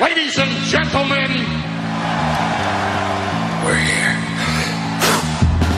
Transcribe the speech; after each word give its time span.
Ladies 0.00 0.36
and 0.38 0.50
gentlemen, 0.66 1.30
we're 3.62 3.78
here. 3.78 4.18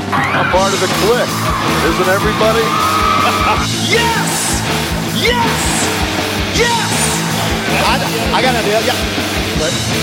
I'm 0.08 0.48
part 0.48 0.72
of 0.72 0.80
the 0.80 0.88
clique, 1.04 1.28
isn't 1.84 2.08
everybody? 2.08 2.64
Yes! 3.92 4.64
Yes! 5.20 5.52
Yes! 6.56 6.92
I, 7.84 8.00
I 8.32 8.40
got 8.40 8.54
an 8.54 8.64
idea. 8.64 8.80
Yeah. 8.88 8.96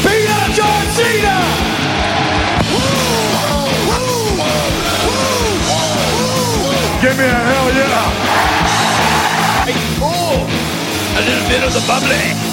Up 0.05 0.51
John 0.53 0.85
Cena! 0.93 1.37
Give 7.01 7.17
me 7.17 7.25
a 7.25 7.33
hell 7.33 7.67
yeah! 7.73 8.13
A 11.17 11.21
little 11.25 11.47
bit 11.49 11.63
of 11.63 11.73
the 11.73 11.81
bubbly. 11.87 12.52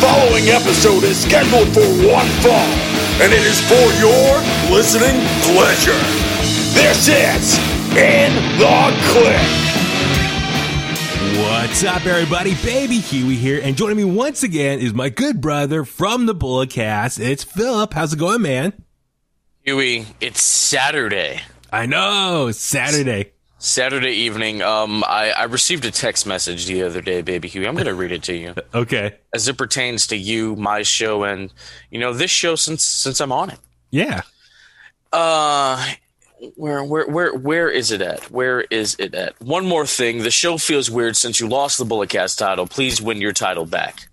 following 0.00 0.48
episode 0.48 1.04
is 1.04 1.22
scheduled 1.22 1.68
for 1.72 1.86
one 2.06 2.26
fall, 2.44 2.68
and 3.22 3.32
it 3.32 3.42
is 3.42 3.60
for 3.62 3.86
your 3.96 4.40
listening 4.74 5.20
pleasure. 5.42 5.98
This 6.74 7.08
is 7.08 7.58
In 7.96 8.34
the 8.58 8.92
Click. 9.08 9.40
What's 11.40 11.82
up, 11.84 12.04
everybody? 12.06 12.54
Baby 12.56 12.98
Huey 12.98 13.36
here, 13.36 13.60
and 13.62 13.76
joining 13.76 13.96
me 13.96 14.04
once 14.04 14.42
again 14.42 14.80
is 14.80 14.92
my 14.92 15.08
good 15.08 15.40
brother 15.40 15.84
from 15.84 16.26
the 16.26 16.34
Bulletcast. 16.34 17.18
It's 17.18 17.44
Philip. 17.44 17.94
How's 17.94 18.12
it 18.12 18.18
going, 18.18 18.42
man? 18.42 18.72
Huey, 19.62 20.06
it's 20.20 20.42
Saturday. 20.42 21.40
I 21.72 21.86
know, 21.86 22.48
it's 22.48 22.60
Saturday. 22.60 23.32
Saturday 23.58 24.12
evening. 24.12 24.60
Um, 24.62 25.02
I, 25.04 25.30
I 25.30 25.44
received 25.44 25.84
a 25.84 25.90
text 25.90 26.26
message 26.26 26.66
the 26.66 26.82
other 26.82 27.00
day, 27.00 27.22
baby 27.22 27.48
Huey. 27.48 27.66
I'm 27.66 27.74
going 27.74 27.86
to 27.86 27.94
read 27.94 28.12
it 28.12 28.22
to 28.24 28.34
you 28.34 28.54
Okay. 28.74 29.16
as 29.34 29.48
it 29.48 29.56
pertains 29.56 30.06
to 30.08 30.16
you, 30.16 30.56
my 30.56 30.82
show, 30.82 31.24
and 31.24 31.52
you 31.90 31.98
know 31.98 32.12
this 32.12 32.30
show 32.30 32.54
since 32.54 32.82
since 32.84 33.20
I'm 33.20 33.32
on 33.32 33.50
it. 33.50 33.58
Yeah. 33.90 34.22
Uh, 35.12 35.92
where 36.56 36.84
where 36.84 37.06
where 37.08 37.34
where 37.34 37.70
is 37.70 37.90
it 37.90 38.02
at? 38.02 38.30
Where 38.30 38.60
is 38.62 38.94
it 38.98 39.14
at? 39.14 39.40
One 39.40 39.64
more 39.64 39.86
thing. 39.86 40.18
The 40.22 40.30
show 40.30 40.58
feels 40.58 40.90
weird 40.90 41.16
since 41.16 41.40
you 41.40 41.48
lost 41.48 41.78
the 41.78 41.84
Bulletcast 41.86 42.36
title. 42.36 42.66
Please 42.66 43.00
win 43.00 43.22
your 43.22 43.32
title 43.32 43.64
back. 43.64 44.08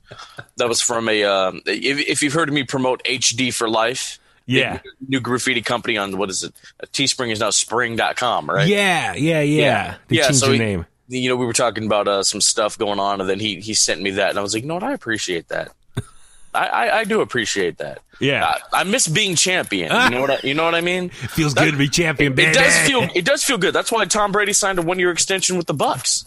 That 0.58 0.70
was 0.70 0.82
from 0.82 1.10
a. 1.10 1.24
Um, 1.26 1.62
if, 1.66 2.00
if 2.08 2.24
you've 2.24 2.34
heard 2.34 2.54
me 2.54 2.64
promote 2.64 3.04
HD 3.04 3.54
for 3.54 3.68
Life. 3.68 4.20
Yeah. 4.46 4.80
New 5.08 5.20
graffiti 5.22 5.62
company 5.62 5.98
on 5.98 6.18
what 6.18 6.30
is 6.30 6.44
it? 6.44 6.54
Teespring 6.88 7.32
is 7.32 7.40
now 7.40 7.50
spring.com, 7.50 8.50
right? 8.50 8.68
Yeah, 8.68 9.14
yeah, 9.14 9.42
yeah. 9.42 9.96
They 10.08 10.18
Yeah, 10.18 10.24
changed 10.24 10.40
so 10.40 10.46
their 10.48 10.54
he- 10.54 10.60
name. 10.60 10.86
you 11.08 11.30
know, 11.30 11.36
we 11.36 11.46
were 11.46 11.54
talking 11.54 11.86
about 11.86 12.08
uh, 12.08 12.24
some 12.24 12.42
stuff 12.42 12.78
going 12.78 13.00
on, 13.00 13.22
and 13.22 13.30
then 13.30 13.40
he 13.40 13.60
he 13.62 13.74
sent 13.74 14.02
me 14.02 14.12
that, 14.12 14.32
and 14.32 14.40
I 14.40 14.42
was 14.42 14.54
like, 14.54 14.64
you 14.64 14.68
know 14.68 14.74
what, 14.76 14.84
I 14.84 14.94
appreciate 14.94 15.48
that. 15.50 15.72
I, 16.54 16.68
I, 16.68 16.98
I 17.00 17.04
do 17.06 17.22
appreciate 17.22 17.78
that. 17.80 18.02
Yeah. 18.20 18.46
I, 18.74 18.82
I 18.82 18.84
miss 18.84 19.08
being 19.08 19.36
champion. 19.36 19.92
You 19.92 20.10
know 20.12 20.22
what 20.22 20.30
I, 20.32 20.40
you 20.48 20.54
know 20.54 20.64
what 20.66 20.76
I 20.76 20.82
mean? 20.82 21.10
Feels 21.10 21.54
good 21.54 21.72
to 21.72 21.78
be 21.78 21.88
champion, 21.90 22.36
baby. 22.36 22.52
It 22.52 22.54
does 22.54 22.78
feel 22.88 23.08
it 23.16 23.26
does 23.26 23.44
feel 23.44 23.58
good. 23.58 23.74
That's 23.74 23.92
why 23.92 24.06
Tom 24.06 24.32
Brady 24.32 24.54
signed 24.54 24.78
a 24.78 24.82
one 24.82 25.00
year 25.00 25.10
extension 25.12 25.58
with 25.58 25.66
the 25.68 25.74
Bucs. 25.74 26.26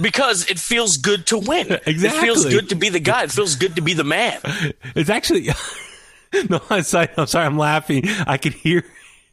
Because 0.00 0.48
it 0.50 0.58
feels 0.58 0.96
good 0.96 1.26
to 1.26 1.38
win. 1.38 1.66
It 1.86 1.98
feels 2.12 2.46
good 2.46 2.70
to 2.70 2.74
be 2.76 2.88
the 2.88 2.98
guy. 3.00 3.24
It 3.24 3.30
feels 3.32 3.56
good 3.56 3.76
to 3.76 3.82
be 3.82 3.92
the 3.94 4.04
man. 4.04 4.40
It's 4.94 5.10
actually. 5.10 5.48
no, 6.50 6.60
I'm 6.70 6.82
sorry. 6.82 7.08
I'm 7.16 7.26
sorry. 7.26 7.46
I'm 7.46 7.58
laughing. 7.58 8.04
I 8.26 8.36
could 8.38 8.54
hear. 8.54 8.84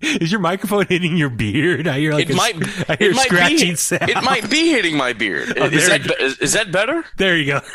Is 0.01 0.31
your 0.31 0.39
microphone 0.39 0.85
hitting 0.87 1.17
your 1.17 1.27
beard? 1.29 1.85
I 1.85 1.99
hear 1.99 2.13
like 2.13 2.29
It 2.29 2.33
a, 2.33 2.35
might. 2.37 2.55
I 2.89 2.95
hear 2.95 3.11
it 3.11 3.15
might 3.17 3.25
scratching 3.25 3.71
be, 3.71 3.75
sound. 3.75 4.09
It 4.09 4.23
might 4.23 4.49
be 4.49 4.69
hitting 4.69 4.95
my 4.95 5.11
beard. 5.11 5.51
Oh, 5.57 5.65
is, 5.65 5.89
that, 5.89 6.21
is, 6.21 6.37
is 6.37 6.53
that 6.53 6.71
better? 6.71 7.03
There 7.17 7.35
you 7.35 7.45
go. 7.47 7.61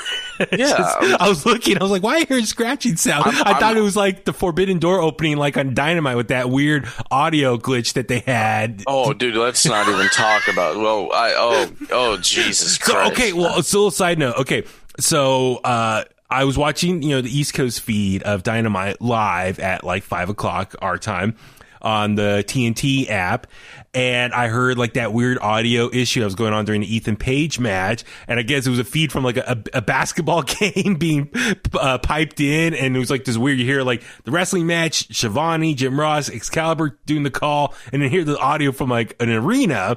Yeah. 0.51 0.57
just- 0.79 1.21
I 1.21 1.29
was 1.29 1.45
looking. 1.47 1.79
I 1.79 1.83
was 1.83 1.93
like, 1.93 2.03
"Why 2.03 2.17
I 2.17 2.25
hear 2.25 2.39
a 2.39 2.43
scratching 2.43 2.97
sound?" 2.97 3.25
I'm- 3.27 3.37
i 3.47 3.53
thought 3.53 3.63
I'm- 3.63 3.77
it 3.77 3.83
was 3.83 3.95
like 3.95 4.25
the 4.25 4.33
Forbidden 4.33 4.79
Door 4.81 5.01
opening, 5.03 5.37
like 5.37 5.57
on 5.59 5.75
Dynamite, 5.75 6.17
with 6.17 6.29
that 6.29 6.49
weird 6.51 6.89
audio 7.11 7.57
glitch 7.59 7.93
that 7.93 8.09
they 8.09 8.19
had. 8.21 8.83
Oh, 8.87 9.13
dude, 9.13 9.37
let's 9.37 9.65
not 9.67 9.87
even 9.87 10.09
talk 10.09 10.49
about. 10.49 10.77
Well, 10.77 11.11
I 11.13 11.35
oh 11.37 11.71
oh 11.93 12.17
Jesus 12.17 12.77
So 12.77 12.95
Christ. 12.95 13.13
okay, 13.13 13.33
well, 13.33 13.59
it's 13.61 13.73
a 13.73 13.77
little 13.77 13.91
side 13.93 14.19
note. 14.19 14.37
Okay, 14.39 14.65
so 14.99 15.57
uh, 15.63 16.03
I 16.31 16.45
was 16.45 16.57
watching, 16.59 17.03
you 17.03 17.11
know, 17.11 17.21
the 17.21 17.37
East 17.37 17.55
Coast 17.55 17.81
feed 17.81 18.23
of 18.23 18.43
Dynamite 18.43 19.01
live 19.01 19.59
at 19.59 19.85
like 19.85 20.03
five 20.03 20.29
o'clock 20.29 20.75
our 20.81 20.99
time 20.99 21.37
on 21.85 22.15
the 22.15 22.43
TNT 22.47 23.09
app. 23.11 23.47
And 23.93 24.33
I 24.33 24.49
heard 24.49 24.77
like 24.77 24.95
that 24.95 25.13
weird 25.13 25.39
audio 25.39 25.89
issue 25.93 26.21
that 26.21 26.25
was 26.25 26.35
going 26.35 26.53
on 26.53 26.65
during 26.65 26.81
the 26.81 26.93
Ethan 26.93 27.17
Page 27.17 27.61
match. 27.61 28.03
And 28.27 28.41
I 28.41 28.43
guess 28.43 28.67
it 28.67 28.71
was 28.71 28.79
a 28.81 28.85
feed 28.85 29.13
from 29.13 29.23
like 29.23 29.37
a, 29.37 29.63
a 29.73 29.83
basketball 29.83 30.43
game 30.43 30.97
being 30.97 31.31
uh, 31.75 31.99
piped 31.99 32.41
in. 32.41 32.75
And 32.75 32.97
it 32.97 32.99
was 32.99 33.11
like 33.11 33.25
this 33.25 33.37
weird, 33.37 33.59
you 33.59 33.67
hear 33.67 33.83
like 33.83 34.03
the 34.25 34.33
wrestling 34.33 34.67
match, 34.67 35.15
Schiavone, 35.15 35.75
Jim 35.75 36.01
Ross, 36.01 36.29
Excalibur 36.29 36.99
doing 37.07 37.23
the 37.23 37.31
call, 37.31 37.75
and 37.93 38.03
then 38.03 38.11
hear 38.11 38.25
the 38.25 38.39
audio 38.39 38.73
from 38.73 38.89
like 38.89 39.15
an 39.21 39.31
arena. 39.31 39.97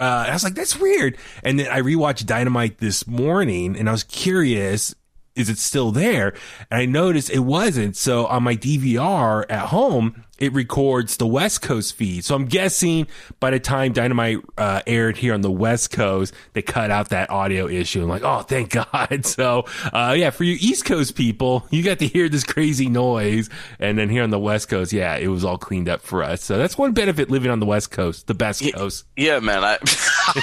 Uh, 0.00 0.24
I 0.28 0.32
was 0.32 0.42
like, 0.42 0.54
that's 0.54 0.76
weird. 0.80 1.16
And 1.44 1.60
then 1.60 1.70
I 1.70 1.82
rewatched 1.82 2.26
Dynamite 2.26 2.78
this 2.78 3.06
morning 3.06 3.76
and 3.76 3.88
I 3.88 3.92
was 3.92 4.02
curious, 4.04 4.94
is 5.36 5.48
it 5.48 5.58
still 5.58 5.92
there? 5.92 6.34
And 6.70 6.80
I 6.80 6.86
noticed 6.86 7.30
it 7.30 7.40
wasn't. 7.40 7.96
So 7.96 8.26
on 8.26 8.42
my 8.42 8.56
DVR 8.56 9.44
at 9.48 9.68
home, 9.68 10.24
it 10.38 10.52
records 10.52 11.16
the 11.16 11.26
West 11.26 11.62
Coast 11.62 11.94
feed. 11.94 12.24
So 12.24 12.34
I'm 12.34 12.46
guessing 12.46 13.06
by 13.40 13.50
the 13.50 13.60
time 13.60 13.92
Dynamite 13.92 14.38
uh, 14.58 14.82
aired 14.86 15.16
here 15.16 15.34
on 15.34 15.40
the 15.40 15.50
West 15.50 15.90
Coast, 15.90 16.34
they 16.52 16.62
cut 16.62 16.90
out 16.90 17.10
that 17.10 17.30
audio 17.30 17.66
issue. 17.68 18.02
I'm 18.02 18.08
like, 18.08 18.22
oh, 18.22 18.42
thank 18.42 18.70
God. 18.92 19.24
So, 19.24 19.64
uh, 19.92 20.14
yeah, 20.16 20.30
for 20.30 20.44
you 20.44 20.56
East 20.60 20.84
Coast 20.84 21.14
people, 21.14 21.66
you 21.70 21.82
got 21.82 21.98
to 22.00 22.06
hear 22.06 22.28
this 22.28 22.44
crazy 22.44 22.88
noise. 22.88 23.48
And 23.78 23.98
then 23.98 24.08
here 24.08 24.22
on 24.22 24.30
the 24.30 24.38
West 24.38 24.68
Coast, 24.68 24.92
yeah, 24.92 25.16
it 25.16 25.28
was 25.28 25.44
all 25.44 25.58
cleaned 25.58 25.88
up 25.88 26.02
for 26.02 26.22
us. 26.22 26.42
So 26.42 26.58
that's 26.58 26.76
one 26.76 26.92
benefit 26.92 27.30
living 27.30 27.50
on 27.50 27.60
the 27.60 27.66
West 27.66 27.90
Coast, 27.90 28.26
the 28.26 28.34
best 28.34 28.62
coast. 28.74 29.04
Yeah, 29.16 29.40
man. 29.40 29.64
I, 29.64 29.78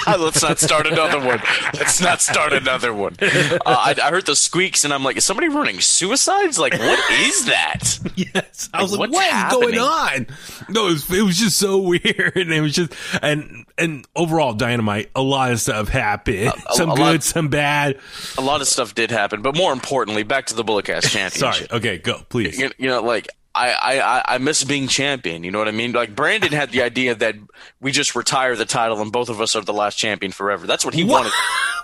let's 0.18 0.42
not 0.42 0.58
start 0.58 0.86
another 0.86 1.18
one. 1.18 1.40
Let's 1.74 2.00
not 2.00 2.20
start 2.20 2.52
another 2.52 2.92
one. 2.92 3.16
Uh, 3.20 3.58
I, 3.66 3.94
I 4.02 4.10
heard 4.10 4.26
the 4.26 4.36
squeaks, 4.36 4.84
and 4.84 4.92
I'm 4.92 5.04
like, 5.04 5.16
is 5.16 5.24
somebody 5.24 5.48
running 5.48 5.80
suicides? 5.80 6.58
Like, 6.58 6.72
what 6.72 7.10
is 7.12 7.46
that? 7.46 7.98
Yes. 8.16 8.70
I 8.72 8.80
was 8.80 8.92
like, 8.92 9.00
What's 9.00 9.12
what 9.12 9.24
is 9.24 9.30
going 9.52 9.74
happening? 9.74 9.80
On? 9.84 10.26
No, 10.68 10.86
it 10.88 10.92
was, 10.92 11.10
it 11.12 11.22
was 11.22 11.36
just 11.38 11.56
so 11.58 11.78
weird. 11.82 12.32
And 12.36 12.52
it 12.52 12.60
was 12.60 12.74
just, 12.74 12.92
and, 13.22 13.64
and 13.78 14.06
overall 14.16 14.52
dynamite, 14.54 15.10
a 15.14 15.22
lot 15.22 15.52
of 15.52 15.60
stuff 15.60 15.88
happened. 15.88 16.48
a- 16.48 16.74
some 16.74 16.90
a 16.90 16.94
good, 16.94 17.02
lot- 17.02 17.22
some 17.22 17.48
bad. 17.48 17.98
A 18.38 18.40
lot 18.42 18.60
of 18.60 18.68
stuff 18.68 18.94
did 18.94 19.10
happen, 19.10 19.42
but 19.42 19.56
more 19.56 19.72
importantly, 19.72 20.22
back 20.22 20.46
to 20.46 20.54
the 20.54 20.64
Bulletcast 20.64 21.02
championship. 21.10 21.54
Sorry. 21.54 21.66
Okay, 21.70 21.98
go, 21.98 22.22
please. 22.28 22.58
You, 22.58 22.70
you 22.78 22.88
know, 22.88 23.02
like. 23.02 23.28
I, 23.54 23.70
I, 23.70 24.00
I- 24.18 24.24
I 24.34 24.38
miss 24.38 24.64
being 24.64 24.88
champion. 24.88 25.44
You 25.44 25.50
know 25.50 25.58
what 25.58 25.68
I 25.68 25.72
mean? 25.72 25.92
Like 25.92 26.14
Brandon 26.16 26.52
had 26.52 26.70
the 26.72 26.82
idea 26.82 27.14
that 27.14 27.36
we 27.80 27.92
just 27.92 28.14
retire 28.16 28.56
the 28.56 28.64
title 28.64 29.00
and 29.00 29.12
both 29.12 29.28
of 29.28 29.40
us 29.40 29.54
are 29.56 29.62
the 29.62 29.72
last 29.72 29.96
champion 29.96 30.32
forever. 30.32 30.66
That's 30.66 30.84
what 30.84 30.94
he 30.94 31.04
What? 31.04 31.20
wanted. 31.24 31.32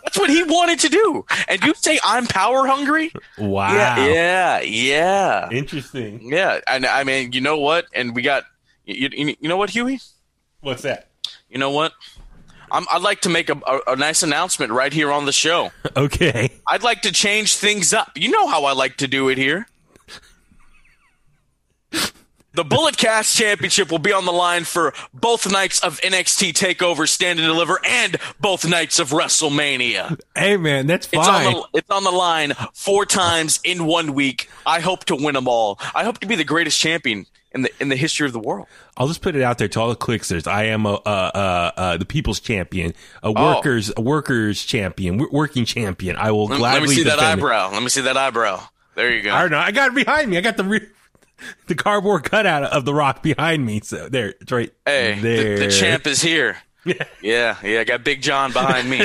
That's 0.04 0.18
what 0.18 0.30
he 0.30 0.42
wanted 0.44 0.78
to 0.80 0.88
do. 0.88 1.24
And 1.46 1.62
you 1.62 1.74
say 1.74 1.98
I'm 2.02 2.26
power 2.26 2.66
hungry? 2.66 3.12
Wow. 3.38 3.72
Yeah, 3.74 4.08
yeah, 4.08 4.60
yeah. 4.62 5.50
Interesting. 5.50 6.20
Yeah, 6.32 6.60
and 6.66 6.86
I 6.86 7.04
mean, 7.04 7.32
you 7.32 7.40
know 7.40 7.58
what? 7.58 7.86
And 7.94 8.14
we 8.16 8.22
got, 8.22 8.44
you, 8.84 9.08
you, 9.12 9.36
you 9.40 9.48
know 9.48 9.56
what, 9.58 9.70
Huey? 9.70 10.00
What's 10.60 10.82
that? 10.82 11.08
You 11.50 11.58
know 11.58 11.70
what? 11.70 11.92
I'm, 12.72 12.86
I'd 12.92 13.02
like 13.02 13.20
to 13.22 13.28
make 13.28 13.50
a, 13.50 13.60
a, 13.66 13.92
a 13.92 13.96
nice 13.96 14.22
announcement 14.22 14.72
right 14.72 14.92
here 14.92 15.10
on 15.12 15.26
the 15.26 15.32
show. 15.32 15.70
Okay. 15.96 16.50
I'd 16.68 16.84
like 16.84 17.02
to 17.02 17.12
change 17.12 17.56
things 17.56 17.92
up. 17.92 18.12
You 18.14 18.30
know 18.30 18.46
how 18.46 18.64
I 18.64 18.72
like 18.74 18.96
to 18.98 19.08
do 19.08 19.28
it 19.28 19.38
here. 19.38 19.66
The 22.52 22.64
Bullet 22.64 22.96
Cast 22.96 23.36
Championship 23.36 23.92
will 23.92 24.00
be 24.00 24.12
on 24.12 24.24
the 24.24 24.32
line 24.32 24.64
for 24.64 24.92
both 25.14 25.50
nights 25.50 25.78
of 25.80 26.00
NXT 26.00 26.52
Takeover 26.52 27.08
Stand 27.08 27.38
and 27.38 27.46
Deliver 27.46 27.78
and 27.86 28.16
both 28.40 28.68
nights 28.68 28.98
of 28.98 29.10
WrestleMania. 29.10 30.18
Hey, 30.36 30.56
man, 30.56 30.88
that's 30.88 31.06
It's 31.12 31.28
on 31.28 31.44
the 31.44 31.64
it's 31.74 31.90
on 31.90 32.02
the 32.02 32.10
line 32.10 32.52
four 32.74 33.06
times 33.06 33.60
in 33.62 33.86
one 33.86 34.14
week. 34.14 34.50
I 34.66 34.80
hope 34.80 35.04
to 35.06 35.14
win 35.16 35.34
them 35.34 35.46
all. 35.46 35.78
I 35.94 36.02
hope 36.04 36.18
to 36.20 36.26
be 36.26 36.34
the 36.34 36.42
greatest 36.44 36.80
champion 36.80 37.26
in 37.52 37.62
the 37.62 37.70
in 37.80 37.88
the 37.88 37.94
history 37.96 38.26
of 38.26 38.32
the 38.32 38.40
world. 38.40 38.66
I'll 38.96 39.06
just 39.08 39.22
put 39.22 39.36
it 39.36 39.42
out 39.42 39.58
there 39.58 39.68
to 39.68 39.80
all 39.80 39.88
the 39.88 39.94
clicksters. 39.96 40.48
I 40.48 40.64
am 40.64 40.86
a, 40.86 40.94
uh, 40.94 41.00
uh, 41.06 41.70
uh, 41.76 41.96
the 41.98 42.04
people's 42.04 42.40
champion, 42.40 42.94
a 43.22 43.28
Oh. 43.28 43.54
workers, 43.56 43.92
a 43.96 44.00
workers 44.00 44.64
champion, 44.64 45.24
working 45.30 45.64
champion. 45.64 46.16
I 46.16 46.32
will 46.32 46.46
Let, 46.46 46.58
gladly 46.58 46.80
let 46.80 46.88
me 46.88 46.94
see 46.96 47.02
that 47.04 47.14
defend 47.16 47.40
it. 47.40 47.44
eyebrow. 47.44 47.70
Let 47.72 47.82
me 47.82 47.88
see 47.90 48.00
that 48.02 48.16
eyebrow. 48.16 48.60
There 48.96 49.14
you 49.14 49.22
go. 49.22 49.32
I 49.32 49.40
don't 49.42 49.52
know. 49.52 49.58
I 49.58 49.70
got 49.70 49.88
it 49.92 49.94
behind 49.94 50.28
me. 50.30 50.36
I 50.36 50.40
got 50.40 50.56
the 50.56 50.64
re- 50.64 50.86
the 51.66 51.74
cardboard 51.74 52.24
cutout 52.24 52.64
of 52.64 52.84
the 52.84 52.94
rock 52.94 53.22
behind 53.22 53.64
me. 53.66 53.80
So 53.82 54.08
there, 54.08 54.34
it's 54.40 54.52
right 54.52 54.72
Hey, 54.86 55.14
the, 55.14 55.20
there. 55.20 55.58
the 55.58 55.68
champ 55.70 56.06
is 56.06 56.22
here. 56.22 56.56
Yeah, 57.22 57.58
yeah, 57.62 57.80
I 57.80 57.84
got 57.84 58.04
Big 58.04 58.22
John 58.22 58.52
behind 58.54 58.88
me. 58.88 59.00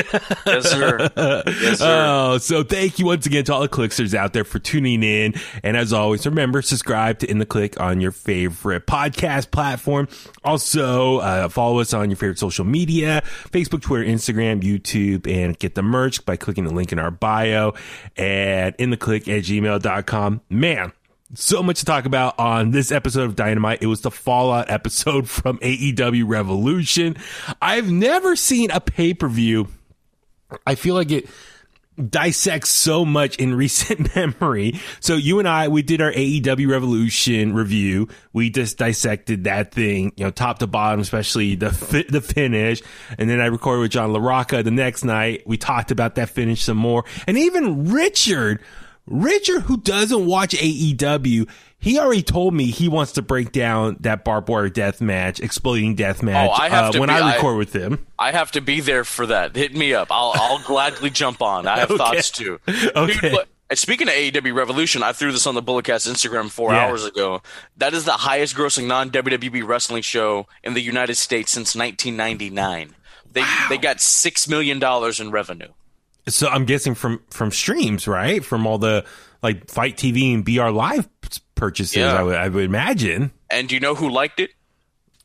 yes, 0.45 0.71
sir. 0.71 1.09
Yes, 1.17 1.79
sir. 1.79 2.05
Oh, 2.07 2.37
so 2.37 2.63
thank 2.63 2.99
you 2.99 3.05
once 3.05 3.25
again 3.25 3.43
to 3.43 3.53
all 3.53 3.59
the 3.59 3.67
clicksters 3.67 4.13
out 4.13 4.31
there 4.31 4.45
for 4.45 4.59
tuning 4.59 5.03
in. 5.03 5.33
And 5.61 5.75
as 5.75 5.91
always, 5.91 6.25
remember, 6.25 6.61
subscribe 6.61 7.19
to 7.19 7.29
In 7.29 7.39
the 7.39 7.45
Click 7.45 7.77
on 7.77 7.99
your 7.99 8.13
favorite 8.13 8.87
podcast 8.87 9.51
platform. 9.51 10.07
Also, 10.41 11.17
uh, 11.17 11.49
follow 11.49 11.79
us 11.79 11.93
on 11.93 12.09
your 12.09 12.15
favorite 12.15 12.39
social 12.39 12.63
media, 12.63 13.21
Facebook, 13.51 13.81
Twitter, 13.81 14.05
Instagram, 14.05 14.61
YouTube, 14.61 15.27
and 15.29 15.59
get 15.59 15.75
the 15.75 15.83
merch 15.83 16.25
by 16.25 16.37
clicking 16.37 16.63
the 16.63 16.73
link 16.73 16.93
in 16.93 16.97
our 16.97 17.11
bio 17.11 17.73
at 18.15 18.79
in 18.79 18.89
the 18.89 18.97
click 18.97 19.27
at 19.27 19.43
gmail.com. 19.43 20.39
Man, 20.49 20.93
so 21.35 21.61
much 21.61 21.79
to 21.79 21.85
talk 21.85 22.05
about 22.05 22.39
on 22.39 22.71
this 22.71 22.91
episode 22.91 23.25
of 23.25 23.35
Dynamite. 23.35 23.81
It 23.81 23.87
was 23.87 24.01
the 24.01 24.11
Fallout 24.11 24.69
episode 24.69 25.29
from 25.29 25.57
AEW 25.59 26.23
Revolution. 26.27 27.17
I've 27.61 27.91
never 27.91 28.35
seen 28.35 28.71
a 28.71 28.79
pay 28.79 29.13
per 29.13 29.27
view. 29.27 29.67
I 30.65 30.75
feel 30.75 30.95
like 30.95 31.11
it 31.11 31.27
dissects 32.09 32.69
so 32.69 33.05
much 33.05 33.37
in 33.37 33.55
recent 33.55 34.15
memory. 34.15 34.79
So 34.99 35.15
you 35.15 35.39
and 35.39 35.47
I, 35.47 35.67
we 35.67 35.81
did 35.81 36.01
our 36.01 36.11
AEW 36.11 36.69
Revolution 36.69 37.53
review. 37.53 38.09
We 38.33 38.49
just 38.49 38.77
dissected 38.77 39.45
that 39.45 39.71
thing, 39.71 40.13
you 40.17 40.25
know, 40.25 40.31
top 40.31 40.59
to 40.59 40.67
bottom, 40.67 40.99
especially 40.99 41.55
the 41.55 41.71
fi- 41.71 42.05
the 42.07 42.21
finish. 42.21 42.81
And 43.17 43.29
then 43.29 43.39
I 43.41 43.47
recorded 43.47 43.81
with 43.81 43.91
John 43.91 44.11
LaRocca 44.11 44.63
the 44.63 44.71
next 44.71 45.03
night. 45.03 45.43
We 45.45 45.57
talked 45.57 45.91
about 45.91 46.15
that 46.15 46.29
finish 46.29 46.63
some 46.63 46.77
more. 46.77 47.05
And 47.27 47.37
even 47.37 47.91
Richard, 47.91 48.61
Richard, 49.07 49.62
who 49.62 49.78
doesn't 49.78 50.25
watch 50.25 50.54
AEW, 50.56 51.48
he 51.78 52.00
already 52.00 52.24
told 52.24 52.54
me 52.54 52.66
he 52.66 52.90
wants 52.90 53.12
to 53.13 53.22
break 53.22 53.52
down 53.52 53.98
that 54.00 54.24
barbed 54.25 54.50
wire 54.50 54.69
death 54.69 55.02
match, 55.02 55.40
exploding 55.40 55.94
death 55.96 56.24
match, 56.24 56.50
Oh, 56.52 56.54
I 56.54 56.69
have 56.69 56.86
uh, 56.86 56.92
to 56.94 57.00
when 57.00 57.10
be- 57.10 57.13
I 57.13 57.19
I- 57.19 57.36
record 57.36 57.57
with 57.57 57.74
him. 57.74 58.06
I 58.18 58.31
have 58.31 58.52
to 58.54 58.62
be 58.62 58.80
there 58.81 59.04
for 59.04 59.28
that. 59.28 59.56
Hit 59.56 59.75
me 59.75 59.94
up. 59.94 60.07
I'll 60.12 60.34
I'll 60.36 60.60
gladly 60.60 61.10
jump 61.12 61.42
on. 61.42 61.68
I 61.68 61.80
have 61.80 61.92
Okay. 61.92 61.98
thoughts 61.98 62.31
too. 62.31 62.60
Okay. 62.68 63.30
Dude, 63.30 63.40
and 63.69 63.78
speaking 63.80 64.07
of 64.07 64.13
AEW 64.13 64.56
Revolution, 64.56 65.02
I 65.04 65.12
threw 65.12 65.31
this 65.31 65.46
on 65.48 65.56
the 65.56 65.62
Bulletcast 65.63 66.07
Instagram 66.10 66.50
four 66.50 66.72
Yeah. 66.72 66.86
hours 66.88 67.04
ago. 67.04 67.42
That 67.78 67.94
is 67.94 68.06
the 68.06 68.12
highest 68.13 68.56
grossing 68.56 68.88
non 68.88 69.10
WWE 69.12 69.68
wrestling 69.68 70.02
show 70.04 70.48
in 70.63 70.74
the 70.75 70.81
United 70.81 71.16
States 71.16 71.52
since 71.52 71.75
1999. 71.75 72.96
They 73.31 73.44
they 73.69 73.78
got 73.78 74.02
six 74.02 74.48
million 74.48 74.80
dollars 74.80 75.19
in 75.19 75.30
revenue. 75.30 75.69
So 76.27 76.48
I'm 76.48 76.66
guessing 76.66 76.95
from 76.95 77.22
from 77.30 77.51
streams, 77.51 78.07
right? 78.07 78.44
From 78.44 78.66
all 78.66 78.77
the 78.77 79.06
like 79.44 79.69
FITE 79.69 79.95
TV 79.98 80.33
and 80.33 80.44
BR 80.44 80.69
Live 80.69 81.07
purchases, 81.56 81.95
Yeah. 81.98 82.13
I 82.13 82.24
would 82.24 82.36
I 82.36 82.48
would 82.50 82.63
imagine. 82.66 83.31
And 83.50 83.69
do 83.69 83.75
you 83.75 83.81
know 83.81 83.95
who 83.95 84.10
liked 84.10 84.39
it? 84.39 84.51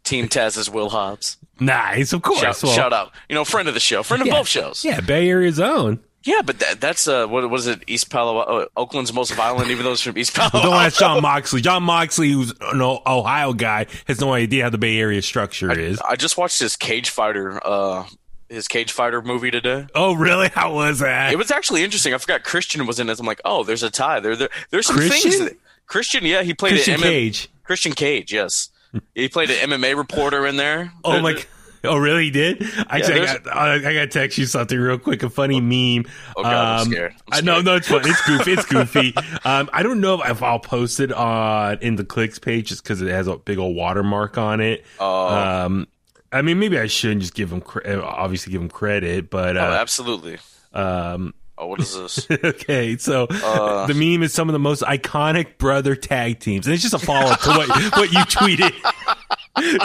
Team 0.05 0.29
Taz's 0.29 0.69
Will 0.71 0.91
Hobbs. 0.91 1.37
Nice, 1.59 2.13
of 2.13 2.23
course. 2.23 2.41
Shout, 2.41 2.63
Well, 2.63 2.73
shout 2.73 2.93
out. 2.93 3.13
You 3.29 3.35
know, 3.35 3.45
friend 3.45 3.69
of 3.69 3.75
the 3.75 3.81
show, 3.81 4.03
friend 4.03 4.23
of 4.23 4.27
yeah. 4.29 4.35
both 4.35 4.49
shows. 4.49 4.85
Yeah, 4.85 5.01
Bay 5.01 5.29
Area's 5.29 5.61
own. 5.61 6.01
Yeah, 6.23 6.43
but 6.43 6.59
that, 6.59 6.81
that's 6.83 7.09
uh, 7.09 7.27
what 7.27 7.49
was 7.49 7.67
it? 7.67 7.83
East 7.87 8.11
Palo, 8.11 8.39
uh, 8.39 8.67
Oakland's 8.77 9.13
most 9.13 9.33
violent, 9.35 9.71
even 9.71 9.85
though 9.85 9.93
it's 9.93 10.03
from 10.03 10.19
East 10.19 10.35
Palo. 10.35 10.63
Don't 10.63 10.75
ask 10.75 10.99
Jon 10.99 11.23
Moxley. 11.23 11.63
Jon 11.63 11.83
Moxley, 11.83 12.31
who's 12.31 12.53
an 12.61 12.83
Ohio 12.83 13.55
guy, 13.55 13.87
has 14.07 14.21
no 14.21 14.35
idea 14.35 14.65
how 14.65 14.71
the 14.71 14.77
Bay 14.77 14.99
Area 14.99 15.23
structure 15.23 15.73
is. 15.73 15.99
I 16.01 16.17
just 16.17 16.37
watched 16.37 16.59
this 16.61 16.77
Cage 16.77 17.09
Fighter, 17.09 17.59
uh, 17.67 18.05
his 18.51 18.69
Cage 18.69 18.93
Fighter 18.93 19.23
movie 19.23 19.51
today. 19.51 19.87
Oh, 19.95 20.13
really? 20.15 20.49
How 20.55 20.75
was 20.75 20.99
that? 20.99 21.33
It 21.33 21.37
was 21.39 21.51
actually 21.51 21.83
interesting. 21.85 22.13
I 22.13 22.19
forgot 22.19 22.43
Christian 22.43 22.87
was 22.87 22.99
in 23.01 23.09
it. 23.09 23.19
I'm 23.21 23.27
like, 23.27 23.41
oh, 23.45 23.65
there's 23.65 23.83
a 23.83 23.91
tie. 23.91 24.21
There, 24.21 24.37
there 24.37 24.49
there's 24.71 24.87
some 24.87 24.97
Christian? 24.97 25.31
things. 25.31 25.45
That, 25.45 25.57
Christian, 25.87 26.25
yeah, 26.25 26.43
he 26.43 26.53
played 26.55 26.71
Christian 26.73 26.95
an 26.95 27.01
Cage. 27.01 27.49
Christian 27.65 27.93
Cage, 27.93 28.33
yes, 28.33 28.69
he 29.15 29.29
played 29.29 29.51
an 29.51 29.71
MMA 29.71 29.97
reporter 29.97 30.47
in 30.47 30.57
there. 30.57 30.93
Oh 31.05 31.13
There- 31.13 31.23
my! 31.23 31.45
Oh, 31.83 31.97
really? 31.97 32.25
He 32.25 32.31
did? 32.31 32.63
Actually, 32.91 33.15
there's- 33.21 33.31
I 33.31 33.39
got 33.39 33.57
I, 33.57 33.75
I 33.77 33.79
got 33.81 33.91
to 34.01 34.07
text 34.09 34.37
you 34.37 34.45
something 34.45 34.79
real 34.79 34.99
quick. 34.99 35.23
A 35.23 35.31
funny 35.31 35.63
meme. 35.63 36.05
Oh, 36.37 36.43
God, 36.43 36.53
I'm 36.53 36.81
Um, 36.83 36.93
scared. 36.93 37.15
I'm 37.33 37.39
I 37.39 37.41
no, 37.41 37.63
no, 37.63 37.77
it's 37.77 37.89
fun. 37.89 38.03
It's 38.05 38.27
goofy. 38.27 38.53
It's 38.53 38.67
goofy. 38.67 39.15
um, 39.47 39.71
I 39.73 39.83
don't 39.83 40.03
know 40.03 40.21
if 40.23 40.43
I'll 40.43 40.59
post 40.61 41.01
it 41.01 41.11
on 41.11 41.79
in 41.81 41.97
the 41.97 42.05
clicks 42.05 42.39
page 42.39 42.69
just 42.69 42.83
because 42.83 43.01
it 43.01 43.09
has 43.09 43.29
a 43.29 43.37
big 43.37 43.57
old 43.59 43.75
watermark 43.77 44.37
on 44.37 44.61
it. 44.61 44.85
Oh. 44.99 45.29
Um, 45.29 45.87
I 46.33 46.43
mean, 46.43 46.59
maybe 46.59 46.79
I 46.79 46.87
shouldn't 46.87 47.23
just 47.23 47.35
give 47.35 47.53
him 47.53 47.61
cre- 47.61 47.81
obviously 48.03 48.53
give 48.53 48.63
him 48.63 48.69
credit, 48.69 49.31
but 49.31 49.57
Oh, 49.57 49.61
uh, 49.61 49.75
absolutely. 49.81 50.39
um, 50.73 51.35
Oh, 51.59 51.67
what 51.67 51.81
is 51.81 51.95
this? 51.95 52.27
okay. 52.45 52.97
So 52.97 53.27
Uh. 53.31 53.87
the 53.87 53.93
meme 53.95 54.23
is 54.23 54.33
some 54.33 54.49
of 54.49 54.55
the 54.55 54.59
most 54.59 54.83
iconic 54.83 55.59
brother 55.59 55.95
tag 55.95 56.39
teams, 56.41 56.67
and 56.67 56.73
it's 56.73 56.83
just 56.83 56.95
a 56.95 56.99
follow 56.99 57.31
up 57.33 57.41
to 57.41 57.51
what 57.51 57.69
what 57.97 58.13
you 58.13 58.21
tweeted. 58.21 58.73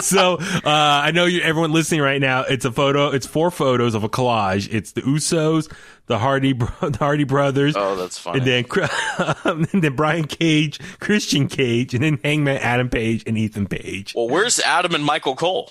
so 0.02 0.38
uh, 0.40 0.60
I 0.64 1.10
know 1.10 1.26
you, 1.26 1.42
everyone 1.42 1.72
listening 1.72 2.00
right 2.00 2.20
now. 2.20 2.42
It's 2.44 2.64
a 2.64 2.72
photo. 2.72 3.08
It's 3.10 3.26
four 3.26 3.50
photos 3.50 3.94
of 3.94 4.04
a 4.04 4.08
collage. 4.08 4.72
It's 4.72 4.92
the 4.92 5.02
Usos, 5.02 5.70
the 6.06 6.18
Hardy, 6.18 6.52
the 6.80 6.96
Hardy 6.98 7.24
brothers, 7.24 7.74
Oh, 7.76 7.94
that's 7.96 8.16
funny. 8.18 8.38
and 8.38 8.46
then 8.46 9.68
and 9.72 9.82
then 9.82 9.94
Brian 9.96 10.24
Cage, 10.26 10.78
Christian 11.00 11.46
Cage, 11.46 11.92
and 11.92 12.02
then 12.02 12.18
Hangman 12.24 12.56
Adam 12.58 12.88
Page 12.88 13.22
and 13.26 13.36
Ethan 13.36 13.66
Page. 13.66 14.14
well, 14.16 14.28
where's 14.28 14.58
Adam 14.60 14.94
and 14.94 15.04
Michael 15.04 15.36
Cole? 15.36 15.70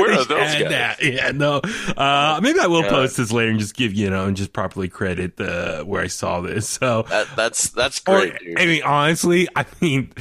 Where 0.00 0.12
are 0.12 0.24
those 0.24 0.30
And 0.54 0.62
guys? 0.64 0.70
that- 0.70 1.02
yeah, 1.02 1.30
no. 1.32 1.60
Uh, 1.96 2.40
maybe 2.42 2.58
I 2.60 2.66
will 2.66 2.82
Yeah. 2.82 2.90
post 2.90 3.16
this 3.16 3.32
later 3.32 3.50
and 3.50 3.58
just 3.60 3.74
give 3.76 3.92
you 3.92 4.08
know 4.10 4.26
and 4.26 4.36
just 4.36 4.52
properly 4.52 4.88
credit 4.88 5.36
the 5.36 5.82
where 5.86 6.02
I 6.02 6.06
saw 6.08 6.40
this. 6.40 6.68
So 6.68 7.02
That, 7.08 7.28
that's 7.36 7.70
that's 7.70 7.98
great, 8.00 8.38
dude. 8.38 8.58
I 8.58 8.66
mean, 8.66 8.82
honestly, 8.82 9.48
I 9.56 9.64
mean, 9.80 10.12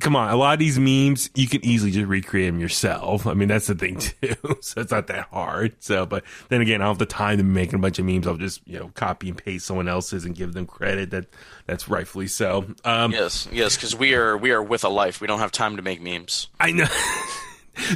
come 0.00 0.14
on. 0.16 0.30
A 0.32 0.36
lot 0.36 0.52
of 0.54 0.58
these 0.58 0.78
memes, 0.78 1.30
you 1.34 1.48
can 1.48 1.64
easily 1.64 1.90
just 1.90 2.06
recreate 2.06 2.52
them 2.52 2.60
yourself. 2.60 3.26
I 3.26 3.34
mean, 3.34 3.48
that's 3.48 3.66
the 3.66 3.74
thing 3.74 3.98
too. 4.22 4.34
so 4.60 4.80
it's 4.80 4.90
not 4.92 5.06
that 5.08 5.28
hard. 5.32 5.74
So, 5.80 6.06
but 6.06 6.24
then 6.48 6.60
again, 6.60 6.80
I 6.80 6.84
don't 6.84 6.92
have 6.92 6.98
the 6.98 7.06
time 7.06 7.38
to 7.38 7.44
be 7.44 7.50
making 7.50 7.74
a 7.76 7.78
bunch 7.78 7.98
of 7.98 8.04
memes. 8.04 8.26
I'll 8.26 8.36
just, 8.36 8.60
you 8.66 8.78
know, 8.78 8.90
copy 8.94 9.28
and 9.28 9.38
paste 9.38 9.66
someone 9.66 9.88
else's 9.88 10.24
and 10.24 10.34
give 10.34 10.52
them 10.54 10.66
credit. 10.66 11.10
That 11.10 11.26
that's 11.66 11.88
rightfully 11.88 12.26
so. 12.28 12.66
Um, 12.84 13.12
Yes, 13.12 13.48
yes, 13.52 13.76
because 13.76 13.96
we 13.96 14.14
are 14.14 14.36
we 14.36 14.50
are 14.50 14.62
with 14.62 14.84
a 14.84 14.88
life. 14.88 15.20
We 15.20 15.26
don't 15.26 15.38
have 15.40 15.52
time 15.52 15.76
to 15.76 15.82
make 15.82 16.00
memes. 16.02 16.48
I 16.60 16.72
know. 16.72 16.86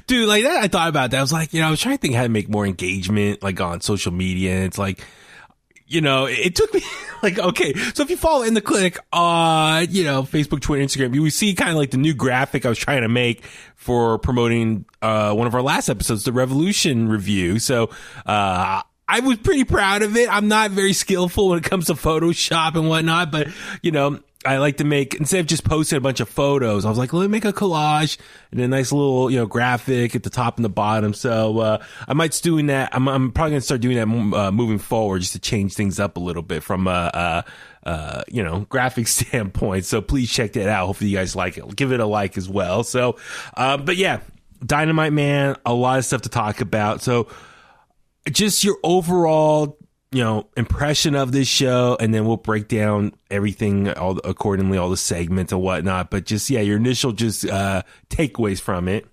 Dude, 0.06 0.28
like 0.28 0.44
that, 0.44 0.62
I 0.62 0.68
thought 0.68 0.88
about 0.88 1.10
that. 1.10 1.18
I 1.18 1.20
was 1.20 1.32
like, 1.32 1.52
you 1.52 1.60
know, 1.60 1.68
I 1.68 1.70
was 1.70 1.80
trying 1.80 1.96
to 1.96 2.00
think 2.00 2.14
how 2.14 2.22
to 2.22 2.28
make 2.28 2.48
more 2.48 2.66
engagement, 2.66 3.42
like 3.42 3.60
on 3.60 3.80
social 3.80 4.12
media. 4.12 4.64
It's 4.64 4.78
like, 4.78 5.04
you 5.86 6.00
know, 6.00 6.26
it, 6.26 6.54
took 6.54 6.72
me 6.72 6.82
like, 7.22 7.38
okay, 7.38 7.74
so 7.94 8.02
if 8.02 8.10
you 8.10 8.16
follow 8.16 8.42
in 8.42 8.54
the 8.54 8.60
click 8.60 8.98
on, 9.12 9.86
you 9.90 10.04
know, 10.04 10.22
Facebook, 10.22 10.60
Twitter, 10.60 10.84
Instagram, 10.84 11.14
you 11.14 11.22
will 11.22 11.30
see 11.30 11.54
kind 11.54 11.70
of 11.70 11.76
like 11.76 11.90
the 11.90 11.96
new 11.96 12.14
graphic 12.14 12.64
I 12.64 12.68
was 12.68 12.78
trying 12.78 13.02
to 13.02 13.08
make 13.08 13.44
for 13.74 14.18
promoting, 14.18 14.84
uh, 15.02 15.34
one 15.34 15.46
of 15.46 15.54
our 15.54 15.62
last 15.62 15.88
episodes, 15.88 16.24
the 16.24 16.32
Revolution 16.32 17.08
review. 17.08 17.58
So, 17.58 17.90
uh, 18.24 18.82
I 19.12 19.18
was 19.20 19.38
pretty 19.38 19.64
proud 19.64 20.02
of 20.02 20.16
it. 20.16 20.32
I'm 20.32 20.46
not 20.46 20.70
very 20.70 20.92
skillful 20.92 21.48
when 21.48 21.58
it 21.58 21.64
comes 21.64 21.86
to 21.86 21.94
Photoshop 21.94 22.76
and 22.76 22.88
whatnot, 22.88 23.32
but 23.32 23.48
you 23.82 23.90
know, 23.90 24.20
I 24.44 24.56
like 24.56 24.78
to 24.78 24.84
make 24.84 25.14
instead 25.16 25.40
of 25.40 25.46
just 25.46 25.64
posting 25.64 25.98
a 25.98 26.00
bunch 26.00 26.20
of 26.20 26.28
photos, 26.28 26.86
I 26.86 26.88
was 26.88 26.96
like, 26.96 27.12
let 27.12 27.22
me 27.22 27.28
make 27.28 27.44
a 27.44 27.52
collage 27.52 28.16
and 28.50 28.60
a 28.60 28.68
nice 28.68 28.90
little, 28.90 29.30
you 29.30 29.36
know, 29.36 29.46
graphic 29.46 30.16
at 30.16 30.22
the 30.22 30.30
top 30.30 30.56
and 30.56 30.64
the 30.64 30.70
bottom. 30.70 31.12
So, 31.12 31.58
uh, 31.58 31.84
I 32.08 32.14
might 32.14 32.32
doing 32.40 32.66
that. 32.66 32.94
I'm, 32.94 33.06
I'm 33.06 33.32
probably 33.32 33.50
gonna 33.50 33.60
start 33.60 33.82
doing 33.82 33.96
that, 33.96 34.38
uh, 34.38 34.50
moving 34.50 34.78
forward 34.78 35.20
just 35.20 35.34
to 35.34 35.38
change 35.38 35.74
things 35.74 36.00
up 36.00 36.16
a 36.16 36.20
little 36.20 36.42
bit 36.42 36.62
from, 36.62 36.86
a 36.86 36.90
uh, 36.90 37.42
uh, 37.84 38.22
you 38.28 38.42
know, 38.42 38.60
graphic 38.70 39.08
standpoint. 39.08 39.84
So 39.84 40.00
please 40.00 40.30
check 40.30 40.54
that 40.54 40.68
out. 40.68 40.86
Hopefully 40.86 41.10
you 41.10 41.16
guys 41.18 41.36
like 41.36 41.58
it. 41.58 41.76
Give 41.76 41.92
it 41.92 42.00
a 42.00 42.06
like 42.06 42.38
as 42.38 42.48
well. 42.48 42.82
So, 42.82 43.16
uh, 43.58 43.76
but 43.76 43.96
yeah, 43.96 44.20
Dynamite 44.64 45.12
Man, 45.12 45.56
a 45.66 45.74
lot 45.74 45.98
of 45.98 46.06
stuff 46.06 46.22
to 46.22 46.28
talk 46.30 46.62
about. 46.62 47.02
So, 47.02 47.28
just 48.30 48.64
your 48.64 48.76
overall 48.82 49.78
you 50.12 50.22
know 50.22 50.48
impression 50.56 51.14
of 51.14 51.32
this 51.32 51.46
show 51.48 51.96
and 52.00 52.12
then 52.12 52.26
we'll 52.26 52.36
break 52.36 52.68
down 52.68 53.12
everything 53.30 53.88
all 53.92 54.18
accordingly 54.24 54.76
all 54.76 54.90
the 54.90 54.96
segments 54.96 55.52
and 55.52 55.62
whatnot 55.62 56.10
but 56.10 56.26
just 56.26 56.50
yeah 56.50 56.60
your 56.60 56.76
initial 56.76 57.12
just 57.12 57.46
uh 57.46 57.82
takeaways 58.08 58.60
from 58.60 58.88
it 58.88 59.06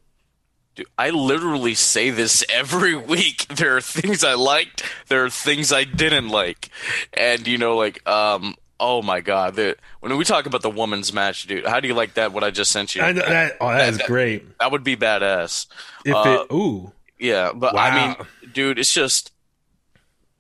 Dude, 0.76 0.86
I 0.96 1.10
literally 1.10 1.74
say 1.74 2.12
this 2.12 2.46
every 2.54 2.96
week. 3.14 3.48
There 3.48 3.78
are 3.78 3.82
things 3.82 4.24
I 4.24 4.36
liked, 4.36 4.84
there 5.08 5.26
are 5.26 5.30
things 5.32 5.74
I 5.74 5.86
didn't 5.86 6.30
like, 6.30 6.70
and 7.14 7.48
you 7.48 7.58
know, 7.58 7.76
like, 7.76 8.08
um, 8.08 8.54
oh 8.80 9.02
my 9.02 9.22
god, 9.22 9.56
the, 9.56 9.76
when 10.02 10.16
we 10.18 10.24
talk 10.24 10.46
about 10.46 10.62
the 10.62 10.70
women's 10.70 11.12
match, 11.12 11.48
dude, 11.48 11.66
how 11.66 11.80
do 11.80 11.88
you 11.88 11.96
like 11.96 12.14
that? 12.14 12.32
What 12.32 12.44
I 12.44 12.52
just 12.52 12.72
sent 12.72 12.94
you? 12.94 13.02
I 13.02 13.12
know 13.12 13.28
that 13.28 13.58
oh 13.60 13.70
that 13.70 13.90
is 13.90 13.98
great 14.06 14.60
That 14.60 14.72
would 14.72 14.84
be 14.84 14.96
badass. 14.96 15.66
if 16.06 16.14
Uh, 16.14 16.46
it 16.48 16.54
ooh 16.54 16.92
Yeah, 17.18 17.54
but 17.56 17.76
I 17.76 18.10
mean, 18.10 18.28
dude, 18.54 18.78
it's 18.78 18.94
just 18.94 19.32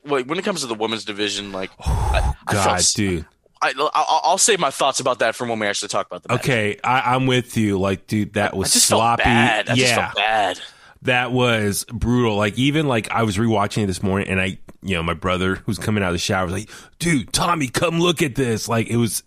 like 0.09 0.25
when 0.27 0.37
it 0.39 0.45
comes 0.45 0.61
to 0.61 0.67
the 0.67 0.73
women's 0.75 1.05
division, 1.05 1.51
like, 1.51 1.71
I, 1.79 2.33
I 2.47 2.53
felt 2.53 2.65
god 2.65 2.79
s- 2.79 2.93
dude 2.93 3.25
I, 3.61 3.73
I'll, 3.75 4.21
I'll 4.23 4.37
save 4.37 4.59
my 4.59 4.69
thoughts 4.69 4.99
about 4.99 5.19
that 5.19 5.33
from 5.35 5.49
when 5.49 5.57
we 5.59 5.65
actually 5.65 5.87
talk 5.87 6.05
about 6.05 6.21
the 6.23 6.29
match. 6.29 6.41
okay 6.41 6.79
I, 6.83 7.15
i'm 7.15 7.25
with 7.25 7.57
you 7.57 7.79
like 7.79 8.05
dude 8.07 8.33
that 8.33 8.55
was 8.55 8.75
I 8.75 8.79
sloppy 8.79 9.23
felt 9.23 9.35
bad. 9.35 9.69
I 9.69 9.73
yeah 9.73 9.95
felt 9.95 10.15
bad. 10.15 10.59
that 11.03 11.31
was 11.31 11.83
brutal. 11.85 12.35
Like 12.35 12.57
even 12.57 12.87
like 12.87 13.09
I 13.11 13.23
was 13.23 13.37
rewatching 13.37 13.83
it 13.83 13.87
this 13.87 14.03
morning, 14.03 14.27
and 14.29 14.39
I, 14.41 14.59
you 14.81 14.95
know, 14.95 15.03
my 15.03 15.13
brother 15.13 15.55
who's 15.55 15.77
coming 15.79 16.03
out 16.03 16.07
of 16.09 16.13
the 16.13 16.19
shower 16.19 16.45
was 16.45 16.53
like, 16.53 16.69
"Dude, 16.99 17.31
Tommy, 17.33 17.67
come 17.67 17.99
look 17.99 18.21
at 18.21 18.35
this!" 18.35 18.67
Like 18.67 18.87
it 18.87 18.97
was, 18.97 19.23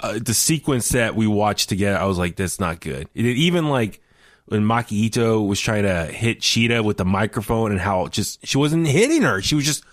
uh, 0.00 0.18
the 0.22 0.34
sequence 0.34 0.88
that 0.90 1.14
we 1.14 1.26
watched 1.26 1.68
together, 1.68 1.98
I 1.98 2.04
was 2.06 2.18
like, 2.18 2.36
that's 2.36 2.58
not 2.60 2.80
good. 2.80 3.08
It, 3.14 3.24
even 3.26 3.68
like 3.68 4.00
when 4.46 4.62
Maki 4.62 5.08
Itoh 5.10 5.46
was 5.46 5.60
trying 5.60 5.82
to 5.84 6.06
hit 6.06 6.40
Shida 6.40 6.82
with 6.84 6.96
the 6.96 7.04
microphone 7.04 7.70
and 7.72 7.80
how 7.80 8.08
just 8.08 8.46
she 8.46 8.58
wasn't 8.58 8.86
hitting 8.86 9.22
her. 9.22 9.40
She 9.42 9.54
was 9.54 9.64
just 9.64 9.84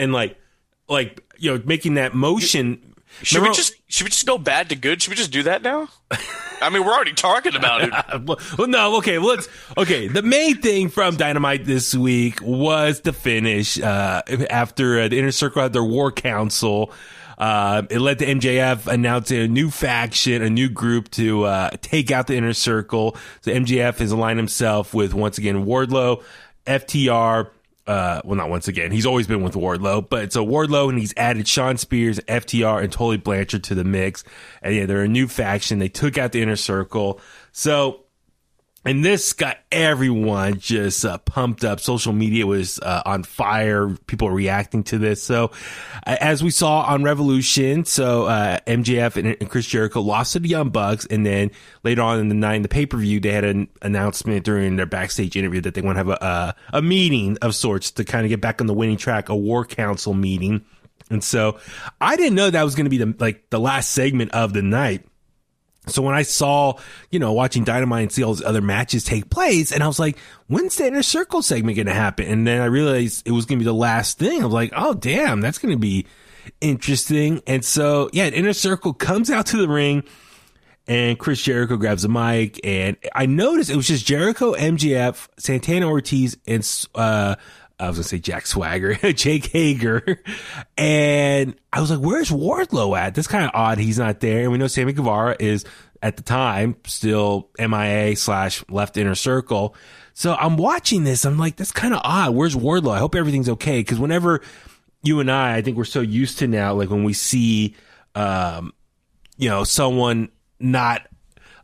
and 0.00 0.12
like 0.12 0.36
like 0.88 1.22
you 1.38 1.52
know 1.52 1.62
making 1.64 1.94
that 1.94 2.14
motion. 2.14 2.94
Should 3.22 3.36
Remember- 3.38 3.50
we 3.52 3.56
just 3.56 3.74
should 3.88 4.04
we 4.04 4.10
just 4.10 4.26
go 4.26 4.38
bad 4.38 4.68
to 4.70 4.76
good? 4.76 5.02
Should 5.02 5.10
we 5.10 5.16
just 5.16 5.30
do 5.32 5.42
that 5.44 5.62
now? 5.62 5.88
I 6.62 6.68
mean, 6.68 6.84
we're 6.84 6.92
already 6.92 7.14
talking 7.14 7.56
about 7.56 7.82
it. 7.82 7.90
well, 8.58 8.68
no, 8.68 8.96
okay, 8.98 9.18
well, 9.18 9.28
let's 9.28 9.48
okay. 9.78 10.08
The 10.08 10.22
main 10.22 10.60
thing 10.60 10.88
from 10.90 11.16
Dynamite 11.16 11.64
this 11.64 11.94
week 11.94 12.40
was 12.42 13.00
the 13.00 13.12
finish 13.12 13.80
uh, 13.80 14.22
after 14.50 15.00
uh, 15.00 15.08
the 15.08 15.18
Inner 15.18 15.32
Circle 15.32 15.62
had 15.62 15.72
their 15.72 15.84
War 15.84 16.12
Council. 16.12 16.92
Uh, 17.38 17.82
it 17.88 18.00
led 18.00 18.18
to 18.18 18.26
MJF 18.26 18.86
announcing 18.86 19.38
a 19.40 19.48
new 19.48 19.70
faction, 19.70 20.42
a 20.42 20.50
new 20.50 20.68
group 20.68 21.10
to 21.12 21.44
uh, 21.44 21.70
take 21.80 22.10
out 22.10 22.26
the 22.26 22.36
Inner 22.36 22.52
Circle. 22.52 23.16
So 23.40 23.50
MJF 23.50 23.98
has 23.98 24.12
aligned 24.12 24.38
himself 24.38 24.92
with 24.92 25.14
once 25.14 25.38
again 25.38 25.64
Wardlow, 25.64 26.22
FTR. 26.66 27.50
Uh, 27.90 28.22
well, 28.24 28.36
not 28.36 28.48
once 28.48 28.68
again. 28.68 28.92
He's 28.92 29.04
always 29.04 29.26
been 29.26 29.42
with 29.42 29.54
Wardlow, 29.54 30.08
but 30.08 30.22
it's 30.22 30.36
a 30.36 30.40
Wardlow, 30.40 30.90
and 30.90 30.96
he's 30.96 31.12
added 31.16 31.48
Shawn 31.48 31.76
Spears, 31.76 32.20
FTR, 32.20 32.84
and 32.84 32.92
Tully 32.92 33.16
Blanchard 33.16 33.64
to 33.64 33.74
the 33.74 33.82
mix. 33.82 34.22
And 34.62 34.76
yeah, 34.76 34.86
they're 34.86 35.02
a 35.02 35.08
new 35.08 35.26
faction. 35.26 35.80
They 35.80 35.88
took 35.88 36.16
out 36.16 36.30
the 36.30 36.40
Inner 36.40 36.54
Circle. 36.54 37.20
So 37.50 38.04
and 38.84 39.04
this 39.04 39.34
got 39.34 39.58
everyone 39.70 40.58
just 40.58 41.04
uh, 41.04 41.18
pumped 41.18 41.64
up. 41.64 41.80
Social 41.80 42.14
media 42.14 42.46
was 42.46 42.78
uh, 42.80 43.02
on 43.04 43.24
fire. 43.24 43.94
People 44.06 44.30
reacting 44.30 44.82
to 44.84 44.98
this. 44.98 45.22
So, 45.22 45.50
uh, 46.06 46.16
as 46.20 46.42
we 46.42 46.50
saw 46.50 46.82
on 46.82 47.02
Revolution, 47.02 47.84
so 47.84 48.24
uh, 48.24 48.58
MJF 48.66 49.16
and, 49.16 49.36
and 49.38 49.50
Chris 49.50 49.66
Jericho 49.66 50.00
lost 50.00 50.32
to 50.32 50.38
the 50.38 50.48
Young 50.48 50.70
Bucks, 50.70 51.04
and 51.06 51.26
then 51.26 51.50
later 51.84 52.00
on 52.00 52.20
in 52.20 52.28
the 52.28 52.34
night, 52.34 52.54
in 52.54 52.62
the 52.62 52.68
pay 52.68 52.86
per 52.86 52.96
view, 52.96 53.20
they 53.20 53.32
had 53.32 53.44
an 53.44 53.68
announcement 53.82 54.44
during 54.44 54.76
their 54.76 54.86
backstage 54.86 55.36
interview 55.36 55.60
that 55.60 55.74
they 55.74 55.82
want 55.82 55.96
to 55.96 55.98
have 55.98 56.08
a, 56.08 56.54
a 56.72 56.78
a 56.78 56.82
meeting 56.82 57.36
of 57.42 57.54
sorts 57.54 57.90
to 57.92 58.04
kind 58.04 58.24
of 58.24 58.30
get 58.30 58.40
back 58.40 58.62
on 58.62 58.66
the 58.66 58.74
winning 58.74 58.96
track, 58.96 59.28
a 59.28 59.36
War 59.36 59.66
Council 59.66 60.14
meeting. 60.14 60.64
And 61.10 61.22
so, 61.22 61.58
I 62.00 62.16
didn't 62.16 62.34
know 62.34 62.48
that 62.48 62.62
was 62.62 62.76
going 62.76 62.86
to 62.86 62.90
be 62.90 62.98
the 62.98 63.14
like 63.18 63.50
the 63.50 63.60
last 63.60 63.90
segment 63.90 64.30
of 64.32 64.54
the 64.54 64.62
night. 64.62 65.04
So 65.90 66.02
when 66.02 66.14
I 66.14 66.22
saw, 66.22 66.74
you 67.10 67.18
know, 67.18 67.32
watching 67.32 67.64
Dynamite 67.64 68.02
and 68.02 68.12
see 68.12 68.22
all 68.22 68.34
these 68.34 68.44
other 68.44 68.60
matches 68.60 69.04
take 69.04 69.30
place, 69.30 69.72
and 69.72 69.82
I 69.82 69.86
was 69.86 69.98
like, 69.98 70.18
when's 70.46 70.76
the 70.76 70.86
inner 70.86 71.02
circle 71.02 71.42
segment 71.42 71.76
going 71.76 71.86
to 71.86 71.94
happen? 71.94 72.26
And 72.26 72.46
then 72.46 72.60
I 72.60 72.66
realized 72.66 73.26
it 73.26 73.32
was 73.32 73.46
going 73.46 73.58
to 73.58 73.64
be 73.64 73.68
the 73.68 73.74
last 73.74 74.18
thing. 74.18 74.40
I 74.40 74.44
was 74.44 74.54
like, 74.54 74.72
oh, 74.76 74.94
damn, 74.94 75.40
that's 75.40 75.58
going 75.58 75.72
to 75.72 75.78
be 75.78 76.06
interesting. 76.60 77.42
And 77.46 77.64
so, 77.64 78.10
yeah, 78.12 78.26
inner 78.28 78.52
circle 78.52 78.92
comes 78.92 79.30
out 79.30 79.46
to 79.46 79.56
the 79.56 79.68
ring 79.68 80.04
and 80.86 81.18
Chris 81.18 81.40
Jericho 81.40 81.76
grabs 81.76 82.02
the 82.02 82.08
mic. 82.08 82.58
And 82.64 82.96
I 83.14 83.26
noticed 83.26 83.70
it 83.70 83.76
was 83.76 83.86
just 83.86 84.04
Jericho, 84.04 84.54
MJF, 84.54 85.28
Santana 85.38 85.88
Ortiz, 85.88 86.36
and, 86.46 86.86
uh, 86.94 87.36
I 87.80 87.88
was 87.88 87.96
gonna 87.96 88.04
say 88.04 88.18
Jack 88.18 88.46
Swagger, 88.46 88.94
Jake 89.12 89.46
Hager, 89.46 90.22
and 90.76 91.54
I 91.72 91.80
was 91.80 91.90
like, 91.90 92.00
"Where's 92.00 92.30
Wardlow 92.30 92.98
at?" 92.98 93.14
That's 93.14 93.26
kind 93.26 93.44
of 93.44 93.50
odd. 93.54 93.78
He's 93.78 93.98
not 93.98 94.20
there, 94.20 94.42
and 94.42 94.52
we 94.52 94.58
know 94.58 94.66
Sammy 94.66 94.92
Guevara 94.92 95.36
is 95.40 95.64
at 96.02 96.16
the 96.16 96.22
time 96.22 96.76
still 96.84 97.50
MIA 97.58 98.16
slash 98.16 98.64
left 98.68 98.96
inner 98.96 99.14
circle. 99.14 99.74
So 100.12 100.34
I'm 100.34 100.56
watching 100.56 101.04
this. 101.04 101.24
I'm 101.24 101.38
like, 101.38 101.56
that's 101.56 101.72
kind 101.72 101.94
of 101.94 102.00
odd. 102.04 102.34
Where's 102.34 102.54
Wardlow? 102.54 102.92
I 102.92 102.98
hope 102.98 103.14
everything's 103.14 103.48
okay. 103.48 103.80
Because 103.80 103.98
whenever 103.98 104.40
you 105.02 105.20
and 105.20 105.30
I, 105.30 105.56
I 105.56 105.62
think 105.62 105.76
we're 105.76 105.84
so 105.84 106.00
used 106.00 106.38
to 106.40 106.46
now, 106.46 106.74
like 106.74 106.90
when 106.90 107.04
we 107.04 107.12
see, 107.12 107.76
um, 108.14 108.72
you 109.36 109.48
know, 109.48 109.64
someone 109.64 110.30
not, 110.58 111.06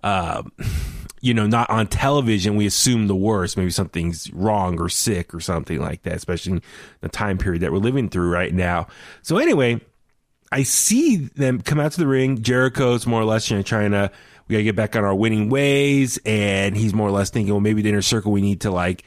um, 0.02 0.52
you 1.26 1.34
know, 1.34 1.48
not 1.48 1.68
on 1.68 1.88
television, 1.88 2.54
we 2.54 2.66
assume 2.66 3.08
the 3.08 3.16
worst. 3.16 3.56
Maybe 3.56 3.70
something's 3.70 4.32
wrong 4.32 4.80
or 4.80 4.88
sick 4.88 5.34
or 5.34 5.40
something 5.40 5.80
like 5.80 6.04
that, 6.04 6.14
especially 6.14 6.52
in 6.52 6.62
the 7.00 7.08
time 7.08 7.36
period 7.36 7.62
that 7.62 7.72
we're 7.72 7.78
living 7.78 8.08
through 8.08 8.30
right 8.30 8.54
now. 8.54 8.86
So 9.22 9.38
anyway, 9.38 9.80
I 10.52 10.62
see 10.62 11.16
them 11.16 11.60
come 11.60 11.80
out 11.80 11.90
to 11.92 11.98
the 11.98 12.06
ring. 12.06 12.42
Jericho's 12.42 13.08
more 13.08 13.20
or 13.20 13.24
less 13.24 13.50
you 13.50 13.56
know, 13.56 13.64
trying 13.64 13.90
to, 13.90 14.12
we 14.46 14.52
got 14.52 14.58
to 14.58 14.62
get 14.62 14.76
back 14.76 14.94
on 14.94 15.02
our 15.02 15.16
winning 15.16 15.50
ways. 15.50 16.16
And 16.24 16.76
he's 16.76 16.94
more 16.94 17.08
or 17.08 17.12
less 17.12 17.30
thinking, 17.30 17.52
well, 17.52 17.60
maybe 17.60 17.82
the 17.82 17.88
inner 17.88 18.02
circle, 18.02 18.30
we 18.30 18.40
need 18.40 18.60
to 18.60 18.70
like, 18.70 19.02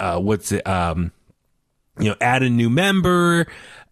uh, 0.00 0.18
what's 0.18 0.52
it, 0.52 0.66
um, 0.66 1.12
you 1.98 2.08
know, 2.08 2.16
add 2.22 2.42
a 2.42 2.48
new 2.48 2.70
member. 2.70 3.46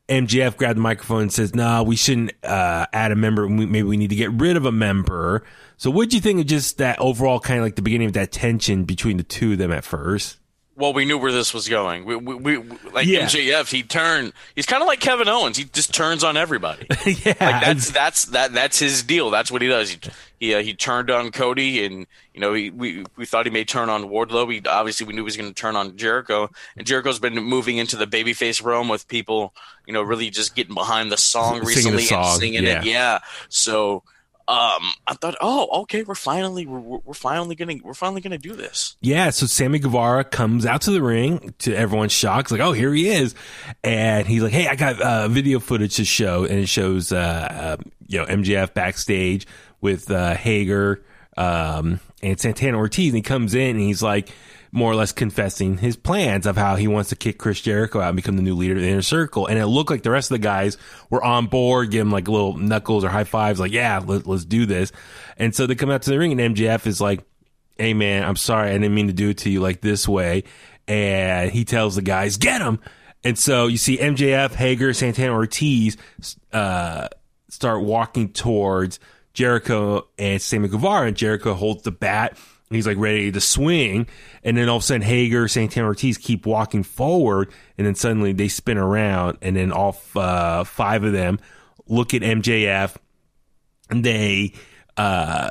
MJF 0.08 0.56
grabbed 0.56 0.78
the 0.78 0.82
microphone 0.82 1.22
and 1.22 1.32
says, 1.32 1.54
"No, 1.54 1.62
nah, 1.62 1.82
we 1.84 1.94
shouldn't 1.94 2.32
uh, 2.42 2.86
add 2.92 3.12
a 3.12 3.14
member. 3.14 3.48
Maybe 3.48 3.84
we 3.84 3.96
need 3.96 4.10
to 4.10 4.16
get 4.16 4.32
rid 4.32 4.56
of 4.56 4.66
a 4.66 4.72
member." 4.72 5.44
So, 5.80 5.90
what 5.90 6.10
do 6.10 6.16
you 6.16 6.20
think 6.20 6.38
of 6.40 6.44
just 6.46 6.76
that 6.76 6.98
overall 6.98 7.40
kind 7.40 7.58
of 7.58 7.64
like 7.64 7.74
the 7.74 7.80
beginning 7.80 8.08
of 8.08 8.12
that 8.12 8.30
tension 8.30 8.84
between 8.84 9.16
the 9.16 9.22
two 9.22 9.52
of 9.52 9.58
them 9.58 9.72
at 9.72 9.82
first? 9.82 10.36
Well, 10.76 10.92
we 10.92 11.06
knew 11.06 11.16
where 11.16 11.32
this 11.32 11.54
was 11.54 11.70
going. 11.70 12.04
We, 12.04 12.16
we, 12.16 12.34
we 12.34 12.56
like 12.92 13.06
Yeah. 13.06 13.24
MJF. 13.24 13.72
He 13.72 13.82
turned. 13.82 14.34
He's 14.54 14.66
kind 14.66 14.82
of 14.82 14.86
like 14.86 15.00
Kevin 15.00 15.26
Owens. 15.26 15.56
He 15.56 15.64
just 15.64 15.94
turns 15.94 16.22
on 16.22 16.36
everybody. 16.36 16.86
yeah, 17.06 17.34
Like 17.40 17.64
that's 17.64 17.90
that's 17.92 18.24
that 18.26 18.52
that's 18.52 18.78
his 18.78 19.02
deal. 19.02 19.30
That's 19.30 19.50
what 19.50 19.62
he 19.62 19.68
does. 19.68 19.88
He 19.88 19.98
he, 20.38 20.54
uh, 20.54 20.60
he 20.60 20.74
turned 20.74 21.10
on 21.10 21.30
Cody, 21.30 21.82
and 21.86 22.06
you 22.34 22.42
know 22.42 22.52
he, 22.52 22.68
we 22.68 23.06
we 23.16 23.24
thought 23.24 23.46
he 23.46 23.50
may 23.50 23.64
turn 23.64 23.88
on 23.88 24.04
Wardlow. 24.10 24.46
We 24.46 24.60
obviously 24.66 25.06
we 25.06 25.14
knew 25.14 25.22
he 25.22 25.24
was 25.24 25.38
going 25.38 25.48
to 25.48 25.54
turn 25.54 25.76
on 25.76 25.96
Jericho, 25.96 26.50
and 26.76 26.86
Jericho's 26.86 27.20
been 27.20 27.36
moving 27.36 27.78
into 27.78 27.96
the 27.96 28.06
babyface 28.06 28.62
realm 28.62 28.90
with 28.90 29.08
people, 29.08 29.54
you 29.86 29.94
know, 29.94 30.02
really 30.02 30.28
just 30.28 30.54
getting 30.54 30.74
behind 30.74 31.10
the 31.10 31.16
song 31.16 31.54
Singing 31.64 31.66
recently 31.68 32.04
song, 32.04 32.24
and 32.24 32.38
singing 32.38 32.64
yeah. 32.64 32.80
it. 32.80 32.84
Yeah. 32.84 33.18
So 33.48 34.02
um, 34.50 34.82
I 35.06 35.14
thought, 35.14 35.36
oh, 35.40 35.82
okay, 35.82 36.02
we're 36.02 36.16
finally 36.16 36.66
we're, 36.66 36.80
we're 36.80 37.14
finally 37.14 37.54
gonna 37.54 37.76
we're 37.84 37.94
finally 37.94 38.20
gonna 38.20 38.36
do 38.36 38.54
this. 38.54 38.96
Yeah, 39.00 39.30
so 39.30 39.46
Sammy 39.46 39.78
Guevara 39.78 40.24
comes 40.24 40.66
out 40.66 40.82
to 40.82 40.90
the 40.90 41.00
ring 41.00 41.54
to 41.60 41.72
everyone's 41.72 42.10
shock. 42.10 42.50
Like, 42.50 42.60
oh, 42.60 42.72
here 42.72 42.92
he 42.92 43.10
is. 43.10 43.36
And 43.84 44.26
he's 44.26 44.42
like, 44.42 44.50
hey, 44.52 44.66
I 44.66 44.74
got 44.74 45.00
uh, 45.00 45.28
video 45.28 45.60
footage 45.60 45.94
to 45.96 46.04
show. 46.04 46.42
And 46.42 46.58
it 46.58 46.68
shows, 46.68 47.12
uh, 47.12 47.76
uh, 47.78 47.82
you 48.08 48.18
know, 48.18 48.26
MJF 48.26 48.74
backstage 48.74 49.46
with 49.80 50.10
uh, 50.10 50.34
Hager 50.34 51.04
um, 51.36 52.00
and 52.20 52.40
Santana 52.40 52.76
Ortiz. 52.76 53.10
And 53.10 53.16
he 53.18 53.22
comes 53.22 53.54
in 53.54 53.76
and 53.76 53.80
he's 53.80 54.02
like, 54.02 54.30
more 54.72 54.92
or 54.92 54.94
less 54.94 55.12
confessing 55.12 55.78
his 55.78 55.96
plans 55.96 56.46
of 56.46 56.56
how 56.56 56.76
he 56.76 56.86
wants 56.86 57.08
to 57.08 57.16
kick 57.16 57.38
Chris 57.38 57.60
Jericho 57.60 58.00
out 58.00 58.08
and 58.08 58.16
become 58.16 58.36
the 58.36 58.42
new 58.42 58.54
leader 58.54 58.74
of 58.74 58.80
the 58.80 58.88
inner 58.88 59.02
circle. 59.02 59.46
And 59.46 59.58
it 59.58 59.66
looked 59.66 59.90
like 59.90 60.02
the 60.02 60.10
rest 60.10 60.30
of 60.30 60.36
the 60.36 60.42
guys 60.42 60.78
were 61.10 61.22
on 61.22 61.46
board, 61.46 61.90
give 61.90 62.02
him 62.02 62.12
like 62.12 62.28
little 62.28 62.56
knuckles 62.56 63.04
or 63.04 63.08
high 63.08 63.24
fives, 63.24 63.58
like, 63.58 63.72
yeah, 63.72 64.00
let, 64.04 64.26
let's 64.26 64.44
do 64.44 64.66
this. 64.66 64.92
And 65.36 65.54
so 65.54 65.66
they 65.66 65.74
come 65.74 65.90
out 65.90 66.02
to 66.02 66.10
the 66.10 66.18
ring 66.18 66.38
and 66.38 66.54
MJF 66.54 66.86
is 66.86 67.00
like, 67.00 67.24
hey 67.78 67.94
man, 67.94 68.22
I'm 68.22 68.36
sorry, 68.36 68.70
I 68.70 68.72
didn't 68.74 68.94
mean 68.94 69.08
to 69.08 69.12
do 69.12 69.30
it 69.30 69.38
to 69.38 69.50
you 69.50 69.60
like 69.60 69.80
this 69.80 70.06
way. 70.06 70.44
And 70.86 71.50
he 71.50 71.64
tells 71.64 71.96
the 71.96 72.02
guys, 72.02 72.36
get 72.36 72.60
him. 72.60 72.80
And 73.24 73.38
so 73.38 73.66
you 73.66 73.76
see 73.76 73.98
MJF, 73.98 74.54
Hager, 74.54 74.92
Santana 74.92 75.32
Ortiz, 75.32 75.96
uh, 76.52 77.08
start 77.48 77.82
walking 77.82 78.32
towards 78.32 78.98
Jericho 79.34 80.08
and 80.18 80.40
Sammy 80.40 80.68
Guevara. 80.68 81.08
And 81.08 81.16
Jericho 81.16 81.54
holds 81.54 81.82
the 81.82 81.90
bat. 81.90 82.38
He's 82.70 82.86
like 82.86 82.98
ready 82.98 83.32
to 83.32 83.40
swing. 83.40 84.06
And 84.44 84.56
then 84.56 84.68
all 84.68 84.76
of 84.76 84.82
a 84.84 84.86
sudden, 84.86 85.02
Hager, 85.02 85.48
Santana 85.48 85.88
Ortiz 85.88 86.16
keep 86.16 86.46
walking 86.46 86.84
forward. 86.84 87.52
And 87.76 87.86
then 87.86 87.96
suddenly 87.96 88.32
they 88.32 88.46
spin 88.46 88.78
around. 88.78 89.38
And 89.42 89.56
then 89.56 89.72
all 89.72 90.00
uh, 90.14 90.62
five 90.62 91.02
of 91.02 91.12
them 91.12 91.40
look 91.88 92.14
at 92.14 92.22
MJF 92.22 92.96
and 93.90 94.04
they, 94.04 94.52
uh, 94.96 95.50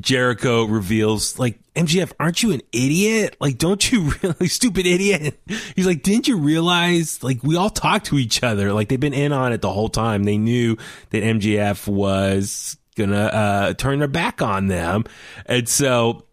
Jericho 0.00 0.64
reveals, 0.64 1.38
like, 1.38 1.58
MJF, 1.74 2.12
aren't 2.18 2.42
you 2.42 2.52
an 2.52 2.62
idiot? 2.72 3.36
Like, 3.40 3.58
don't 3.58 3.92
you 3.92 4.12
really, 4.22 4.48
stupid 4.48 4.86
idiot? 4.86 5.38
He's 5.74 5.86
like, 5.86 6.02
didn't 6.02 6.26
you 6.26 6.38
realize, 6.38 7.22
like, 7.22 7.42
we 7.42 7.56
all 7.56 7.70
talked 7.70 8.06
to 8.06 8.18
each 8.18 8.42
other. 8.42 8.72
Like, 8.72 8.88
they've 8.88 8.98
been 9.00 9.14
in 9.14 9.32
on 9.32 9.52
it 9.52 9.60
the 9.60 9.72
whole 9.72 9.88
time. 9.88 10.24
They 10.24 10.38
knew 10.38 10.76
that 11.10 11.22
MJF 11.22 11.86
was 11.86 12.76
gonna, 12.96 13.16
uh, 13.16 13.74
turn 13.74 13.98
their 13.98 14.08
back 14.08 14.42
on 14.42 14.66
them. 14.66 15.04
And 15.46 15.68
so, 15.68 16.25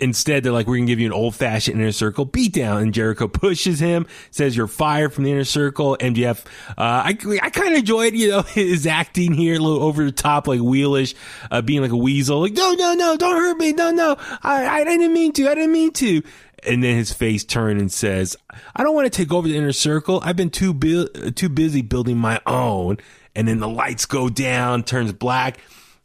Instead, 0.00 0.42
they're 0.42 0.52
like, 0.52 0.66
we're 0.66 0.78
to 0.78 0.86
give 0.86 0.98
you 0.98 1.06
an 1.06 1.12
old 1.12 1.34
fashioned 1.34 1.80
inner 1.80 1.92
circle 1.92 2.26
beatdown. 2.26 2.80
And 2.82 2.94
Jericho 2.94 3.28
pushes 3.28 3.80
him, 3.80 4.06
says, 4.30 4.56
you're 4.56 4.66
fired 4.66 5.12
from 5.12 5.24
the 5.24 5.32
inner 5.32 5.44
circle. 5.44 5.96
MJF, 6.00 6.44
uh, 6.70 6.72
I, 6.78 7.18
I 7.42 7.50
kind 7.50 7.72
of 7.72 7.78
enjoyed, 7.78 8.14
you 8.14 8.30
know, 8.30 8.42
his 8.42 8.86
acting 8.86 9.32
here, 9.32 9.56
a 9.56 9.58
little 9.58 9.82
over 9.82 10.04
the 10.04 10.12
top, 10.12 10.48
like 10.48 10.60
wheelish, 10.60 11.14
uh, 11.50 11.62
being 11.62 11.82
like 11.82 11.90
a 11.92 11.96
weasel. 11.96 12.40
Like, 12.40 12.54
no, 12.54 12.72
no, 12.72 12.94
no, 12.94 13.16
don't 13.16 13.36
hurt 13.36 13.58
me. 13.58 13.72
No, 13.72 13.90
no. 13.90 14.16
I, 14.42 14.80
I 14.80 14.84
didn't 14.84 15.12
mean 15.12 15.32
to. 15.34 15.48
I 15.48 15.54
didn't 15.54 15.72
mean 15.72 15.92
to. 15.92 16.22
And 16.66 16.84
then 16.84 16.96
his 16.96 17.12
face 17.12 17.44
turned 17.44 17.80
and 17.80 17.90
says, 17.90 18.36
I 18.76 18.82
don't 18.82 18.94
want 18.94 19.10
to 19.10 19.16
take 19.16 19.32
over 19.32 19.48
the 19.48 19.56
inner 19.56 19.72
circle. 19.72 20.20
I've 20.22 20.36
been 20.36 20.50
too, 20.50 20.74
bu- 20.74 21.08
too 21.30 21.48
busy 21.48 21.82
building 21.82 22.18
my 22.18 22.40
own. 22.46 22.98
And 23.34 23.48
then 23.48 23.60
the 23.60 23.68
lights 23.68 24.06
go 24.06 24.28
down, 24.28 24.82
turns 24.82 25.12
black 25.12 25.58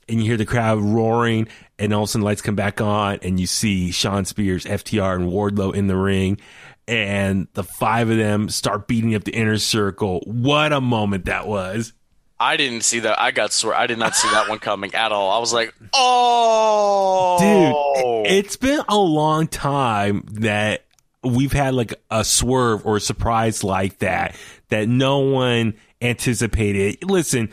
and 0.07 0.19
you 0.19 0.25
hear 0.25 0.37
the 0.37 0.45
crowd 0.45 0.79
roaring, 0.81 1.47
and 1.79 1.93
all 1.93 2.03
of 2.03 2.09
a 2.09 2.11
sudden 2.11 2.23
lights 2.25 2.41
come 2.41 2.55
back 2.55 2.79
on, 2.81 3.19
and 3.21 3.39
you 3.39 3.47
see 3.47 3.91
Shawn 3.91 4.25
Spears, 4.25 4.65
FTR, 4.65 5.15
and 5.15 5.29
Wardlow 5.31 5.73
in 5.75 5.87
the 5.87 5.95
ring, 5.97 6.39
and 6.87 7.47
the 7.53 7.63
five 7.63 8.09
of 8.09 8.17
them 8.17 8.49
start 8.49 8.87
beating 8.87 9.15
up 9.15 9.23
the 9.23 9.31
inner 9.35 9.57
circle. 9.57 10.21
What 10.25 10.71
a 10.73 10.81
moment 10.81 11.25
that 11.25 11.47
was! 11.47 11.93
I 12.39 12.57
didn't 12.57 12.81
see 12.83 12.99
that. 12.99 13.19
I 13.19 13.31
got 13.31 13.53
swear. 13.53 13.73
I 13.75 13.87
did 13.87 13.97
not 13.97 14.13
see 14.15 14.29
that 14.29 14.49
one 14.49 14.59
coming 14.59 14.93
at 14.93 15.11
all. 15.13 15.31
I 15.31 15.39
was 15.39 15.53
like, 15.53 15.73
oh, 15.93 17.37
Dude, 17.39 18.25
it- 18.31 18.37
it's 18.45 18.57
been 18.57 18.81
a 18.89 18.97
long 18.97 19.47
time 19.47 20.23
that 20.33 20.83
we've 21.23 21.53
had 21.53 21.73
like 21.73 21.93
a 22.11 22.23
swerve 22.23 22.85
or 22.85 22.97
a 22.97 23.01
surprise 23.01 23.63
like 23.63 23.99
that 23.99 24.35
that 24.69 24.87
no 24.89 25.19
one 25.19 25.75
anticipated. 26.01 27.03
Listen, 27.09 27.49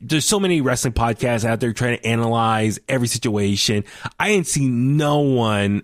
there's 0.00 0.24
so 0.24 0.40
many 0.40 0.60
wrestling 0.60 0.92
podcasts 0.92 1.44
out 1.44 1.60
there 1.60 1.72
trying 1.72 1.98
to 1.98 2.06
analyze 2.06 2.78
every 2.88 3.08
situation. 3.08 3.84
I 4.18 4.28
didn't 4.30 4.46
see 4.46 4.68
no 4.68 5.20
one 5.20 5.82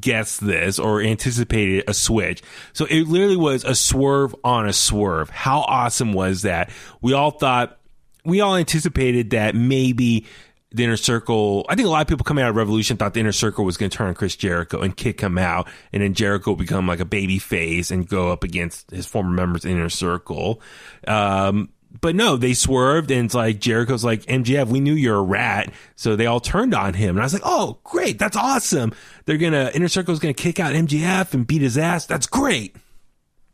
guess 0.00 0.36
this 0.38 0.78
or 0.78 1.00
anticipated 1.00 1.84
a 1.88 1.94
switch. 1.94 2.42
So 2.72 2.84
it 2.84 3.08
literally 3.08 3.36
was 3.36 3.64
a 3.64 3.74
swerve 3.74 4.34
on 4.44 4.68
a 4.68 4.72
swerve. 4.72 5.30
How 5.30 5.60
awesome 5.60 6.12
was 6.12 6.42
that? 6.42 6.70
We 7.00 7.12
all 7.12 7.30
thought, 7.30 7.78
we 8.24 8.40
all 8.40 8.56
anticipated 8.56 9.30
that 9.30 9.54
maybe 9.54 10.26
the 10.70 10.84
inner 10.84 10.96
circle. 10.96 11.64
I 11.68 11.74
think 11.74 11.86
a 11.86 11.90
lot 11.90 12.02
of 12.02 12.08
people 12.08 12.24
coming 12.24 12.44
out 12.44 12.50
of 12.50 12.56
Revolution 12.56 12.96
thought 12.96 13.14
the 13.14 13.20
inner 13.20 13.32
circle 13.32 13.64
was 13.64 13.76
going 13.76 13.90
to 13.90 13.96
turn 13.96 14.08
on 14.08 14.14
Chris 14.14 14.36
Jericho 14.36 14.80
and 14.80 14.94
kick 14.94 15.20
him 15.20 15.38
out, 15.38 15.68
and 15.92 16.02
then 16.02 16.14
Jericho 16.14 16.50
would 16.50 16.58
become 16.58 16.86
like 16.86 17.00
a 17.00 17.06
baby 17.06 17.38
face 17.38 17.90
and 17.90 18.06
go 18.06 18.30
up 18.30 18.44
against 18.44 18.90
his 18.90 19.06
former 19.06 19.30
members 19.30 19.64
in 19.64 19.72
inner 19.72 19.88
circle. 19.88 20.60
Um, 21.06 21.70
but 22.00 22.14
no, 22.14 22.36
they 22.36 22.54
swerved, 22.54 23.10
and 23.10 23.26
it's 23.26 23.34
like 23.34 23.58
Jericho's 23.60 24.04
like 24.04 24.22
MJF, 24.26 24.66
We 24.68 24.80
knew 24.80 24.92
you're 24.94 25.16
a 25.16 25.22
rat, 25.22 25.72
so 25.96 26.16
they 26.16 26.26
all 26.26 26.40
turned 26.40 26.74
on 26.74 26.94
him, 26.94 27.10
and 27.16 27.20
I 27.20 27.24
was 27.24 27.32
like, 27.32 27.42
oh, 27.44 27.78
great, 27.84 28.18
that's 28.18 28.36
awesome. 28.36 28.92
They're 29.24 29.38
gonna 29.38 29.70
inner 29.74 29.88
circle's 29.88 30.18
gonna 30.18 30.34
kick 30.34 30.60
out 30.60 30.74
MJF 30.74 31.34
and 31.34 31.46
beat 31.46 31.62
his 31.62 31.76
ass. 31.78 32.06
That's 32.06 32.26
great. 32.26 32.76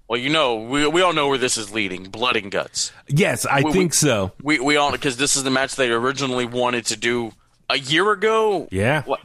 Well, 0.09 0.21
you 0.21 0.29
know, 0.31 0.57
we 0.57 0.87
we 0.87 1.01
all 1.01 1.13
know 1.15 1.29
where 1.29 1.39
this 1.39 1.57
is 1.57 1.73
leading. 1.73 2.05
Blood 2.05 2.37
and 2.37 2.51
guts. 2.53 2.93
Yes, 3.09 3.47
I 3.47 3.63
We- 3.63 3.73
think 3.73 3.93
we- 3.93 3.97
so. 3.97 4.33
We 4.43 4.59
we 4.61 4.77
all 4.77 4.93
because 4.93 5.17
this 5.17 5.35
is 5.37 5.45
the 5.45 5.51
match 5.51 5.77
they 5.77 5.91
originally 5.91 6.45
wanted 6.45 6.85
to 6.87 6.97
do 6.97 7.33
a 7.71 7.79
year 7.79 8.11
ago. 8.13 8.69
Yeah. 8.71 9.03
What? 9.05 9.21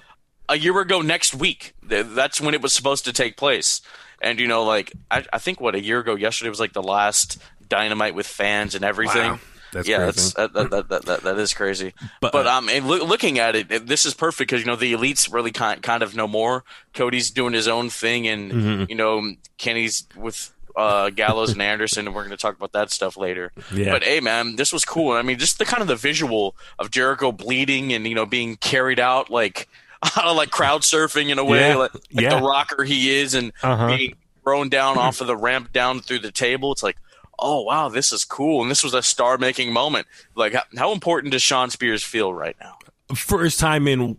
A 0.47 0.57
year 0.57 0.79
ago 0.79 1.01
next 1.01 1.35
week. 1.35 1.73
That's 1.83 2.39
when 2.39 2.53
it 2.53 2.61
was 2.61 2.71
supposed 2.73 3.05
to 3.05 3.13
take 3.13 3.35
place. 3.37 3.81
And 4.21 4.39
you 4.39 4.47
know, 4.47 4.63
like 4.63 4.93
I, 5.11 5.25
I 5.33 5.37
think 5.37 5.59
what 5.59 5.75
a 5.75 5.81
year 5.83 5.99
ago 5.99 6.15
yesterday 6.15 6.49
was 6.49 6.59
like 6.61 6.73
the 6.73 6.81
last 6.83 7.37
Dynamite 7.69 8.15
with 8.15 8.27
fans 8.27 8.75
and 8.75 8.83
everything. 8.83 9.31
Wow. 9.33 9.39
That's 9.71 9.87
yeah, 9.87 9.97
crazy. 9.97 10.05
that's 10.07 10.33
that, 10.33 10.53
that, 10.53 10.69
that, 10.71 10.89
that, 10.89 11.05
that, 11.05 11.21
that 11.23 11.37
is 11.37 11.53
crazy. 11.53 11.93
But, 12.21 12.31
But, 12.31 12.47
uh, 12.47 12.53
um, 12.57 12.69
and 12.69 12.87
loo- 12.87 13.03
looking 13.03 13.37
at 13.37 13.55
it, 13.55 13.71
it- 13.71 13.85
this 13.87 14.03
is 14.05 14.15
perfect 14.15 14.49
because 14.49 14.61
you 14.61 14.65
know 14.67 14.75
the 14.75 14.93
elites 14.93 15.31
really 15.31 15.51
kind 15.51 15.81
kind 15.83 16.01
of 16.01 16.15
know 16.15 16.27
more. 16.27 16.63
Cody's 16.95 17.29
doing 17.29 17.53
his 17.53 17.67
own 17.67 17.89
thing, 17.91 18.27
and 18.27 18.51
Mm-hmm. 18.51 18.83
you 18.89 18.95
know 18.95 19.33
Kenny's 19.59 20.05
with 20.15 20.51
uh, 20.75 21.11
Gallows 21.11 21.51
and 21.51 21.61
Anderson, 21.61 22.07
and 22.07 22.15
we're 22.15 22.23
going 22.23 22.35
to 22.35 22.41
talk 22.41 22.55
about 22.55 22.71
that 22.71 22.89
stuff 22.89 23.15
later. 23.17 23.51
Yeah. 23.71 23.91
But 23.91 24.03
hey, 24.03 24.21
man, 24.21 24.55
this 24.55 24.73
was 24.73 24.85
cool. 24.85 25.11
I 25.11 25.21
mean, 25.21 25.37
just 25.37 25.59
the 25.59 25.65
kind 25.65 25.81
of 25.81 25.87
the 25.87 25.95
visual 25.95 26.55
of 26.79 26.89
Jericho 26.89 27.31
bleeding 27.31 27.93
and 27.93 28.07
you 28.07 28.15
know 28.15 28.25
being 28.25 28.55
carried 28.57 28.99
out 28.99 29.29
like 29.29 29.67
like 30.17 30.49
crowd 30.49 30.81
surfing 30.81 31.29
in 31.29 31.37
a 31.37 31.45
way, 31.45 31.69
Yeah. 31.69 31.75
like, 31.75 31.93
like 31.93 32.03
Yeah. 32.11 32.39
the 32.39 32.45
rocker 32.45 32.83
he 32.83 33.19
is, 33.19 33.35
and 33.35 33.51
Uh-huh. 33.61 33.87
being 33.95 34.15
thrown 34.43 34.69
down 34.69 34.97
off 34.97 35.21
of 35.21 35.27
the 35.27 35.37
ramp 35.37 35.71
down 35.73 35.99
through 35.99 36.19
the 36.19 36.31
table. 36.31 36.71
It's 36.71 36.81
like. 36.81 36.97
Oh 37.41 37.61
wow, 37.61 37.89
this 37.89 38.11
is 38.11 38.25
cool, 38.25 38.61
and 38.61 38.69
this 38.69 38.83
was 38.83 38.93
a 38.93 39.01
star-making 39.01 39.71
moment. 39.73 40.07
Like, 40.35 40.53
how, 40.53 40.63
how 40.77 40.91
important 40.91 41.31
does 41.31 41.41
Shawn 41.41 41.69
Spears 41.69 42.03
feel 42.03 42.33
right 42.33 42.55
now? 42.59 42.77
First 43.15 43.59
time 43.59 43.87
in 43.87 44.17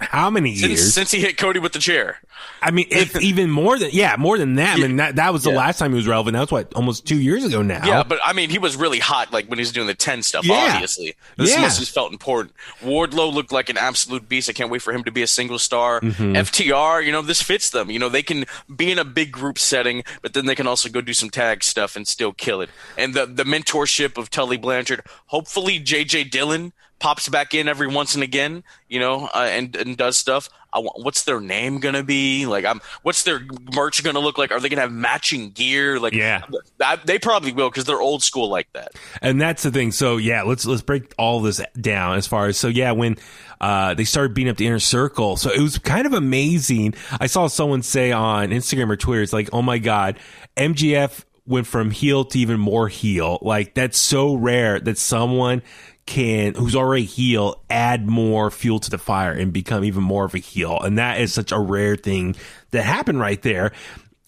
how 0.00 0.30
many 0.30 0.54
Since, 0.54 0.68
years? 0.70 0.94
since 0.94 1.10
he 1.10 1.20
hit 1.20 1.36
Cody 1.36 1.58
with 1.58 1.72
the 1.72 1.78
chair. 1.80 2.18
I 2.62 2.70
mean, 2.70 2.86
if 2.90 3.20
even 3.22 3.50
more 3.50 3.78
than 3.78 3.90
yeah, 3.92 4.14
more 4.16 4.38
than 4.38 4.54
that. 4.56 4.78
I 4.78 4.80
mean, 4.80 4.96
that 4.96 5.16
that 5.16 5.32
was 5.32 5.42
the 5.42 5.50
Yeah. 5.50 5.56
last 5.56 5.78
time 5.78 5.90
he 5.90 5.96
was 5.96 6.06
relevant. 6.06 6.34
That 6.34 6.40
was 6.42 6.52
what 6.52 6.72
almost 6.74 7.06
two 7.06 7.18
years 7.20 7.44
ago 7.44 7.62
now. 7.62 7.84
Yeah, 7.84 8.04
but 8.04 8.20
I 8.24 8.32
mean, 8.32 8.50
he 8.50 8.58
was 8.58 8.76
really 8.76 9.00
hot, 9.00 9.32
like 9.32 9.48
when 9.48 9.58
he 9.58 9.62
was 9.62 9.72
doing 9.72 9.88
the 9.88 9.94
ten 9.94 10.22
stuff. 10.22 10.44
Yeah. 10.44 10.72
Obviously, 10.74 11.14
this 11.36 11.50
Yeah. 11.54 11.62
must 11.62 11.80
have 11.80 11.88
felt 11.88 12.12
important. 12.12 12.54
Wardlow 12.82 13.32
looked 13.32 13.50
like 13.52 13.68
an 13.68 13.76
absolute 13.76 14.28
beast. 14.28 14.48
I 14.48 14.52
can't 14.52 14.70
wait 14.70 14.82
for 14.82 14.92
him 14.92 15.02
to 15.04 15.10
be 15.10 15.22
a 15.22 15.26
single 15.26 15.58
star. 15.58 16.00
Mm-hmm. 16.00 16.36
FTR, 16.36 17.04
you 17.04 17.10
know, 17.12 17.22
this 17.22 17.42
fits 17.42 17.70
them. 17.70 17.90
You 17.90 17.98
know, 17.98 18.08
they 18.08 18.22
can 18.22 18.44
be 18.74 18.92
in 18.92 18.98
a 18.98 19.04
big 19.04 19.32
group 19.32 19.58
setting, 19.58 20.04
but 20.22 20.32
then 20.34 20.46
they 20.46 20.54
can 20.54 20.66
also 20.68 20.88
go 20.88 21.00
do 21.00 21.12
some 21.14 21.30
tag 21.30 21.64
stuff 21.64 21.96
and 21.96 22.06
still 22.06 22.32
kill 22.32 22.60
it. 22.60 22.70
And 22.96 23.14
the 23.14 23.26
the 23.26 23.44
mentorship 23.44 24.16
of 24.16 24.30
Tully 24.30 24.56
Blanchard. 24.56 25.02
Hopefully, 25.26 25.80
JJ 25.80 26.30
Dillon 26.30 26.72
pops 27.00 27.28
back 27.28 27.54
in 27.54 27.68
every 27.68 27.86
once 27.86 28.14
and 28.14 28.24
again. 28.24 28.64
You 28.88 28.98
know, 28.98 29.28
uh, 29.34 29.47
and 29.48 29.74
and 29.76 29.96
does 29.96 30.16
stuff. 30.16 30.48
I 30.70 30.80
want, 30.80 31.02
what's 31.02 31.24
their 31.24 31.40
name 31.40 31.80
gonna 31.80 32.02
be? 32.02 32.44
Like, 32.46 32.64
I'm. 32.66 32.80
What's 33.02 33.22
their 33.22 33.40
merch 33.74 34.04
gonna 34.04 34.18
look 34.18 34.36
like? 34.36 34.50
Are 34.52 34.60
they 34.60 34.68
gonna 34.68 34.82
have 34.82 34.92
matching 34.92 35.50
gear? 35.50 35.98
Like, 35.98 36.12
Yeah. 36.12 36.42
that, 36.76 37.06
they 37.06 37.18
probably 37.18 37.52
will 37.52 37.70
because 37.70 37.84
they're 37.84 38.00
old 38.00 38.22
school 38.22 38.50
like 38.50 38.70
that. 38.74 38.92
and 39.22 39.40
that's 39.40 39.62
the 39.62 39.70
thing. 39.70 39.92
So 39.92 40.18
yeah, 40.18 40.42
let's 40.42 40.66
let's 40.66 40.82
break 40.82 41.14
all 41.18 41.40
this 41.40 41.60
down 41.80 42.16
as 42.18 42.26
far 42.26 42.46
as 42.48 42.58
so 42.58 42.68
yeah, 42.68 42.92
when 42.92 43.16
uh, 43.60 43.94
they 43.94 44.04
started 44.04 44.34
beating 44.34 44.50
up 44.50 44.56
the 44.58 44.66
inner 44.66 44.78
circle, 44.78 45.36
so 45.36 45.50
it 45.50 45.60
was 45.60 45.78
kind 45.78 46.06
of 46.06 46.12
amazing. 46.12 46.94
I 47.18 47.26
saw 47.28 47.46
someone 47.46 47.82
say 47.82 48.12
on 48.12 48.50
Instagram 48.50 48.90
or 48.90 48.96
Twitter, 48.96 49.22
it's 49.22 49.32
like, 49.32 49.48
oh 49.52 49.62
my 49.62 49.78
god, 49.78 50.18
MJF 50.56 51.24
went 51.46 51.66
from 51.66 51.90
heel 51.90 52.26
to 52.26 52.38
even 52.38 52.60
more 52.60 52.88
heel. 52.88 53.38
Like 53.40 53.72
that's 53.74 53.96
so 53.98 54.34
rare 54.34 54.78
that 54.80 54.98
someone 54.98 55.62
can 56.08 56.54
who's 56.54 56.74
already 56.74 57.04
heel 57.04 57.62
add 57.68 58.08
more 58.08 58.50
fuel 58.50 58.80
to 58.80 58.90
the 58.90 58.98
fire 58.98 59.32
and 59.32 59.52
become 59.52 59.84
even 59.84 60.02
more 60.02 60.24
of 60.24 60.34
a 60.34 60.38
heel 60.38 60.80
and 60.80 60.96
that 60.96 61.20
is 61.20 61.32
such 61.32 61.52
a 61.52 61.58
rare 61.58 61.96
thing 61.96 62.34
that 62.70 62.82
happened 62.82 63.20
right 63.20 63.42
there 63.42 63.72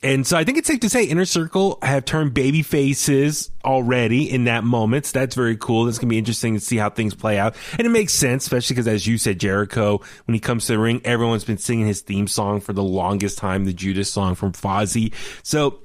and 0.03 0.27
so 0.27 0.37
I 0.37 0.45
think 0.45 0.57
it's 0.57 0.67
safe 0.67 0.81
to 0.81 0.89
say 0.89 1.05
Inner 1.05 1.27
Circle 1.27 1.79
have 1.83 2.07
turned 2.07 2.33
baby 2.33 2.63
faces 2.63 3.51
already 3.63 4.31
in 4.31 4.45
that 4.45 4.65
moment. 4.65 5.05
So 5.05 5.19
that's 5.19 5.35
very 5.35 5.59
cool. 5.59 5.89
It's 5.89 5.99
going 5.99 6.09
to 6.09 6.15
be 6.15 6.19
interesting 6.19 6.55
to 6.55 6.61
see 6.61 6.79
how 6.79 6.89
things 6.89 7.15
play 7.15 7.39
out. 7.39 7.55
And 7.77 7.87
it 7.87 7.91
makes 7.91 8.15
sense, 8.15 8.45
especially 8.45 8.75
because 8.75 8.89
as 8.89 9.07
you 9.07 9.19
said, 9.19 9.39
Jericho, 9.39 10.01
when 10.25 10.33
he 10.33 10.41
comes 10.41 10.67
to 10.67 10.73
the 10.73 10.79
ring, 10.79 11.03
everyone's 11.05 11.45
been 11.45 11.59
singing 11.59 11.87
his 11.87 12.01
theme 12.01 12.29
song 12.29 12.63
for 12.63 12.73
the 12.73 12.83
longest 12.83 13.37
time, 13.37 13.67
the 13.67 13.75
Judas 13.75 14.11
song 14.11 14.35
from 14.35 14.53
Fozzy. 14.53 15.13
So 15.43 15.81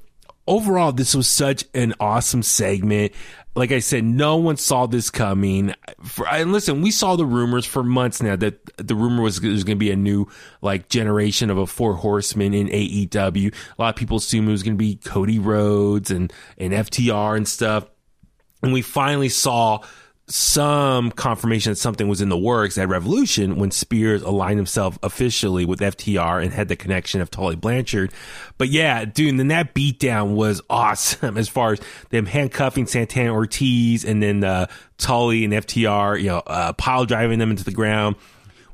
overall, 0.47 0.91
this 0.91 1.15
was 1.15 1.27
such 1.27 1.65
an 1.73 1.93
awesome 1.99 2.43
segment. 2.43 3.13
Like 3.55 3.71
I 3.71 3.79
said, 3.79 4.03
no 4.03 4.35
one 4.35 4.57
saw 4.57 4.85
this 4.85 5.09
coming. 5.09 5.73
For, 6.03 6.27
and 6.27 6.51
listen, 6.51 6.81
we 6.81 6.91
saw 6.91 7.15
the 7.15 7.25
rumors 7.25 7.65
for 7.65 7.83
months 7.83 8.21
now 8.21 8.35
that 8.35 8.59
the 8.77 8.95
rumor 8.95 9.23
was 9.23 9.39
there's 9.39 9.63
going 9.63 9.77
to 9.77 9.79
be 9.79 9.91
a 9.91 9.95
new 9.95 10.27
like 10.61 10.89
generation 10.89 11.49
of 11.49 11.57
a 11.57 11.65
four 11.65 11.95
horsemen 11.95 12.53
in 12.53 12.67
AEW. 12.67 13.53
A 13.53 13.81
lot 13.81 13.89
of 13.89 13.95
people 13.95 14.17
assumed 14.17 14.49
it 14.49 14.51
was 14.51 14.63
going 14.63 14.75
to 14.75 14.77
be 14.77 14.95
Cody 14.97 15.39
Rhodes 15.39 16.11
and 16.11 16.33
and 16.57 16.73
FTR 16.73 17.37
and 17.37 17.47
stuff. 17.47 17.87
And 18.61 18.73
we 18.73 18.81
finally 18.81 19.29
saw 19.29 19.79
some 20.27 21.11
confirmation 21.11 21.71
that 21.71 21.75
something 21.75 22.07
was 22.07 22.19
in 22.19 22.29
the 22.29 22.37
works 22.37 22.77
at 22.79 22.87
Revolution 22.89 23.57
when 23.57 23.69
Spears 23.69 24.23
aligned 24.23 24.57
himself 24.57 24.97
officially 25.03 25.65
with 25.65 25.79
FTR 25.79 26.43
and 26.43 26.51
had 26.51 26.67
the 26.67 26.75
connection 26.75 27.21
of 27.21 27.29
Tully 27.29 27.55
Blanchard. 27.55 28.11
But 28.57 28.69
yeah, 28.69 29.05
dude, 29.05 29.37
then 29.37 29.49
that 29.49 29.75
beatdown 29.75 30.33
was 30.35 30.61
awesome 30.69 31.37
as 31.37 31.47
far 31.47 31.73
as 31.73 31.81
them 32.09 32.25
handcuffing 32.25 32.87
Santana 32.87 33.31
Ortiz 33.31 34.03
and 34.03 34.21
then 34.21 34.43
uh, 34.43 34.65
Tully 34.97 35.45
and 35.45 35.53
FTR, 35.53 36.19
you 36.19 36.29
know, 36.29 36.41
uh, 36.47 36.73
pile 36.73 37.05
driving 37.05 37.37
them 37.37 37.51
into 37.51 37.63
the 37.63 37.71
ground. 37.71 38.15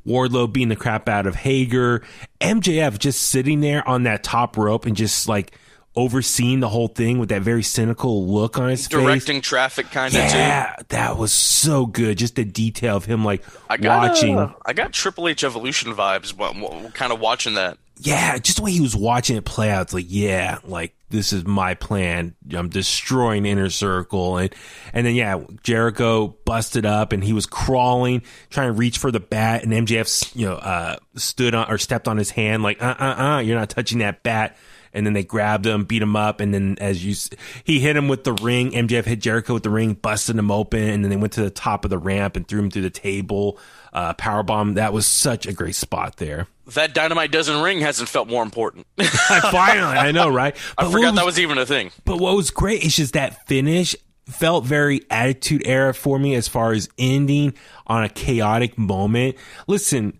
Wardlow 0.08 0.52
beating 0.52 0.70
the 0.70 0.76
crap 0.76 1.08
out 1.08 1.28
of 1.28 1.36
Hager. 1.36 2.02
MJF 2.40 2.98
just 2.98 3.22
sitting 3.22 3.60
there 3.60 3.88
on 3.88 4.04
that 4.04 4.24
top 4.24 4.58
rope 4.58 4.86
and 4.86 4.96
just 4.96 5.28
like 5.28 5.56
overseeing 5.96 6.60
the 6.62 6.70
whole 6.70 6.88
thing 6.88 7.20
with 7.20 7.30
that 7.30 7.42
very 7.42 7.64
cynical 7.64 8.26
look 8.28 8.58
on 8.58 8.70
his 8.70 8.88
face. 8.88 9.02
Directing 9.02 9.42
traffic 9.42 9.92
kind 9.92 10.14
of 10.16 10.22
too. 10.32 10.38
Yeah, 10.38 10.76
that 10.90 11.18
was 11.18 11.34
so 11.34 11.86
good. 11.86 12.18
Just 12.18 12.36
the 12.36 12.46
detail 12.46 12.96
of 12.98 13.06
him 13.06 13.26
like 13.26 13.44
I 13.70 13.78
got 13.78 14.10
watching. 14.10 14.38
uh, 14.38 14.54
I 14.66 14.74
got 14.74 14.94
Triple 14.94 15.28
H 15.28 15.44
Evolution 15.44 15.94
vibes. 15.94 16.34
while- 16.36 16.90
Kind 16.94 17.12
of 17.12 17.20
watching 17.20 17.56
that. 17.56 17.78
yeah, 18.00 18.38
just 18.38 18.58
the 18.58 18.64
way 18.64 18.72
he 18.72 18.80
was 18.82 18.96
watching 18.96 19.36
it 19.38 19.46
play 19.46 19.70
out. 19.70 19.82
It's 19.84 19.94
like, 19.94 20.06
yeah, 20.08 20.60
like 20.66 20.96
this 21.10 21.34
is 21.34 21.46
my 21.46 21.74
plan. 21.74 22.36
I'm 22.54 22.70
destroying 22.70 23.46
Inner 23.46 23.70
Circle, 23.70 24.38
and 24.38 24.56
and 24.94 25.06
then 25.06 25.14
yeah, 25.16 25.42
Jericho 25.64 26.36
busted 26.46 26.86
up 26.86 27.12
and 27.12 27.22
he 27.22 27.34
was 27.34 27.46
crawling, 27.46 28.22
trying 28.50 28.68
to 28.70 28.74
reach 28.74 28.98
for 28.98 29.12
the 29.12 29.20
bat, 29.20 29.64
and 29.64 29.74
MJF, 29.74 30.34
you 30.38 30.46
know, 30.48 30.56
uh, 30.56 30.96
stood 31.16 31.54
on 31.54 31.70
or 31.70 31.78
stepped 31.78 32.08
on 32.08 32.16
his 32.18 32.30
hand, 32.32 32.64
like, 32.64 32.82
uh, 32.82 32.96
uh, 32.98 33.04
uh, 33.04 33.40
you're 33.40 33.60
not 33.60 33.70
touching 33.70 33.98
that 34.00 34.24
bat. 34.24 34.56
And 34.94 35.06
then 35.06 35.14
they 35.14 35.24
grabbed 35.24 35.66
him, 35.66 35.86
beat 35.86 36.02
him 36.02 36.16
up, 36.16 36.40
and 36.42 36.54
then 36.54 36.78
as 36.82 37.06
you, 37.06 37.16
he 37.64 37.80
hit 37.80 37.96
him 37.96 38.08
with 38.08 38.24
the 38.26 38.34
ring. 38.34 38.72
MJF 38.72 39.06
hit 39.06 39.20
Jericho 39.22 39.54
with 39.54 39.64
the 39.64 39.70
ring, 39.70 39.94
busted 39.94 40.36
him 40.38 40.52
open, 40.52 40.82
and 40.82 41.04
then 41.04 41.10
they 41.10 41.16
went 41.18 41.34
to 41.34 41.42
the 41.42 41.50
top 41.50 41.86
of 41.86 41.90
the 41.90 41.98
ramp 41.98 42.36
and 42.36 42.48
threw 42.48 42.60
him 42.60 42.70
through 42.72 42.82
the 42.82 42.90
table. 42.90 43.58
Uh, 43.94 44.14
power 44.14 44.42
bomb. 44.44 44.76
That 44.76 44.94
was 44.94 45.06
such 45.06 45.46
a 45.46 45.52
great 45.54 45.76
spot 45.76 46.16
there. 46.18 46.48
That 46.74 46.94
Dynamite 46.94 47.32
doesn't 47.32 47.62
ring 47.62 47.82
hasn't 47.82 48.08
felt 48.08 48.30
more 48.30 48.42
important. 48.44 48.88
Finally, 49.02 49.98
I 49.98 50.12
know, 50.14 50.30
right? 50.30 50.56
I 50.78 50.86
forgot 50.90 51.08
what 51.08 51.16
that 51.16 51.26
was- 51.26 51.34
was 51.36 51.40
even 51.40 51.58
a 51.58 51.66
thing. 51.66 51.92
But 52.06 52.18
what 52.18 52.36
was 52.36 52.52
great 52.52 52.84
is 52.86 52.96
just 52.96 53.14
that 53.14 53.48
finish 53.48 53.96
felt 54.28 54.64
very 54.64 55.02
attitude 55.10 55.62
era 55.66 55.94
for 55.94 56.18
me 56.18 56.36
as 56.36 56.48
far 56.48 56.72
as 56.72 56.88
ending 56.98 57.54
on 57.88 58.04
a 58.06 58.10
chaotic 58.10 58.78
moment. 58.78 59.36
Listen, 59.68 60.20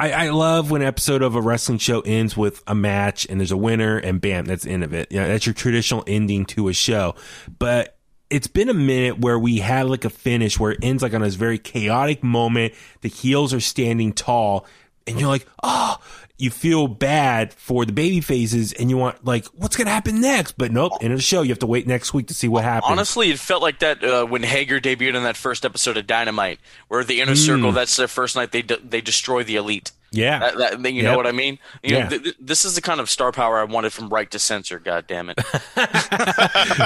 I, 0.00 0.12
I 0.12 0.30
love 0.30 0.70
when 0.70 0.80
an 0.80 0.88
episode 0.88 1.20
of 1.20 1.34
a 1.34 1.42
wrestling 1.42 1.76
show 1.76 2.00
ends 2.00 2.34
with 2.34 2.62
a 2.66 2.74
match 2.74 3.26
and 3.28 3.38
there's 3.38 3.52
a 3.52 3.56
winner 3.56 3.98
and 3.98 4.18
bam, 4.18 4.46
that's 4.46 4.64
the 4.64 4.70
end 4.70 4.82
of 4.82 4.94
it. 4.94 5.12
You 5.12 5.20
know, 5.20 5.28
that's 5.28 5.44
your 5.44 5.52
traditional 5.52 6.02
ending 6.06 6.46
to 6.46 6.68
a 6.68 6.72
show. 6.72 7.14
But 7.58 7.98
it's 8.30 8.46
been 8.46 8.70
a 8.70 8.74
minute 8.74 9.18
where 9.18 9.38
we 9.38 9.58
had 9.58 9.90
like 9.90 10.06
a 10.06 10.10
finish 10.10 10.58
where 10.58 10.72
it 10.72 10.78
ends 10.82 11.02
like 11.02 11.12
on 11.12 11.20
this 11.20 11.34
very 11.34 11.58
chaotic 11.58 12.24
moment. 12.24 12.72
The 13.02 13.10
heels 13.10 13.52
are 13.52 13.60
standing 13.60 14.14
tall, 14.14 14.64
and 15.06 15.20
you're 15.20 15.28
like, 15.28 15.46
oh, 15.62 15.98
you 16.40 16.50
feel 16.50 16.88
bad 16.88 17.52
for 17.54 17.84
the 17.84 17.92
baby 17.92 18.20
faces 18.20 18.72
and 18.72 18.88
you 18.90 18.96
want 18.96 19.24
like 19.24 19.44
what's 19.54 19.76
gonna 19.76 19.90
happen 19.90 20.20
next 20.20 20.52
but 20.58 20.72
nope 20.72 20.92
end 21.00 21.12
of 21.12 21.18
the 21.18 21.22
show 21.22 21.42
you 21.42 21.50
have 21.50 21.58
to 21.58 21.66
wait 21.66 21.86
next 21.86 22.14
week 22.14 22.28
to 22.28 22.34
see 22.34 22.48
what 22.48 22.64
happens 22.64 22.90
Honestly, 22.90 23.30
it 23.30 23.38
felt 23.38 23.62
like 23.62 23.80
that 23.80 24.02
uh, 24.02 24.24
when 24.26 24.42
Hager 24.42 24.80
debuted 24.80 25.14
in 25.16 25.22
that 25.24 25.36
first 25.36 25.64
episode 25.64 25.96
of 25.96 26.06
Dynamite, 26.06 26.60
where 26.88 27.04
the 27.04 27.20
inner 27.20 27.34
circle. 27.36 27.72
That's 27.72 27.96
their 27.96 28.08
first 28.08 28.36
night. 28.36 28.52
They 28.52 28.62
de- 28.62 28.78
they 28.78 29.00
destroy 29.00 29.44
the 29.44 29.56
elite. 29.56 29.92
yeah 30.10 30.38
That, 30.54 30.82
that, 30.82 30.92
you 30.92 31.02
know 31.02 31.16
what 31.16 31.26
I 31.26 31.32
mean? 31.32 31.58
You 31.82 31.96
Yeah. 31.96 32.02
know, 32.04 32.08
th- 32.10 32.22
th- 32.22 32.36
this 32.40 32.64
is 32.64 32.74
the 32.74 32.80
kind 32.80 33.00
of 33.00 33.08
star 33.10 33.32
power 33.32 33.58
I 33.60 33.64
wanted 33.64 33.92
from 33.92 34.08
right 34.08 34.30
to 34.30 34.38
censor. 34.38 34.78
God 34.78 35.06
damn 35.06 35.30
it! 35.30 35.38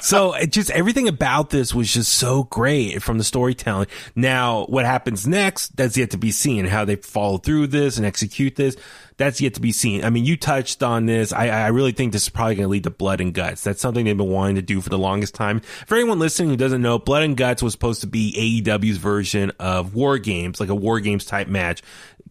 so 0.03 0.35
it 0.35 0.53
just 0.53 0.71
everything 0.71 1.09
about 1.09 1.51
this 1.51 1.75
was 1.75 1.93
just 1.93 2.13
so 2.13 2.45
great 2.45 3.03
from 3.03 3.19
the 3.19 3.25
storytelling. 3.25 3.87
Now, 4.15 4.67
what 4.67 4.85
happens 4.85 5.27
next? 5.27 5.77
That's 5.77 5.97
yet 5.97 6.11
to 6.13 6.19
be 6.19 6.31
seen. 6.31 6.67
How 6.67 6.85
they 6.85 6.97
follow 6.97 7.39
through 7.39 7.69
this 7.69 7.97
and 7.97 8.07
execute 8.07 8.57
this. 8.57 8.77
That's 9.17 9.41
yet 9.41 9.55
to 9.55 9.61
be 9.61 9.71
seen. 9.71 10.05
I 10.05 10.11
mean, 10.11 10.25
you 10.25 10.37
touched 10.37 10.83
on 10.83 11.07
this. 11.07 11.33
I, 11.33 11.49
I 11.49 11.69
really 11.69 11.93
think 11.93 12.13
this 12.13 12.25
is 12.25 12.29
probably 12.29 12.57
going 12.57 12.65
to 12.65 12.71
lead 12.71 12.85
to 12.85 12.91
blood 12.91 13.21
and 13.21 13.33
guts. 13.33 13.63
That's 13.63 13.81
something 13.81 14.05
they've 14.05 14.17
been 14.17 14.29
wanting 14.29 14.57
to 14.57 14.63
do 14.63 14.81
for 14.81 14.91
the 14.91 14.99
longest 14.99 15.35
time. 15.35 15.61
For 15.87 15.95
anyone 15.95 16.19
listening 16.19 16.49
who 16.49 16.57
doesn't 16.57 16.83
know, 16.83 16.99
blood 16.99 17.23
and 17.23 17.37
guts 17.37 17.63
was 17.63 17.73
supposed 17.73 18.01
to 18.01 18.09
be 18.09 18.63
AEW's 18.65 18.97
version 18.97 19.53
of 19.61 19.95
War 19.95 20.19
Games, 20.19 20.59
like 20.59 20.69
a 20.69 20.75
War 20.75 20.99
Games 20.99 21.25
type 21.25 21.47
match, 21.47 21.83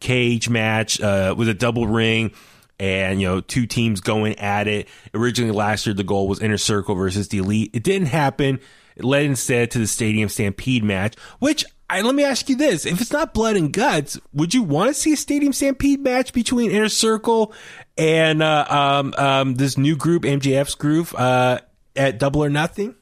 cage 0.02 0.50
match 0.50 1.00
uh, 1.00 1.34
with 1.38 1.48
a 1.48 1.54
double 1.54 1.88
ring 1.88 2.34
and 2.80 3.22
you 3.22 3.28
know 3.28 3.40
two 3.40 3.66
teams 3.66 4.02
going 4.02 4.38
at 4.40 4.68
it. 4.68 4.88
Originally 5.14 5.56
last 5.56 5.86
year 5.86 5.94
the 5.94 6.04
goal 6.04 6.28
was 6.28 6.42
Inner 6.42 6.58
Circle 6.58 6.96
versus 6.96 7.30
the 7.30 7.38
Elite. 7.38 7.72
It 7.74 7.84
didn't 7.84 8.08
happen. 8.08 8.60
It 8.96 9.06
led 9.06 9.26
instead 9.26 9.72
to 9.72 9.80
the 9.80 9.88
Stadium 9.88 10.30
Stampede 10.30 10.84
match, 10.84 11.16
which 11.40 11.66
I 11.90 12.02
let 12.02 12.16
me 12.16 12.24
ask 12.24 12.50
you 12.50 12.56
this: 12.56 12.86
if 12.86 13.02
it's 13.02 13.12
not 13.12 13.34
blood 13.34 13.56
and 13.56 13.72
guts, 13.72 14.20
would 14.34 14.54
you 14.54 14.64
want 14.64 14.90
to 14.90 14.94
see 14.94 15.14
a 15.14 15.18
Stadium 15.18 15.54
Stampede 15.54 16.02
match 16.02 16.34
between 16.34 16.72
Inner 16.72 16.90
Circle 16.90 17.54
and 17.98 18.42
uh, 18.42 18.66
um, 18.70 19.14
um, 19.18 19.56
this 19.56 19.78
new 19.78 19.96
group, 19.96 20.24
MJF's 20.24 20.76
group, 20.76 21.14
uh, 21.18 21.60
at 21.96 22.18
Double 22.18 22.44
or 22.44 22.50
Nothing? 22.50 22.96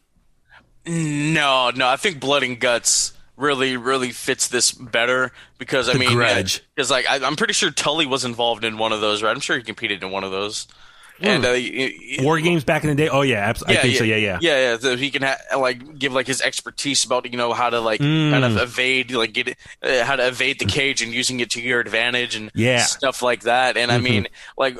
No, 0.85 1.71
no, 1.75 1.87
I 1.87 1.95
think 1.95 2.19
Blood 2.19 2.43
and 2.43 2.59
Guts 2.59 3.13
really, 3.37 3.77
really 3.77 4.11
fits 4.11 4.47
this 4.47 4.71
better 4.71 5.31
because 5.57 5.89
I 5.89 5.93
The 5.93 5.99
mean. 5.99 6.17
Because 6.75 6.91
like 6.91 7.07
I, 7.07 7.25
I'm 7.25 7.35
pretty 7.35 7.53
sure 7.53 7.71
Tully 7.71 8.05
was 8.05 8.25
involved 8.25 8.63
in 8.63 8.77
one 8.77 8.91
of 8.91 9.01
those, 9.01 9.21
right? 9.21 9.31
I'm 9.31 9.41
sure 9.41 9.57
he 9.57 9.63
competed 9.63 10.03
in 10.03 10.11
one 10.11 10.23
of 10.23 10.31
those. 10.31 10.67
And 11.21 11.45
uh, 11.45 12.23
War 12.23 12.39
games 12.39 12.63
back 12.63 12.83
in 12.83 12.89
the 12.89 12.95
day. 12.95 13.09
Oh 13.09 13.21
yeah, 13.21 13.37
abs- 13.49 13.63
I 13.63 13.75
think 13.75 13.95
so. 13.95 14.03
Yeah, 14.03 14.15
yeah. 14.17 14.39
yeah, 14.41 14.71
yeah. 14.71 14.77
So 14.77 14.95
he 14.97 15.11
can 15.11 15.21
ha- 15.23 15.37
like 15.57 15.97
give 15.99 16.13
like 16.13 16.27
his 16.27 16.41
expertise 16.41 17.03
about 17.03 17.29
you 17.31 17.37
know 17.37 17.53
how 17.53 17.69
to 17.69 17.79
like 17.79 17.99
kind 17.99 18.31
Mm. 18.43 18.45
of 18.45 18.57
evade, 18.57 19.11
like 19.11 19.33
get 19.33 19.49
it, 19.49 19.57
uh, 19.83 20.03
how 20.03 20.15
to 20.15 20.27
evade 20.27 20.59
the 20.59 20.65
cage 20.65 21.01
and 21.01 21.13
using 21.13 21.39
it 21.39 21.49
to 21.51 21.61
your 21.61 21.79
advantage 21.79 22.35
and 22.35 22.51
Yeah. 22.55 22.77
Mm-hmm. 22.77 22.85
stuff 22.85 23.21
like 23.21 23.41
that. 23.41 23.77
And 23.77 23.91
I 23.91 23.97
mean, 23.99 24.27
like 24.57 24.77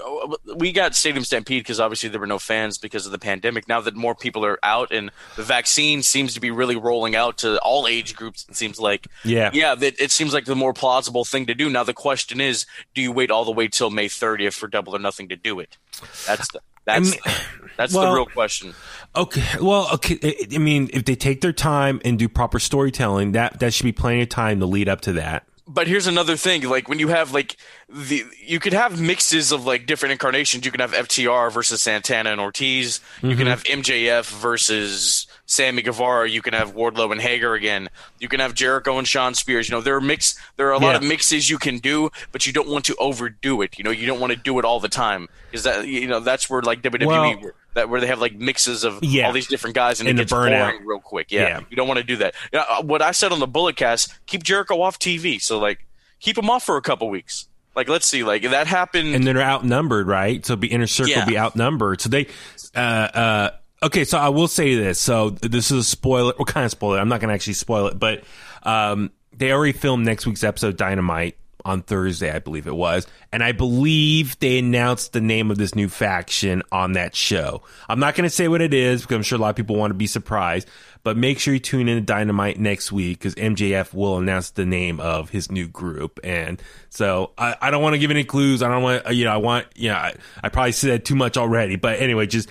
we 0.56 0.72
got 0.72 0.96
Stadium 0.96 1.24
Stampede 1.24 1.62
because 1.64 1.80
obviously 1.80 2.10
there 2.10 2.20
were 2.20 2.28
no 2.28 2.40
fans 2.40 2.78
because 2.78 3.06
of 3.06 3.12
the 3.12 3.20
pandemic. 3.20 3.68
Now 3.68 3.82
that 3.82 3.96
more 3.96 4.16
people 4.16 4.46
are 4.46 4.60
out 4.64 4.92
and 4.92 5.12
the 5.36 5.44
vaccine 5.44 6.04
seems 6.04 6.34
to 6.34 6.40
be 6.40 6.52
really 6.52 6.76
rolling 6.76 7.16
out 7.16 7.38
to 7.40 7.60
all 7.62 7.88
age 7.88 8.16
groups, 8.16 8.46
it 8.50 8.56
seems 8.56 8.80
like 8.80 9.08
Yeah. 9.24 9.50
yeah, 9.54 9.76
that 9.76 10.00
it 10.00 10.12
seems 10.12 10.34
like 10.34 10.46
the 10.46 10.56
more 10.56 10.74
plausible 10.74 11.26
thing 11.26 11.46
to 11.48 11.54
do. 11.54 11.70
Now 11.70 11.84
the 11.84 11.94
question 11.94 12.40
is, 12.42 12.66
do 12.96 13.02
you 13.02 13.12
wait 13.12 13.30
all 13.32 13.46
the 13.46 13.52
way 13.52 13.68
till 13.68 13.90
May 13.90 14.08
30th 14.08 14.54
for 14.54 14.68
Double 14.68 14.96
or 14.96 15.00
Nothing 15.00 15.28
to 15.30 15.36
do 15.36 15.60
it? 15.60 15.78
That's 16.26 16.31
the, 16.39 16.60
that's 16.86 17.12
mean- 17.12 17.36
that's 17.78 17.94
well- 17.94 18.10
the 18.12 18.15
real 18.15 18.26
question. 18.26 18.74
Okay. 19.15 19.44
Well, 19.62 19.89
okay. 19.96 20.17
I- 20.24 20.56
I 20.56 20.58
mean, 20.58 20.89
if 20.94 21.06
they 21.06 21.15
take 21.15 21.41
their 21.41 21.54
time 21.54 22.00
and 22.06 22.17
do 22.17 22.30
proper 22.30 22.60
storytelling, 22.60 23.34
that 23.34 23.60
that 23.60 23.74
should 23.74 23.84
be 23.84 23.91
plenty 23.91 24.22
of 24.22 24.30
time 24.30 24.60
to 24.60 24.65
lead 24.65 24.88
up 24.89 25.02
to 25.02 25.13
that. 25.13 25.46
But 25.67 25.88
here's 25.88 26.08
another 26.08 26.36
thing 26.36 26.63
like 26.67 26.89
when 26.89 27.00
you 27.00 27.10
have 27.10 27.34
like 27.34 27.56
the 27.88 28.26
you 28.43 28.60
could 28.60 28.74
have 28.74 29.00
mixes 29.00 29.52
of 29.52 29.65
like 29.65 29.86
different 29.86 30.12
incarnations. 30.12 30.65
You 30.65 30.71
can 30.71 30.82
have 30.82 30.91
ftr 30.91 31.52
versus 31.52 31.82
santana 31.82 32.32
and 32.32 32.41
ortiz. 32.41 33.00
You 33.21 33.36
can 33.36 33.39
mm-hmm. 33.39 33.47
have 33.47 33.63
mjf 33.63 34.30
versus 34.41 35.28
sammy 35.45 35.82
guevara. 35.82 36.30
You 36.30 36.41
can 36.41 36.54
have 36.54 36.74
wardlow 36.74 37.12
and 37.12 37.21
hager 37.21 37.54
again. 37.54 37.89
You 38.19 38.28
can 38.28 38.39
have 38.39 38.54
jericho 38.54 38.97
and 38.97 39.08
shawn 39.08 39.36
spears. 39.36 39.69
You 39.69 39.76
know 39.76 39.82
there 39.82 39.95
are 39.95 40.02
mix 40.02 40.38
there 40.58 40.67
are 40.67 40.74
a 40.74 40.80
lot 40.80 40.91
Yeah. 40.91 40.97
of 40.97 41.04
mixes 41.04 41.50
you 41.50 41.58
can 41.58 41.78
do 41.78 42.10
but 42.32 42.47
you 42.47 42.54
don't 42.54 42.67
want 42.67 42.86
to 42.86 42.95
overdo 42.95 43.62
it. 43.62 43.78
You 43.78 43.84
know 43.84 43.91
you 43.91 44.08
don't 44.08 44.19
want 44.19 44.34
to 44.34 44.39
do 44.39 44.58
it 44.60 44.65
all 44.65 44.80
the 44.80 44.89
time. 44.89 45.30
Because 45.52 45.63
that 45.63 45.88
you 45.88 46.08
know 46.08 46.19
that's 46.19 46.50
where 46.50 46.62
like 46.62 46.82
wwe 46.82 47.06
Well- 47.41 47.52
that 47.74 47.90
where 47.90 48.00
they 48.02 48.08
have 48.08 48.20
like 48.20 48.36
mixes 48.36 48.84
of 48.84 49.04
Yeah. 49.04 49.28
all 49.28 49.34
these 49.34 49.48
different 49.48 49.76
guys 49.76 50.00
and, 50.00 50.10
And 50.10 50.18
it 50.20 50.24
gets 50.24 50.32
boring 50.32 50.86
real 50.86 51.00
quick 51.00 51.32
yeah, 51.32 51.42
Yeah. 51.42 51.60
you 51.70 51.76
don't 51.78 51.88
want 51.88 52.00
to 52.00 52.04
do 52.04 52.18
that 52.18 52.36
yeah, 52.54 52.66
uh, 52.70 52.82
what 52.82 53.02
i 53.02 53.12
said 53.12 53.32
on 53.32 53.40
the 53.40 53.48
bullet 53.48 53.76
cast 53.76 54.14
keep 54.26 54.44
jericho 54.44 54.82
off 54.82 55.00
tv 55.00 55.42
so 55.42 55.60
like 55.60 55.86
keep 56.20 56.38
him 56.38 56.50
off 56.50 56.64
for 56.64 56.78
a 56.78 56.82
couple 56.82 57.10
weeks 57.10 57.48
like 57.76 57.88
let's 57.88 58.06
see 58.06 58.24
like 58.24 58.42
that 58.44 58.68
happened 58.68 59.16
and 59.16 59.26
they're 59.26 59.42
outnumbered, 59.42 60.06
right? 60.06 60.46
So 60.46 60.58
be 60.58 60.68
inner 60.68 60.88
circle 60.88 61.12
Yeah. 61.14 61.24
be 61.26 61.38
outnumbered. 61.38 62.02
So 62.02 62.10
they, 62.10 62.28
uh, 62.76 62.80
uh, 62.80 63.50
okay. 63.82 64.04
So 64.04 64.18
I 64.18 64.28
will 64.28 64.50
say 64.50 64.76
this. 64.76 65.00
So 65.00 65.30
this 65.30 65.72
is 65.72 65.78
a 65.78 65.84
spoiler. 65.86 66.34
What 66.36 66.50
kind 66.50 66.66
of 66.66 66.72
spoiler? 66.72 67.00
I'm 67.00 67.08
not 67.08 67.22
going 67.22 67.30
to 67.30 67.34
actually 67.34 67.54
spoil 67.54 67.88
it, 67.88 67.98
but 67.98 68.26
um, 68.64 69.10
they 69.32 69.54
already 69.54 69.72
filmed 69.72 70.06
next 70.06 70.28
week's 70.28 70.44
episode, 70.44 70.76
Dynamite, 70.76 71.38
on 71.65 71.82
Thursday, 71.82 72.32
I 72.32 72.39
believe 72.39 72.67
it 72.67 72.76
was, 72.76 73.08
and 73.32 73.43
I 73.43 73.52
believe 73.52 74.39
they 74.39 74.60
announced 74.60 75.13
the 75.13 75.21
name 75.21 75.52
of 75.52 75.58
this 75.58 75.76
new 75.76 75.89
faction 75.89 76.63
on 76.71 76.93
that 76.93 77.15
show. 77.15 77.63
I'm 77.88 78.00
not 78.00 78.15
going 78.15 78.30
to 78.30 78.36
say 78.36 78.47
what 78.47 78.62
it 78.62 78.74
is 78.74 79.02
because 79.02 79.15
I'm 79.15 79.24
sure 79.24 79.38
a 79.38 79.41
lot 79.41 79.50
of 79.50 79.56
people 79.56 79.76
want 79.76 79.91
to 79.91 79.95
be 79.95 80.08
surprised. 80.08 80.67
But 81.04 81.17
make 81.17 81.39
sure 81.39 81.54
you 81.54 81.60
tune 81.60 81.88
in 81.88 81.97
to 81.97 82.02
Dynamite 82.02 82.60
next 82.60 82.91
week 82.91 83.17
because 83.17 83.34
MJF 83.36 83.93
will 83.93 84.17
announce 84.17 84.52
the 84.52 84.65
name 84.65 85.00
of 85.00 85.30
his 85.30 85.52
new 85.52 85.67
group. 85.67 86.19
And 86.24 86.62
so 86.89 87.32
I, 87.38 87.56
I 87.60 87.71
don't 87.71 87.82
want 87.82 87.93
to 87.93 88.00
give 88.00 88.12
any 88.12 88.24
clues. 88.24 88.62
I 88.62 88.69
don't 88.69 88.84
want, 88.84 89.12
you 89.12 89.26
know, 89.26 89.32
I 89.32 89.38
want, 89.38 89.65
you 89.76 89.89
know, 89.89 89.95
I, 89.95 90.13
I 90.43 90.50
probably 90.50 90.74
said 90.74 91.04
too 91.04 91.15
much 91.15 91.38
already. 91.38 91.76
But 91.76 92.00
anyway, 92.00 92.28
just 92.28 92.50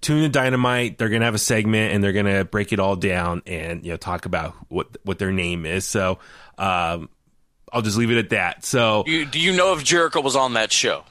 tune 0.00 0.22
in 0.22 0.30
Dynamite. 0.30 0.98
They're 0.98 1.08
going 1.08 1.22
to 1.22 1.24
have 1.24 1.34
a 1.34 1.38
segment 1.38 1.92
and 1.92 2.02
they're 2.02 2.12
going 2.12 2.26
to 2.26 2.44
break 2.44 2.72
it 2.72 2.78
all 2.78 2.94
down 2.94 3.42
and, 3.44 3.84
you 3.84 3.90
know, 3.90 3.96
talk 3.96 4.24
about 4.24 4.54
what, 4.68 4.96
what 5.02 5.18
their 5.18 5.32
name 5.32 5.66
is. 5.66 5.84
So, 5.84 6.20
um, 6.58 7.08
I'll 7.72 7.82
just 7.82 7.96
leave 7.96 8.10
it 8.10 8.18
at 8.18 8.30
that. 8.30 8.64
So 8.64 9.04
do 9.04 9.12
you, 9.12 9.26
do 9.26 9.40
you 9.40 9.56
know 9.56 9.72
if 9.74 9.84
jericho 9.84 10.20
was 10.20 10.36
on 10.36 10.54
that 10.54 10.72
show 10.72 11.04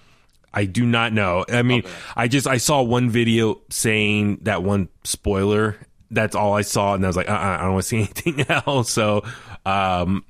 I 0.54 0.65
do 0.65 0.86
not 0.86 1.13
know. 1.13 1.45
I 1.48 1.62
mean, 1.62 1.84
I 2.15 2.28
just 2.28 2.48
I 2.48 2.58
saw 2.58 2.82
one 2.82 3.10
video 3.10 3.62
saying 3.69 4.39
that 4.43 4.63
one 4.63 4.89
spoiler. 5.04 5.78
That's 6.12 6.36
all 6.36 6.54
I 6.54 6.62
saw, 6.62 6.95
and 6.95 7.06
I 7.06 7.08
was 7.08 7.15
like, 7.15 7.30
uh, 7.30 7.34
uh 7.34 7.58
I 7.60 7.62
don't 7.62 7.74
want 7.74 7.84
to 7.84 7.88
see 7.88 7.98
anything 8.26 8.45
else. 8.50 8.91
So, 8.91 9.24
um, 9.65 10.26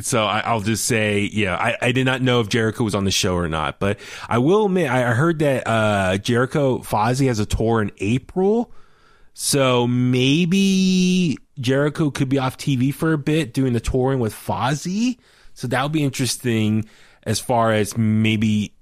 so 0.00 0.24
I, 0.24 0.40
I'll 0.40 0.60
just 0.60 0.84
say, 0.84 1.28
yeah, 1.32 1.56
I, 1.56 1.76
I 1.80 1.92
did 1.92 2.04
not 2.04 2.22
know 2.22 2.40
if 2.40 2.48
Jericho 2.48 2.84
was 2.84 2.94
on 2.94 3.04
the 3.04 3.10
show 3.10 3.34
or 3.34 3.48
not, 3.48 3.80
but 3.80 3.98
I 4.28 4.38
will 4.38 4.66
admit 4.66 4.90
I 4.90 5.10
I 5.10 5.14
heard 5.14 5.40
that 5.40 5.66
uh, 5.66 6.18
Jericho 6.18 6.78
Fozzy 6.78 7.26
has 7.26 7.40
a 7.40 7.46
tour 7.46 7.82
in 7.82 7.90
April. 7.98 8.72
So 9.36 9.88
maybe 9.88 11.36
Jericho 11.58 12.12
could 12.12 12.28
be 12.28 12.38
off 12.38 12.56
TV 12.56 12.94
for 12.94 13.12
a 13.12 13.18
bit 13.18 13.52
doing 13.52 13.72
the 13.72 13.80
touring 13.80 14.20
with 14.20 14.32
Fozzy. 14.32 15.18
So 15.54 15.66
that 15.68 15.82
would 15.82 15.92
be 15.92 16.04
interesting 16.04 16.84
as 17.22 17.40
far 17.40 17.72
as 17.72 17.96
maybe 17.96 18.74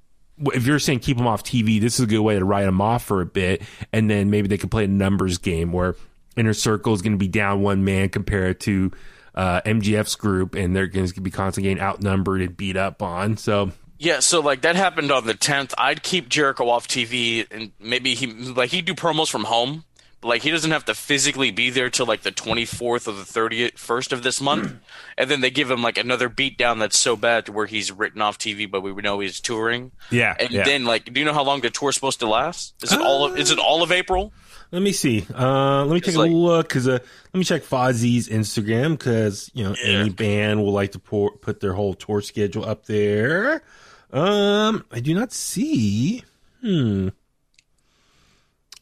if 0.52 0.66
you're 0.66 0.78
saying 0.78 1.00
keep 1.00 1.18
him 1.18 1.26
off 1.26 1.44
TV, 1.44 1.80
this 1.80 1.94
is 1.94 2.00
a 2.00 2.06
good 2.06 2.20
way 2.20 2.38
to 2.38 2.44
write 2.44 2.66
him 2.66 2.80
off 2.80 3.04
for 3.04 3.20
a 3.20 3.26
bit. 3.26 3.62
And 3.92 4.10
then 4.10 4.30
maybe 4.30 4.48
they 4.48 4.58
could 4.58 4.70
play 4.70 4.84
a 4.84 4.88
numbers 4.88 5.38
game 5.38 5.72
where 5.72 5.94
Inner 6.36 6.54
Circle 6.54 6.94
is 6.94 7.02
going 7.02 7.12
to 7.12 7.18
be 7.18 7.28
down 7.28 7.62
one 7.62 7.84
man 7.84 8.08
compared 8.08 8.60
to 8.60 8.90
uh, 9.34 9.60
MJF's 9.62 10.16
group 10.16 10.54
and 10.54 10.74
they're 10.74 10.86
going 10.86 11.06
to 11.06 11.20
be 11.20 11.30
constantly 11.30 11.70
getting 11.70 11.82
outnumbered 11.82 12.40
and 12.40 12.56
beat 12.56 12.76
up 12.76 13.02
on. 13.02 13.36
So 13.36 13.72
Yeah, 13.98 14.18
so 14.18 14.40
like 14.40 14.62
that 14.62 14.74
happened 14.74 15.12
on 15.12 15.26
the 15.26 15.34
tenth. 15.34 15.74
I'd 15.78 16.02
keep 16.02 16.28
Jericho 16.28 16.68
off 16.68 16.88
TV, 16.88 17.46
and 17.50 17.70
maybe 17.78 18.14
he 18.14 18.26
like 18.26 18.70
he'd 18.70 18.84
do 18.84 18.94
promos 18.94 19.30
from 19.30 19.44
home. 19.44 19.84
Like 20.24 20.42
he 20.42 20.50
doesn't 20.50 20.70
have 20.70 20.84
to 20.86 20.94
physically 20.94 21.50
be 21.50 21.70
there 21.70 21.90
till 21.90 22.06
like 22.06 22.22
the 22.22 22.30
twenty 22.30 22.64
fourth 22.64 23.08
or 23.08 23.12
the 23.12 23.24
thirtieth 23.24 23.78
first 23.78 24.12
of 24.12 24.22
this 24.22 24.40
month, 24.40 24.72
and 25.18 25.30
then 25.30 25.40
they 25.40 25.50
give 25.50 25.70
him 25.70 25.82
like 25.82 25.98
another 25.98 26.28
beatdown 26.28 26.78
that's 26.78 26.98
so 26.98 27.16
bad 27.16 27.46
to 27.46 27.52
where 27.52 27.66
he's 27.66 27.90
written 27.90 28.22
off 28.22 28.38
TV, 28.38 28.70
but 28.70 28.82
we 28.82 28.92
know 29.02 29.20
he's 29.20 29.40
touring. 29.40 29.90
Yeah, 30.10 30.34
and 30.38 30.50
yeah. 30.50 30.64
then 30.64 30.84
like, 30.84 31.12
do 31.12 31.20
you 31.20 31.26
know 31.26 31.32
how 31.32 31.44
long 31.44 31.60
the 31.60 31.70
tour's 31.70 31.94
supposed 31.94 32.20
to 32.20 32.28
last? 32.28 32.74
Is 32.82 32.92
it 32.92 33.00
all 33.00 33.26
of 33.26 33.38
is 33.38 33.50
it 33.50 33.58
all 33.58 33.82
of 33.82 33.90
April? 33.90 34.32
Let 34.70 34.80
me 34.80 34.92
see. 34.92 35.26
Uh, 35.34 35.84
let 35.84 35.94
me 35.94 36.00
take 36.00 36.16
like- 36.16 36.30
a 36.30 36.34
look 36.34 36.68
because 36.68 36.88
uh, 36.88 36.98
let 37.32 37.38
me 37.38 37.44
check 37.44 37.62
Fozzy's 37.62 38.28
Instagram 38.28 38.92
because 38.92 39.50
you 39.54 39.64
know 39.64 39.74
any 39.82 40.10
band 40.10 40.62
will 40.62 40.72
like 40.72 40.92
to 40.92 40.98
pour, 40.98 41.36
put 41.36 41.60
their 41.60 41.74
whole 41.74 41.94
tour 41.94 42.22
schedule 42.22 42.64
up 42.64 42.86
there. 42.86 43.62
Um, 44.12 44.84
I 44.90 45.00
do 45.00 45.14
not 45.14 45.32
see. 45.32 46.24
Hmm. 46.60 47.08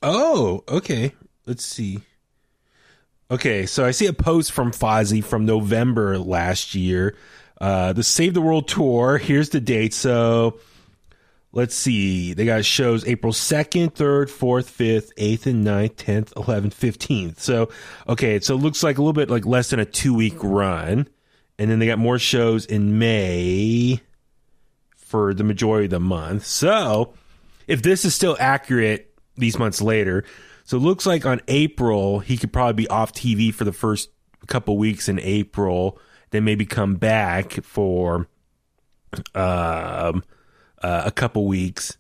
Oh, 0.02 0.64
okay. 0.68 1.12
Let's 1.46 1.64
see. 1.64 2.00
Okay, 3.30 3.66
so 3.66 3.84
I 3.84 3.92
see 3.92 4.06
a 4.06 4.12
post 4.12 4.50
from 4.50 4.72
Fozzy 4.72 5.22
from 5.22 5.44
November 5.46 6.18
last 6.18 6.74
year. 6.74 7.16
Uh, 7.60 7.92
the 7.92 8.02
Save 8.02 8.34
the 8.34 8.40
World 8.40 8.66
tour. 8.66 9.18
Here's 9.18 9.50
the 9.50 9.60
date. 9.60 9.94
So 9.94 10.58
let's 11.52 11.74
see. 11.74 12.32
They 12.32 12.44
got 12.44 12.64
shows 12.64 13.06
April 13.06 13.32
2nd, 13.32 13.92
3rd, 13.92 14.26
4th, 14.26 14.66
5th, 14.70 15.14
8th, 15.16 15.46
and 15.46 15.64
9th, 15.64 15.94
10th, 15.94 16.32
11th, 16.34 16.74
15th. 16.74 17.38
So, 17.38 17.70
okay, 18.08 18.40
so 18.40 18.54
it 18.54 18.58
looks 18.58 18.82
like 18.82 18.98
a 18.98 19.00
little 19.00 19.12
bit 19.12 19.30
like 19.30 19.46
less 19.46 19.70
than 19.70 19.78
a 19.78 19.84
two 19.84 20.14
week 20.14 20.36
run. 20.42 21.06
And 21.58 21.70
then 21.70 21.78
they 21.78 21.86
got 21.86 21.98
more 21.98 22.18
shows 22.18 22.64
in 22.64 22.98
May 22.98 24.00
for 24.96 25.34
the 25.34 25.44
majority 25.44 25.84
of 25.84 25.90
the 25.90 26.00
month. 26.00 26.46
So, 26.46 27.14
if 27.66 27.82
this 27.82 28.04
is 28.04 28.14
still 28.14 28.36
accurate 28.40 29.14
these 29.36 29.58
months 29.58 29.82
later, 29.82 30.24
so 30.70 30.76
it 30.76 30.82
looks 30.82 31.04
like 31.04 31.26
on 31.26 31.40
April, 31.48 32.20
he 32.20 32.36
could 32.36 32.52
probably 32.52 32.84
be 32.84 32.86
off 32.86 33.12
TV 33.12 33.52
for 33.52 33.64
the 33.64 33.72
first 33.72 34.08
couple 34.46 34.78
weeks 34.78 35.08
in 35.08 35.18
April, 35.18 35.98
then 36.30 36.44
maybe 36.44 36.64
come 36.64 36.94
back 36.94 37.54
for 37.64 38.28
um, 39.34 40.22
uh, 40.80 41.02
a 41.04 41.10
couple 41.10 41.48
weeks. 41.48 41.98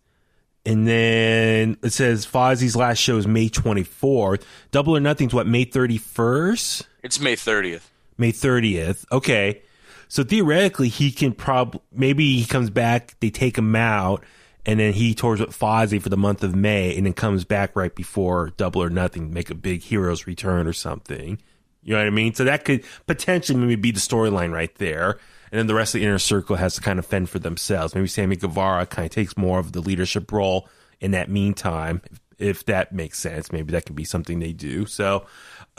And 0.64 0.86
then 0.86 1.78
it 1.82 1.90
says 1.90 2.24
Fozzy's 2.24 2.76
last 2.76 2.98
show 2.98 3.16
is 3.16 3.26
May 3.26 3.48
24th. 3.48 4.44
Double 4.70 4.96
or 4.96 5.00
Nothing's 5.00 5.34
what, 5.34 5.48
May 5.48 5.66
31st? 5.66 6.84
It's 7.02 7.18
May 7.18 7.34
30th. 7.34 7.88
May 8.18 8.30
30th. 8.30 9.04
Okay. 9.10 9.62
So 10.06 10.22
theoretically, 10.22 10.90
he 10.90 11.10
can 11.10 11.32
probably, 11.32 11.80
maybe 11.90 12.38
he 12.38 12.46
comes 12.46 12.70
back, 12.70 13.16
they 13.18 13.30
take 13.30 13.58
him 13.58 13.74
out, 13.74 14.22
and 14.66 14.78
then 14.80 14.92
he 14.92 15.14
tours 15.14 15.40
with 15.40 15.58
Fozzy 15.58 16.00
for 16.00 16.08
the 16.08 16.16
month 16.16 16.42
of 16.42 16.54
May, 16.54 16.96
and 16.96 17.06
then 17.06 17.12
comes 17.12 17.44
back 17.44 17.74
right 17.74 17.94
before 17.94 18.52
Double 18.56 18.82
or 18.82 18.90
Nothing, 18.90 19.32
make 19.32 19.50
a 19.50 19.54
big 19.54 19.82
hero's 19.82 20.26
return 20.26 20.66
or 20.66 20.72
something. 20.72 21.38
You 21.82 21.94
know 21.94 22.00
what 22.00 22.06
I 22.06 22.10
mean? 22.10 22.34
So 22.34 22.44
that 22.44 22.64
could 22.64 22.84
potentially 23.06 23.58
maybe 23.58 23.76
be 23.76 23.90
the 23.90 24.00
storyline 24.00 24.52
right 24.52 24.74
there. 24.76 25.18
And 25.50 25.58
then 25.58 25.66
the 25.66 25.74
rest 25.74 25.94
of 25.94 26.00
the 26.00 26.06
inner 26.06 26.18
circle 26.18 26.56
has 26.56 26.74
to 26.74 26.80
kind 26.80 26.98
of 26.98 27.06
fend 27.06 27.30
for 27.30 27.38
themselves. 27.38 27.94
Maybe 27.94 28.06
Sammy 28.06 28.36
Guevara 28.36 28.86
kind 28.86 29.06
of 29.06 29.12
takes 29.12 29.36
more 29.36 29.58
of 29.58 29.72
the 29.72 29.80
leadership 29.80 30.30
role 30.30 30.68
in 31.00 31.12
that 31.12 31.30
meantime, 31.30 32.02
if 32.38 32.66
that 32.66 32.92
makes 32.92 33.18
sense. 33.18 33.50
Maybe 33.50 33.72
that 33.72 33.86
can 33.86 33.96
be 33.96 34.04
something 34.04 34.38
they 34.38 34.52
do. 34.52 34.86
So, 34.86 35.26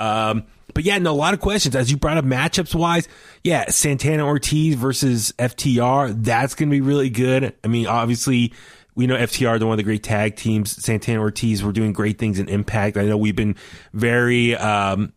um, 0.02 0.46
but 0.74 0.84
yeah, 0.84 0.98
no, 0.98 1.12
a 1.12 1.14
lot 1.14 1.34
of 1.34 1.40
questions. 1.40 1.76
As 1.76 1.92
you 1.92 1.98
brought 1.98 2.18
up 2.18 2.26
matchups 2.26 2.74
wise, 2.74 3.08
yeah, 3.44 3.70
Santana 3.70 4.26
Ortiz 4.26 4.76
versus 4.76 5.34
FTR, 5.38 6.24
that's 6.24 6.56
going 6.56 6.70
to 6.70 6.72
be 6.72 6.82
really 6.82 7.10
good. 7.10 7.54
I 7.64 7.68
mean, 7.68 7.88
obviously, 7.88 8.54
we 8.96 9.06
know 9.06 9.16
FTR, 9.16 9.60
they're 9.60 9.68
one 9.68 9.74
of 9.74 9.78
the 9.78 9.84
great 9.84 10.04
tag 10.04 10.36
teams. 10.36 10.72
Santana 10.72 11.20
Ortiz 11.20 11.64
were 11.64 11.72
doing 11.72 11.94
great 11.94 12.18
things 12.18 12.40
in 12.40 12.50
Impact. 12.50 12.98
I 12.98 13.04
know 13.04 13.18
we've 13.18 13.36
been 13.36 13.56
very, 13.94 14.56
um, 14.56 15.14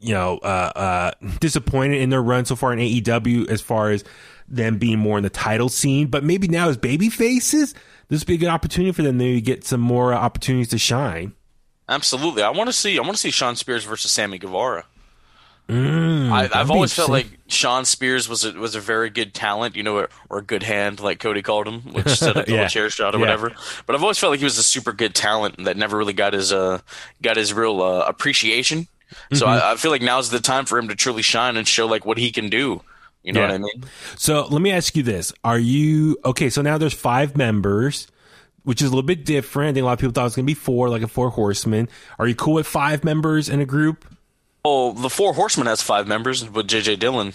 you 0.00 0.14
know, 0.14 0.38
uh, 0.38 0.72
uh, 0.74 1.10
disappointed 1.40 2.00
in 2.00 2.10
their 2.10 2.22
run 2.22 2.44
so 2.44 2.56
far 2.56 2.72
in 2.72 2.78
AEW 2.80 3.48
as 3.48 3.60
far 3.60 3.90
as 3.90 4.04
them 4.48 4.78
being 4.78 4.98
more 4.98 5.16
in 5.16 5.22
the 5.22 5.30
title 5.30 5.68
scene. 5.68 6.08
But 6.08 6.24
maybe 6.24 6.48
now 6.48 6.68
as 6.68 6.76
baby 6.76 7.08
faces, 7.08 7.74
this 8.08 8.20
would 8.20 8.26
be 8.26 8.34
a 8.34 8.38
good 8.38 8.48
opportunity 8.48 8.92
for 8.92 9.02
them 9.02 9.18
to 9.18 9.40
get 9.40 9.64
some 9.64 9.80
more 9.80 10.12
opportunities 10.12 10.68
to 10.68 10.78
shine. 10.78 11.34
Absolutely, 11.88 12.42
I 12.42 12.50
want 12.50 12.68
to 12.68 12.72
see. 12.72 12.96
I 12.98 13.02
want 13.02 13.12
to 13.14 13.18
see 13.18 13.30
Shawn 13.30 13.56
Spears 13.56 13.84
versus 13.84 14.10
Sammy 14.10 14.38
Guevara. 14.38 14.84
Mm, 15.68 16.30
I, 16.30 16.48
I've 16.52 16.70
always 16.70 16.92
felt 16.92 17.10
like 17.10 17.28
Shawn 17.46 17.84
Spears 17.84 18.28
was 18.28 18.44
a, 18.44 18.52
was 18.52 18.74
a 18.74 18.80
very 18.80 19.10
good 19.10 19.32
talent, 19.32 19.76
you 19.76 19.82
know, 19.82 19.96
or, 19.96 20.08
or 20.28 20.38
a 20.38 20.42
good 20.42 20.62
hand, 20.64 21.00
like 21.00 21.20
Cody 21.20 21.40
called 21.40 21.66
him, 21.68 21.80
which 21.92 22.08
set 22.18 22.36
up 22.36 22.48
Yeah. 22.48 22.66
chair 22.66 22.90
shot 22.90 23.14
or 23.14 23.18
Yeah. 23.18 23.22
whatever. 23.22 23.52
But 23.86 23.94
I've 23.96 24.02
always 24.02 24.18
felt 24.18 24.32
like 24.32 24.40
he 24.40 24.44
was 24.44 24.58
a 24.58 24.62
super 24.62 24.92
good 24.92 25.14
talent 25.14 25.64
that 25.64 25.76
never 25.76 25.96
really 25.96 26.12
got 26.12 26.32
his 26.32 26.52
uh 26.52 26.80
got 27.22 27.36
his 27.36 27.52
real 27.54 27.80
uh, 27.82 28.04
appreciation. 28.06 28.88
So 29.32 29.46
Mm-hmm. 29.46 29.62
I, 29.66 29.72
I 29.72 29.76
feel 29.76 29.90
like 29.90 30.02
now's 30.02 30.30
the 30.30 30.40
time 30.40 30.64
for 30.64 30.78
him 30.78 30.88
to 30.88 30.94
truly 30.96 31.22
shine 31.22 31.56
and 31.56 31.68
show 31.68 31.86
like 31.86 32.04
what 32.04 32.18
he 32.18 32.32
can 32.32 32.48
do. 32.48 32.82
You 33.22 33.32
know 33.32 33.40
Yeah. 33.40 33.46
what 33.48 33.54
I 33.54 33.58
mean? 33.58 33.84
So 34.16 34.46
let 34.48 34.60
me 34.62 34.72
ask 34.72 34.96
you 34.96 35.02
this: 35.04 35.32
Are 35.44 35.58
you 35.58 36.18
okay? 36.24 36.50
So 36.50 36.60
now 36.60 36.76
there's 36.76 36.94
five 36.94 37.36
members, 37.36 38.08
which 38.64 38.80
is 38.82 38.88
a 38.88 38.90
little 38.90 39.02
bit 39.06 39.24
different. 39.24 39.70
I 39.70 39.72
think 39.74 39.82
a 39.82 39.86
lot 39.86 39.92
of 39.94 39.98
people 39.98 40.12
thought 40.12 40.22
it 40.22 40.24
was 40.24 40.36
going 40.36 40.46
to 40.46 40.50
be 40.50 40.54
four, 40.54 40.88
like 40.88 41.02
a 41.02 41.08
four 41.08 41.30
horsemen. 41.30 41.88
Are 42.18 42.26
you 42.26 42.34
cool 42.34 42.54
with 42.54 42.66
five 42.66 43.04
members 43.04 43.48
in 43.48 43.60
a 43.60 43.66
group? 43.66 44.04
Oh, 44.64 44.92
the 44.92 45.10
Four 45.10 45.34
Horsemen 45.34 45.66
has 45.66 45.82
five 45.82 46.06
members 46.06 46.48
with 46.48 46.68
JJ 46.68 47.00
Dillon, 47.00 47.32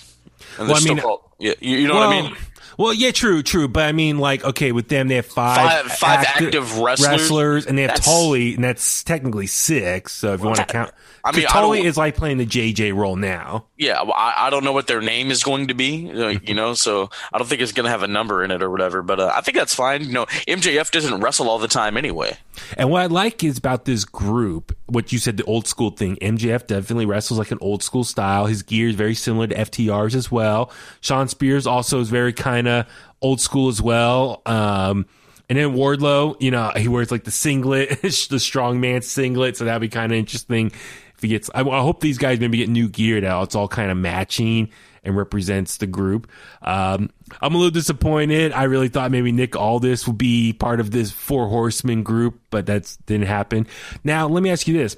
and 0.57 0.67
Well, 0.69 0.77
I 0.77 0.79
still 0.79 0.95
mean- 0.95 1.03
called. 1.03 1.21
Yeah, 1.39 1.53
you, 1.59 1.77
you 1.77 1.87
know 1.89 1.95
what 1.95 2.07
I 2.07 2.21
mean? 2.21 2.35
Well, 2.79 2.93
yeah, 2.93 3.11
true, 3.11 3.43
true. 3.43 3.67
But 3.67 3.83
I 3.85 3.91
mean, 3.91 4.17
like, 4.17 4.43
okay, 4.45 4.71
with 4.71 4.87
them, 4.87 5.07
they 5.09 5.15
have 5.15 5.25
five, 5.25 5.83
Five- 5.87 5.91
five 5.97 6.25
active 6.25 6.77
wrestlers? 6.79 7.65
and 7.65 7.77
they 7.77 7.81
have 7.83 7.95
Tully, 7.95 8.55
and 8.55 8.63
that's 8.63 9.03
technically 9.03 9.47
six. 9.47 10.13
So 10.13 10.33
if 10.33 10.39
you 10.39 10.45
want 10.45 10.59
to 10.59 10.65
count, 10.65 10.91
I 11.27 11.35
mean, 11.35 11.45
I 11.45 11.49
Tully 11.49 11.83
is 11.83 11.97
like 11.97 12.15
playing 12.15 12.37
the 12.37 12.45
JJ 12.45 12.95
role 12.95 13.17
now. 13.17 13.65
Yeah, 13.75 14.01
well, 14.03 14.13
I, 14.15 14.47
I 14.47 14.49
don't 14.49 14.63
know 14.63 14.71
what 14.71 14.87
their 14.87 15.01
name 15.01 15.29
is 15.29 15.43
going 15.43 15.67
to 15.67 15.73
be, 15.73 16.09
uh, 16.09 16.39
you 16.41 16.53
know, 16.53 16.73
so 16.73 17.09
I 17.33 17.37
don't 17.37 17.47
think 17.47 17.61
it's 17.61 17.73
going 17.73 17.83
to 17.83 17.89
have 17.89 18.01
a 18.01 18.07
number 18.07 18.45
in 18.45 18.51
it 18.51 18.63
or 18.63 18.69
whatever. 18.69 19.01
But 19.01 19.19
uh, 19.19 19.33
I 19.35 19.41
think 19.41 19.57
that's 19.57 19.75
fine. 19.75 20.03
You 20.03 20.13
know, 20.13 20.25
MJF 20.47 20.89
doesn't 20.89 21.19
wrestle 21.19 21.49
all 21.49 21.59
the 21.59 21.67
time 21.67 21.97
anyway. 21.97 22.37
And 22.77 22.89
what 22.89 23.01
I 23.01 23.07
like 23.07 23.43
is 23.43 23.57
about 23.57 23.83
this 23.83 24.05
group, 24.05 24.75
what 24.85 25.11
you 25.11 25.19
said, 25.19 25.35
the 25.35 25.43
old 25.43 25.67
school 25.67 25.91
thing. 25.91 26.15
MJF 26.21 26.65
definitely 26.65 27.05
wrestles 27.05 27.37
like 27.37 27.51
an 27.51 27.59
old 27.59 27.83
school 27.83 28.05
style. 28.05 28.45
His 28.45 28.63
gear 28.63 28.87
is 28.87 28.95
very 28.95 29.13
similar 29.13 29.47
to 29.47 29.55
FTR's 29.55 30.15
as 30.15 30.31
well. 30.31 30.71
Shawn 31.01 31.27
Spears 31.27 31.67
also 31.67 31.99
is 31.99 32.09
very 32.09 32.31
kind 32.31 32.69
of 32.69 32.85
old 33.21 33.41
school 33.41 33.67
as 33.67 33.81
well. 33.81 34.41
Um, 34.45 35.07
and 35.49 35.57
then 35.57 35.75
Wardlow, 35.75 36.35
you 36.41 36.51
know, 36.51 36.71
he 36.75 36.87
wears 36.87 37.11
like 37.11 37.23
the 37.23 37.31
singlet, 37.31 37.89
the 38.01 38.07
strongman 38.07 39.03
singlet. 39.03 39.57
So 39.57 39.65
that'd 39.65 39.81
be 39.81 39.89
kind 39.89 40.11
of 40.11 40.17
interesting 40.17 40.71
if 41.17 41.23
he 41.23 41.29
gets, 41.29 41.49
I, 41.53 41.61
I 41.61 41.81
hope 41.81 41.99
these 41.99 42.17
guys 42.17 42.39
maybe 42.39 42.57
get 42.59 42.69
new 42.69 42.87
gear 42.87 43.19
now. 43.19 43.41
It's 43.41 43.55
all 43.55 43.67
kind 43.67 43.89
of 43.89 43.97
matching 43.97 44.69
and 45.03 45.17
represents 45.17 45.77
the 45.77 45.87
group. 45.87 46.29
Um, 46.61 47.09
I'm 47.41 47.55
a 47.55 47.57
little 47.57 47.71
disappointed. 47.71 48.51
I 48.51 48.63
really 48.63 48.89
thought 48.89 49.09
maybe 49.09 49.31
Nick 49.31 49.55
Aldis 49.55 50.05
would 50.05 50.17
be 50.17 50.53
part 50.53 50.79
of 50.79 50.91
this 50.91 51.11
four 51.11 51.47
horsemen 51.47 52.03
group, 52.03 52.39
but 52.49 52.67
that 52.67 52.95
didn't 53.05 53.27
happen. 53.27 53.67
Now, 54.03 54.27
let 54.27 54.43
me 54.43 54.51
ask 54.51 54.67
you 54.67 54.77
this. 54.77 54.95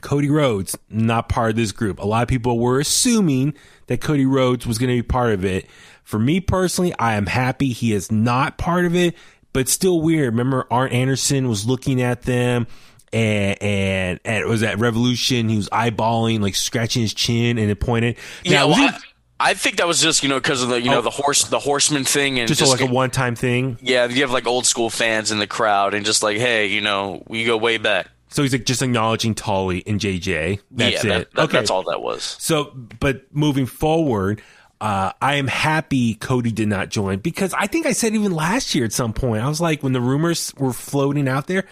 Cody 0.00 0.30
Rhodes, 0.30 0.76
not 0.88 1.28
part 1.28 1.50
of 1.50 1.56
this 1.56 1.70
group. 1.70 2.00
A 2.00 2.06
lot 2.06 2.22
of 2.22 2.28
people 2.28 2.58
were 2.58 2.80
assuming 2.80 3.54
that 3.86 4.00
Cody 4.00 4.24
Rhodes 4.24 4.66
was 4.66 4.78
going 4.78 4.88
to 4.88 4.96
be 4.96 5.06
part 5.06 5.32
of 5.34 5.44
it. 5.44 5.66
For 6.02 6.18
me 6.18 6.40
personally, 6.40 6.94
I 6.98 7.14
am 7.14 7.26
happy 7.26 7.68
he 7.68 7.92
is 7.92 8.10
not 8.10 8.56
part 8.56 8.86
of 8.86 8.96
it, 8.96 9.14
but 9.52 9.68
still 9.68 10.00
weird. 10.00 10.32
Remember, 10.32 10.66
Arn 10.70 10.90
Anderson 10.90 11.48
was 11.48 11.66
looking 11.66 12.00
at 12.00 12.22
them 12.22 12.66
and, 13.12 13.62
and, 13.62 14.20
and 14.24 14.42
it 14.42 14.48
was 14.48 14.62
at 14.62 14.78
Revolution. 14.78 15.48
He 15.48 15.56
was 15.56 15.68
eyeballing, 15.68 16.40
like 16.40 16.54
scratching 16.54 17.02
his 17.02 17.14
chin 17.14 17.58
and 17.58 17.70
it 17.70 17.80
pointed. 17.80 18.16
Yeah, 18.44 18.60
Now, 18.60 18.68
was 18.68 18.78
well, 18.78 18.94
I, 19.40 19.50
I 19.50 19.54
think 19.54 19.76
that 19.76 19.86
was 19.86 20.00
just 20.00 20.22
you 20.22 20.28
know 20.28 20.36
because 20.36 20.62
of 20.62 20.68
the 20.68 20.80
you 20.80 20.90
know 20.90 20.98
Oh. 20.98 21.02
the 21.02 21.10
horse 21.10 21.44
the 21.44 21.58
horseman 21.58 22.04
thing 22.04 22.38
and 22.38 22.48
just, 22.48 22.60
just, 22.60 22.70
like 22.70 22.80
a 22.80 22.92
one 22.92 23.10
time 23.10 23.34
thing? 23.34 23.76
yeah 23.82 24.06
you 24.06 24.22
have 24.22 24.30
like 24.30 24.46
old 24.46 24.66
school 24.66 24.88
fans 24.88 25.32
in 25.32 25.38
the 25.40 25.48
crowd 25.48 25.94
and 25.94 26.06
just 26.06 26.22
like 26.22 26.36
hey 26.38 26.66
you 26.66 26.80
know 26.80 27.22
we 27.26 27.44
go 27.44 27.56
way 27.56 27.76
back. 27.76 28.08
So 28.28 28.42
he's 28.42 28.52
like 28.52 28.64
just 28.64 28.80
acknowledging 28.80 29.34
Tully 29.34 29.82
and 29.86 30.00
JJ. 30.00 30.60
That's 30.70 31.04
yeah, 31.04 31.10
it. 31.10 31.18
That, 31.18 31.30
that, 31.32 31.42
okay. 31.42 31.58
That's 31.58 31.70
all 31.70 31.82
that 31.84 32.00
was. 32.00 32.22
So, 32.40 32.72
but 32.98 33.26
moving 33.34 33.66
forward, 33.66 34.40
uh, 34.80 35.12
I 35.20 35.34
am 35.34 35.46
happy 35.46 36.14
Cody 36.14 36.50
did 36.50 36.68
not 36.68 36.88
join 36.88 37.18
because 37.18 37.52
I 37.52 37.66
think 37.66 37.84
I 37.84 37.92
said 37.92 38.14
even 38.14 38.32
last 38.32 38.74
year 38.74 38.86
at 38.86 38.92
some 38.92 39.12
point, 39.12 39.42
I 39.42 39.48
was 39.48 39.60
like, 39.60 39.82
when 39.82 39.92
the 39.92 40.00
rumors 40.00 40.54
were 40.56 40.72
floating 40.72 41.28
out 41.28 41.46
there, 41.46 41.64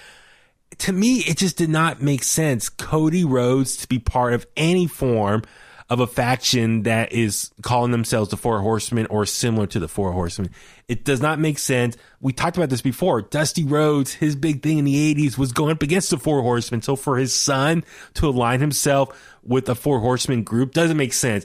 to 0.78 0.92
me, 0.92 1.18
it 1.20 1.36
just 1.36 1.56
did 1.56 1.70
not 1.70 2.00
make 2.00 2.22
sense. 2.22 2.68
Cody 2.68 3.24
Rhodes 3.24 3.76
to 3.78 3.88
be 3.88 3.98
part 3.98 4.32
of 4.32 4.46
any 4.56 4.86
form 4.86 5.42
of 5.90 5.98
a 5.98 6.06
faction 6.06 6.84
that 6.84 7.12
is 7.12 7.50
calling 7.62 7.90
themselves 7.90 8.30
the 8.30 8.36
Four 8.36 8.60
Horsemen 8.60 9.06
or 9.06 9.26
similar 9.26 9.66
to 9.66 9.80
the 9.80 9.88
Four 9.88 10.12
Horsemen. 10.12 10.50
It 10.86 11.04
does 11.04 11.20
not 11.20 11.40
make 11.40 11.58
sense. 11.58 11.96
We 12.20 12.32
talked 12.32 12.56
about 12.56 12.70
this 12.70 12.80
before. 12.80 13.22
Dusty 13.22 13.64
Rhodes, 13.64 14.14
his 14.14 14.36
big 14.36 14.62
thing 14.62 14.78
in 14.78 14.84
the 14.84 15.14
80s 15.14 15.36
was 15.36 15.52
going 15.52 15.72
up 15.72 15.82
against 15.82 16.10
the 16.10 16.16
Four 16.16 16.42
Horsemen. 16.42 16.80
So 16.80 16.94
for 16.94 17.16
his 17.16 17.34
son 17.34 17.84
to 18.14 18.28
align 18.28 18.60
himself 18.60 19.38
with 19.42 19.64
the 19.66 19.74
Four 19.74 19.98
Horsemen 19.98 20.44
group 20.44 20.72
doesn't 20.72 20.96
make 20.96 21.12
sense. 21.12 21.44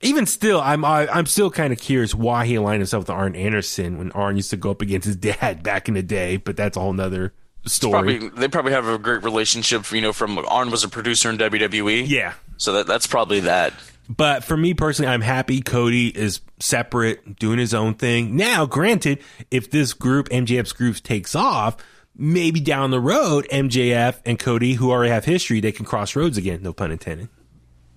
Even 0.00 0.24
still, 0.24 0.60
I'm 0.60 0.84
I, 0.84 1.06
I'm 1.08 1.26
still 1.26 1.50
kind 1.50 1.72
of 1.72 1.78
curious 1.78 2.14
why 2.14 2.46
he 2.46 2.56
aligned 2.56 2.80
himself 2.80 3.02
with 3.02 3.10
Arn 3.10 3.36
Anderson 3.36 3.98
when 3.98 4.12
Arn 4.12 4.36
used 4.36 4.50
to 4.50 4.56
go 4.56 4.70
up 4.70 4.82
against 4.82 5.06
his 5.06 5.16
dad 5.16 5.62
back 5.62 5.88
in 5.88 5.94
the 5.94 6.02
day. 6.02 6.38
But 6.38 6.56
that's 6.56 6.78
a 6.78 6.80
whole 6.80 6.94
nother 6.94 7.34
story. 7.66 8.18
Probably 8.18 8.28
they 8.28 8.48
probably 8.48 8.72
have 8.72 8.86
a 8.86 8.98
great 8.98 9.22
relationship. 9.22 9.90
You 9.92 10.00
know, 10.00 10.12
from 10.12 10.38
Arn 10.48 10.70
was 10.70 10.84
a 10.84 10.88
producer 10.88 11.30
in 11.30 11.38
WWE. 11.38 12.04
yeah, 12.06 12.34
So 12.56 12.72
that 12.74 12.86
that's 12.86 13.06
probably 13.06 13.40
that. 13.40 13.72
But 14.08 14.44
for 14.44 14.56
me 14.56 14.74
personally, 14.74 15.10
I'm 15.10 15.22
happy 15.22 15.62
Cody 15.62 16.08
is 16.08 16.40
separate, 16.60 17.38
doing 17.38 17.58
his 17.58 17.72
own 17.72 17.94
thing. 17.94 18.36
Now, 18.36 18.66
granted, 18.66 19.20
if 19.50 19.70
this 19.70 19.94
group, 19.94 20.28
MJF's 20.28 20.72
group, 20.72 20.96
takes 20.96 21.34
off, 21.34 21.78
maybe 22.14 22.60
down 22.60 22.90
the 22.90 23.00
road, 23.00 23.46
MJF 23.50 24.20
and 24.26 24.38
Cody, 24.38 24.74
who 24.74 24.90
already 24.90 25.10
have 25.10 25.24
history, 25.24 25.60
they 25.60 25.72
can 25.72 25.86
cross 25.86 26.14
roads 26.14 26.36
again. 26.36 26.62
No 26.62 26.74
pun 26.74 26.92
intended. 26.92 27.28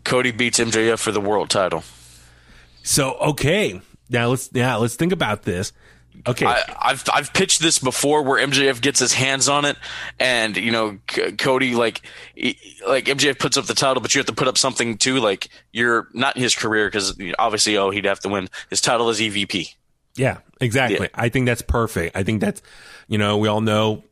Cody 0.05 0.31
beats 0.31 0.59
MJF 0.59 0.99
for 0.99 1.11
the 1.11 1.19
world 1.19 1.49
title. 1.49 1.83
So, 2.83 3.15
okay. 3.15 3.81
Now 4.09 4.29
let's, 4.29 4.53
now 4.53 4.79
let's 4.79 4.95
think 4.95 5.11
about 5.11 5.43
this. 5.43 5.73
Okay. 6.25 6.45
I, 6.45 6.63
I've 6.79 7.03
I've 7.13 7.33
pitched 7.33 7.61
this 7.61 7.79
before 7.79 8.23
where 8.23 8.45
MJF 8.45 8.81
gets 8.81 8.99
his 8.99 9.13
hands 9.13 9.49
on 9.49 9.65
it, 9.65 9.77
and 10.19 10.55
you 10.57 10.71
know 10.71 10.97
C- 11.11 11.33
Cody 11.33 11.75
like 11.75 12.01
he- 12.35 12.57
like 12.87 13.05
MJF 13.05 13.39
puts 13.39 13.57
up 13.57 13.65
the 13.65 13.73
title, 13.73 14.01
but 14.01 14.15
you 14.15 14.19
have 14.19 14.27
to 14.27 14.33
put 14.33 14.47
up 14.47 14.57
something 14.57 14.97
too. 14.97 15.19
Like 15.19 15.49
you're 15.71 16.07
not 16.13 16.37
his 16.37 16.55
career 16.55 16.87
because 16.87 17.19
obviously 17.37 17.77
oh 17.77 17.89
he'd 17.89 18.05
have 18.05 18.19
to 18.21 18.29
win 18.29 18.47
his 18.69 18.81
title 18.81 19.09
as 19.09 19.19
EVP. 19.19 19.75
Yeah, 20.17 20.39
exactly. 20.59 21.01
Yeah. 21.01 21.07
I 21.13 21.29
think 21.29 21.45
that's 21.45 21.61
perfect. 21.61 22.17
I 22.17 22.23
think 22.23 22.41
that's, 22.41 22.61
you 23.07 23.17
know, 23.19 23.37
we 23.37 23.47
all 23.47 23.61
know, 23.61 24.03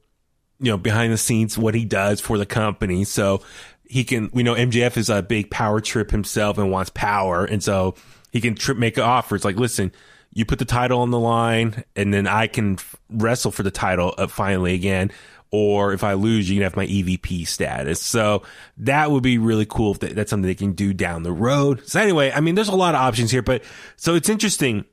you 0.59 0.71
know, 0.71 0.77
behind 0.77 1.11
the 1.11 1.17
scenes 1.17 1.57
what 1.57 1.73
he 1.73 1.83
does 1.83 2.21
for 2.21 2.37
the 2.37 2.45
company. 2.45 3.03
So 3.03 3.41
he 3.87 4.03
can, 4.03 4.29
we 4.31 4.43
know 4.43 4.53
MJF 4.53 4.97
is 4.97 5.09
a 5.09 5.23
big 5.23 5.49
power 5.49 5.81
trip 5.81 6.11
himself 6.11 6.59
and 6.59 6.71
wants 6.71 6.91
power. 6.93 7.43
And 7.43 7.63
so 7.63 7.95
he 8.31 8.39
can 8.39 8.53
trip, 8.55 8.77
make 8.77 8.99
offers 8.99 9.43
like, 9.43 9.55
listen, 9.55 9.91
you 10.35 10.45
put 10.45 10.59
the 10.59 10.65
title 10.65 11.01
on 11.01 11.09
the 11.09 11.19
line 11.19 11.83
and 11.95 12.13
then 12.13 12.27
I 12.27 12.45
can 12.45 12.77
wrestle 13.09 13.51
for 13.51 13.63
the 13.63 13.71
title 13.71 14.13
uh, 14.17 14.27
finally 14.27 14.75
again. 14.75 15.11
Or 15.51 15.93
if 15.93 16.03
I 16.03 16.13
lose, 16.13 16.49
you 16.49 16.57
can 16.57 16.63
have 16.63 16.75
my 16.75 16.85
EVP 16.85 17.47
status. 17.47 18.01
So 18.01 18.43
that 18.77 19.09
would 19.09 19.23
be 19.23 19.37
really 19.37 19.65
cool 19.65 19.93
if 19.93 19.99
that, 19.99 20.13
that's 20.13 20.29
something 20.29 20.45
they 20.45 20.53
can 20.53 20.73
do 20.73 20.93
down 20.93 21.23
the 21.23 21.31
road. 21.31 21.87
So 21.87 22.01
anyway, 22.01 22.31
I 22.35 22.41
mean, 22.41 22.55
there's 22.55 22.67
a 22.67 22.75
lot 22.75 22.93
of 22.93 23.01
options 23.01 23.31
here, 23.31 23.41
but 23.41 23.63
so 23.95 24.15
it's 24.15 24.27
interesting 24.27 24.83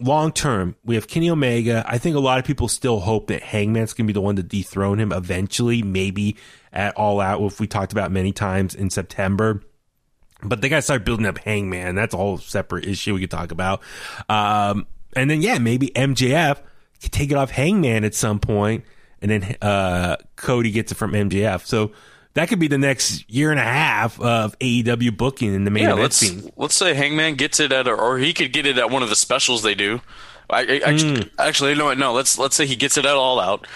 long 0.00 0.32
term, 0.32 0.76
we 0.84 0.94
have 0.94 1.08
Kenny 1.08 1.30
Omega. 1.30 1.84
I 1.86 1.98
think 1.98 2.16
a 2.16 2.20
lot 2.20 2.38
of 2.38 2.44
people 2.44 2.68
still 2.68 3.00
hope 3.00 3.28
that 3.28 3.42
Hangman's 3.42 3.92
going 3.92 4.06
to 4.06 4.12
be 4.12 4.14
the 4.14 4.20
one 4.20 4.36
to 4.36 4.42
dethrone 4.42 4.98
him 4.98 5.12
eventually, 5.12 5.82
maybe 5.82 6.36
at 6.72 6.96
All 6.96 7.20
Out, 7.20 7.40
which 7.40 7.58
we 7.58 7.66
talked 7.66 7.92
about 7.92 8.10
many 8.10 8.32
times 8.32 8.74
in 8.74 8.90
September. 8.90 9.62
But 10.42 10.60
they 10.62 10.68
got 10.68 10.76
to 10.76 10.82
start 10.82 11.04
building 11.04 11.26
up 11.26 11.38
Hangman. 11.38 11.94
That's 11.94 12.14
a 12.14 12.16
whole 12.16 12.38
separate 12.38 12.86
issue 12.86 13.14
we 13.14 13.20
could 13.20 13.30
talk 13.30 13.52
about. 13.52 13.82
Um, 14.28 14.86
and 15.14 15.30
then, 15.30 15.42
yeah, 15.42 15.58
maybe 15.58 15.88
MJF 15.88 16.58
could 17.02 17.12
take 17.12 17.30
it 17.30 17.36
off 17.36 17.50
Hangman 17.50 18.04
at 18.04 18.14
some 18.14 18.38
point, 18.40 18.84
and 19.20 19.30
then 19.30 19.56
uh, 19.60 20.16
Cody 20.36 20.70
gets 20.70 20.92
it 20.92 20.94
from 20.96 21.12
MJF. 21.12 21.66
So 21.66 21.92
that 22.34 22.48
could 22.48 22.58
be 22.58 22.68
the 22.68 22.78
next 22.78 23.28
year 23.30 23.50
and 23.50 23.58
a 23.60 23.64
half 23.64 24.20
of 24.20 24.58
AEW 24.60 25.16
booking 25.16 25.52
in 25.54 25.64
the 25.64 25.70
main 25.70 25.82
Yeah, 25.84 25.88
event 25.90 26.02
let's 26.02 26.16
scene. 26.16 26.52
let's 26.56 26.74
say 26.74 26.94
Hangman 26.94 27.34
gets 27.34 27.58
it 27.60 27.72
at, 27.72 27.86
a, 27.88 27.92
or 27.92 28.18
he 28.18 28.32
could 28.32 28.52
get 28.52 28.66
it 28.66 28.78
at 28.78 28.90
one 28.90 29.02
of 29.02 29.08
the 29.08 29.16
specials 29.16 29.62
they 29.62 29.74
do. 29.74 30.00
I, 30.48 30.60
I, 30.62 30.80
actually, 30.84 31.14
Hmm. 31.22 31.28
actually, 31.38 31.74
no, 31.74 31.92
no. 31.94 32.12
Let's 32.12 32.36
let's 32.38 32.56
say 32.56 32.66
he 32.66 32.74
gets 32.76 32.96
it 32.96 33.04
at 33.04 33.14
all 33.14 33.38
out 33.40 33.66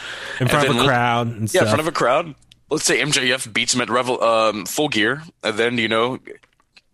In 0.41 0.49
front 0.49 0.69
of 0.69 0.77
a 0.77 0.85
crowd 0.85 1.27
and 1.29 1.41
Yeah, 1.43 1.47
stuff. 1.47 1.63
in 1.63 1.69
front 1.69 1.81
of 1.81 1.87
a 1.89 1.93
crowd. 1.93 2.35
Let's 2.71 2.85
say 2.85 3.01
MJF 3.01 3.53
beats 3.53 3.75
him 3.75 3.81
at 3.81 3.89
Revel, 3.91 4.21
um, 4.25 4.65
Full 4.67 4.89
Gear, 4.89 5.23
and 5.45 5.57
then 5.57 5.79
you 5.79 5.87
know 5.87 6.19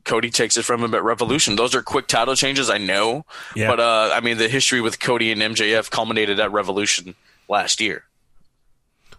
Cody 0.04 0.30
takes 0.30 0.56
it 0.56 0.64
from 0.64 0.82
him 0.82 0.94
at 0.94 1.02
Revolution. 1.02 1.56
Those 1.56 1.74
are 1.74 1.82
quick 1.82 2.06
title 2.06 2.34
changes, 2.34 2.70
I 2.70 2.78
know, 2.78 3.24
Yeah. 3.54 3.68
but 3.68 3.80
uh, 3.80 4.10
I 4.12 4.20
mean 4.20 4.38
the 4.38 4.48
history 4.48 4.80
with 4.80 4.98
Cody 5.00 5.30
and 5.32 5.40
MJF 5.42 5.90
culminated 5.90 6.40
at 6.40 6.50
Revolution 6.52 7.14
last 7.48 7.80
year. 7.80 8.04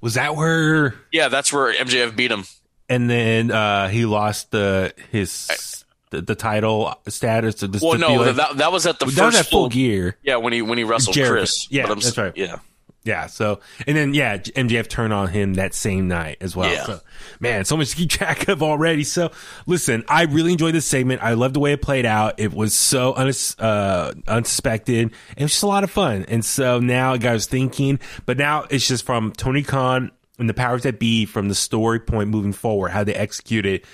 Was 0.01 0.15
that 0.15 0.35
where 0.35 0.95
Yeah, 1.11 1.27
that's 1.27 1.53
where 1.53 1.73
MJF 1.73 2.15
beat 2.15 2.31
him. 2.31 2.45
and 2.89 3.09
then 3.09 3.51
uh 3.51 3.87
he 3.89 4.05
lost 4.05 4.51
the 4.51 4.93
his 5.11 5.85
the, 6.09 6.21
the 6.21 6.35
title 6.35 6.93
status 7.07 7.55
to 7.55 7.67
the 7.67 7.79
Well, 7.81 7.97
no, 7.99 8.33
that, 8.33 8.57
that 8.57 8.71
was 8.71 8.85
at 8.85 8.99
the 8.99 9.05
that 9.05 9.11
first 9.13 9.25
was 9.25 9.35
at 9.39 9.45
full 9.47 9.69
gear 9.69 10.17
Yeah, 10.23 10.37
when 10.37 10.51
he 10.53 10.61
when 10.61 10.77
he 10.77 10.83
wrestled. 10.83 11.15
Chris. 11.15 11.67
Yeah, 11.71 11.83
But 11.83 11.91
I'm 11.91 11.99
that's 11.99 12.17
right. 12.17 12.33
Yeah, 12.35 12.57
yeah 13.03 13.27
so 13.27 13.59
and 13.87 13.97
then 13.97 14.13
yeah 14.13 14.37
mjf 14.37 14.87
turned 14.87 15.11
on 15.13 15.27
him 15.27 15.55
that 15.55 15.73
same 15.73 16.07
night 16.07 16.37
as 16.41 16.55
well. 16.55 16.71
Yeah. 16.71 16.83
so 16.85 16.99
man 17.39 17.65
so 17.65 17.77
much 17.77 17.91
to 17.91 17.95
keep 17.95 18.09
track 18.19 18.47
of 18.47 18.61
already. 18.61 19.03
So 19.03 19.31
listen 19.65 20.03
i 20.07 20.23
really 20.23 20.51
enjoyed 20.51 20.75
this 20.75 20.85
segment. 20.85 21.23
I 21.23 21.33
love 21.33 21.53
the 21.53 21.59
way 21.59 21.73
it 21.73 21.81
played 21.81 22.05
out. 22.05 22.39
It 22.39 22.53
was 22.53 22.73
so 22.73 23.17
unis- 23.17 23.57
uh, 23.59 24.13
unsuspected. 24.27 25.11
It 25.37 25.41
was 25.41 25.51
just 25.51 25.63
a 25.63 25.67
lot 25.67 25.83
of 25.83 25.91
fun. 25.91 26.25
And 26.27 26.43
so 26.43 26.79
now 26.79 27.13
i 27.13 27.33
was 27.33 27.47
thinking 27.47 27.99
but 28.25 28.37
now 28.37 28.65
it's 28.69 28.87
just 28.87 29.05
from 29.05 29.31
tony 29.31 29.63
khan 29.63 30.11
and 30.39 30.49
the 30.49 30.53
powers 30.53 30.83
that 30.83 30.99
be 30.99 31.25
from 31.25 31.49
the 31.49 31.55
story 31.55 31.99
point 31.99 32.29
moving 32.29 32.53
forward 32.53 32.89
how 32.89 33.03
they 33.03 33.13
execute 33.13 33.65
it 33.65 33.85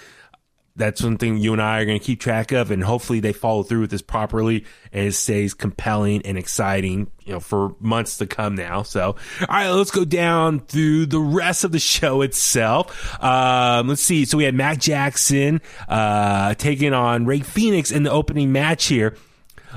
that's 0.77 1.01
something 1.01 1.37
you 1.37 1.53
and 1.53 1.61
I 1.61 1.81
are 1.81 1.85
going 1.85 1.99
to 1.99 2.05
keep 2.05 2.19
track 2.19 2.51
of, 2.51 2.69
and 2.71 2.83
hopefully 2.83 3.19
they 3.19 3.33
follow 3.33 3.63
through 3.63 3.81
with 3.81 3.91
this 3.91 4.03
properly 4.03 4.63
and 4.93 5.07
it 5.07 5.13
stays 5.13 5.53
compelling 5.53 6.21
and 6.21 6.37
exciting, 6.37 7.09
you 7.25 7.33
know, 7.33 7.39
for 7.39 7.75
months 7.79 8.17
to 8.17 8.27
come 8.27 8.55
now. 8.55 8.83
So, 8.83 9.15
all 9.41 9.47
right, 9.49 9.69
let's 9.69 9.91
go 9.91 10.05
down 10.05 10.59
through 10.61 11.07
the 11.07 11.19
rest 11.19 11.63
of 11.63 11.71
the 11.71 11.79
show 11.79 12.21
itself. 12.21 13.21
Um, 13.23 13.87
let's 13.87 14.01
see. 14.01 14.25
So 14.25 14.37
we 14.37 14.43
had 14.43 14.53
Matt 14.55 14.79
Jackson 14.79 15.61
uh, 15.89 16.53
taking 16.53 16.93
on 16.93 17.25
Rey 17.25 17.39
Fenix 17.39 17.91
in 17.91 18.03
the 18.03 18.11
opening 18.11 18.51
match 18.51 18.85
here. 18.85 19.17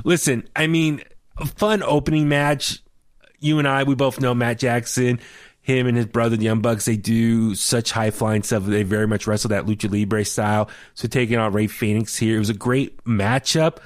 Listen, 0.04 0.48
I 0.54 0.66
mean, 0.66 1.02
a 1.38 1.46
fun 1.46 1.82
opening 1.82 2.28
match. 2.28 2.82
You 3.38 3.58
and 3.58 3.66
I, 3.66 3.84
we 3.84 3.94
both 3.94 4.20
know 4.20 4.34
Matt 4.34 4.58
Jackson 4.58 5.18
him 5.70 5.87
and 5.87 5.96
his 5.96 6.06
brother, 6.06 6.37
the 6.37 6.44
Young 6.44 6.61
Bucks, 6.61 6.85
they 6.85 6.96
do 6.96 7.54
such 7.54 7.92
high 7.92 8.11
flying 8.11 8.42
stuff. 8.42 8.64
They 8.64 8.83
very 8.83 9.06
much 9.06 9.26
wrestle 9.26 9.48
that 9.48 9.66
lucha 9.66 9.90
libre 9.90 10.24
style. 10.24 10.68
So 10.94 11.09
taking 11.09 11.38
on 11.38 11.52
Rey 11.52 11.66
Fenix 11.66 12.16
here, 12.16 12.37
it 12.37 12.40
was 12.40 12.50
a 12.50 12.54
great 12.54 13.02
matchup. 13.04 13.78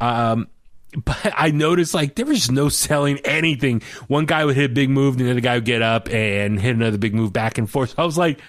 Um, 0.00 0.48
but 1.04 1.32
I 1.36 1.50
noticed 1.50 1.94
like 1.94 2.14
there 2.14 2.26
was 2.26 2.50
no 2.50 2.68
selling 2.68 3.18
anything. 3.20 3.82
One 4.06 4.26
guy 4.26 4.44
would 4.44 4.56
hit 4.56 4.70
a 4.70 4.74
big 4.74 4.90
move, 4.90 5.14
and 5.14 5.20
then 5.20 5.26
the 5.26 5.32
other 5.32 5.40
guy 5.40 5.54
would 5.56 5.64
get 5.64 5.82
up 5.82 6.08
and 6.08 6.58
hit 6.58 6.74
another 6.74 6.98
big 6.98 7.14
move 7.14 7.32
back 7.32 7.58
and 7.58 7.70
forth. 7.70 7.90
So 7.90 7.96
I 7.98 8.04
was 8.04 8.18
like, 8.18 8.40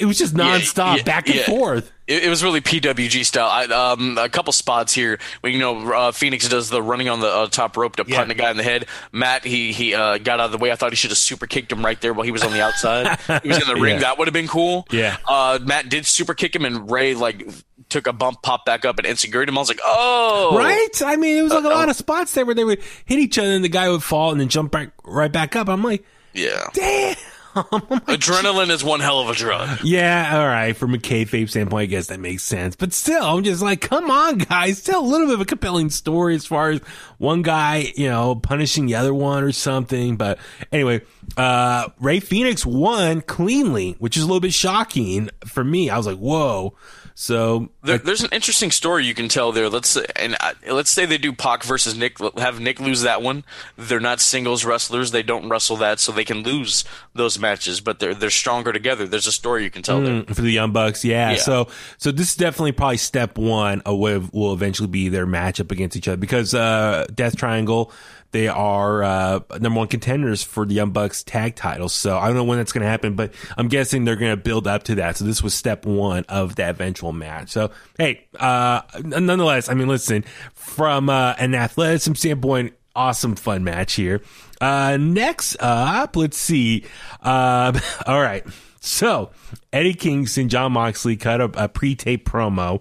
it 0.00 0.06
was 0.06 0.18
just 0.18 0.34
nonstop, 0.34 0.98
yeah, 0.98 1.02
back 1.02 1.26
and 1.28 1.36
yeah. 1.36 1.46
forth. 1.46 1.92
it, 2.06 2.24
it 2.24 2.28
was 2.28 2.42
really 2.42 2.60
PWG 2.60 3.24
style. 3.24 3.48
I, 3.48 3.64
um, 3.66 4.18
a 4.18 4.28
couple 4.28 4.52
spots 4.52 4.92
here 4.92 5.18
when 5.42 5.52
you 5.52 5.58
know 5.58 5.92
uh, 5.92 6.12
Fenix 6.12 6.48
does 6.48 6.70
the 6.70 6.82
running 6.82 7.08
on 7.08 7.20
the 7.20 7.28
uh, 7.28 7.46
top 7.48 7.76
rope 7.76 7.96
to 7.96 8.04
punting 8.04 8.36
a 8.36 8.40
guy 8.40 8.50
in 8.50 8.56
the 8.56 8.62
head. 8.62 8.86
Matt 9.12 9.44
he 9.44 9.72
he 9.72 9.94
uh, 9.94 10.18
got 10.18 10.40
out 10.40 10.46
of 10.46 10.52
the 10.52 10.58
way. 10.58 10.72
I 10.72 10.74
thought 10.74 10.90
he 10.90 10.96
should 10.96 11.10
have 11.10 11.18
super 11.18 11.46
kicked 11.46 11.70
him 11.70 11.84
right 11.84 12.00
there 12.00 12.12
while 12.14 12.24
he 12.24 12.32
was 12.32 12.42
on 12.42 12.52
the 12.52 12.62
outside. 12.62 13.18
he 13.42 13.48
was 13.48 13.60
in 13.60 13.68
the 13.72 13.76
ring. 13.80 14.00
That 14.00 14.18
would 14.18 14.26
have 14.26 14.34
been 14.34 14.48
cool. 14.48 14.86
Yeah. 14.90 15.18
Uh, 15.28 15.58
Matt 15.62 15.88
did 15.88 16.06
super 16.06 16.34
kick 16.34 16.56
him, 16.56 16.64
and 16.64 16.90
Ray 16.90 17.14
like 17.14 17.48
took 17.90 18.06
a 18.06 18.12
bump, 18.12 18.42
popped 18.42 18.64
back 18.66 18.84
up, 18.84 18.98
and 18.98 19.06
instant 19.06 19.34
him. 19.34 19.58
I 19.58 19.60
was 19.60 19.68
like, 19.68 19.80
oh, 19.84 20.56
Right? 20.56 20.88
I 21.04 21.16
mean, 21.16 21.36
it 21.36 21.42
was 21.42 21.52
like 21.52 21.64
a 21.64 21.68
Uh-oh. 21.68 21.74
lot 21.74 21.88
of 21.88 21.96
spots 21.96 22.32
there 22.32 22.46
where 22.46 22.54
they 22.54 22.64
would 22.64 22.80
hit 23.04 23.18
each 23.18 23.36
other 23.38 23.50
and 23.50 23.64
the 23.64 23.68
guy 23.68 23.88
would 23.88 24.02
fall 24.02 24.30
and 24.30 24.40
then 24.40 24.48
jump 24.48 24.70
back 24.72 24.90
right 25.04 25.30
back 25.30 25.56
up. 25.56 25.68
I'm 25.68 25.82
like, 25.82 26.04
yeah. 26.32 26.68
damn. 26.72 27.16
Adrenaline 27.54 28.70
is 28.70 28.84
one 28.84 29.00
hell 29.00 29.20
of 29.20 29.28
a 29.28 29.34
drug. 29.34 29.80
Yeah, 29.82 30.38
all 30.38 30.46
right. 30.46 30.76
From 30.76 30.94
a 30.94 30.98
kayfabe 30.98 31.50
standpoint, 31.50 31.82
I 31.82 31.86
guess 31.86 32.06
that 32.06 32.20
makes 32.20 32.44
sense. 32.44 32.76
But 32.76 32.92
still, 32.92 33.24
I'm 33.24 33.42
just 33.42 33.60
like, 33.60 33.80
come 33.80 34.10
on, 34.10 34.38
guys. 34.38 34.82
Tell 34.82 35.04
a 35.04 35.06
little 35.06 35.26
bit 35.26 35.34
of 35.34 35.40
a 35.40 35.44
compelling 35.44 35.90
story 35.90 36.36
as 36.36 36.46
far 36.46 36.70
as 36.70 36.80
one 37.18 37.42
guy, 37.42 37.92
you 37.96 38.08
know, 38.08 38.36
punishing 38.36 38.86
the 38.86 38.94
other 38.94 39.12
one 39.12 39.42
or 39.42 39.50
something. 39.50 40.16
But 40.16 40.38
anyway, 40.70 41.00
uh, 41.36 41.88
Rey 41.98 42.20
Fenix 42.20 42.64
won 42.64 43.20
cleanly, 43.20 43.96
which 43.98 44.16
is 44.16 44.22
a 44.22 44.26
little 44.26 44.40
bit 44.40 44.52
shocking 44.52 45.30
for 45.44 45.64
me. 45.64 45.90
I 45.90 45.96
was 45.96 46.06
like, 46.06 46.18
whoa. 46.18 46.74
So 47.14 47.70
There, 47.82 47.98
there's 47.98 48.22
an 48.22 48.30
interesting 48.32 48.70
story 48.70 49.04
you 49.04 49.14
can 49.14 49.28
tell 49.28 49.52
there. 49.52 49.68
Let's 49.68 49.90
say, 49.90 50.06
and 50.16 50.36
uh, 50.40 50.52
let's 50.70 50.90
say 50.90 51.06
they 51.06 51.18
do 51.18 51.32
Pac 51.32 51.64
versus 51.64 51.96
Nick. 51.96 52.18
Have 52.38 52.60
Nick 52.60 52.80
lose 52.80 53.02
that 53.02 53.22
one. 53.22 53.44
They're 53.76 54.00
not 54.00 54.20
singles 54.20 54.64
wrestlers. 54.64 55.10
They 55.10 55.22
don't 55.22 55.48
wrestle 55.48 55.76
that, 55.78 56.00
so 56.00 56.12
they 56.12 56.24
can 56.24 56.42
lose 56.42 56.84
those 57.14 57.38
matches. 57.38 57.80
But 57.80 57.98
they're 57.98 58.14
they're 58.14 58.30
stronger 58.30 58.72
together. 58.72 59.06
There's 59.06 59.26
a 59.26 59.32
story 59.32 59.64
you 59.64 59.70
can 59.70 59.82
tell 59.82 60.00
there. 60.00 60.24
for 60.24 60.42
the 60.42 60.50
Young 60.50 60.72
Bucks. 60.72 61.04
Yeah. 61.04 61.32
Yeah. 61.32 61.36
So 61.38 61.68
so 61.98 62.10
this 62.12 62.30
is 62.30 62.36
definitely 62.36 62.72
probably 62.72 62.96
step 62.96 63.36
one 63.38 63.82
of 63.82 63.98
what 63.98 64.32
will 64.32 64.52
eventually 64.52 64.88
be 64.88 65.08
their 65.08 65.26
matchup 65.26 65.70
against 65.70 65.96
each 65.96 66.08
other 66.08 66.16
because 66.16 66.54
uh, 66.54 67.06
Death 67.14 67.36
Triangle. 67.36 67.92
They 68.32 68.48
are 68.48 69.02
uh, 69.02 69.40
number 69.58 69.78
one 69.78 69.88
contenders 69.88 70.42
for 70.42 70.64
the 70.64 70.74
Young 70.74 70.90
Bucks 70.90 71.22
tag 71.24 71.56
titles. 71.56 71.92
So 71.92 72.16
I 72.18 72.26
don't 72.26 72.36
know 72.36 72.44
when 72.44 72.58
that's 72.58 72.72
going 72.72 72.82
to 72.82 72.88
happen, 72.88 73.14
but 73.14 73.34
I'm 73.56 73.68
guessing 73.68 74.04
they're 74.04 74.16
going 74.16 74.36
to 74.36 74.42
build 74.42 74.66
up 74.66 74.84
to 74.84 74.94
that. 74.96 75.16
So 75.16 75.24
this 75.24 75.42
was 75.42 75.54
step 75.54 75.84
one 75.84 76.24
of 76.28 76.56
that 76.56 76.70
eventual 76.70 77.12
match. 77.12 77.50
So 77.50 77.70
hey, 77.98 78.26
uh, 78.38 78.82
nonetheless, 79.02 79.68
I 79.68 79.74
mean, 79.74 79.88
listen, 79.88 80.24
from 80.54 81.10
uh, 81.10 81.34
an 81.38 81.54
athleticism 81.54 82.14
standpoint, 82.14 82.74
awesome 82.94 83.36
fun 83.36 83.64
match 83.64 83.94
here. 83.94 84.20
Uh, 84.60 84.96
next 85.00 85.56
up, 85.60 86.16
let's 86.16 86.36
see. 86.36 86.84
Uh, 87.22 87.78
all 88.06 88.20
right. 88.20 88.44
So 88.80 89.30
Eddie 89.72 89.94
Kingston, 89.94 90.48
Jon 90.48 90.72
Moxley 90.72 91.16
cut 91.16 91.40
a, 91.40 91.64
a 91.64 91.68
pre-tape 91.68 92.28
promo 92.28 92.80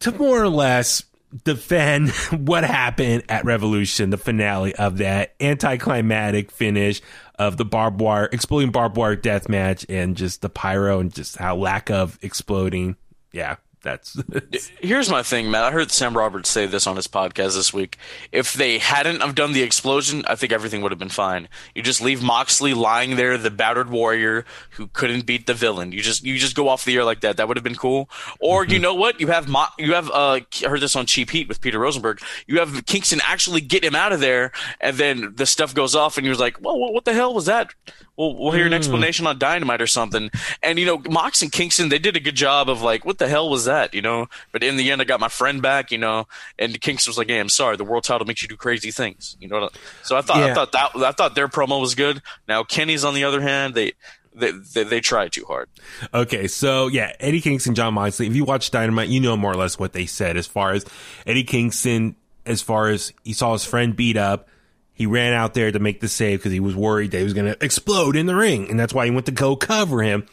to 0.00 0.12
more 0.12 0.42
or 0.42 0.48
less 0.48 1.02
defend 1.44 2.10
what 2.30 2.64
happened 2.64 3.24
at 3.28 3.44
Revolution, 3.44 4.10
the 4.10 4.16
finale 4.16 4.74
of 4.76 4.98
that 4.98 5.34
anticlimactic 5.40 6.50
finish 6.50 7.00
of 7.38 7.56
the 7.56 7.64
barbed 7.64 8.00
wire, 8.00 8.28
exploding 8.32 8.70
barbed 8.70 8.96
wire 8.96 9.16
death 9.16 9.48
match 9.48 9.84
and 9.88 10.16
just 10.16 10.42
the 10.42 10.48
pyro 10.48 11.00
and 11.00 11.12
just 11.12 11.36
how 11.36 11.56
lack 11.56 11.90
of 11.90 12.18
exploding. 12.22 12.96
Yeah, 13.32 13.56
that's 13.86 14.20
Here's 14.80 15.08
my 15.08 15.22
thing, 15.22 15.50
Matt. 15.50 15.64
I 15.64 15.70
heard 15.70 15.90
Sam 15.90 16.16
Roberts 16.16 16.50
say 16.50 16.66
this 16.66 16.86
on 16.86 16.96
his 16.96 17.06
podcast 17.06 17.54
this 17.54 17.72
week. 17.72 17.96
If 18.32 18.52
they 18.52 18.78
hadn't 18.78 19.20
have 19.20 19.34
done 19.34 19.52
the 19.52 19.62
explosion, 19.62 20.24
I 20.26 20.34
think 20.34 20.52
everything 20.52 20.82
would 20.82 20.92
have 20.92 20.98
been 20.98 21.08
fine. 21.08 21.48
You 21.74 21.82
just 21.82 22.02
leave 22.02 22.22
Moxley 22.22 22.74
lying 22.74 23.16
there, 23.16 23.38
the 23.38 23.50
battered 23.50 23.88
warrior 23.88 24.44
who 24.70 24.88
couldn't 24.88 25.24
beat 25.24 25.46
the 25.46 25.54
villain. 25.54 25.92
You 25.92 26.02
just 26.02 26.24
you 26.24 26.36
just 26.36 26.56
go 26.56 26.68
off 26.68 26.84
the 26.84 26.96
air 26.96 27.04
like 27.04 27.20
that. 27.20 27.36
That 27.36 27.48
would 27.48 27.56
have 27.56 27.64
been 27.64 27.76
cool. 27.76 28.10
Or 28.40 28.64
you 28.66 28.78
know 28.78 28.94
what? 28.94 29.20
You 29.20 29.28
have 29.28 29.48
Mo- 29.48 29.66
you 29.78 29.94
have 29.94 30.10
uh 30.10 30.40
I 30.40 30.46
heard 30.66 30.80
this 30.80 30.96
on 30.96 31.06
Cheap 31.06 31.30
Heat 31.30 31.48
with 31.48 31.60
Peter 31.60 31.78
Rosenberg. 31.78 32.20
You 32.46 32.58
have 32.58 32.84
Kingston 32.86 33.20
actually 33.24 33.60
get 33.60 33.84
him 33.84 33.94
out 33.94 34.12
of 34.12 34.20
there, 34.20 34.50
and 34.80 34.96
then 34.96 35.32
the 35.36 35.46
stuff 35.46 35.74
goes 35.74 35.94
off, 35.94 36.16
and 36.16 36.26
you're 36.26 36.34
like, 36.34 36.60
well, 36.60 36.78
what, 36.78 36.92
what 36.92 37.04
the 37.04 37.14
hell 37.14 37.32
was 37.32 37.46
that? 37.46 37.72
We'll, 38.16 38.34
we'll 38.34 38.52
hear 38.52 38.64
an 38.64 38.72
hmm. 38.72 38.76
explanation 38.76 39.26
on 39.26 39.38
Dynamite 39.38 39.82
or 39.82 39.86
something. 39.86 40.30
And, 40.62 40.78
you 40.78 40.86
know, 40.86 41.02
Mox 41.10 41.42
and 41.42 41.52
Kingston, 41.52 41.88
they 41.88 41.98
did 41.98 42.16
a 42.16 42.20
good 42.20 42.34
job 42.34 42.68
of 42.68 42.82
like, 42.82 43.04
what 43.04 43.18
the 43.18 43.28
hell 43.28 43.50
was 43.50 43.66
that, 43.66 43.94
you 43.94 44.02
know? 44.02 44.26
But 44.52 44.62
in 44.62 44.76
the 44.76 44.90
end, 44.90 45.00
I 45.00 45.04
got 45.04 45.20
my 45.20 45.28
friend 45.28 45.60
back, 45.60 45.90
you 45.90 45.98
know, 45.98 46.26
and 46.58 46.80
Kingston 46.80 47.10
was 47.10 47.18
like, 47.18 47.28
hey, 47.28 47.38
I'm 47.38 47.48
sorry, 47.48 47.76
the 47.76 47.84
world 47.84 48.04
title 48.04 48.26
makes 48.26 48.42
you 48.42 48.48
do 48.48 48.56
crazy 48.56 48.90
things, 48.90 49.36
you 49.40 49.48
know? 49.48 49.68
So 50.02 50.16
I 50.16 50.22
thought, 50.22 50.38
I 50.38 50.54
thought 50.54 50.72
that, 50.72 50.90
I 50.96 51.12
thought 51.12 51.34
their 51.34 51.48
promo 51.48 51.80
was 51.80 51.94
good. 51.94 52.22
Now, 52.48 52.64
Kenny's 52.64 53.04
on 53.04 53.14
the 53.14 53.24
other 53.24 53.40
hand, 53.40 53.74
they, 53.74 53.92
they, 54.34 54.52
they, 54.52 54.84
they 54.84 55.00
tried 55.00 55.32
too 55.32 55.44
hard. 55.46 55.68
Okay, 56.12 56.46
so 56.46 56.88
yeah, 56.88 57.12
Eddie 57.20 57.40
Kingston, 57.40 57.74
Jon 57.74 57.94
Moxley. 57.94 58.26
If 58.26 58.36
you 58.36 58.44
watch 58.44 58.70
Dynamite, 58.70 59.08
you 59.08 59.20
know 59.20 59.36
more 59.36 59.52
or 59.52 59.56
less 59.56 59.78
what 59.78 59.92
they 59.92 60.06
said 60.06 60.36
as 60.36 60.46
far 60.46 60.72
as 60.72 60.84
Eddie 61.26 61.44
Kingston, 61.44 62.16
as 62.44 62.62
far 62.62 62.88
as 62.88 63.12
he 63.24 63.32
saw 63.32 63.54
his 63.54 63.64
friend 63.64 63.96
beat 63.96 64.16
up. 64.16 64.48
He 64.96 65.04
ran 65.04 65.34
out 65.34 65.52
there 65.52 65.70
to 65.70 65.78
make 65.78 66.00
the 66.00 66.08
save 66.08 66.38
because 66.38 66.52
he 66.52 66.60
was 66.60 66.74
worried 66.74 67.10
that 67.10 67.18
he 67.18 67.24
was 67.24 67.34
going 67.34 67.52
to 67.52 67.64
explode 67.64 68.16
in 68.16 68.24
the 68.24 68.34
ring. 68.34 68.70
And 68.70 68.80
that's 68.80 68.94
why 68.94 69.04
he 69.04 69.10
went 69.10 69.26
to 69.26 69.32
go 69.32 69.54
cover 69.54 70.02
him. 70.02 70.26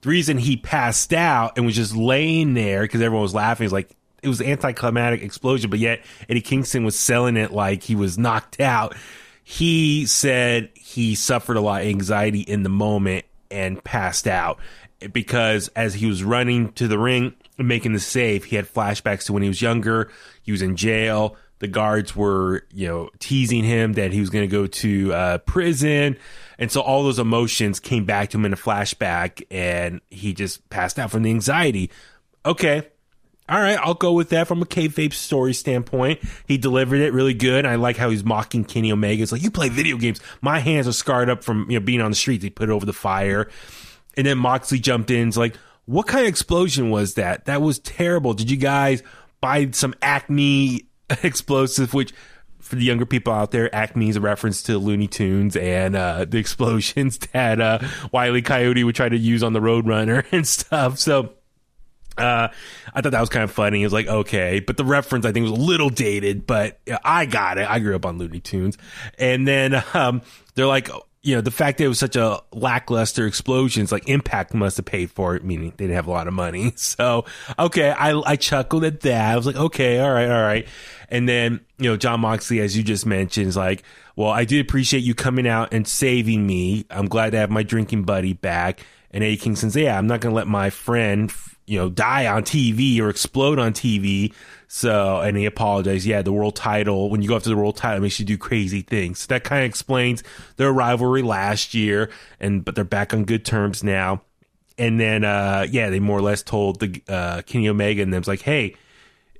The 0.00 0.08
reason 0.08 0.38
he 0.38 0.56
passed 0.56 1.12
out 1.12 1.58
and 1.58 1.66
was 1.66 1.76
just 1.76 1.94
laying 1.94 2.54
there 2.54 2.82
because 2.82 3.02
everyone 3.02 3.22
was 3.22 3.34
laughing 3.34 3.66
is 3.66 3.72
like, 3.72 3.90
it 4.22 4.28
was 4.28 4.40
an 4.40 4.46
anticlimactic 4.46 5.22
explosion, 5.22 5.68
but 5.68 5.78
yet 5.78 6.02
Eddie 6.26 6.40
Kingston 6.40 6.84
was 6.84 6.98
selling 6.98 7.36
it 7.36 7.52
like 7.52 7.82
he 7.82 7.94
was 7.94 8.16
knocked 8.16 8.60
out. 8.60 8.96
He 9.44 10.06
said 10.06 10.70
he 10.74 11.14
suffered 11.14 11.58
a 11.58 11.60
lot 11.60 11.82
of 11.82 11.88
anxiety 11.88 12.40
in 12.40 12.62
the 12.62 12.70
moment 12.70 13.26
and 13.50 13.84
passed 13.84 14.26
out 14.26 14.58
because 15.12 15.68
as 15.68 15.92
he 15.92 16.06
was 16.06 16.24
running 16.24 16.72
to 16.72 16.88
the 16.88 16.98
ring 16.98 17.34
and 17.58 17.68
making 17.68 17.92
the 17.92 18.00
save, 18.00 18.44
he 18.44 18.56
had 18.56 18.72
flashbacks 18.72 19.26
to 19.26 19.34
when 19.34 19.42
he 19.42 19.48
was 19.48 19.60
younger. 19.60 20.10
He 20.42 20.52
was 20.52 20.62
in 20.62 20.76
jail. 20.76 21.36
The 21.60 21.68
guards 21.68 22.14
were, 22.14 22.64
you 22.72 22.86
know, 22.86 23.10
teasing 23.18 23.64
him 23.64 23.94
that 23.94 24.12
he 24.12 24.20
was 24.20 24.30
going 24.30 24.48
to 24.48 24.52
go 24.52 24.66
to 24.66 25.12
uh, 25.12 25.38
prison. 25.38 26.16
And 26.58 26.70
so 26.70 26.80
all 26.80 27.02
those 27.02 27.18
emotions 27.18 27.80
came 27.80 28.04
back 28.04 28.30
to 28.30 28.38
him 28.38 28.44
in 28.44 28.52
a 28.52 28.56
flashback 28.56 29.44
and 29.50 30.00
he 30.10 30.34
just 30.34 30.68
passed 30.70 30.98
out 30.98 31.10
from 31.10 31.22
the 31.22 31.30
anxiety. 31.30 31.90
Okay. 32.44 32.88
All 33.50 33.58
right, 33.58 33.78
I'll 33.78 33.94
go 33.94 34.12
with 34.12 34.28
that 34.28 34.46
from 34.46 34.60
a 34.60 34.66
kayfabe 34.66 35.14
story 35.14 35.54
standpoint. 35.54 36.20
He 36.46 36.58
delivered 36.58 37.00
it 37.00 37.14
really 37.14 37.32
good. 37.32 37.64
I 37.64 37.76
like 37.76 37.96
how 37.96 38.10
he's 38.10 38.22
mocking 38.22 38.62
Kenny 38.62 38.92
Omega. 38.92 39.22
It's 39.22 39.32
like 39.32 39.42
you 39.42 39.50
play 39.50 39.70
video 39.70 39.96
games. 39.96 40.20
My 40.42 40.58
hands 40.58 40.86
are 40.86 40.92
scarred 40.92 41.30
up 41.30 41.42
from 41.42 41.64
you 41.70 41.80
know 41.80 41.84
being 41.84 42.02
on 42.02 42.10
the 42.10 42.16
streets. 42.16 42.44
He 42.44 42.50
put 42.50 42.68
it 42.68 42.72
over 42.72 42.84
the 42.84 42.92
fire, 42.92 43.48
and 44.18 44.26
then 44.26 44.36
Moxley 44.36 44.78
jumped 44.78 45.10
in. 45.10 45.28
It's 45.28 45.38
like, 45.38 45.56
what 45.86 46.06
kind 46.06 46.24
of 46.24 46.28
explosion 46.28 46.90
was 46.90 47.14
that? 47.14 47.46
That 47.46 47.62
was 47.62 47.78
terrible. 47.78 48.34
Did 48.34 48.50
you 48.50 48.58
guys 48.58 49.02
buy 49.40 49.70
some 49.70 49.94
Acme 50.02 50.87
explosive? 51.22 51.94
Which 51.94 52.12
for 52.60 52.76
the 52.76 52.84
younger 52.84 53.06
people 53.06 53.32
out 53.32 53.50
there, 53.50 53.74
Acme 53.74 54.08
is 54.08 54.16
a 54.16 54.20
reference 54.20 54.62
to 54.64 54.78
Looney 54.78 55.06
Tunes 55.06 55.56
and 55.56 55.96
uh, 55.96 56.24
the 56.26 56.38
explosions 56.38 57.18
that 57.32 57.60
uh, 57.60 57.78
Wiley 58.12 58.42
Coyote 58.42 58.84
would 58.84 58.94
try 58.94 59.08
to 59.08 59.16
use 59.16 59.42
on 59.42 59.52
the 59.52 59.60
Roadrunner 59.60 60.24
and 60.32 60.46
stuff. 60.46 60.98
So. 60.98 61.34
Uh, 62.16 62.48
I 62.92 63.00
thought 63.00 63.12
that 63.12 63.20
was 63.20 63.28
kind 63.28 63.44
of 63.44 63.52
funny. 63.52 63.80
It 63.80 63.86
was 63.86 63.92
like, 63.92 64.08
okay, 64.08 64.58
but 64.58 64.76
the 64.76 64.84
reference 64.84 65.24
I 65.24 65.30
think 65.30 65.44
was 65.44 65.52
a 65.52 65.62
little 65.62 65.88
dated, 65.88 66.48
but 66.48 66.80
I 67.04 67.26
got 67.26 67.58
it. 67.58 67.70
I 67.70 67.78
grew 67.78 67.94
up 67.94 68.04
on 68.04 68.18
Looney 68.18 68.40
Tunes. 68.40 68.76
And 69.20 69.46
then, 69.46 69.80
um, 69.94 70.22
they're 70.56 70.66
like, 70.66 70.90
you 71.22 71.34
know, 71.34 71.40
the 71.40 71.50
fact 71.50 71.78
that 71.78 71.84
it 71.84 71.88
was 71.88 71.98
such 71.98 72.16
a 72.16 72.40
lackluster 72.52 73.26
explosion, 73.26 73.82
it's 73.82 73.92
like 73.92 74.08
Impact 74.08 74.54
must 74.54 74.78
have 74.78 74.86
paid 74.86 75.10
for 75.10 75.36
it, 75.36 75.44
meaning 75.44 75.70
they 75.76 75.84
didn't 75.84 75.96
have 75.96 76.06
a 76.06 76.10
lot 76.10 76.26
of 76.26 76.34
money. 76.34 76.72
So, 76.76 77.26
okay, 77.58 77.90
I, 77.90 78.18
I 78.18 78.36
chuckled 78.36 78.82
at 78.82 79.00
that. 79.00 79.32
I 79.32 79.36
was 79.36 79.46
like, 79.46 79.56
okay, 79.56 80.00
all 80.00 80.12
right, 80.12 80.30
all 80.30 80.42
right. 80.42 80.66
And 81.08 81.28
then, 81.28 81.60
you 81.78 81.90
know, 81.90 81.96
Jon 81.96 82.20
Moxley, 82.20 82.60
as 82.60 82.76
you 82.76 82.82
just 82.82 83.06
mentioned, 83.06 83.46
is 83.46 83.56
like, 83.56 83.82
well, 84.16 84.30
I 84.30 84.44
did 84.44 84.60
appreciate 84.60 85.00
you 85.00 85.14
coming 85.14 85.46
out 85.46 85.72
and 85.72 85.86
saving 85.86 86.46
me. 86.46 86.84
I'm 86.90 87.06
glad 87.06 87.30
to 87.30 87.38
have 87.38 87.50
my 87.50 87.62
drinking 87.62 88.02
buddy 88.02 88.34
back. 88.34 88.84
And 89.10 89.24
Eddie 89.24 89.38
Kingston 89.38 89.70
says, 89.70 89.82
yeah, 89.82 89.96
I'm 89.96 90.06
not 90.06 90.20
going 90.20 90.32
to 90.32 90.36
let 90.36 90.48
my 90.48 90.68
friend, 90.68 91.32
you 91.66 91.78
know, 91.78 91.88
die 91.88 92.26
on 92.26 92.42
TV 92.42 93.00
or 93.00 93.08
explode 93.08 93.58
on 93.58 93.72
TV. 93.72 94.34
So, 94.66 95.20
and 95.20 95.34
he 95.36 95.46
apologized. 95.46 96.04
Yeah, 96.04 96.20
the 96.20 96.32
world 96.32 96.56
title, 96.56 97.08
when 97.08 97.22
you 97.22 97.28
go 97.28 97.36
after 97.36 97.48
the 97.48 97.56
world 97.56 97.76
title, 97.76 97.98
it 97.98 98.02
makes 98.02 98.20
you 98.20 98.26
do 98.26 98.36
crazy 98.36 98.82
things. 98.82 99.20
So 99.20 99.28
that 99.28 99.44
kind 99.44 99.62
of 99.62 99.68
explains 99.68 100.22
their 100.56 100.72
rivalry 100.72 101.22
last 101.22 101.72
year. 101.72 102.10
And, 102.38 102.64
but 102.64 102.74
they're 102.74 102.84
back 102.84 103.14
on 103.14 103.24
good 103.24 103.46
terms 103.46 103.82
now. 103.82 104.22
And 104.76 105.00
then, 105.00 105.24
uh, 105.24 105.66
yeah, 105.70 105.88
they 105.88 106.00
more 106.00 106.18
or 106.18 106.22
less 106.22 106.42
told 106.42 106.80
the, 106.80 107.02
uh, 107.08 107.42
Kenny 107.42 107.68
Omega 107.68 108.02
and 108.02 108.12
them, 108.12 108.18
it's 108.18 108.28
like, 108.28 108.42
hey, 108.42 108.76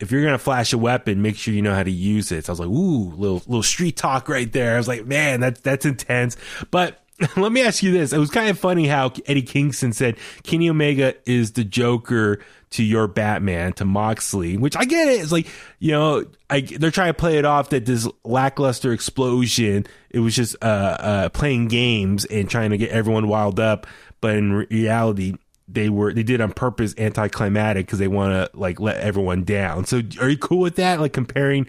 if 0.00 0.10
you're 0.10 0.24
gonna 0.24 0.38
flash 0.38 0.72
a 0.72 0.78
weapon, 0.78 1.22
make 1.22 1.36
sure 1.36 1.54
you 1.54 1.62
know 1.62 1.74
how 1.74 1.82
to 1.82 1.90
use 1.90 2.30
it. 2.32 2.46
So 2.46 2.50
I 2.50 2.52
was 2.52 2.60
like, 2.60 2.68
ooh, 2.68 3.10
little 3.16 3.42
little 3.46 3.62
street 3.62 3.96
talk 3.96 4.28
right 4.28 4.50
there. 4.52 4.74
I 4.74 4.78
was 4.78 4.88
like, 4.88 5.06
man, 5.06 5.40
that's 5.40 5.60
that's 5.60 5.84
intense. 5.84 6.36
But 6.70 7.02
let 7.36 7.50
me 7.50 7.62
ask 7.62 7.82
you 7.82 7.90
this: 7.90 8.12
It 8.12 8.18
was 8.18 8.30
kind 8.30 8.48
of 8.48 8.58
funny 8.58 8.86
how 8.86 9.12
Eddie 9.26 9.42
Kingston 9.42 9.92
said 9.92 10.16
Kenny 10.44 10.70
Omega 10.70 11.14
is 11.28 11.52
the 11.52 11.64
Joker 11.64 12.38
to 12.70 12.84
your 12.84 13.08
Batman 13.08 13.72
to 13.74 13.84
Moxley, 13.84 14.56
which 14.56 14.76
I 14.76 14.84
get 14.84 15.08
it. 15.08 15.20
It's 15.20 15.32
like 15.32 15.48
you 15.80 15.92
know, 15.92 16.24
I 16.48 16.60
they're 16.60 16.92
trying 16.92 17.10
to 17.10 17.18
play 17.18 17.38
it 17.38 17.44
off 17.44 17.70
that 17.70 17.86
this 17.86 18.08
lackluster 18.24 18.92
explosion. 18.92 19.86
It 20.10 20.20
was 20.20 20.36
just 20.36 20.54
uh, 20.62 20.64
uh, 21.00 21.28
playing 21.30 21.68
games 21.68 22.24
and 22.24 22.48
trying 22.48 22.70
to 22.70 22.78
get 22.78 22.90
everyone 22.90 23.26
wild 23.26 23.58
up, 23.58 23.88
but 24.20 24.36
in 24.36 24.52
reality 24.70 25.34
they 25.68 25.88
were 25.90 26.12
they 26.14 26.22
did 26.22 26.40
on 26.40 26.52
purpose 26.52 26.94
anticlimactic 26.96 27.86
because 27.86 27.98
they 27.98 28.08
want 28.08 28.32
to 28.32 28.58
like 28.58 28.80
let 28.80 28.96
everyone 28.98 29.44
down. 29.44 29.84
So 29.84 30.00
are 30.20 30.28
you 30.28 30.38
cool 30.38 30.60
with 30.60 30.76
that? 30.76 30.98
Like 31.00 31.12
comparing 31.12 31.66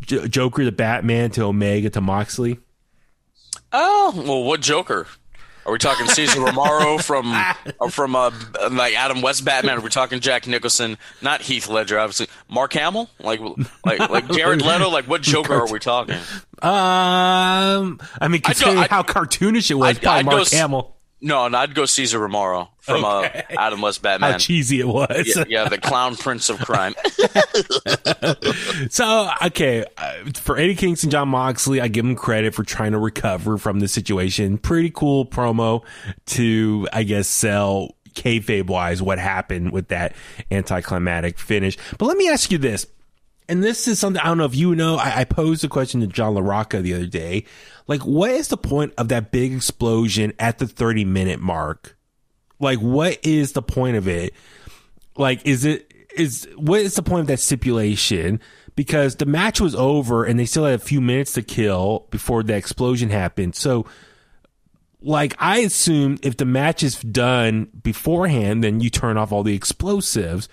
J- 0.00 0.26
Joker 0.28 0.64
to 0.64 0.72
Batman 0.72 1.30
to 1.32 1.42
Omega 1.44 1.90
to 1.90 2.00
Moxley? 2.00 2.58
Oh, 3.72 4.12
well, 4.16 4.42
what 4.44 4.60
Joker? 4.60 5.06
Are 5.64 5.72
we 5.72 5.78
talking 5.78 6.06
Cesar 6.08 6.40
Romero 6.44 6.98
from 6.98 7.32
from 7.90 8.16
uh, 8.16 8.30
like 8.72 8.94
Adam 8.94 9.22
West 9.22 9.44
Batman? 9.44 9.78
Are 9.78 9.80
we 9.80 9.90
talking 9.90 10.18
Jack 10.18 10.46
Nicholson? 10.48 10.98
Not 11.20 11.40
Heath 11.40 11.68
Ledger, 11.68 11.98
obviously. 12.00 12.26
Mark 12.48 12.72
Hamill, 12.72 13.08
like 13.20 13.38
like 13.84 14.00
like 14.10 14.28
Jared 14.32 14.60
Leto. 14.66 14.90
Like 14.90 15.06
what 15.06 15.22
Joker 15.22 15.54
are 15.54 15.70
we 15.70 15.78
talking? 15.78 16.16
Um, 16.62 18.00
I 18.20 18.28
mean, 18.28 18.40
considering 18.40 18.78
I'd- 18.78 18.88
how 18.90 19.02
cartoonish 19.02 19.70
it 19.70 19.74
was, 19.74 19.90
I'd- 19.90 20.00
probably 20.00 20.18
I'd 20.20 20.24
Mark 20.26 20.40
s- 20.40 20.52
Hamill. 20.52 20.96
No, 21.24 21.46
no, 21.46 21.58
I'd 21.58 21.72
go 21.74 21.86
Cesar 21.86 22.18
Romero 22.18 22.68
from 22.80 23.04
Okay. 23.04 23.44
uh, 23.50 23.60
Adam 23.60 23.80
West 23.80 24.02
Batman. 24.02 24.32
How 24.32 24.38
cheesy 24.38 24.80
it 24.80 24.88
was. 24.88 25.22
Yeah, 25.24 25.44
yeah, 25.48 25.68
the 25.68 25.78
clown 25.78 26.16
prince 26.16 26.48
of 26.50 26.58
crime. 26.58 26.94
So 28.90 29.30
okay, 29.46 29.84
uh, 29.96 30.12
for 30.34 30.56
Eddie 30.58 30.74
Kingston, 30.74 31.10
Jon 31.10 31.28
Moxley, 31.28 31.80
I 31.80 31.88
give 31.88 32.04
him 32.04 32.14
credit 32.16 32.54
for 32.54 32.62
trying 32.64 32.92
to 32.92 32.98
recover 32.98 33.58
from 33.58 33.80
the 33.80 33.88
situation. 33.88 34.58
Pretty 34.58 34.90
cool 34.90 35.24
promo 35.26 35.84
to, 36.26 36.88
I 36.92 37.02
guess, 37.04 37.28
sell 37.28 37.94
kayfabe 38.14 38.66
wise 38.66 39.00
what 39.00 39.18
happened 39.18 39.72
with 39.72 39.88
that 39.88 40.14
anticlimactic 40.50 41.38
finish. 41.38 41.78
But 41.98 42.06
let 42.06 42.16
me 42.16 42.28
ask 42.28 42.50
you 42.50 42.58
this. 42.58 42.86
And 43.48 43.62
this 43.62 43.88
is 43.88 43.98
something 43.98 44.22
I 44.22 44.26
don't 44.26 44.38
know 44.38 44.44
if 44.44 44.54
you 44.54 44.74
know. 44.74 44.96
I, 44.96 45.20
I 45.20 45.24
posed 45.24 45.64
a 45.64 45.68
question 45.68 46.00
to 46.00 46.06
John 46.06 46.34
LaRocca 46.34 46.82
the 46.82 46.94
other 46.94 47.06
day. 47.06 47.44
Like, 47.86 48.02
what 48.02 48.30
is 48.30 48.48
the 48.48 48.56
point 48.56 48.94
of 48.96 49.08
that 49.08 49.32
big 49.32 49.52
explosion 49.52 50.32
at 50.38 50.58
the 50.58 50.66
30 50.66 51.04
minute 51.04 51.40
mark? 51.40 51.96
Like, 52.60 52.78
what 52.78 53.18
is 53.26 53.52
the 53.52 53.62
point 53.62 53.96
of 53.96 54.06
it? 54.06 54.32
like 55.16 55.44
is 55.46 55.64
it 55.64 55.92
is 56.16 56.48
what 56.56 56.80
is 56.80 56.94
the 56.94 57.02
point 57.02 57.22
of 57.22 57.26
that 57.26 57.38
stipulation 57.38 58.40
because 58.74 59.16
the 59.16 59.26
match 59.26 59.60
was 59.60 59.74
over 59.74 60.24
and 60.24 60.38
they 60.38 60.46
still 60.46 60.64
had 60.64 60.74
a 60.74 60.82
few 60.82 61.00
minutes 61.00 61.32
to 61.32 61.42
kill 61.42 62.06
before 62.10 62.42
the 62.42 62.54
explosion 62.54 63.10
happened 63.10 63.54
so 63.54 63.86
like 65.00 65.34
i 65.38 65.58
assume 65.58 66.18
if 66.22 66.36
the 66.36 66.44
match 66.44 66.82
is 66.82 67.00
done 67.00 67.68
beforehand 67.82 68.62
then 68.62 68.80
you 68.80 68.90
turn 68.90 69.16
off 69.16 69.32
all 69.32 69.42
the 69.42 69.54
explosives 69.54 70.48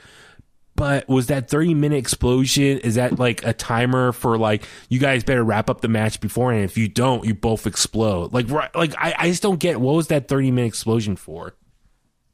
but 0.80 1.10
was 1.10 1.28
that 1.28 1.50
30 1.50 1.74
minute 1.74 1.98
explosion 1.98 2.80
is 2.80 2.96
that 2.96 3.20
like 3.20 3.46
a 3.46 3.52
timer 3.52 4.14
for 4.14 4.38
like 4.38 4.64
you 4.88 4.98
guys 4.98 5.26
better 5.26 5.44
wrap 5.44 5.70
up 5.70 5.82
the 5.82 5.90
match 5.90 6.22
beforehand 6.22 6.64
if 6.64 6.78
you 6.78 6.88
don't 6.88 7.26
you 7.26 7.36
both 7.36 7.68
explode 7.68 8.32
like 8.32 8.50
right 8.50 8.74
like 8.76 8.94
i, 8.98 9.14
I 9.18 9.28
just 9.28 9.44
don't 9.44 9.60
get 9.60 9.80
what 9.82 9.94
was 9.94 10.08
that 10.08 10.30
30 10.30 10.52
minute 10.52 10.68
explosion 10.68 11.18
for 11.18 11.54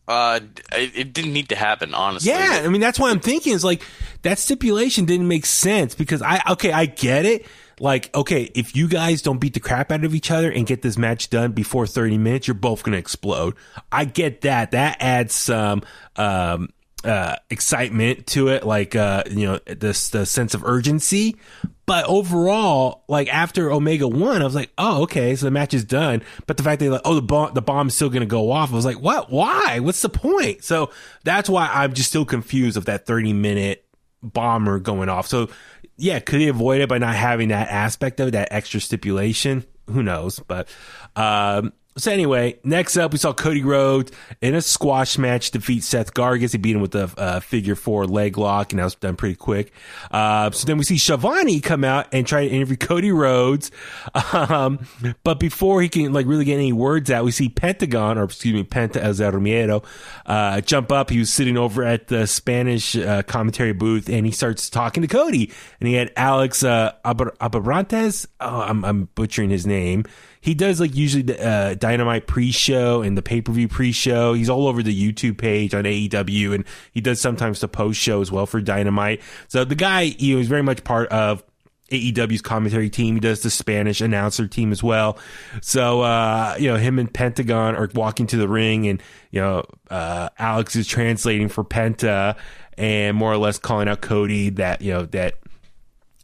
Uh, 0.07 0.39
it, 0.73 0.91
it 0.95 1.13
didn't 1.13 1.33
need 1.33 1.49
to 1.49 1.55
happen, 1.55 1.95
honestly. 1.95 2.29
Yeah, 2.29 2.61
I 2.63 2.67
mean 2.67 2.79
that's 2.79 2.99
why 2.99 3.09
I'm 3.09 3.19
thinking 3.19 3.53
is 3.53 3.63
like 3.63 3.81
that 4.21 4.37
stipulation 4.37 5.05
didn't 5.05 5.27
make 5.27 5.47
sense 5.47 5.95
because 5.95 6.21
I 6.21 6.39
okay 6.51 6.71
I 6.71 6.85
get 6.85 7.25
it. 7.25 7.47
Like 7.79 8.13
okay, 8.13 8.51
if 8.53 8.75
you 8.75 8.87
guys 8.87 9.23
don't 9.23 9.39
beat 9.39 9.55
the 9.55 9.59
crap 9.59 9.91
out 9.91 10.03
of 10.05 10.13
each 10.13 10.29
other 10.29 10.51
and 10.51 10.67
get 10.67 10.83
this 10.83 10.95
match 10.95 11.31
done 11.31 11.53
before 11.53 11.87
30 11.87 12.19
minutes, 12.19 12.47
you're 12.47 12.53
both 12.53 12.83
gonna 12.83 12.97
explode. 12.97 13.55
I 13.91 14.05
get 14.05 14.41
that. 14.41 14.71
That 14.71 14.97
adds 14.99 15.33
some 15.33 15.81
um 16.17 16.69
uh 17.05 17.37
excitement 17.49 18.27
to 18.27 18.49
it, 18.49 18.65
like 18.65 18.95
uh 18.95 19.23
you 19.29 19.45
know 19.45 19.59
this 19.65 20.09
the 20.09 20.25
sense 20.25 20.53
of 20.53 20.63
urgency. 20.63 21.37
But 21.85 22.05
overall, 22.05 23.03
like 23.07 23.31
after 23.31 23.71
Omega 23.71 24.07
won, 24.07 24.41
I 24.41 24.45
was 24.45 24.55
like, 24.55 24.71
oh, 24.77 25.03
okay, 25.03 25.35
so 25.35 25.45
the 25.45 25.51
match 25.51 25.73
is 25.73 25.83
done. 25.83 26.23
But 26.47 26.57
the 26.57 26.63
fact 26.63 26.79
that 26.79 26.89
like, 26.89 27.01
oh, 27.05 27.13
the 27.13 27.21
bomb, 27.21 27.53
the 27.53 27.61
bomb's 27.61 27.93
still 27.93 28.09
to 28.09 28.25
go 28.25 28.51
off, 28.51 28.71
I 28.71 28.75
was 28.75 28.85
like, 28.85 28.99
what? 28.99 29.31
Why? 29.31 29.79
What's 29.79 30.01
the 30.01 30.09
point? 30.09 30.63
So 30.63 30.89
that's 31.23 31.47
why 31.47 31.69
I'm 31.71 31.93
just 31.93 32.09
still 32.09 32.25
confused 32.25 32.75
of 32.75 32.85
that 32.85 33.05
30 33.05 33.33
minute 33.33 33.85
bomber 34.23 34.79
going 34.79 35.09
off. 35.09 35.27
So 35.27 35.49
yeah, 35.97 36.19
could 36.19 36.41
he 36.41 36.47
avoid 36.47 36.81
it 36.81 36.89
by 36.89 36.97
not 36.97 37.15
having 37.15 37.49
that 37.49 37.69
aspect 37.69 38.19
of 38.19 38.29
it, 38.29 38.31
that 38.31 38.49
extra 38.51 38.79
stipulation? 38.79 39.63
Who 39.87 40.01
knows? 40.01 40.39
But 40.39 40.67
um, 41.15 41.73
so 41.97 42.11
anyway, 42.11 42.59
next 42.63 42.97
up, 42.97 43.13
we 43.13 43.17
saw 43.17 43.31
Cody 43.31 43.63
Rhodes 43.63 44.11
in 44.41 44.53
a 44.53 44.61
squash 44.61 45.17
match 45.17 45.51
defeat 45.51 45.81
Seth 45.81 46.13
Gargis. 46.13 46.51
He 46.51 46.57
beat 46.57 46.75
him 46.75 46.81
with 46.81 46.93
a 46.93 47.39
figure 47.39 47.75
four 47.75 48.05
leg 48.05 48.37
lock, 48.37 48.73
and 48.73 48.79
that 48.79 48.83
was 48.83 48.95
done 48.95 49.15
pretty 49.15 49.35
quick. 49.35 49.71
Uh, 50.11 50.51
so 50.51 50.65
then 50.65 50.77
we 50.77 50.83
see 50.83 50.97
Schiavone 50.97 51.61
come 51.61 51.85
out 51.85 52.07
and 52.11 52.27
try 52.27 52.45
to 52.45 52.53
interview 52.53 52.75
Cody 52.75 53.11
Rhodes. 53.11 53.71
Um, 54.35 54.85
but 55.23 55.39
before 55.39 55.81
he 55.81 55.87
can 55.87 56.11
like 56.11 56.25
really 56.25 56.45
get 56.45 56.55
any 56.55 56.73
words 56.73 57.09
out, 57.09 57.23
we 57.23 57.31
see 57.31 57.47
Pentagon, 57.47 58.17
or 58.17 58.25
excuse 58.25 58.53
me, 58.53 58.63
Penta 58.63 58.97
El 58.97 59.13
Zero 59.13 59.39
Miedo, 59.39 59.83
uh, 60.25 60.61
jump 60.61 60.91
up. 60.91 61.09
He 61.09 61.19
was 61.19 61.31
sitting 61.31 61.57
over 61.57 61.83
at 61.83 62.07
the 62.07 62.27
Spanish 62.27 62.95
uh, 62.95 63.23
commentary 63.23 63.71
booth, 63.71 64.09
and 64.09 64.25
he 64.25 64.31
starts 64.31 64.69
talking 64.69 65.01
to 65.01 65.07
Cody. 65.07 65.51
And 65.79 65.87
he 65.87 65.95
had 65.95 66.11
Alex 66.17 66.63
uh, 66.63 66.93
Abarantes. 67.05 68.27
Oh, 68.39 68.61
I'm, 68.61 68.83
I'm 68.83 69.05
butchering 69.15 69.49
his 69.49 69.65
name 69.65 70.05
he 70.45 70.53
does 70.53 70.79
like 70.79 70.95
usually 70.95 71.23
the 71.23 71.43
uh, 71.43 71.73
Dynamite 71.73 72.27
pre-show 72.27 73.01
and 73.01 73.17
the 73.17 73.23
pay-per-view 73.23 73.67
pre-show. 73.67 74.35
He's 74.35 74.47
all 74.47 74.67
over 74.67 74.83
the 74.83 74.93
YouTube 74.93 75.39
page 75.39 75.73
on 75.73 75.85
AEW, 75.85 76.53
and 76.53 76.65
he 76.91 77.01
does 77.01 77.19
sometimes 77.19 77.61
the 77.61 77.67
post-show 77.67 78.21
as 78.21 78.31
well 78.31 78.45
for 78.45 78.61
Dynamite. 78.61 79.23
So 79.47 79.65
the 79.65 79.73
guy, 79.73 80.01
you 80.01 80.35
know, 80.35 80.41
is 80.41 80.47
very 80.47 80.61
much 80.61 80.83
part 80.83 81.09
of 81.09 81.43
AEW's 81.89 82.43
commentary 82.43 82.91
team. 82.91 83.15
He 83.15 83.21
does 83.21 83.41
the 83.41 83.49
Spanish 83.49 84.01
announcer 84.01 84.47
team 84.47 84.71
as 84.71 84.83
well. 84.83 85.17
So, 85.63 86.01
uh, 86.01 86.55
you 86.59 86.67
know, 86.67 86.77
him 86.77 86.99
and 86.99 87.11
Pentagon 87.11 87.75
are 87.75 87.89
walking 87.95 88.27
to 88.27 88.37
the 88.37 88.47
ring 88.47 88.87
and, 88.87 89.01
you 89.31 89.41
know, 89.41 89.65
uh, 89.89 90.29
Alex 90.37 90.75
is 90.75 90.85
translating 90.85 91.49
for 91.49 91.63
Penta 91.63 92.37
and 92.77 93.17
more 93.17 93.33
or 93.33 93.37
less 93.37 93.57
calling 93.57 93.87
out 93.87 94.01
Cody 94.01 94.49
that, 94.51 94.83
you 94.83 94.93
know, 94.93 95.05
that 95.07 95.39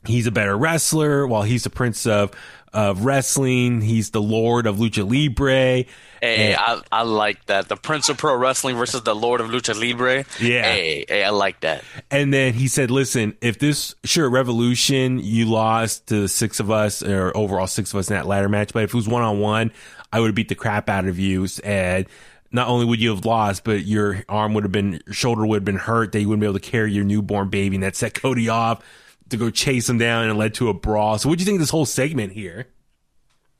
he's 0.05 0.27
a 0.27 0.31
better 0.31 0.57
wrestler 0.57 1.27
while 1.27 1.43
he's 1.43 1.63
the 1.63 1.69
prince 1.69 2.05
of 2.05 2.31
of 2.73 3.05
wrestling. 3.05 3.81
He's 3.81 4.11
the 4.11 4.21
lord 4.21 4.67
of 4.67 4.77
lucha 4.77 5.09
libre. 5.09 5.85
Hey, 6.23 6.53
I, 6.55 6.79
I 6.91 7.01
like 7.01 7.43
that. 7.47 7.67
The 7.67 7.75
Prince 7.75 8.07
of 8.09 8.17
Pro 8.19 8.35
Wrestling 8.35 8.75
versus 8.75 9.01
the 9.01 9.15
Lord 9.15 9.41
of 9.41 9.47
Lucha 9.47 9.73
Libre. 9.73 10.23
Yeah. 10.39 10.61
Hey, 10.61 11.03
hey, 11.09 11.23
I 11.23 11.31
like 11.31 11.61
that. 11.61 11.83
And 12.11 12.31
then 12.31 12.53
he 12.53 12.67
said, 12.67 12.91
listen, 12.91 13.35
if 13.41 13.57
this, 13.57 13.95
sure, 14.03 14.29
Revolution, 14.29 15.17
you 15.17 15.45
lost 15.45 16.05
to 16.09 16.27
six 16.27 16.59
of 16.59 16.69
us, 16.69 17.01
or 17.01 17.35
overall 17.35 17.65
six 17.65 17.91
of 17.91 17.97
us 17.97 18.11
in 18.11 18.17
that 18.17 18.27
ladder 18.27 18.49
match, 18.49 18.71
but 18.71 18.83
if 18.83 18.91
it 18.91 18.95
was 18.95 19.07
one 19.07 19.23
on 19.23 19.39
one, 19.39 19.71
I 20.13 20.19
would 20.19 20.27
have 20.27 20.35
beat 20.35 20.49
the 20.49 20.53
crap 20.53 20.89
out 20.89 21.07
of 21.07 21.17
you. 21.17 21.47
And 21.63 22.05
not 22.51 22.67
only 22.67 22.85
would 22.85 23.01
you 23.01 23.09
have 23.15 23.25
lost, 23.25 23.63
but 23.63 23.83
your 23.83 24.23
arm 24.29 24.53
would 24.53 24.63
have 24.63 24.71
been, 24.71 25.01
shoulder 25.09 25.43
would 25.43 25.55
have 25.55 25.65
been 25.65 25.75
hurt, 25.75 26.11
that 26.11 26.21
you 26.21 26.29
wouldn't 26.29 26.41
be 26.41 26.45
able 26.45 26.59
to 26.59 26.69
carry 26.69 26.93
your 26.93 27.03
newborn 27.03 27.49
baby. 27.49 27.77
And 27.77 27.83
that 27.83 27.95
set 27.95 28.13
Cody 28.13 28.47
off 28.47 28.83
to 29.31 29.37
go 29.37 29.49
chase 29.49 29.89
him 29.89 29.97
down 29.97 30.23
and 30.23 30.31
it 30.31 30.35
led 30.35 30.53
to 30.55 30.69
a 30.69 30.73
brawl. 30.73 31.17
So 31.17 31.27
what 31.29 31.37
do 31.37 31.41
you 31.41 31.45
think 31.45 31.55
of 31.57 31.61
this 31.61 31.69
whole 31.71 31.85
segment 31.85 32.31
here? 32.33 32.67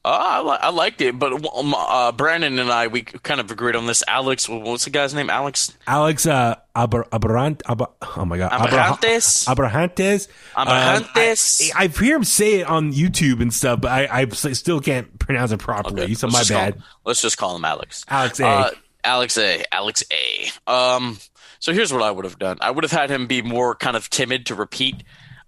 Uh, 0.04 0.10
I, 0.20 0.42
li- 0.42 0.58
I 0.62 0.70
liked 0.72 1.00
it, 1.02 1.20
but 1.20 1.32
um, 1.56 1.76
uh, 1.76 2.12
Brandon 2.12 2.58
and 2.58 2.72
I 2.72 2.88
we 2.88 3.04
kind 3.04 3.40
of 3.40 3.52
agreed 3.52 3.76
on 3.76 3.86
this. 3.86 4.04
Alex, 4.08 4.50
what's 4.50 4.86
the 4.86 4.90
guy's 4.90 5.14
name? 5.14 5.30
Alex 5.30 5.78
Alex 5.86 6.26
uh, 6.26 6.56
Aber, 6.76 7.06
Aberrant, 7.12 7.62
Aber, 7.68 7.88
oh 8.18 8.26
my 8.26 8.40
god, 8.40 8.52
Abrahantes. 8.52 9.46
Abrahantes. 9.48 10.28
Abrahantes. 10.56 11.70
Um, 11.70 11.78
I, 11.78 11.84
I 11.84 11.88
hear 11.88 12.16
him 12.16 12.24
say 12.24 12.62
it 12.62 12.68
on 12.68 12.94
YouTube 12.94 13.42
and 13.44 13.54
stuff, 13.54 13.82
but 13.82 13.92
I, 13.92 14.22
I 14.22 14.26
still 14.30 14.80
can't 14.80 15.20
pronounce 15.20 15.52
it 15.52 15.60
properly. 15.60 16.02
Okay, 16.02 16.14
So 16.16 16.26
let's 16.26 16.34
my 16.34 16.40
just 16.40 16.52
call 16.52 16.62
bad. 16.62 16.74
him- 16.78 16.84
let's 17.06 17.22
just 17.22 17.38
call 17.38 17.56
him 17.56 17.66
Alex. 17.66 18.04
Alex 18.08 18.40
A. 18.40 18.48
Uh, 18.48 18.72
Alex 19.04 19.38
A. 19.38 19.64
Alex 19.72 20.04
A. 20.12 20.50
Um. 20.72 21.20
So 21.60 21.74
here's 21.74 21.94
what 21.94 22.02
I 22.02 22.10
would 22.10 22.26
have 22.26 22.40
done. 22.40 22.58
I 22.60 22.72
would 22.72 22.84
have 22.84 22.92
had 22.92 23.12
him 23.12 23.28
be 23.28 23.44
more 23.44 23.76
kind 23.76 23.96
of 23.96 24.10
timid 24.10 24.48
to 24.48 24.56
repeat 24.56 25.04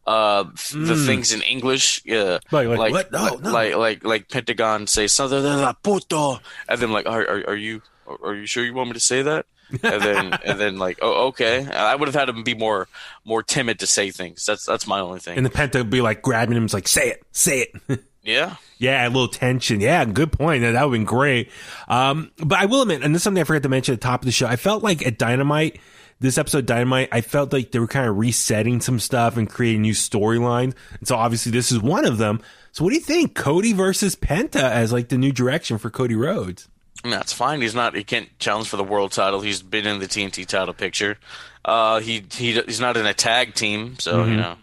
uh 0.05 0.43
f- 0.53 0.73
the 0.75 0.95
things 1.05 1.31
in 1.33 1.41
English. 1.41 2.01
Yeah. 2.05 2.39
Hmm. 2.49 2.55
Like- 2.55 2.67
like 2.67 2.91
what? 2.91 3.11
No, 3.11 3.23
like, 3.23 3.39
no. 3.41 3.51
like 3.51 3.75
like 3.75 4.03
like 4.03 4.29
Pentagon 4.29 4.87
say 4.87 5.07
something 5.07 5.43
like 5.43 5.81
puto, 5.83 6.39
and 6.67 6.79
then 6.81 6.91
like 6.91 7.07
are 7.07 7.21
are, 7.21 7.49
are 7.49 7.55
you 7.55 7.81
are 8.23 8.35
you 8.35 8.45
sure 8.45 8.63
you 8.65 8.73
want 8.73 8.89
me 8.89 8.93
to 8.93 8.99
say 8.99 9.21
that? 9.21 9.45
and 9.81 10.01
then 10.01 10.33
and 10.45 10.59
then 10.59 10.77
like 10.77 10.99
oh 11.01 11.27
okay. 11.27 11.65
I 11.65 11.95
would 11.95 12.07
have 12.07 12.15
had 12.15 12.29
him 12.29 12.43
be 12.43 12.53
more 12.53 12.87
more 13.25 13.41
timid 13.41 13.79
to 13.79 13.87
say 13.87 14.11
things. 14.11 14.45
That's 14.45 14.65
that's 14.65 14.85
my 14.85 14.99
only 14.99 15.19
thing. 15.19 15.37
and 15.37 15.45
the 15.45 15.49
Penta 15.49 15.75
would 15.77 15.89
be 15.89 16.01
like 16.01 16.21
grabbing 16.21 16.57
him, 16.57 16.65
it's 16.65 16.73
like, 16.73 16.87
say 16.87 17.09
it, 17.09 17.23
say 17.31 17.67
it. 17.87 17.99
yeah. 18.23 18.55
Yeah, 18.77 19.07
a 19.07 19.09
little 19.09 19.29
tension. 19.29 19.79
Yeah, 19.79 20.03
good 20.03 20.33
point. 20.33 20.61
That 20.61 20.73
would 20.73 20.79
have 20.79 20.91
been 20.91 21.05
great. 21.05 21.49
Um, 21.87 22.31
but 22.37 22.59
I 22.59 22.65
will 22.65 22.81
admit, 22.81 23.01
and 23.01 23.15
this 23.15 23.21
is 23.21 23.23
something 23.23 23.39
I 23.39 23.45
forgot 23.45 23.63
to 23.63 23.69
mention 23.69 23.93
at 23.93 24.01
the 24.01 24.05
top 24.05 24.21
of 24.21 24.25
the 24.25 24.31
show, 24.33 24.45
I 24.45 24.57
felt 24.57 24.83
like 24.83 25.07
at 25.07 25.17
Dynamite, 25.17 25.79
this 26.23 26.37
episode 26.37 26.65
Dynamite, 26.65 27.09
I 27.11 27.21
felt 27.21 27.51
like 27.53 27.71
they 27.71 27.79
were 27.79 27.87
kind 27.87 28.07
of 28.07 28.17
resetting 28.17 28.79
some 28.81 28.97
stuff 28.99 29.35
and 29.37 29.49
creating 29.49 29.81
new 29.81 29.93
storylines. 29.93 30.73
And 30.97 31.07
so 31.07 31.15
obviously 31.15 31.51
this 31.51 31.71
is 31.71 31.79
one 31.81 32.05
of 32.05 32.17
them. 32.17 32.41
So 32.71 32.83
what 32.83 32.91
do 32.91 32.95
you 32.95 33.01
think? 33.01 33.35
Cody 33.35 33.73
versus 33.73 34.15
Penta 34.15 34.55
as 34.63 34.91
like 34.93 35.09
the 35.09 35.17
new 35.17 35.31
direction 35.31 35.77
for 35.77 35.89
Cody 35.89 36.15
Rhodes? 36.15 36.69
That's 37.03 37.33
fine. 37.33 37.61
He's 37.61 37.75
not. 37.75 37.93
He 37.95 38.03
can't 38.05 38.29
challenge 38.39 38.69
for 38.69 38.77
the 38.77 38.83
world 38.83 39.11
title. 39.11 39.41
He's 39.41 39.61
been 39.61 39.85
in 39.85 39.99
the 39.99 40.07
TNT 40.07 40.45
title 40.45 40.73
picture. 40.73 41.17
Uh, 41.65 41.99
he 41.99 42.23
he 42.31 42.53
he's 42.61 42.79
not 42.79 42.95
in 42.97 43.05
a 43.05 43.13
tag 43.13 43.53
team, 43.53 43.99
so 43.99 44.19
Mm-hmm. 44.21 44.31
you 44.31 44.37
know. 44.37 44.55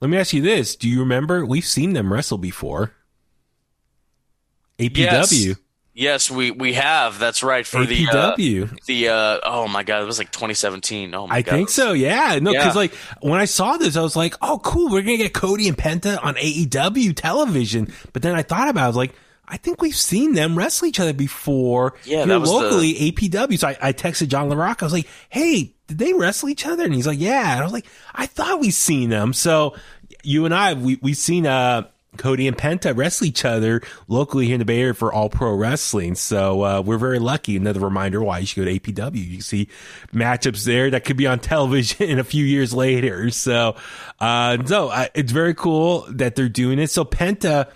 Let 0.00 0.10
me 0.10 0.18
ask 0.18 0.32
you 0.34 0.42
this. 0.42 0.76
Do 0.76 0.88
you 0.88 1.00
remember? 1.00 1.44
We've 1.46 1.64
seen 1.64 1.94
them 1.94 2.12
wrestle 2.12 2.38
before. 2.38 2.92
APW. 4.78 4.96
Yes. 4.96 5.56
Yes, 5.98 6.30
we 6.30 6.52
we 6.52 6.74
have. 6.74 7.18
That's 7.18 7.42
right 7.42 7.66
for 7.66 7.84
the 7.84 8.06
uh, 8.06 8.36
APW. 8.36 8.84
the 8.84 9.08
uh, 9.08 9.40
oh 9.42 9.66
my 9.66 9.82
god, 9.82 10.00
it 10.02 10.06
was 10.06 10.18
like 10.18 10.30
2017. 10.30 11.12
Oh 11.12 11.26
my 11.26 11.34
I 11.36 11.42
god, 11.42 11.52
I 11.52 11.56
think 11.56 11.68
so. 11.70 11.92
Yeah. 11.92 12.38
No, 12.40 12.52
because 12.52 12.74
Yeah. 12.74 12.80
like 12.80 12.94
when 13.20 13.40
I 13.40 13.46
saw 13.46 13.76
this, 13.78 13.96
I 13.96 14.02
was 14.02 14.14
like, 14.14 14.34
oh, 14.40 14.60
cool. 14.62 14.84
We're 14.92 15.02
going 15.02 15.18
to 15.18 15.24
get 15.24 15.34
Cody 15.34 15.66
and 15.66 15.76
Penta 15.76 16.22
on 16.24 16.36
AEW 16.36 17.14
television. 17.16 17.92
But 18.12 18.22
then 18.22 18.36
I 18.36 18.42
thought 18.42 18.68
about 18.68 18.82
it. 18.82 18.84
I 18.84 18.86
was 18.86 18.96
like, 18.96 19.12
I 19.48 19.56
think 19.56 19.82
we've 19.82 19.96
seen 19.96 20.34
them 20.34 20.56
wrestle 20.56 20.86
each 20.86 21.00
other 21.00 21.12
before. 21.14 21.94
Yeah, 22.04 22.26
that 22.26 22.40
was 22.40 22.48
the- 22.50 22.56
locally, 22.56 22.94
APW. 22.94 23.58
So 23.58 23.66
I, 23.66 23.76
I 23.82 23.92
texted 23.92 24.28
John 24.28 24.48
LaRock. 24.50 24.82
I 24.82 24.86
was 24.86 24.92
like, 24.92 25.08
hey, 25.30 25.74
did 25.88 25.98
they 25.98 26.12
wrestle 26.12 26.48
each 26.48 26.64
other? 26.64 26.84
And 26.84 26.94
he's 26.94 27.06
like, 27.08 27.18
yeah. 27.18 27.52
And 27.54 27.60
I 27.60 27.64
was 27.64 27.72
like, 27.72 27.86
I 28.14 28.26
thought 28.26 28.60
we 28.60 28.70
seen 28.70 29.10
them. 29.10 29.32
So 29.32 29.74
you 30.22 30.44
and 30.44 30.54
I, 30.54 30.74
we, 30.74 30.98
we've 31.02 31.16
seen, 31.16 31.44
uh, 31.46 31.88
Cody 32.16 32.48
and 32.48 32.56
Penta 32.56 32.96
wrestle 32.96 33.26
each 33.26 33.44
other 33.44 33.82
locally 34.08 34.46
here 34.46 34.54
in 34.54 34.58
the 34.60 34.64
Bay 34.64 34.80
Area 34.80 34.94
for 34.94 35.12
All 35.12 35.28
Pro 35.28 35.54
Wrestling. 35.54 36.14
So 36.14 36.62
uh, 36.62 36.82
we're 36.84 36.98
very 36.98 37.18
lucky. 37.18 37.56
Another 37.56 37.80
reminder 37.80 38.22
why 38.22 38.38
you 38.38 38.46
should 38.46 38.64
go 38.64 38.70
to 38.70 38.80
APW. 38.80 39.24
You 39.24 39.40
see 39.40 39.68
matchups 40.12 40.64
there 40.64 40.90
that 40.90 41.04
could 41.04 41.16
be 41.16 41.26
on 41.26 41.38
television 41.40 42.08
in 42.08 42.18
a 42.18 42.24
few 42.24 42.44
years 42.44 42.72
later. 42.72 43.30
So, 43.30 43.76
uh, 44.20 44.64
so 44.64 44.88
uh, 44.88 45.06
it's 45.14 45.32
very 45.32 45.54
cool 45.54 46.06
that 46.10 46.34
they're 46.34 46.48
doing 46.48 46.78
it. 46.78 46.90
So 46.90 47.04
Penta 47.04 47.70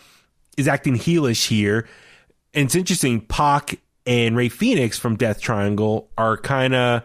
is 0.56 0.66
acting 0.66 0.94
heelish 0.94 1.48
here. 1.48 1.86
And 2.54 2.66
it's 2.66 2.74
interesting. 2.74 3.20
Pac 3.20 3.78
and 4.06 4.36
Rey 4.36 4.48
Fenix 4.48 4.98
from 4.98 5.16
Death 5.16 5.40
Triangle 5.40 6.10
are 6.16 6.36
kind 6.36 6.74
of. 6.74 7.02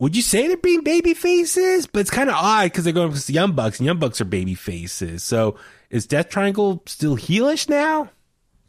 Would 0.00 0.16
you 0.16 0.22
say 0.22 0.48
they're 0.48 0.56
being 0.56 0.82
baby 0.82 1.14
faces? 1.14 1.86
But 1.86 2.00
it's 2.00 2.10
kind 2.10 2.28
of 2.28 2.34
odd 2.36 2.64
because 2.64 2.84
they're 2.84 2.92
going 2.92 3.08
against 3.08 3.28
the 3.28 3.34
Young 3.34 3.52
Bucks, 3.52 3.78
and 3.78 3.86
Young 3.86 3.98
Bucks 3.98 4.20
are 4.20 4.24
baby 4.24 4.54
faces. 4.54 5.22
So 5.22 5.56
is 5.90 6.06
Death 6.06 6.30
Triangle 6.30 6.82
still 6.86 7.16
heelish 7.16 7.68
now? 7.68 8.10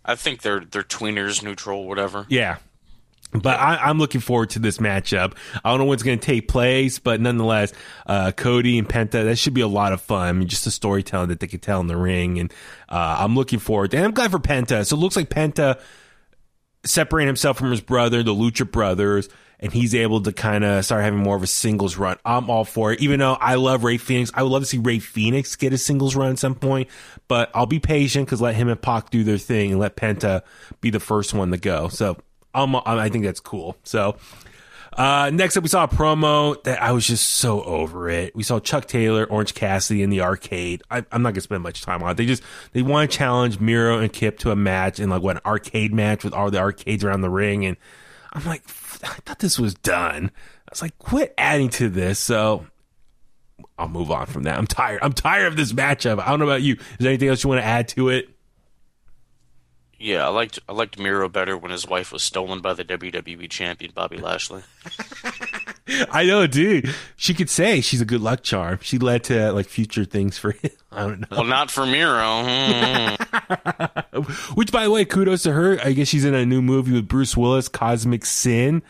I 0.05 0.15
think 0.15 0.41
they're 0.41 0.59
they're 0.59 0.83
tweeners, 0.83 1.41
neutral, 1.41 1.87
whatever. 1.87 2.25
Yeah. 2.29 2.57
But 3.33 3.59
I, 3.59 3.77
I'm 3.77 3.97
looking 3.97 4.19
forward 4.19 4.49
to 4.51 4.59
this 4.59 4.79
matchup. 4.79 5.37
I 5.63 5.69
don't 5.69 5.79
know 5.79 5.85
when 5.85 5.93
it's 5.93 6.03
going 6.03 6.19
to 6.19 6.25
take 6.25 6.49
place, 6.49 6.99
but 6.99 7.21
nonetheless, 7.21 7.71
uh, 8.05 8.33
Cody 8.33 8.77
and 8.77 8.89
Penta, 8.89 9.23
that 9.23 9.37
should 9.37 9.53
be 9.53 9.61
a 9.61 9.69
lot 9.69 9.93
of 9.93 10.01
fun. 10.01 10.27
I 10.27 10.31
mean, 10.33 10.49
just 10.49 10.65
the 10.65 10.71
storytelling 10.71 11.29
that 11.29 11.39
they 11.39 11.47
could 11.47 11.61
tell 11.61 11.79
in 11.79 11.87
the 11.87 11.95
ring. 11.95 12.39
And 12.39 12.53
uh, 12.89 13.15
I'm 13.19 13.35
looking 13.35 13.59
forward. 13.59 13.93
And 13.93 14.03
I'm 14.03 14.11
glad 14.11 14.31
for 14.31 14.39
Penta. 14.39 14.85
So 14.85 14.97
it 14.97 14.99
looks 14.99 15.15
like 15.15 15.29
Penta 15.29 15.79
separating 16.83 17.27
himself 17.27 17.57
from 17.57 17.71
his 17.71 17.79
brother, 17.79 18.21
the 18.21 18.33
Lucha 18.33 18.69
Brothers, 18.69 19.29
and 19.61 19.71
he's 19.71 19.93
able 19.93 20.21
to 20.21 20.31
kind 20.33 20.63
of 20.63 20.83
start 20.83 21.03
having 21.03 21.19
more 21.19 21.35
of 21.35 21.43
a 21.43 21.47
singles 21.47 21.97
run. 21.97 22.17
I'm 22.25 22.49
all 22.49 22.65
for 22.65 22.93
it. 22.93 23.01
Even 23.01 23.19
though 23.19 23.33
I 23.33 23.55
love 23.55 23.83
Rey 23.83 23.97
Fenix, 23.97 24.31
I 24.33 24.43
would 24.43 24.51
love 24.51 24.63
to 24.63 24.65
see 24.65 24.79
Rey 24.79 24.99
Fenix 24.99 25.55
get 25.55 25.71
a 25.71 25.77
singles 25.77 26.15
run 26.15 26.31
at 26.31 26.39
some 26.39 26.55
point, 26.55 26.89
but 27.27 27.51
I'll 27.53 27.67
be 27.67 27.79
patient 27.79 28.25
because 28.25 28.41
let 28.41 28.55
him 28.55 28.69
and 28.69 28.81
Pac 28.81 29.11
do 29.11 29.23
their 29.23 29.37
thing 29.37 29.71
and 29.71 29.79
let 29.79 29.95
Penta 29.95 30.41
be 30.81 30.89
the 30.89 30.99
first 30.99 31.33
one 31.33 31.51
to 31.51 31.57
go. 31.57 31.89
So 31.89 32.17
I'm, 32.53 32.75
I 32.75 33.09
think 33.09 33.23
that's 33.23 33.39
cool. 33.39 33.77
So, 33.83 34.17
uh, 34.93 35.29
next 35.33 35.55
up, 35.55 35.63
we 35.63 35.69
saw 35.69 35.85
a 35.85 35.87
promo 35.87 36.61
that 36.63 36.81
I 36.81 36.91
was 36.91 37.07
just 37.07 37.29
so 37.29 37.63
over 37.63 38.09
it. 38.09 38.35
We 38.35 38.43
saw 38.43 38.59
Chuck 38.59 38.87
Taylor, 38.87 39.25
Orange 39.25 39.53
Cassidy 39.53 40.03
in 40.03 40.09
the 40.09 40.21
arcade. 40.21 40.83
I, 40.91 41.05
I'm 41.13 41.21
not 41.21 41.33
gonna 41.33 41.41
spend 41.41 41.63
much 41.63 41.81
time 41.81 42.03
on 42.03 42.11
it. 42.11 42.17
They 42.17 42.25
just 42.25 42.43
they 42.73 42.81
want 42.81 43.09
to 43.09 43.17
challenge 43.17 43.59
Miro 43.61 43.99
and 43.99 44.11
Kip 44.11 44.37
to 44.39 44.51
a 44.51 44.55
match 44.55 44.99
in 44.99 45.09
like 45.09 45.21
what 45.21 45.37
an 45.37 45.41
arcade 45.45 45.93
match 45.93 46.25
with 46.25 46.33
all 46.33 46.51
the 46.51 46.59
arcades 46.59 47.05
around 47.05 47.21
the 47.21 47.29
ring, 47.29 47.65
and 47.65 47.77
I'm 48.33 48.45
like, 48.45 48.63
I 49.03 49.17
thought 49.25 49.39
this 49.39 49.59
was 49.59 49.73
done. 49.73 50.31
I 50.35 50.69
was 50.71 50.81
like, 50.81 50.97
quit 50.99 51.33
adding 51.37 51.69
to 51.69 51.89
this. 51.89 52.19
So 52.19 52.65
I'll 53.77 53.89
move 53.89 54.11
on 54.11 54.25
from 54.27 54.43
that. 54.43 54.57
I'm 54.57 54.67
tired. 54.67 54.99
I'm 55.01 55.13
tired 55.13 55.47
of 55.47 55.57
this 55.57 55.73
matchup. 55.73 56.19
I 56.19 56.29
don't 56.29 56.39
know 56.39 56.45
about 56.45 56.61
you. 56.61 56.75
Is 56.75 56.97
there 56.99 57.09
anything 57.09 57.29
else 57.29 57.43
you 57.43 57.49
want 57.49 57.61
to 57.61 57.65
add 57.65 57.87
to 57.89 58.09
it? 58.09 58.29
Yeah, 59.99 60.25
I 60.25 60.29
liked 60.29 60.57
I 60.67 60.73
liked 60.73 60.97
Miro 60.97 61.29
better 61.29 61.55
when 61.55 61.71
his 61.71 61.87
wife 61.87 62.11
was 62.11 62.23
stolen 62.23 62.59
by 62.59 62.73
the 62.73 62.83
WWE 62.83 63.47
champion 63.49 63.91
Bobby 63.93 64.17
Lashley. 64.21 64.63
I 66.09 66.23
know, 66.25 66.47
dude. 66.47 66.93
She 67.15 67.33
could 67.35 67.49
say 67.49 67.81
she's 67.81 68.01
a 68.01 68.05
good 68.05 68.21
luck 68.21 68.41
charm. 68.41 68.79
She 68.81 68.97
led 68.97 69.23
to 69.25 69.51
like 69.51 69.67
future 69.67 70.05
things 70.05 70.37
for 70.39 70.51
him. 70.53 70.71
I 70.93 71.07
don't 71.07 71.21
know. 71.21 71.27
Well, 71.31 71.43
not 71.45 71.71
for 71.71 71.85
Miro. 71.85 72.43
Which, 74.55 74.73
by 74.73 74.83
the 74.83 74.91
way, 74.91 75.05
kudos 75.05 75.43
to 75.43 75.53
her. 75.53 75.79
I 75.81 75.93
guess 75.93 76.09
she's 76.09 76.25
in 76.25 76.33
a 76.33 76.45
new 76.45 76.61
movie 76.61 76.91
with 76.91 77.07
Bruce 77.07 77.37
Willis, 77.37 77.69
Cosmic 77.69 78.25
Sin, 78.25 78.83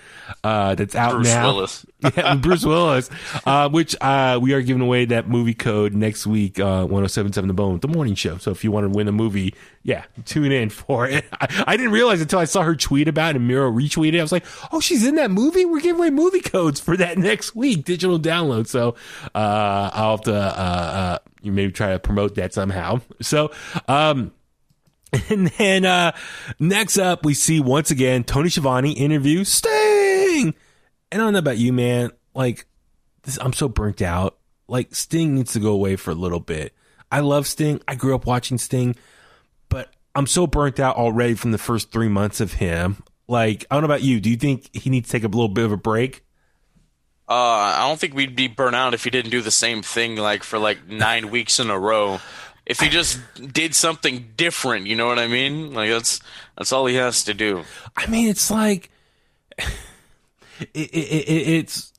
uh, 0.43 0.73
that's 0.73 0.95
out 0.95 1.11
Bruce 1.11 1.27
now. 1.27 1.45
Willis. 1.45 1.85
yeah, 2.17 2.35
Bruce 2.35 2.65
Willis. 2.65 3.09
Uh, 3.45 3.69
which 3.69 3.95
uh, 4.01 4.39
we 4.41 4.53
are 4.53 4.61
giving 4.61 4.81
away 4.81 5.05
that 5.05 5.29
movie 5.29 5.53
code 5.53 5.93
next 5.93 6.25
week. 6.25 6.59
Uh, 6.59 6.85
1077 6.85 7.47
The 7.47 7.53
Bone, 7.53 7.79
the 7.79 7.87
morning 7.87 8.15
show. 8.15 8.37
So 8.37 8.49
if 8.49 8.63
you 8.63 8.71
want 8.71 8.91
to 8.91 8.97
win 8.97 9.07
a 9.07 9.11
movie, 9.11 9.53
yeah, 9.83 10.05
tune 10.25 10.51
in 10.51 10.71
for 10.71 11.07
it. 11.07 11.23
I, 11.31 11.63
I 11.67 11.77
didn't 11.77 11.91
realize 11.91 12.19
until 12.19 12.39
I 12.39 12.45
saw 12.45 12.63
her 12.63 12.75
tweet 12.75 13.07
about 13.07 13.31
it 13.31 13.35
and 13.37 13.47
Miro 13.47 13.71
retweeted. 13.71 14.15
it. 14.15 14.19
I 14.19 14.23
was 14.23 14.31
like, 14.31 14.45
oh, 14.71 14.79
she's 14.79 15.05
in 15.05 15.15
that 15.15 15.29
movie. 15.29 15.65
We're 15.65 15.81
giving 15.81 15.99
away 15.99 16.09
movie 16.09 16.41
codes 16.41 16.79
for 16.79 16.97
that 16.97 17.19
next 17.19 17.55
week, 17.55 17.85
digital 17.85 18.19
download. 18.19 18.65
So 18.65 18.95
uh, 19.35 19.91
I'll 19.93 20.17
have 20.17 20.21
to. 20.21 21.21
You 21.41 21.51
maybe 21.51 21.71
try 21.71 21.91
to 21.91 21.99
promote 21.99 22.35
that 22.35 22.53
somehow. 22.53 23.01
So, 23.21 23.51
um, 23.87 24.33
and 25.29 25.47
then 25.47 25.85
uh, 25.85 26.13
next 26.59 26.97
up, 26.97 27.25
we 27.25 27.33
see 27.33 27.59
once 27.59 27.91
again 27.91 28.23
Tony 28.23 28.49
Schiavone 28.49 28.91
interview 28.93 29.43
Sting. 29.43 30.53
And 31.11 31.21
I 31.21 31.25
don't 31.25 31.33
know 31.33 31.39
about 31.39 31.57
you, 31.57 31.73
man. 31.73 32.11
Like, 32.33 32.65
this, 33.23 33.37
I'm 33.39 33.53
so 33.53 33.67
burnt 33.67 34.01
out. 34.01 34.37
Like, 34.67 34.95
Sting 34.95 35.35
needs 35.35 35.53
to 35.53 35.59
go 35.59 35.71
away 35.71 35.97
for 35.97 36.11
a 36.11 36.15
little 36.15 36.39
bit. 36.39 36.73
I 37.11 37.19
love 37.19 37.45
Sting. 37.45 37.81
I 37.87 37.95
grew 37.95 38.15
up 38.15 38.25
watching 38.25 38.57
Sting, 38.57 38.95
but 39.67 39.93
I'm 40.15 40.27
so 40.27 40.47
burnt 40.47 40.79
out 40.79 40.95
already 40.95 41.33
from 41.33 41.51
the 41.51 41.57
first 41.57 41.91
three 41.91 42.07
months 42.07 42.39
of 42.39 42.53
him. 42.53 43.03
Like, 43.27 43.65
I 43.69 43.75
don't 43.75 43.81
know 43.81 43.93
about 43.93 44.03
you. 44.03 44.21
Do 44.21 44.29
you 44.29 44.37
think 44.37 44.73
he 44.73 44.89
needs 44.89 45.09
to 45.09 45.11
take 45.11 45.23
a 45.23 45.27
little 45.27 45.49
bit 45.49 45.65
of 45.65 45.73
a 45.73 45.77
break? 45.77 46.23
Uh, 47.31 47.77
I 47.77 47.87
don't 47.87 47.97
think 47.97 48.13
we'd 48.13 48.35
be 48.35 48.49
burnt 48.49 48.75
out 48.75 48.93
if 48.93 49.05
he 49.05 49.09
didn't 49.09 49.31
do 49.31 49.41
the 49.41 49.51
same 49.51 49.81
thing 49.81 50.17
like 50.17 50.43
for 50.43 50.59
like 50.59 50.89
nine 50.89 51.31
weeks 51.31 51.61
in 51.61 51.69
a 51.69 51.79
row. 51.79 52.19
If 52.65 52.81
he 52.81 52.89
just 52.89 53.19
did 53.53 53.73
something 53.73 54.33
different, 54.35 54.87
you 54.87 54.97
know 54.97 55.07
what 55.07 55.17
I 55.17 55.27
mean? 55.27 55.73
Like 55.73 55.89
that's 55.89 56.19
that's 56.57 56.73
all 56.73 56.85
he 56.87 56.95
has 56.95 57.23
to 57.23 57.33
do. 57.33 57.63
I 57.95 58.07
mean, 58.07 58.27
it's 58.27 58.51
like 58.51 58.91
it, 59.57 60.67
it, 60.73 61.29
it, 61.29 61.47
it's 61.47 61.93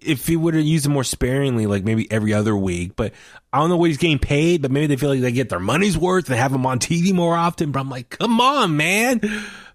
if 0.00 0.26
he 0.26 0.36
would 0.36 0.54
have 0.54 0.64
used 0.64 0.84
it 0.84 0.88
more 0.88 1.04
sparingly, 1.04 1.68
like 1.68 1.84
maybe 1.84 2.10
every 2.10 2.34
other 2.34 2.56
week. 2.56 2.96
But 2.96 3.12
I 3.52 3.60
don't 3.60 3.68
know 3.68 3.76
what 3.76 3.90
he's 3.90 3.98
getting 3.98 4.18
paid. 4.18 4.62
But 4.62 4.72
maybe 4.72 4.88
they 4.88 4.96
feel 4.96 5.10
like 5.10 5.20
they 5.20 5.30
get 5.30 5.48
their 5.48 5.60
money's 5.60 5.96
worth 5.96 6.28
and 6.28 6.36
have 6.36 6.52
him 6.52 6.66
on 6.66 6.80
TV 6.80 7.12
more 7.12 7.36
often. 7.36 7.70
But 7.70 7.78
I'm 7.78 7.90
like, 7.90 8.10
come 8.10 8.40
on, 8.40 8.76
man. 8.76 9.20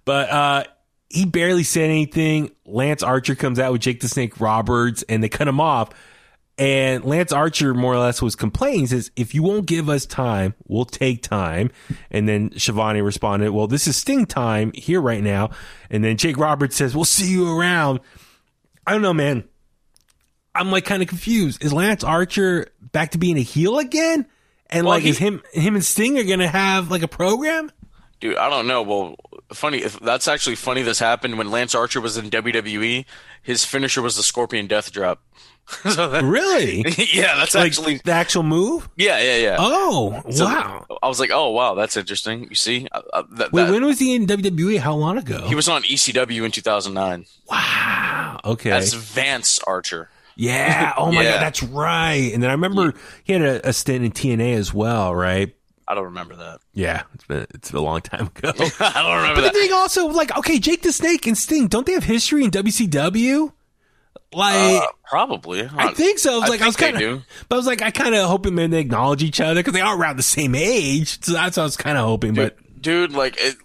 But 0.03 0.30
uh, 0.30 0.63
he 1.10 1.26
barely 1.26 1.64
said 1.64 1.89
anything. 1.89 2.51
Lance 2.66 3.03
Archer 3.03 3.36
comes 3.36 3.60
out 3.60 3.72
with 3.72 3.82
Jake 3.82 4.01
the 4.01 4.08
Snake 4.08 4.39
Roberts, 4.39 5.03
and 5.08 5.24
they 5.24 5.30
cut 5.30 5.47
him 5.47 5.60
off. 5.60 5.89
And 6.58 7.03
Lance 7.03 7.34
Archer 7.34 7.74
more 7.74 7.93
or 7.93 7.99
less 7.99 8.22
was 8.22 8.36
complaining, 8.36 8.80
he 8.82 8.86
says, 8.88 9.12
if 9.18 9.36
you 9.36 9.43
won't 9.43 9.66
give 9.66 9.89
us 9.89 10.06
time, 10.06 10.53
we'll 10.68 10.86
take 10.86 11.22
time. 11.22 11.70
And 12.10 12.30
then 12.30 12.58
Schiavone 12.58 13.01
responded, 13.01 13.51
well, 13.51 13.68
this 13.68 13.88
is 13.88 13.97
Sting 13.97 14.26
time 14.26 14.72
here 14.74 15.01
right 15.01 15.22
now. 15.22 15.49
And 15.89 16.01
then 16.01 16.16
Jake 16.16 16.38
Roberts 16.38 16.78
says, 16.78 16.95
we'll 16.95 17.03
see 17.03 17.30
you 17.30 17.60
around. 17.60 17.99
I 18.88 18.93
don't 18.93 19.01
know, 19.01 19.14
man. 19.14 19.43
I'm 20.53 20.72
like 20.72 20.86
kind 20.86 21.01
of 21.01 21.10
confused. 21.10 21.62
Is 21.62 21.74
Lance 21.74 22.06
Archer 22.06 22.68
back 22.93 23.12
to 23.12 23.18
being 23.18 23.38
a 23.38 23.41
heel 23.41 23.78
again? 23.78 24.26
And 24.70 24.86
Well, 24.86 24.95
like, 24.95 25.03
he- 25.03 25.10
is 25.10 25.18
him, 25.18 25.43
him 25.51 25.76
and 25.76 25.84
Sting 25.84 26.18
are 26.18 26.24
going 26.24 26.39
to 26.39 26.47
have 26.47 26.89
like 26.89 27.01
a 27.01 27.08
program? 27.10 27.70
Dude, 28.22 28.38
I 28.38 28.49
don't 28.49 28.66
know. 28.66 28.82
Well, 28.82 29.16
funny. 29.54 29.82
That's 30.02 30.28
actually 30.28 30.56
funny. 30.56 30.82
This 30.82 31.00
happened 31.00 31.38
when 31.38 31.52
Lance 31.52 31.76
Archer 31.76 32.02
was 32.02 32.18
in 32.18 32.30
WWE. 32.30 33.06
His 33.41 33.64
finisher 33.66 34.02
was 34.02 34.16
the 34.16 34.24
Scorpion 34.24 34.68
Death 34.68 34.91
Drop. 34.91 35.22
so 35.89 36.10
that, 36.10 36.24
Really? 36.24 36.86
yeah, 37.14 37.36
that's 37.38 37.56
like 37.56 37.66
actually 37.68 37.98
the 38.06 38.12
actual 38.12 38.43
move? 38.43 38.88
yeah, 38.98 39.20
yeah, 39.20 39.38
yeah. 39.38 39.56
Oh, 39.60 40.22
So 40.30 40.46
wow. 40.46 40.86
I 41.02 41.08
was 41.08 41.20
like, 41.20 41.32
oh 41.34 41.50
wow, 41.52 41.74
that's 41.74 41.98
interesting. 41.98 42.48
You 42.50 42.56
see, 42.56 42.88
uh, 42.91 43.02
uh, 43.14 43.24
that, 43.32 43.52
Wait, 43.52 43.64
that- 43.66 43.72
when 43.72 43.84
was 43.84 43.98
he 43.98 44.14
in 44.16 44.28
WWE? 44.28 44.78
How 44.78 44.93
long 44.93 45.18
ago? 45.18 45.41
he 45.48 45.56
was 45.56 45.68
on 45.68 45.82
ECW 45.84 46.43
in 46.46 46.52
2009 46.52 47.26
wow. 47.50 48.39
Okay. 48.46 48.70
That's 48.70 48.93
Vance 48.93 49.58
Archer. 49.66 50.10
Yeah. 50.36 50.93
Oh 50.98 51.12
my 51.12 51.24
Yeah. 51.24 51.32
god, 51.34 51.41
that's 51.41 51.64
right. 51.64 52.32
And 52.34 52.43
then 52.43 52.50
I 52.52 52.54
remember 52.54 52.93
he 53.24 53.34
had 53.34 53.41
a, 53.41 53.70
a 53.70 53.74
stint 53.74 54.06
in 54.06 54.12
TNA 54.12 54.54
as 54.56 54.72
well, 54.74 55.16
right? 55.16 55.56
I 55.88 55.93
don't 55.95 56.05
remember 56.05 56.36
that. 56.38 56.59
Yeah, 56.73 57.03
it's 57.13 57.25
been 57.25 57.45
it's 57.53 57.71
been 57.71 57.79
a 57.79 57.83
long 57.83 58.01
time 58.01 58.27
ago. 58.36 58.51
I 58.79 59.01
don't 59.03 59.17
remember 59.17 59.41
but 59.41 59.53
the 59.53 59.59
thing 59.59 59.71
also, 59.73 60.07
like, 60.07 60.36
okay, 60.38 60.57
Jake 60.59 60.81
the 60.81 60.91
Snake 60.91 61.27
and 61.27 61.38
Sting, 61.38 61.67
don't 61.67 61.86
they 61.86 61.93
have 61.93 62.03
history 62.03 62.43
in 62.43 62.51
WCW? 62.51 63.51
Like, 64.33 64.81
Uh, 64.81 64.88
probably. 65.07 65.69
I 65.77 65.93
think 65.93 66.19
so. 66.19 66.41
I 66.41 66.47
like, 66.47 66.61
I 66.61 66.65
was 66.65 66.75
kind 66.75 66.99
of, 67.01 67.23
but 67.47 67.55
I 67.55 67.57
was 67.57 67.67
like, 67.67 67.81
I 67.81 67.91
kind 67.91 68.15
of 68.15 68.27
hoping 68.27 68.55
maybe 68.55 68.71
they 68.71 68.79
acknowledge 68.81 69.23
each 69.23 69.39
other 69.39 69.55
because 69.61 69.73
they 69.73 69.81
are 69.81 69.97
around 69.97 70.17
the 70.17 70.23
same 70.23 70.55
age. 70.55 71.23
So 71.23 71.33
that's 71.33 71.55
what 71.57 71.63
I 71.63 71.65
was 71.65 71.77
kind 71.77 71.97
of 71.97 72.05
hoping. 72.05 72.33
but 72.33 72.57
dude, 72.81 73.13
like 73.13 73.36
it, 73.39 73.55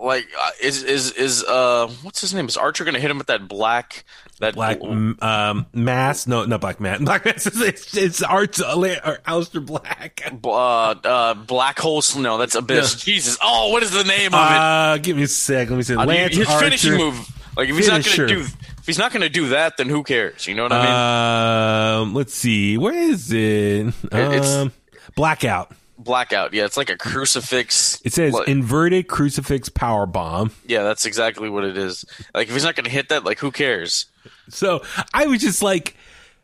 like 0.00 0.26
uh, 0.36 0.50
is 0.60 0.82
is 0.82 1.12
is 1.12 1.44
uh 1.44 1.86
what's 2.02 2.20
his 2.20 2.34
name? 2.34 2.48
Is 2.48 2.56
Archer 2.56 2.84
gonna 2.84 2.98
hit 2.98 3.10
him 3.10 3.18
with 3.18 3.28
that 3.28 3.46
black 3.46 4.04
that 4.42 4.54
Black 4.54 4.80
um, 4.82 5.66
Mass, 5.72 6.26
no, 6.26 6.44
not 6.44 6.60
Black 6.60 6.80
Mass. 6.80 7.00
Black 7.00 7.24
Mass 7.24 7.46
is 7.46 7.60
it's, 7.60 7.96
it's 7.96 8.22
Art 8.22 8.58
or 8.58 8.64
Aleister 8.64 9.64
Black. 9.64 10.20
uh, 10.44 10.48
uh 10.50 11.34
black 11.34 11.78
hole? 11.78 12.02
No, 12.18 12.38
that's 12.38 12.56
Abyss. 12.56 12.96
Jesus. 12.96 13.38
Oh, 13.40 13.70
what 13.70 13.82
is 13.84 13.92
the 13.92 14.02
name 14.02 14.34
of 14.34 14.40
it? 14.40 14.56
Uh, 14.56 14.98
give 14.98 15.16
me 15.16 15.22
a 15.22 15.28
sec. 15.28 15.70
Let 15.70 15.76
me 15.76 15.82
see. 15.82 15.94
Uh, 15.94 16.04
Lance 16.04 16.36
his 16.36 16.48
Archer. 16.48 16.64
finishing 16.64 16.96
move. 16.96 17.28
Like 17.56 17.68
if 17.68 17.76
he's 17.76 17.88
not 17.88 18.04
gonna 18.04 18.26
do 18.28 18.40
if 18.40 18.86
he's 18.86 18.98
not 18.98 19.12
gonna 19.12 19.28
do 19.28 19.50
that, 19.50 19.76
then 19.76 19.88
who 19.88 20.02
cares? 20.02 20.48
You 20.48 20.56
know 20.56 20.64
what 20.64 20.72
I 20.72 21.98
mean? 21.98 22.02
Um, 22.08 22.14
let's 22.14 22.34
see. 22.34 22.76
Where 22.78 22.94
is 22.94 23.32
it? 23.32 23.86
It's- 24.10 24.54
Um, 24.54 24.72
blackout. 25.14 25.70
Blackout. 25.98 26.52
Yeah, 26.52 26.64
it's 26.64 26.76
like 26.76 26.90
a 26.90 26.96
crucifix. 26.96 28.00
It 28.04 28.12
says 28.12 28.32
Like- 28.32 28.48
inverted 28.48 29.06
crucifix 29.06 29.68
power 29.68 30.06
bomb. 30.06 30.50
yeah, 30.66 30.82
that's 30.82 31.06
exactly 31.06 31.48
what 31.48 31.62
it 31.62 31.78
is. 31.78 32.04
Like 32.34 32.48
if 32.48 32.54
he's 32.54 32.64
not 32.64 32.74
gonna 32.74 32.88
hit 32.88 33.10
that, 33.10 33.22
like 33.22 33.38
who 33.38 33.52
cares? 33.52 34.06
So 34.48 34.82
I 35.12 35.26
was 35.26 35.40
just 35.40 35.62
like, 35.62 35.96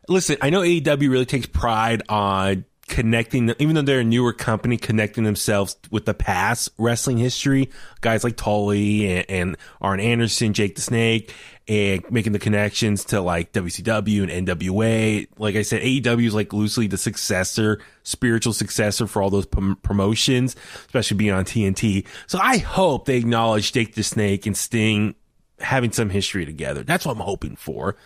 listen, 0.09 0.37
I 0.41 0.51
know 0.51 0.61
AEW 0.61 1.11
really 1.11 1.26
takes 1.26 1.47
pride 1.47 2.03
on 2.09 2.64
connecting, 2.89 3.55
even 3.59 3.74
though 3.74 3.83
they're 3.83 4.01
a 4.01 4.05
newer 4.05 4.33
company, 4.33 4.76
connecting 4.76 5.24
themselves 5.24 5.76
with 5.91 6.07
the 6.07 6.14
past 6.14 6.70
wrestling 6.79 7.18
history. 7.18 7.70
Guys 8.01 8.24
like 8.24 8.37
Tully 8.37 9.11
and, 9.12 9.31
and 9.31 9.57
Arn 9.81 10.01
Anderson, 10.01 10.55
Jake 10.55 10.74
the 10.74 10.81
Snake, 10.81 11.35
and 11.68 12.03
making 12.11 12.33
the 12.33 12.39
connections 12.39 13.05
to 13.07 13.20
like 13.20 13.53
WCW 13.53 14.29
and 14.29 14.49
NWA. 14.49 15.29
Like 15.39 15.55
I 15.55 15.62
said, 15.62 15.83
AEW 15.83 16.26
is 16.26 16.35
like 16.35 16.53
loosely 16.53 16.87
the 16.87 16.97
successor, 16.97 17.81
spiritual 18.03 18.55
successor 18.55 19.07
for 19.07 19.22
all 19.22 19.31
those 19.31 19.47
prom- 19.47 19.76
promotions, 19.83 20.57
especially 20.87 21.18
being 21.18 21.33
on 21.33 21.45
TNT. 21.45 22.07
So 22.26 22.39
I 22.43 22.57
hope 22.57 23.05
they 23.05 23.18
acknowledge 23.18 23.72
Jake 23.72 23.95
the 23.95 24.03
Snake 24.03 24.47
and 24.47 24.57
Sting 24.57 25.14
having 25.61 25.92
some 25.92 26.11
history 26.11 26.46
together. 26.46 26.82
That's 26.82 27.06
what 27.06 27.16
I'm 27.16 27.22
hoping 27.22 27.56
for. 27.56 27.96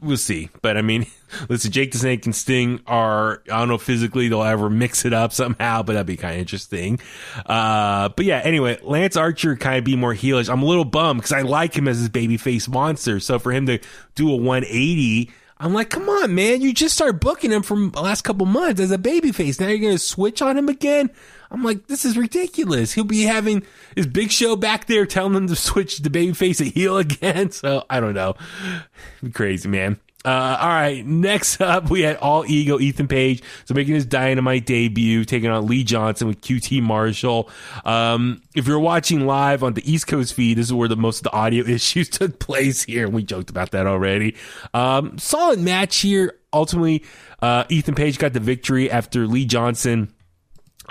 We'll 0.00 0.16
see. 0.16 0.48
But 0.62 0.76
I 0.76 0.82
mean, 0.82 1.06
listen, 1.48 1.72
Jake 1.72 1.92
the 1.92 1.98
Snake 1.98 2.24
and 2.24 2.34
Sting 2.34 2.80
are, 2.86 3.42
I 3.50 3.58
don't 3.58 3.68
know, 3.68 3.78
physically 3.78 4.28
they'll 4.28 4.44
ever 4.44 4.70
mix 4.70 5.04
it 5.04 5.12
up 5.12 5.32
somehow, 5.32 5.82
but 5.82 5.94
that'd 5.94 6.06
be 6.06 6.16
kind 6.16 6.34
of 6.34 6.40
interesting. 6.40 7.00
Uh, 7.44 8.08
but 8.10 8.24
yeah, 8.24 8.38
anyway, 8.38 8.78
Lance 8.82 9.16
Archer 9.16 9.56
kind 9.56 9.78
of 9.78 9.84
be 9.84 9.96
more 9.96 10.14
heelish. 10.14 10.48
I'm 10.48 10.62
a 10.62 10.66
little 10.66 10.84
bummed 10.84 11.20
because 11.20 11.32
I 11.32 11.42
like 11.42 11.74
him 11.74 11.88
as 11.88 11.98
his 11.98 12.10
babyface 12.10 12.68
monster. 12.68 13.18
So 13.18 13.38
for 13.40 13.50
him 13.50 13.66
to 13.66 13.80
do 14.14 14.30
a 14.30 14.36
180, 14.36 15.32
I'm 15.60 15.74
like, 15.74 15.90
come 15.90 16.08
on, 16.08 16.32
man. 16.34 16.60
You 16.60 16.72
just 16.72 16.94
started 16.94 17.18
booking 17.18 17.50
him 17.50 17.62
from 17.62 17.90
the 17.90 18.00
last 18.00 18.22
couple 18.22 18.46
months 18.46 18.80
as 18.80 18.92
a 18.92 18.98
babyface. 18.98 19.58
Now 19.58 19.66
you're 19.66 19.78
going 19.78 19.92
to 19.94 19.98
switch 19.98 20.40
on 20.40 20.56
him 20.56 20.68
again? 20.68 21.10
I'm 21.50 21.62
like, 21.62 21.86
this 21.86 22.04
is 22.04 22.16
ridiculous. 22.16 22.92
He'll 22.92 23.04
be 23.04 23.22
having 23.22 23.62
his 23.96 24.06
big 24.06 24.30
show 24.30 24.56
back 24.56 24.86
there 24.86 25.06
telling 25.06 25.32
them 25.32 25.46
to 25.48 25.56
switch 25.56 25.98
the 25.98 26.10
babyface 26.10 26.58
to 26.58 26.64
heel 26.64 26.98
again. 26.98 27.50
So 27.50 27.84
I 27.88 28.00
don't 28.00 28.14
know. 28.14 28.34
Crazy, 29.32 29.68
man. 29.68 29.98
Uh, 30.24 30.58
all 30.60 30.68
right. 30.68 31.06
Next 31.06 31.60
up, 31.60 31.90
we 31.90 32.02
had 32.02 32.16
all 32.16 32.44
ego 32.46 32.78
Ethan 32.78 33.08
Page. 33.08 33.42
So 33.64 33.72
making 33.72 33.94
his 33.94 34.04
dynamite 34.04 34.66
debut, 34.66 35.24
taking 35.24 35.48
on 35.48 35.66
Lee 35.66 35.84
Johnson 35.84 36.26
with 36.26 36.40
QT 36.40 36.82
Marshall. 36.82 37.48
Um, 37.84 38.42
if 38.54 38.66
you're 38.66 38.80
watching 38.80 39.26
live 39.26 39.62
on 39.62 39.74
the 39.74 39.90
East 39.90 40.06
Coast 40.06 40.34
feed, 40.34 40.58
this 40.58 40.66
is 40.66 40.72
where 40.72 40.88
the 40.88 40.96
most 40.96 41.18
of 41.18 41.22
the 41.24 41.32
audio 41.32 41.64
issues 41.68 42.08
took 42.08 42.38
place 42.40 42.82
here. 42.82 43.06
And 43.06 43.14
we 43.14 43.22
joked 43.22 43.48
about 43.48 43.70
that 43.70 43.86
already. 43.86 44.34
Um, 44.74 45.18
solid 45.18 45.60
match 45.60 45.98
here. 45.98 46.34
Ultimately, 46.52 47.04
uh, 47.40 47.64
Ethan 47.68 47.94
Page 47.94 48.18
got 48.18 48.32
the 48.32 48.40
victory 48.40 48.90
after 48.90 49.26
Lee 49.26 49.44
Johnson 49.44 50.12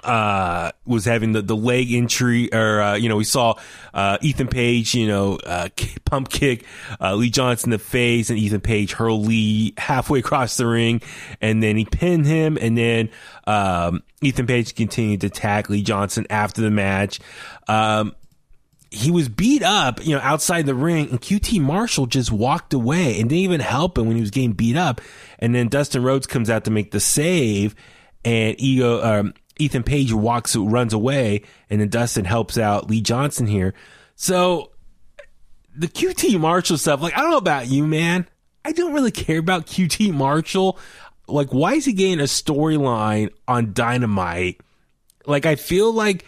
uh, 0.04 0.72
was 0.86 1.06
having 1.06 1.32
the, 1.32 1.42
the 1.42 1.56
leg 1.56 1.92
injury, 1.92 2.54
or, 2.54 2.82
uh, 2.82 2.96
you 2.96 3.10
know, 3.10 3.18
we 3.18 3.24
saw, 3.24 3.56
uh, 3.94 4.18
Ethan 4.22 4.48
Page, 4.48 4.94
you 4.96 5.08
know, 5.08 5.38
uh, 5.46 5.70
pump 6.06 6.30
kick, 6.30 6.66
uh, 7.02 7.16
Lee 7.16 7.30
Johnson 7.30 7.72
in 7.72 7.78
the 7.78 7.84
face 7.84 8.30
and 8.30 8.40
Ethan 8.40 8.62
Page 8.62 8.94
hurl 8.94 9.22
Lee 9.22 9.74
halfway 9.78 10.20
across 10.20 10.58
the 10.58 10.68
ring 10.68 11.02
and 11.42 11.62
then 11.62 11.78
he 11.78 11.86
pinned 11.86 12.26
him 12.26 12.58
and 12.60 12.78
then, 12.78 13.10
um, 13.46 14.04
Ethan 14.22 14.48
Page 14.48 14.76
continued 14.76 15.22
to 15.22 15.28
attack 15.28 15.70
Lee 15.70 15.84
Johnson 15.84 16.26
after 16.30 16.62
the 16.62 16.72
match. 16.72 17.20
Um, 17.68 18.16
he 18.90 19.12
was 19.12 19.30
beat 19.30 19.64
up, 19.64 20.06
you 20.06 20.16
know, 20.16 20.22
outside 20.22 20.66
the 20.66 20.74
ring, 20.74 21.10
and 21.10 21.22
QT 21.22 21.60
Marshall 21.62 22.06
just 22.06 22.32
walked 22.32 22.74
away 22.74 23.20
and 23.20 23.30
didn't 23.30 23.44
even 23.44 23.60
help 23.60 23.98
him 23.98 24.08
when 24.08 24.16
he 24.16 24.22
was 24.22 24.32
getting 24.32 24.54
beat 24.54 24.78
up. 24.78 25.02
And 25.40 25.54
then 25.54 25.68
Dustin 25.68 26.04
Rhodes 26.04 26.26
comes 26.26 26.50
out 26.50 26.64
to 26.66 26.72
make 26.72 26.92
the 26.92 27.00
save, 27.00 27.76
and 28.24 28.56
ego 28.60 29.04
um, 29.04 29.34
Ethan 29.60 29.84
Page 29.84 30.14
walks 30.14 30.56
runs 30.56 30.94
away, 30.94 31.44
and 31.70 31.82
then 31.82 31.90
Dustin 31.90 32.26
helps 32.26 32.58
out 32.58 32.90
Lee 32.90 33.02
Johnson 33.02 33.48
here. 33.48 33.74
So 34.16 34.72
the 35.76 35.88
QT 35.88 36.40
Marshall 36.40 36.78
stuff, 36.78 37.02
like 37.02 37.18
I 37.18 37.22
don't 37.22 37.32
know 37.32 37.38
about 37.38 37.68
you, 37.68 37.86
man. 37.86 38.28
I 38.66 38.72
don't 38.72 38.94
really 38.94 39.12
care 39.12 39.40
about 39.40 39.66
QT 39.66 40.14
Marshall. 40.14 40.78
Like, 41.28 41.54
why 41.54 41.74
is 41.74 41.86
he 41.86 41.94
getting 41.94 42.20
a 42.20 42.24
storyline 42.24 43.32
on 43.48 43.74
Dynamite? 43.74 44.62
Like, 45.26 45.46
I 45.46 45.56
feel 45.56 45.92
like 45.92 46.26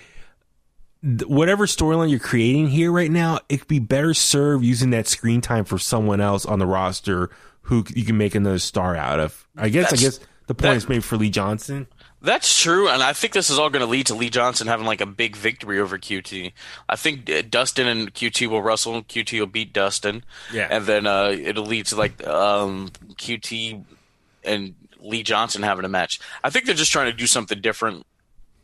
whatever 1.02 1.66
storyline 1.66 2.10
you're 2.10 2.20
creating 2.20 2.68
here 2.68 2.92
right 2.92 3.12
now, 3.12 3.40
it 3.48 3.60
could 3.60 3.68
be 3.68 3.80
better 3.80 4.14
served 4.14 4.64
using 4.64 4.90
that 4.92 5.08
screen 5.08 5.42
time 5.42 5.66
for 5.66 5.78
someone 5.78 6.22
else 6.22 6.46
on 6.46 6.60
the 6.60 6.68
roster 6.68 7.30
who 7.64 7.86
you 7.90 8.04
can 8.04 8.18
make 8.18 8.36
another 8.36 8.60
star 8.60 8.96
out 8.96 9.20
of. 9.20 9.48
I 9.58 9.70
guess. 9.70 9.90
That's, 9.90 10.02
I 10.02 10.06
guess 10.06 10.20
the 10.48 10.56
point 10.56 10.72
that, 10.72 10.78
is 10.78 10.90
maybe 10.90 11.02
for 11.02 11.18
Lee 11.18 11.30
Johnson. 11.30 11.88
That's 12.22 12.62
true, 12.62 12.90
and 12.90 13.02
I 13.02 13.14
think 13.14 13.32
this 13.32 13.50
is 13.50 13.58
all 13.58 13.70
going 13.70 13.80
to 13.80 13.90
lead 13.90 14.08
to 14.08 14.14
Lee 14.14 14.30
Johnson 14.30 14.68
having 14.68 14.86
like 14.86 15.00
a 15.00 15.06
big 15.06 15.38
victory 15.38 15.80
over 15.80 15.98
QT. 15.98 16.52
I 16.90 16.96
think 16.98 17.30
uh, 17.30 17.44
Dustin 17.50 17.88
and 17.88 18.14
QT 18.14 18.48
will 18.48 18.62
wrestle. 18.62 19.04
QT 19.04 19.40
will 19.40 19.48
beat 19.48 19.72
Dustin, 19.72 20.26
yeah, 20.52 20.68
and 20.70 20.86
then 20.86 21.08
uh, 21.08 21.34
it'll 21.38 21.66
lead 21.66 21.86
to 21.88 21.96
like 21.96 22.26
um, 22.28 22.90
QT 23.14 23.86
and 24.44 24.76
Lee 25.00 25.24
Johnson 25.24 25.64
having 25.64 25.86
a 25.86 25.90
match. 25.90 26.20
I 26.44 26.50
think 26.50 26.66
they're 26.66 26.76
just 26.76 26.92
trying 26.92 27.10
to 27.10 27.18
do 27.18 27.26
something 27.26 27.62
different. 27.62 28.06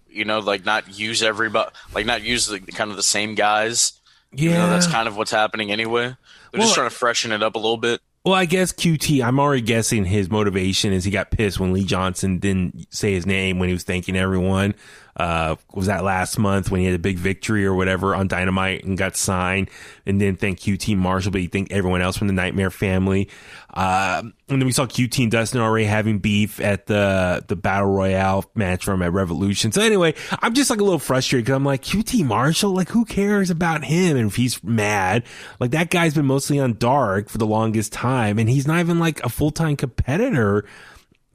You 0.10 0.26
know, 0.26 0.40
like 0.40 0.66
not 0.66 0.98
use 0.98 1.24
everybody, 1.24 1.72
like 1.94 2.06
not 2.06 2.24
use 2.24 2.48
the 2.48 2.60
kind 2.60 2.92
of 2.92 2.98
the 2.98 3.04
same 3.04 3.36
guys. 3.36 3.94
Yeah, 4.34 4.50
you 4.50 4.58
know, 4.58 4.70
that's 4.70 4.88
kind 4.88 5.08
of 5.08 5.16
what's 5.16 5.32
happening 5.32 5.72
anyway. 5.72 6.08
They're 6.08 6.18
well, 6.60 6.64
just 6.64 6.76
trying 6.76 6.90
to 6.90 6.96
freshen 6.96 7.32
it 7.32 7.42
up 7.42 7.56
a 7.56 7.60
little 7.60 7.78
bit. 7.78 8.02
Well, 8.26 8.34
I 8.34 8.46
guess 8.46 8.74
QT, 8.74 9.24
I'm 9.24 9.40
already 9.40 9.62
guessing 9.62 10.04
his 10.04 10.32
motivation 10.32 10.92
is 10.92 11.04
he 11.04 11.12
got 11.12 11.30
pissed 11.30 11.60
when 11.60 11.74
Lee 11.74 11.84
Johnson 11.84 12.40
didn't 12.40 12.88
say 12.92 13.14
his 13.14 13.28
name 13.28 13.60
when 13.60 13.70
he 13.70 13.74
was 13.74 13.84
thanking 13.84 14.16
everyone 14.16 14.74
uh, 15.18 15.56
was 15.74 15.88
that 15.88 16.04
last 16.04 16.38
month 16.38 16.70
when 16.70 16.82
he 16.82 16.86
had 16.86 16.96
a 16.96 17.00
big 17.00 17.18
victory 17.18 17.66
or 17.66 17.74
whatever 17.74 18.14
on 18.14 18.28
Dynamite 18.28 18.84
and 18.84 18.98
got 18.98 19.16
signed 19.16 19.70
and 20.06 20.20
then 20.20 20.36
thank 20.36 20.60
QT 20.60 20.98
Marshall, 20.98 21.32
but 21.32 21.42
you 21.42 21.48
thanked 21.48 21.72
everyone 21.72 22.02
else 22.02 22.18
from 22.18 22.28
the 22.28 22.34
Nightmare 22.34 22.70
family. 22.70 23.30
Uh, 23.74 24.24
and 24.50 24.62
then 24.62 24.66
we 24.66 24.72
saw 24.74 24.86
QT 24.86 25.24
and 25.24 25.32
Dustin 25.32 25.62
already 25.62 25.86
having 25.86 26.20
beef 26.20 26.60
at 26.60 26.88
the, 26.88 27.44
the 27.48 27.56
Battle 27.56 27.90
Royale 27.90 28.44
match 28.56 28.84
from 28.84 29.02
at 29.02 29.14
Revolution. 29.14 29.72
So 29.72 29.82
anyway, 29.82 30.16
I'm 30.42 30.54
just 30.54 30.70
like 30.70 30.80
a 30.80 30.84
little 30.84 31.00
frustrated 31.00 31.46
because 31.46 31.56
I'm 31.56 31.66
like, 31.66 31.82
QT 31.82 32.26
Marshall, 32.26 32.72
like 32.72 32.90
who 32.90 33.06
cares 33.06 33.50
about 33.50 33.86
him? 33.86 34.18
And 34.18 34.28
if 34.28 34.36
he's 34.36 34.62
mad, 34.64 35.24
like 35.62 35.72
that 35.72 35.90
guy's 35.90 36.14
been 36.14 36.26
mostly 36.26 36.60
on 36.60 36.76
dark 36.78 37.30
for 37.30 37.38
the 37.38 37.48
longest 37.48 37.94
time 37.94 38.38
and 38.38 38.50
he's 38.50 38.68
not 38.68 38.80
even 38.80 39.00
like 39.00 39.24
a 39.24 39.30
full-time 39.30 39.78
competitor 39.78 40.66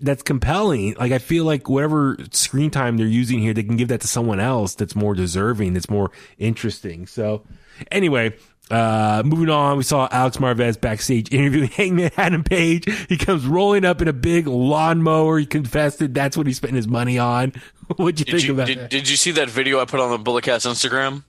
that's 0.01 0.23
compelling. 0.23 0.95
Like 0.99 1.13
I 1.13 1.19
feel 1.19 1.45
like 1.45 1.69
whatever 1.69 2.17
screen 2.33 2.71
time 2.71 2.97
they're 2.97 3.07
using 3.07 3.39
here, 3.39 3.55
they 3.55 3.63
can 3.63 3.77
give 3.77 3.89
that 3.89 4.01
to 4.03 4.09
someone 4.09 4.41
else 4.41 4.75
that's 4.75 4.95
more 4.95 5.15
deserving, 5.15 5.75
that's 5.75 5.91
more 5.91 6.11
interesting. 6.39 7.07
So 7.07 7.43
anyway, 7.91 8.35
uh, 8.71 9.23
moving 9.25 9.51
on, 9.51 9.77
we 9.77 9.83
saw 9.83 10.09
Alex 10.11 10.37
Marvez 10.37 10.81
backstage 10.81 11.33
interviewing 11.33 11.69
Hangman 11.69 12.13
Adam 12.17 12.45
Page. 12.45 12.85
He 13.09 13.17
comes 13.17 13.45
rolling 13.47 13.85
up 13.85 14.01
in 14.01 14.09
a 14.09 14.13
big 14.13 14.47
lawnmower. 14.47 15.39
He 15.39 15.47
confessed 15.47 15.99
that 15.99 16.15
that's 16.15 16.37
what 16.37 16.47
he 16.47 16.53
spent 16.53 16.75
his 16.75 16.89
money 16.89 17.19
on. 17.19 17.53
What'd 17.97 18.21
you 18.21 18.25
did 18.25 18.33
think 18.33 18.45
you, 18.49 18.55
about 18.55 18.67
did, 18.69 18.79
that? 18.79 18.91
Did 18.91 19.09
you 19.09 19.17
see 19.17 19.33
that 19.33 19.51
video 19.51 19.81
I 19.81 19.85
put 19.85 20.01
on 20.01 20.11
the 20.11 20.31
Bulletcast 20.31 20.67
Instagram? 20.67 21.25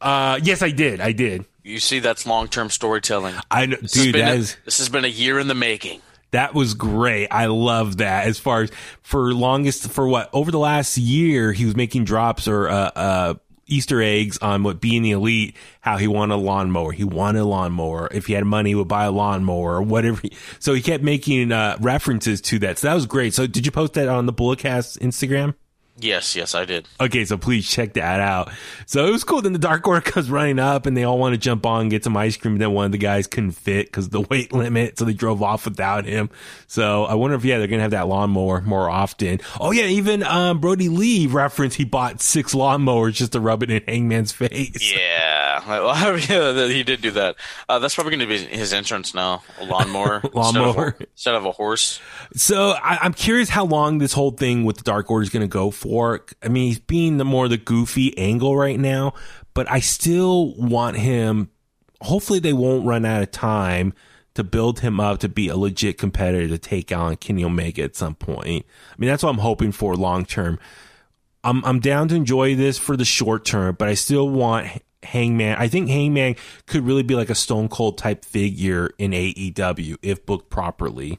Uh, 0.00 0.38
yes, 0.42 0.62
I 0.62 0.70
did. 0.70 1.00
I 1.00 1.12
did. 1.12 1.44
You 1.62 1.78
see, 1.78 1.98
that's 1.98 2.26
long 2.26 2.48
term 2.48 2.70
storytelling. 2.70 3.34
I 3.50 3.66
know, 3.66 3.76
this 3.76 3.92
dude. 3.92 4.14
That 4.14 4.34
a, 4.34 4.38
is, 4.38 4.56
this 4.64 4.78
has 4.78 4.88
been 4.88 5.04
a 5.04 5.08
year 5.08 5.38
in 5.38 5.48
the 5.48 5.54
making. 5.54 6.00
That 6.32 6.54
was 6.54 6.74
great. 6.74 7.28
I 7.30 7.46
love 7.46 7.98
that. 7.98 8.26
As 8.26 8.38
far 8.38 8.62
as 8.62 8.70
for 9.02 9.32
longest, 9.34 9.90
for 9.90 10.06
what 10.06 10.30
over 10.32 10.50
the 10.50 10.58
last 10.58 10.96
year, 10.96 11.52
he 11.52 11.64
was 11.64 11.76
making 11.76 12.04
drops 12.04 12.46
or 12.46 12.68
uh, 12.68 12.90
uh, 12.94 13.34
Easter 13.66 14.02
eggs 14.02 14.38
on 14.38 14.62
what 14.62 14.80
being 14.80 15.02
the 15.02 15.12
elite, 15.12 15.56
how 15.80 15.96
he 15.96 16.06
wanted 16.06 16.34
a 16.34 16.36
lawnmower. 16.36 16.92
He 16.92 17.04
wanted 17.04 17.40
a 17.40 17.44
lawnmower. 17.44 18.08
If 18.12 18.26
he 18.26 18.34
had 18.34 18.44
money, 18.44 18.70
he 18.70 18.74
would 18.74 18.88
buy 18.88 19.04
a 19.04 19.10
lawnmower 19.10 19.76
or 19.76 19.82
whatever. 19.82 20.20
So 20.58 20.74
he 20.74 20.82
kept 20.82 21.02
making 21.02 21.52
uh, 21.52 21.78
references 21.80 22.40
to 22.42 22.58
that. 22.60 22.78
So 22.78 22.88
that 22.88 22.94
was 22.94 23.06
great. 23.06 23.32
So 23.34 23.46
did 23.46 23.64
you 23.64 23.72
post 23.72 23.94
that 23.94 24.08
on 24.08 24.26
the 24.26 24.32
Bulletcast 24.32 24.98
Instagram? 24.98 25.54
Yes, 26.02 26.34
yes, 26.34 26.54
I 26.54 26.64
did. 26.64 26.88
Okay, 27.00 27.24
so 27.24 27.36
please 27.36 27.68
check 27.68 27.94
that 27.94 28.20
out. 28.20 28.50
So 28.86 29.06
it 29.06 29.10
was 29.10 29.24
cool. 29.24 29.42
Then 29.42 29.52
the 29.52 29.58
Dark 29.58 29.86
Order 29.86 30.00
comes 30.10 30.30
running 30.30 30.58
up 30.58 30.86
and 30.86 30.96
they 30.96 31.04
all 31.04 31.18
want 31.18 31.34
to 31.34 31.38
jump 31.38 31.66
on 31.66 31.82
and 31.82 31.90
get 31.90 32.04
some 32.04 32.16
ice 32.16 32.36
cream. 32.36 32.54
And 32.54 32.62
then 32.62 32.72
one 32.72 32.86
of 32.86 32.92
the 32.92 32.98
guys 32.98 33.26
couldn't 33.26 33.52
fit 33.52 33.86
because 33.86 34.08
the 34.08 34.20
weight 34.30 34.52
limit. 34.52 34.98
So 34.98 35.04
they 35.04 35.12
drove 35.12 35.42
off 35.42 35.66
without 35.66 36.06
him. 36.06 36.30
So 36.66 37.04
I 37.04 37.14
wonder 37.14 37.36
if, 37.36 37.44
yeah, 37.44 37.58
they're 37.58 37.66
going 37.66 37.78
to 37.78 37.82
have 37.82 37.90
that 37.90 38.08
lawnmower 38.08 38.60
more 38.62 38.88
often. 38.88 39.40
Oh, 39.60 39.72
yeah, 39.72 39.84
even 39.84 40.22
um, 40.22 40.60
Brodie 40.60 40.88
Lee 40.88 41.26
referenced 41.26 41.76
he 41.76 41.84
bought 41.84 42.20
six 42.20 42.54
lawnmowers 42.54 43.12
just 43.12 43.32
to 43.32 43.40
rub 43.40 43.62
it 43.62 43.70
in 43.70 43.82
Hangman's 43.86 44.32
face. 44.40 44.92
Yeah, 44.94 46.16
yeah 46.18 46.66
he 46.68 46.82
did 46.82 47.02
do 47.02 47.10
that. 47.12 47.36
Uh, 47.68 47.78
that's 47.78 47.94
probably 47.94 48.16
going 48.16 48.28
to 48.28 48.48
be 48.48 48.56
his 48.56 48.72
entrance 48.72 49.14
now 49.14 49.42
a 49.60 49.64
lawnmower. 49.64 50.22
lawnmower. 50.32 50.68
Instead 50.68 50.94
of, 50.94 51.00
instead 51.00 51.34
of, 51.34 51.44
a 51.44 51.52
horse. 51.52 52.00
So 52.34 52.70
I, 52.70 53.04
am 53.04 53.12
curious 53.12 53.48
how 53.48 53.64
long 53.64 53.98
this 53.98 54.12
whole 54.12 54.30
thing 54.30 54.64
with 54.64 54.78
the 54.78 54.82
Dark 54.82 55.10
Order 55.10 55.22
is 55.22 55.30
going 55.30 55.42
to 55.42 55.48
go 55.48 55.70
for 55.70 55.89
fork. 55.90 56.34
I 56.40 56.48
mean, 56.48 56.68
he's 56.68 56.78
being 56.78 57.16
the 57.16 57.24
more 57.24 57.48
the 57.48 57.56
goofy 57.56 58.16
angle 58.16 58.56
right 58.56 58.78
now, 58.78 59.14
but 59.54 59.68
I 59.68 59.80
still 59.80 60.54
want 60.54 60.96
him. 60.96 61.50
Hopefully, 62.00 62.38
they 62.38 62.52
won't 62.52 62.86
run 62.86 63.04
out 63.04 63.22
of 63.22 63.32
time 63.32 63.92
to 64.34 64.44
build 64.44 64.80
him 64.80 65.00
up 65.00 65.18
to 65.18 65.28
be 65.28 65.48
a 65.48 65.56
legit 65.56 65.98
competitor 65.98 66.46
to 66.46 66.58
take 66.58 66.92
on 66.92 67.16
Kenny 67.16 67.44
Omega 67.44 67.82
at 67.82 67.96
some 67.96 68.14
point. 68.14 68.64
I 68.90 68.94
mean, 68.98 69.10
that's 69.10 69.24
what 69.24 69.30
I'm 69.30 69.38
hoping 69.38 69.72
for 69.72 69.96
long 69.96 70.24
term. 70.24 70.60
I'm 71.42 71.64
I'm 71.64 71.80
down 71.80 72.06
to 72.08 72.14
enjoy 72.14 72.54
this 72.54 72.78
for 72.78 72.96
the 72.96 73.04
short 73.04 73.44
term, 73.44 73.74
but 73.76 73.88
I 73.88 73.94
still 73.94 74.28
want 74.28 74.68
Hangman. 75.02 75.56
I 75.58 75.66
think 75.66 75.88
Hangman 75.88 76.36
could 76.66 76.86
really 76.86 77.02
be 77.02 77.16
like 77.16 77.30
a 77.30 77.34
Stone 77.34 77.68
Cold 77.68 77.98
type 77.98 78.24
figure 78.24 78.90
in 78.96 79.10
AEW 79.10 79.96
if 80.02 80.24
booked 80.24 80.50
properly 80.50 81.18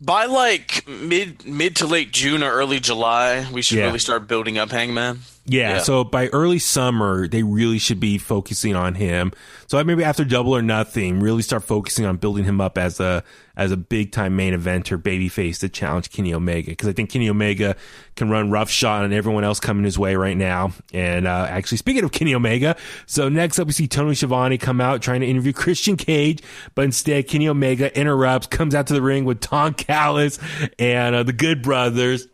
by 0.00 0.26
like 0.26 0.86
mid 0.88 1.46
mid 1.46 1.76
to 1.76 1.86
late 1.86 2.12
June 2.12 2.42
or 2.42 2.50
early 2.52 2.80
July, 2.80 3.46
we 3.52 3.62
should 3.62 3.78
Yeah. 3.78 3.86
really 3.86 3.98
start 3.98 4.28
building 4.28 4.58
up 4.58 4.70
Hangman. 4.70 5.20
Yeah, 5.50 5.76
Yeah. 5.76 5.78
so 5.78 6.04
by 6.04 6.28
early 6.28 6.58
summer, 6.58 7.26
they 7.26 7.42
really 7.42 7.78
should 7.78 7.98
be 8.00 8.18
focusing 8.18 8.76
on 8.76 8.94
him. 8.94 9.32
So 9.66 9.82
maybe 9.82 10.04
after 10.04 10.24
Double 10.24 10.54
or 10.54 10.62
Nothing, 10.62 11.20
really 11.20 11.42
start 11.42 11.64
focusing 11.64 12.04
on 12.04 12.16
building 12.18 12.44
him 12.44 12.60
up 12.60 12.76
as 12.78 13.00
a 13.00 13.24
as 13.56 13.72
a 13.72 13.76
big 13.76 14.12
time 14.12 14.36
main 14.36 14.54
eventer, 14.54 14.96
babyface 15.02 15.58
to 15.60 15.68
challenge 15.68 16.10
Kenny 16.10 16.32
Omega. 16.32 16.70
Because 16.70 16.86
I 16.88 16.92
think 16.92 17.10
Kenny 17.10 17.28
Omega 17.28 17.74
can 18.14 18.30
run 18.30 18.50
roughshod 18.50 19.02
on 19.04 19.12
everyone 19.12 19.42
else 19.42 19.58
coming 19.58 19.84
his 19.84 19.98
way 19.98 20.14
right 20.14 20.36
now. 20.36 20.72
And 20.92 21.26
uh, 21.26 21.46
actually, 21.50 21.78
speaking 21.78 22.04
of 22.04 22.12
Kenny 22.12 22.34
Omega, 22.34 22.76
so 23.06 23.28
next 23.28 23.58
up 23.58 23.66
we 23.66 23.72
see 23.72 23.88
Tony 23.88 24.14
Schiavone 24.14 24.58
come 24.58 24.80
out 24.80 25.02
trying 25.02 25.22
to 25.22 25.26
interview 25.26 25.52
Christian 25.52 25.96
Cage, 25.96 26.40
but 26.74 26.84
instead 26.84 27.26
Kenny 27.26 27.48
Omega 27.48 27.96
interrupts, 27.98 28.46
comes 28.46 28.74
out 28.74 28.86
to 28.88 28.94
the 28.94 29.02
ring 29.02 29.24
with 29.24 29.40
Don 29.40 29.74
Callis 29.74 30.38
and 30.78 31.14
uh, 31.16 31.22
the 31.24 31.32
Good 31.32 31.62
Brothers 31.62 32.28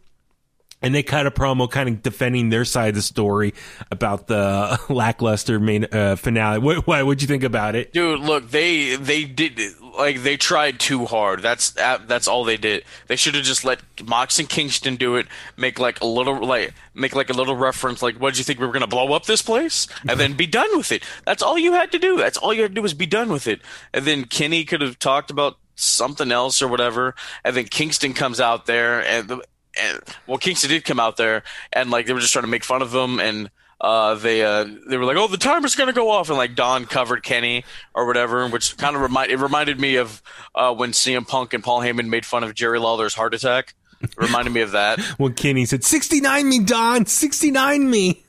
and 0.85 0.95
they 0.95 1.03
cut 1.03 1.27
a 1.27 1.31
promo 1.31 1.71
kind 1.71 1.89
of 1.89 2.03
defending 2.03 2.51
their 2.51 2.65
side 2.65 2.91
of 2.91 2.95
the 2.95 3.03
story 3.03 3.55
about 3.91 4.27
the 4.27 4.79
lackluster 4.89 5.59
main 5.59 5.87
uh, 5.93 6.17
finale. 6.17 6.59
What 6.59 6.87
what 6.87 7.05
would 7.05 7.23
you 7.23 7.29
think 7.29 7.43
about 7.43 7.75
it? 7.75 7.93
Dude, 7.93 8.21
look, 8.21 8.51
they 8.51 8.97
they 8.97 9.25
did 9.25 9.59
like 9.99 10.23
they 10.23 10.37
tried 10.37 10.79
too 10.81 11.07
hard. 11.07 11.43
That's 11.43 11.71
that's 11.71 12.29
all 12.29 12.45
they 12.45 12.57
did. 12.57 12.85
They 13.07 13.17
should 13.17 13.35
have 13.35 13.45
just 13.45 13.65
let 13.65 13.81
Mox 14.05 14.39
and 14.39 14.49
Kingston 14.49 14.97
do 14.97 15.17
it. 15.17 15.27
Make 15.57 15.79
like 15.79 16.01
a 16.01 16.07
little 16.07 16.45
like 16.45 16.75
make 16.95 17.15
like 17.15 17.31
a 17.31 17.35
little 17.35 17.57
reference 17.57 18.03
like 18.03 18.17
what 18.17 18.35
did 18.35 18.39
you 18.39 18.45
think 18.45 18.61
we 18.61 18.67
were 18.67 18.73
going 18.73 18.83
to 18.83 18.87
blow 18.87 19.13
up 19.13 19.25
this 19.27 19.43
place 19.43 19.89
and 20.09 20.19
then 20.21 20.35
be 20.35 20.47
done 20.47 20.77
with 20.77 20.93
it. 20.93 21.03
That's 21.25 21.43
all 21.43 21.59
you 21.59 21.73
had 21.73 21.93
to 21.93 21.99
do. 21.99 22.17
That's 22.17 22.39
all 22.39 22.53
you 22.53 22.63
had 22.63 22.73
to 22.73 22.75
do 22.75 22.83
was 22.83 22.95
be 22.95 23.07
done 23.07 23.31
with 23.31 23.47
it. 23.47 23.61
And 23.93 24.05
then 24.05 24.25
Kenny 24.25 24.65
could 24.65 24.81
have 24.81 24.99
talked 24.99 25.31
about 25.31 25.57
something 25.77 26.31
else 26.31 26.63
or 26.63 26.69
whatever. 26.69 27.15
And 27.45 27.57
then 27.57 27.65
Kingston 27.65 28.15
comes 28.15 28.41
out 28.41 28.67
there 28.67 29.05
and 29.05 29.43
and 29.81 30.01
well, 30.27 30.39
Kingston 30.39 30.71
did 30.71 30.85
come 30.85 31.01
out 31.01 31.17
there 31.17 31.43
and 31.73 31.91
like 31.91 32.07
they 32.07 32.13
were 32.13 32.21
just 32.21 32.33
trying 32.33 32.45
to 32.45 32.51
make 32.51 32.65
fun 32.65 32.83
of 32.83 32.95
him 32.95 33.21
and 33.21 33.51
uh, 33.81 34.15
they 34.15 34.43
uh, 34.43 34.67
they 34.89 34.97
were 34.97 35.05
like, 35.05 35.17
"Oh, 35.17 35.27
the 35.27 35.37
timer's 35.37 35.77
gonna 35.77 35.93
go 35.93 36.11
off," 36.11 36.29
and 36.29 36.39
like 36.39 36.55
Don 36.55 36.87
covered 36.87 37.23
Kenny 37.23 37.65
or 37.95 38.07
whatever, 38.07 38.49
which 38.49 38.77
kind 38.79 38.97
of 38.97 39.03
remind 39.03 39.31
it 39.31 39.39
reminded 39.39 39.79
me 39.79 39.97
of 39.97 40.23
uh, 40.55 40.75
when 40.75 40.93
CM 40.93 41.29
Punk 41.29 41.53
and 41.53 41.63
Paul 41.63 41.81
Heyman 41.81 42.09
made 42.09 42.25
fun 42.25 42.45
of 42.45 42.55
Jerry 42.55 42.79
Lawler's 42.79 43.15
heart 43.15 43.35
attack. 43.35 43.75
It 44.01 44.17
reminded 44.17 44.53
me 44.53 44.61
of 44.61 44.73
that. 44.73 45.01
when 45.19 45.35
Kenny 45.35 45.65
said, 45.65 45.85
69 45.85 46.49
me, 46.49 46.61
Don, 46.61 47.07
69 47.07 47.91
me. 47.91 48.24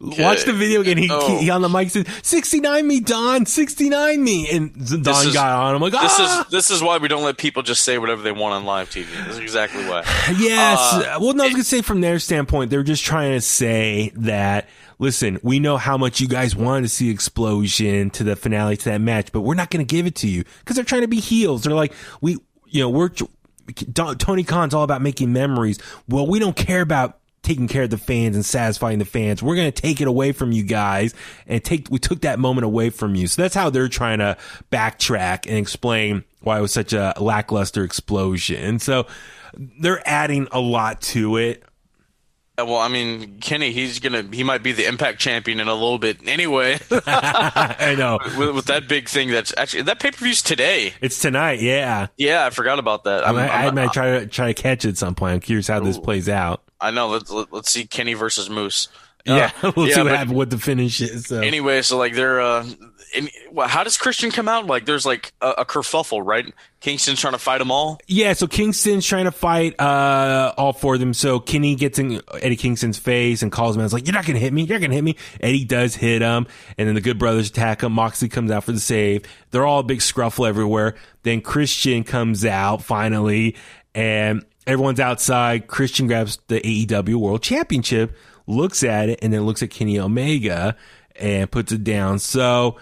Watch 0.00 0.44
the 0.44 0.52
video 0.52 0.80
again. 0.80 0.96
He, 0.98 1.08
Oh. 1.10 1.38
he 1.38 1.50
on 1.50 1.62
the 1.62 1.68
mic 1.68 1.90
said, 1.90 2.06
69 2.22 2.86
me, 2.86 3.00
Don, 3.00 3.46
69 3.46 4.22
me. 4.22 4.48
And 4.50 5.02
Don 5.02 5.26
is- 5.26 5.32
got 5.32 5.52
on. 5.52 5.74
I'm 5.74 5.80
like, 5.80 5.92
This 5.92 6.00
ah! 6.18 6.40
is 6.44 6.50
this 6.50 6.70
is 6.70 6.82
why 6.82 6.98
we 6.98 7.08
don't 7.08 7.22
let 7.24 7.36
people 7.38 7.62
just 7.62 7.82
say 7.82 7.98
whatever 7.98 8.22
they 8.22 8.32
want 8.32 8.54
on 8.54 8.64
live 8.64 8.90
TV. 8.90 9.06
This 9.26 9.34
is 9.34 9.38
exactly 9.38 9.84
why. 9.84 10.02
Yes. 10.38 10.78
Uh, 10.78 11.18
well, 11.20 11.34
no, 11.34 11.44
I 11.44 11.46
was 11.46 11.54
going 11.54 11.56
to 11.56 11.64
say 11.64 11.82
from 11.82 12.00
their 12.00 12.18
standpoint, 12.18 12.70
they're 12.70 12.82
just 12.82 13.04
trying 13.04 13.32
to 13.32 13.40
say 13.40 14.12
that, 14.16 14.68
listen, 14.98 15.38
we 15.42 15.58
know 15.60 15.76
how 15.76 15.96
much 15.96 16.20
you 16.20 16.28
guys 16.28 16.54
wanted 16.56 16.82
to 16.82 16.88
see 16.88 17.10
explosion 17.10 18.10
to 18.10 18.24
the 18.24 18.36
finale 18.36 18.76
to 18.76 18.84
that 18.90 19.00
match, 19.00 19.32
but 19.32 19.40
we're 19.42 19.54
not 19.54 19.70
going 19.70 19.84
to 19.86 19.90
give 19.94 20.06
it 20.06 20.14
to 20.16 20.28
you 20.28 20.44
because 20.60 20.76
they're 20.76 20.84
trying 20.84 21.02
to 21.02 21.08
be 21.08 21.20
heels. 21.20 21.62
They're 21.62 21.74
like, 21.74 21.92
we, 22.20 22.38
you 22.66 22.80
know, 22.82 22.90
we're, 22.90 23.10
Tony 23.94 24.44
Khan's 24.44 24.74
all 24.74 24.82
about 24.82 25.02
making 25.02 25.32
memories. 25.32 25.78
Well, 26.08 26.26
we 26.26 26.38
don't 26.38 26.56
care 26.56 26.80
about 26.82 27.18
taking 27.46 27.68
care 27.68 27.84
of 27.84 27.90
the 27.90 27.96
fans 27.98 28.34
and 28.34 28.44
satisfying 28.44 28.98
the 28.98 29.04
fans. 29.04 29.42
We're 29.42 29.54
going 29.56 29.70
to 29.72 29.82
take 29.82 30.00
it 30.00 30.08
away 30.08 30.32
from 30.32 30.50
you 30.52 30.64
guys 30.64 31.14
and 31.46 31.62
take, 31.62 31.88
we 31.90 31.98
took 31.98 32.22
that 32.22 32.38
moment 32.38 32.64
away 32.64 32.90
from 32.90 33.14
you. 33.14 33.26
So 33.28 33.40
that's 33.42 33.54
how 33.54 33.70
they're 33.70 33.88
trying 33.88 34.18
to 34.18 34.36
backtrack 34.72 35.46
and 35.46 35.56
explain 35.56 36.24
why 36.40 36.58
it 36.58 36.60
was 36.60 36.72
such 36.72 36.92
a 36.92 37.14
lackluster 37.20 37.84
explosion. 37.84 38.78
So 38.80 39.06
they're 39.80 40.02
adding 40.06 40.48
a 40.50 40.60
lot 40.60 41.00
to 41.02 41.36
it. 41.36 41.62
Well, 42.58 42.76
I 42.78 42.88
mean, 42.88 43.38
Kenny, 43.40 43.70
he's 43.70 44.00
gonna 44.00 44.22
he 44.32 44.42
might 44.42 44.62
be 44.62 44.72
the 44.72 44.86
Impact 44.86 45.18
champion 45.18 45.60
in 45.60 45.68
a 45.68 45.74
little 45.74 45.98
bit 45.98 46.26
anyway. 46.26 46.78
I 47.06 47.94
know. 47.98 48.18
with, 48.38 48.54
with 48.54 48.64
that 48.66 48.88
big 48.88 49.10
thing 49.10 49.30
that's 49.30 49.52
actually 49.58 49.82
that 49.82 50.00
pay 50.00 50.10
per 50.10 50.24
view's 50.24 50.40
today. 50.42 50.94
It's 51.02 51.20
tonight. 51.20 51.60
Yeah. 51.60 52.06
Yeah, 52.16 52.46
I 52.46 52.50
forgot 52.50 52.78
about 52.78 53.04
that. 53.04 53.24
I, 53.24 53.26
I'm- 53.26 53.34
might, 53.36 53.50
I 53.50 53.64
I'm- 53.64 53.74
might 53.74 53.92
try 53.92 54.20
to 54.20 54.26
try 54.26 54.52
to 54.52 54.54
catch 54.54 54.86
it 54.86 54.88
at 54.88 54.96
some 54.96 55.14
point. 55.14 55.34
I'm 55.34 55.40
curious 55.40 55.68
how 55.68 55.80
this 55.80 55.98
plays 55.98 56.30
out. 56.30 56.62
I 56.80 56.90
know. 56.90 57.08
Let's 57.08 57.30
let, 57.30 57.52
let's 57.52 57.70
see 57.70 57.86
Kenny 57.86 58.14
versus 58.14 58.48
Moose. 58.50 58.88
Yeah, 59.24 59.50
Uh, 59.62 59.72
we'll 59.76 59.88
yeah, 59.88 59.94
see 59.94 60.00
what, 60.02 60.08
but- 60.10 60.18
happens, 60.18 60.36
what 60.36 60.50
the 60.50 60.58
finish 60.58 61.00
is. 61.00 61.26
So. 61.26 61.40
Anyway, 61.40 61.82
so 61.82 61.98
like 61.98 62.14
they're 62.14 62.40
uh, 62.40 62.64
in, 63.12 63.28
well, 63.50 63.66
how 63.66 63.82
does 63.82 63.96
Christian 63.96 64.30
come 64.30 64.46
out? 64.46 64.66
Like 64.66 64.84
there's 64.86 65.04
like 65.04 65.32
a, 65.40 65.48
a 65.58 65.64
kerfuffle, 65.64 66.24
right? 66.24 66.54
Kingston's 66.80 67.18
trying 67.20 67.32
to 67.32 67.38
fight 67.40 67.58
them 67.58 67.72
all. 67.72 67.98
Yeah, 68.06 68.34
so 68.34 68.46
Kingston's 68.46 69.04
trying 69.04 69.24
to 69.24 69.32
fight 69.32 69.80
uh, 69.80 70.54
all 70.56 70.72
four 70.72 70.94
of 70.94 71.00
them. 71.00 71.12
So 71.12 71.40
Kenny 71.40 71.74
gets 71.74 71.98
in 71.98 72.20
Eddie 72.40 72.54
Kingston's 72.54 72.98
face 72.98 73.42
and 73.42 73.50
calls 73.50 73.74
him 73.74 73.80
out. 73.80 73.86
He's 73.86 73.92
like, 73.94 74.06
You're 74.06 74.14
not 74.14 74.26
going 74.26 74.34
to 74.34 74.40
hit 74.40 74.52
me. 74.52 74.62
You're 74.62 74.78
not 74.78 74.82
going 74.82 74.90
to 74.92 74.96
hit 74.96 75.04
me. 75.04 75.16
Eddie 75.40 75.64
does 75.64 75.96
hit 75.96 76.22
him. 76.22 76.46
And 76.78 76.86
then 76.86 76.94
the 76.94 77.00
Good 77.00 77.18
Brothers 77.18 77.48
attack 77.48 77.82
him. 77.82 77.92
Moxley 77.94 78.28
comes 78.28 78.52
out 78.52 78.62
for 78.62 78.70
the 78.70 78.78
save. 78.78 79.24
They're 79.50 79.66
all 79.66 79.80
a 79.80 79.84
big 79.84 79.98
scruffle 79.98 80.46
everywhere. 80.48 80.94
Then 81.24 81.40
Christian 81.40 82.04
comes 82.04 82.44
out 82.44 82.84
finally, 82.84 83.56
and 83.92 84.44
everyone's 84.66 85.00
outside. 85.00 85.66
Christian 85.66 86.06
grabs 86.06 86.38
the 86.48 86.60
AEW 86.60 87.16
World 87.16 87.42
Championship, 87.42 88.16
looks 88.46 88.82
at 88.82 89.08
it, 89.08 89.18
and 89.22 89.32
then 89.32 89.42
looks 89.42 89.62
at 89.62 89.70
Kenny 89.70 89.98
Omega 89.98 90.76
and 91.16 91.50
puts 91.50 91.72
it 91.72 91.84
down. 91.84 92.18
So 92.18 92.76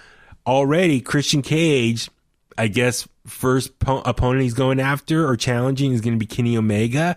already 0.47 1.01
Christian 1.01 1.43
Cage 1.43 2.09
I 2.57 2.68
guess 2.68 3.09
first 3.26 3.78
po- 3.78 4.03
opponent 4.05 4.43
he's 4.43 4.55
going 4.55 4.80
after 4.80 5.26
or 5.26 5.37
challenging 5.37 5.93
is 5.93 6.01
going 6.01 6.14
to 6.14 6.18
be 6.18 6.26
Kenny 6.26 6.57
Omega. 6.57 7.16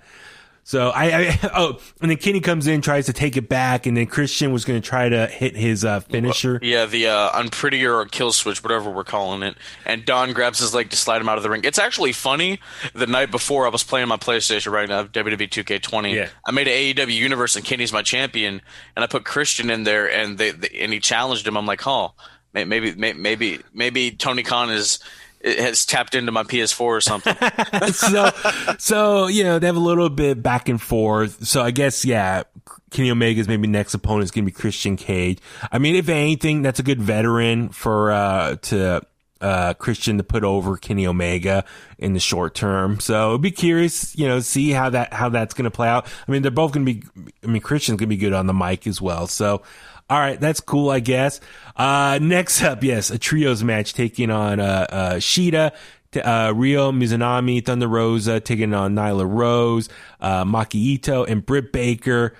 So 0.67 0.89
I, 0.89 1.05
I 1.05 1.39
oh, 1.55 1.79
and 2.01 2.11
then 2.11 2.17
Kenny 2.17 2.41
comes 2.41 2.67
in, 2.67 2.81
tries 2.81 3.05
to 3.05 3.13
take 3.13 3.37
it 3.37 3.47
back, 3.47 3.85
and 3.85 3.95
then 3.95 4.05
Christian 4.05 4.51
was 4.51 4.65
going 4.65 4.81
to 4.81 4.85
try 4.85 5.07
to 5.07 5.25
hit 5.27 5.55
his 5.55 5.85
uh, 5.85 6.01
finisher. 6.01 6.59
Yeah, 6.61 6.85
the 6.85 7.07
uh, 7.07 7.31
unprettier 7.39 7.95
or 7.95 8.03
kill 8.03 8.33
switch, 8.33 8.61
whatever 8.61 8.89
we're 8.89 9.05
calling 9.05 9.43
it. 9.43 9.55
And 9.85 10.03
Don 10.03 10.33
grabs 10.33 10.59
his 10.59 10.73
leg 10.73 10.89
to 10.89 10.97
slide 10.97 11.21
him 11.21 11.29
out 11.29 11.37
of 11.37 11.43
the 11.43 11.49
ring. 11.49 11.61
It's 11.63 11.79
actually 11.79 12.11
funny. 12.11 12.59
The 12.93 13.07
night 13.07 13.31
before, 13.31 13.65
I 13.65 13.69
was 13.69 13.83
playing 13.83 14.09
my 14.09 14.17
PlayStation 14.17 14.73
right 14.73 14.89
now, 14.89 15.05
WWE 15.05 15.47
2K20. 15.47 16.13
Yeah. 16.13 16.27
I 16.45 16.51
made 16.51 16.67
an 16.67 16.73
AEW 16.73 17.15
Universe, 17.15 17.55
and 17.55 17.63
Kenny's 17.63 17.93
my 17.93 18.01
champion, 18.01 18.61
and 18.97 19.05
I 19.05 19.07
put 19.07 19.23
Christian 19.23 19.69
in 19.69 19.85
there, 19.85 20.11
and 20.11 20.37
they, 20.37 20.51
they 20.51 20.67
and 20.81 20.91
he 20.91 20.99
challenged 20.99 21.47
him. 21.47 21.55
I'm 21.55 21.65
like, 21.65 21.87
oh, 21.87 22.13
may- 22.53 22.65
maybe 22.65 22.93
maybe 22.93 23.59
maybe 23.73 24.11
Tony 24.11 24.43
Khan 24.43 24.69
is 24.69 24.99
has 25.43 25.85
tapped 25.85 26.15
into 26.15 26.31
my 26.31 26.43
PS4 26.43 26.81
or 26.81 27.01
something. 27.01 27.35
so, 27.93 28.29
so 28.77 29.27
you 29.27 29.43
know 29.43 29.59
they 29.59 29.67
have 29.67 29.75
a 29.75 29.79
little 29.79 30.09
bit 30.09 30.41
back 30.41 30.69
and 30.69 30.81
forth. 30.81 31.45
So 31.47 31.61
I 31.61 31.71
guess 31.71 32.05
yeah, 32.05 32.43
Kenny 32.91 33.11
Omega's 33.11 33.47
maybe 33.47 33.67
next 33.67 33.93
opponent 33.93 34.23
is 34.23 34.31
going 34.31 34.45
to 34.45 34.51
be 34.51 34.55
Christian 34.55 34.95
Cage. 34.95 35.39
I 35.71 35.77
mean, 35.77 35.95
if 35.95 36.09
anything, 36.09 36.61
that's 36.61 36.79
a 36.79 36.83
good 36.83 37.01
veteran 37.01 37.69
for 37.69 38.11
uh 38.11 38.55
to 38.55 39.01
uh 39.41 39.73
Christian 39.75 40.17
to 40.17 40.23
put 40.23 40.43
over 40.43 40.77
Kenny 40.77 41.05
Omega 41.05 41.65
in 41.97 42.13
the 42.13 42.19
short 42.19 42.55
term. 42.55 42.99
So 42.99 43.35
I'd 43.35 43.41
be 43.41 43.51
curious, 43.51 44.15
you 44.15 44.27
know, 44.27 44.39
see 44.39 44.71
how 44.71 44.89
that 44.91 45.13
how 45.13 45.29
that's 45.29 45.53
going 45.53 45.65
to 45.65 45.71
play 45.71 45.89
out. 45.89 46.07
I 46.27 46.31
mean, 46.31 46.41
they're 46.41 46.51
both 46.51 46.71
going 46.71 46.85
to 46.85 46.93
be. 46.93 47.03
I 47.43 47.47
mean, 47.47 47.61
Christian's 47.61 47.99
going 47.99 48.09
to 48.09 48.15
be 48.15 48.17
good 48.17 48.33
on 48.33 48.47
the 48.47 48.53
mic 48.53 48.87
as 48.87 49.01
well. 49.01 49.27
So. 49.27 49.61
All 50.09 50.19
right, 50.19 50.39
that's 50.39 50.61
cool, 50.61 50.89
I 50.89 51.01
guess. 51.01 51.41
Uh, 51.75 52.17
next 52.21 52.63
up, 52.63 52.83
yes, 52.83 53.09
a 53.09 53.19
trios 53.19 53.63
match 53.63 53.93
taking 53.93 54.31
on, 54.31 54.59
uh, 54.59 54.85
uh, 54.89 55.13
Shida, 55.15 55.73
uh, 56.15 56.53
Ryo 56.55 56.91
Mizunami, 56.93 57.63
Thunder 57.65 57.87
Rosa 57.87 58.39
taking 58.39 58.73
on 58.73 58.95
Nyla 58.95 59.29
Rose, 59.29 59.89
uh, 60.21 60.45
Maki 60.45 60.97
Itoh, 60.97 61.27
and 61.27 61.45
Britt 61.45 61.73
Baker. 61.73 62.33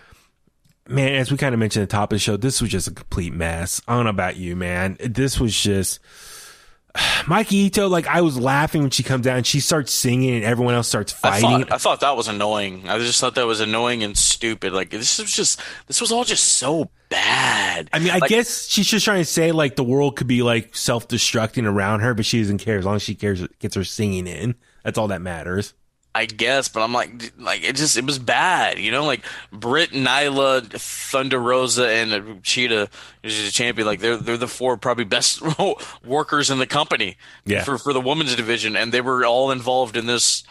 Man, 0.88 1.15
as 1.15 1.30
we 1.30 1.38
kind 1.38 1.53
of 1.53 1.59
mentioned 1.59 1.84
at 1.84 1.89
the 1.89 1.95
top 1.97 2.13
of 2.13 2.15
the 2.15 2.20
show, 2.20 2.38
this 2.38 2.61
was 2.61 2.72
just 2.72 2.88
a 2.88 2.93
complete 2.93 3.34
mess. 3.34 3.82
I 3.86 3.95
don't 3.95 4.05
know 4.05 4.11
about 4.11 4.38
you, 4.38 4.55
man. 4.55 4.95
This 5.01 5.38
was 5.38 5.53
just, 5.53 5.99
Maki 7.27 7.69
Itoh, 7.69 7.89
like 7.89 8.07
I 8.07 8.21
was 8.21 8.37
laughing 8.39 8.81
when 8.81 8.91
she 8.91 9.03
comes 9.03 9.25
down 9.25 9.37
and 9.37 9.45
she 9.45 9.59
starts 9.59 9.91
singing 9.91 10.35
and 10.35 10.43
everyone 10.43 10.73
else 10.73 10.87
starts 10.87 11.13
I 11.23 11.39
fighting. 11.39 11.65
thought, 11.65 11.71
I 11.71 11.77
thought 11.77 11.99
that 12.01 12.15
was 12.17 12.27
annoying. 12.27 12.87
I 12.89 12.97
just 12.99 13.19
thought 13.21 13.35
that 13.35 13.45
was 13.45 13.59
annoying 13.59 14.03
and 14.03 14.17
stupid. 14.17 14.73
Like 14.73 14.89
this 14.89 15.19
was 15.19 15.31
just 15.31 15.61
this 15.87 16.01
was 16.01 16.11
all 16.11 16.23
just 16.23 16.43
so 16.43 16.89
bad. 17.09 17.89
I 17.93 17.99
mean, 17.99 18.11
I 18.11 18.17
Like, 18.19 18.29
guess 18.29 18.67
she's 18.67 18.87
just 18.87 19.05
trying 19.05 19.21
to 19.21 19.25
say 19.25 19.51
like 19.51 19.75
the 19.75 19.83
world 19.83 20.15
could 20.17 20.27
be 20.27 20.41
like 20.43 20.75
self 20.75 21.07
destructing 21.07 21.65
around 21.65 21.99
her, 22.01 22.13
but 22.13 22.25
she 22.25 22.39
doesn't 22.41 22.57
care 22.59 22.77
as 22.77 22.85
long 22.85 22.95
as 22.95 23.03
she 23.03 23.15
cares 23.15 23.45
gets 23.59 23.75
her 23.75 23.83
singing 23.83 24.27
in. 24.27 24.55
That's 24.83 24.97
all 24.97 25.07
that 25.09 25.21
matters. 25.21 25.73
I 26.18 26.26
guess, 26.26 26.68
but 26.68 26.82
I'm 26.82 26.93
like, 26.93 27.32
like 27.38 27.63
it 27.63 27.76
just 27.76 27.95
it 27.97 28.05
was 28.05 28.18
bad, 28.18 28.80
you 28.80 28.91
know. 28.91 29.05
Like 29.05 29.24
Britt, 29.51 29.91
Nyla, 29.91 30.63
Thunder 30.72 31.39
Rosa, 31.39 31.88
and 31.88 32.41
Shida, 32.43 32.89
who's 33.22 33.47
a 33.47 33.51
champion. 33.51 33.86
Like 33.86 33.99
they're 33.99 34.18
they're 34.18 34.36
the 34.38 34.47
four 34.47 34.78
probably 34.78 35.03
best 35.05 35.41
workers 36.03 36.49
in 36.49 36.57
the 36.57 36.65
company 36.68 37.18
Yeah. 37.45 37.63
for 37.63 37.78
for 37.78 37.93
the 37.93 38.01
women's 38.01 38.36
division, 38.36 38.76
and 38.76 38.91
they 38.91 39.01
were 39.01 39.26
all 39.26 39.51
involved 39.51 39.95
in 39.95 40.07
this 40.07 40.43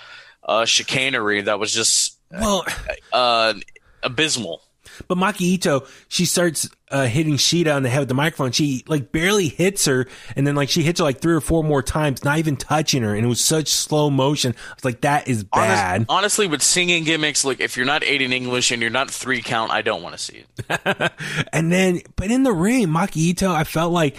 uh, 0.44 0.64
chicanery 0.64 1.42
that 1.42 1.58
was 1.58 1.72
just 1.72 2.18
Well, 2.30 2.64
uh, 3.12 3.54
abysmal. 4.02 4.62
But 5.08 5.18
Maki 5.18 5.58
Itoh, 5.58 5.88
she 6.08 6.24
starts 6.24 6.68
uh, 6.90 7.06
hitting 7.06 7.34
Shida 7.34 7.74
on 7.74 7.82
the 7.82 7.88
head 7.88 8.00
with 8.00 8.08
the 8.08 8.14
microphone. 8.14 8.52
She 8.52 8.84
like 8.86 9.12
barely 9.12 9.48
hits 9.48 9.84
her, 9.86 10.06
and 10.36 10.46
then 10.46 10.54
like 10.54 10.68
she 10.68 10.82
hits 10.82 11.00
her 11.00 11.04
like 11.04 11.20
three 11.20 11.34
or 11.34 11.40
four 11.40 11.64
more 11.64 11.82
times, 11.82 12.24
not 12.24 12.38
even 12.38 12.56
touching 12.56 13.02
her, 13.02 13.14
and 13.14 13.24
it 13.24 13.28
was 13.28 13.42
such 13.42 13.68
slow 13.68 14.10
motion. 14.10 14.54
I 14.70 14.74
was 14.74 14.84
like, 14.84 15.00
that 15.02 15.28
is 15.28 15.44
Honest- 15.52 15.68
bad. 15.68 16.06
honestly, 16.08 16.46
with 16.46 16.62
singing 16.62 17.04
gimmicks, 17.04 17.44
like 17.44 17.60
if 17.60 17.76
you're 17.76 17.86
not 17.86 18.04
eight 18.04 18.22
in 18.22 18.32
English 18.32 18.70
and 18.70 18.80
you're 18.80 18.90
not 18.90 19.10
three 19.10 19.42
count, 19.42 19.70
I 19.72 19.82
don't 19.82 20.02
want 20.02 20.16
to 20.16 20.22
see 20.22 20.44
it. 20.68 21.12
And 21.52 21.72
then, 21.72 22.00
but 22.16 22.30
in 22.30 22.42
the 22.42 22.52
ring, 22.52 22.88
Maki 22.88 23.32
Itoh, 23.34 23.54
I 23.54 23.64
felt 23.64 23.92
like 23.92 24.16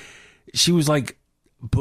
she 0.53 0.71
was 0.71 0.87
like 0.89 1.16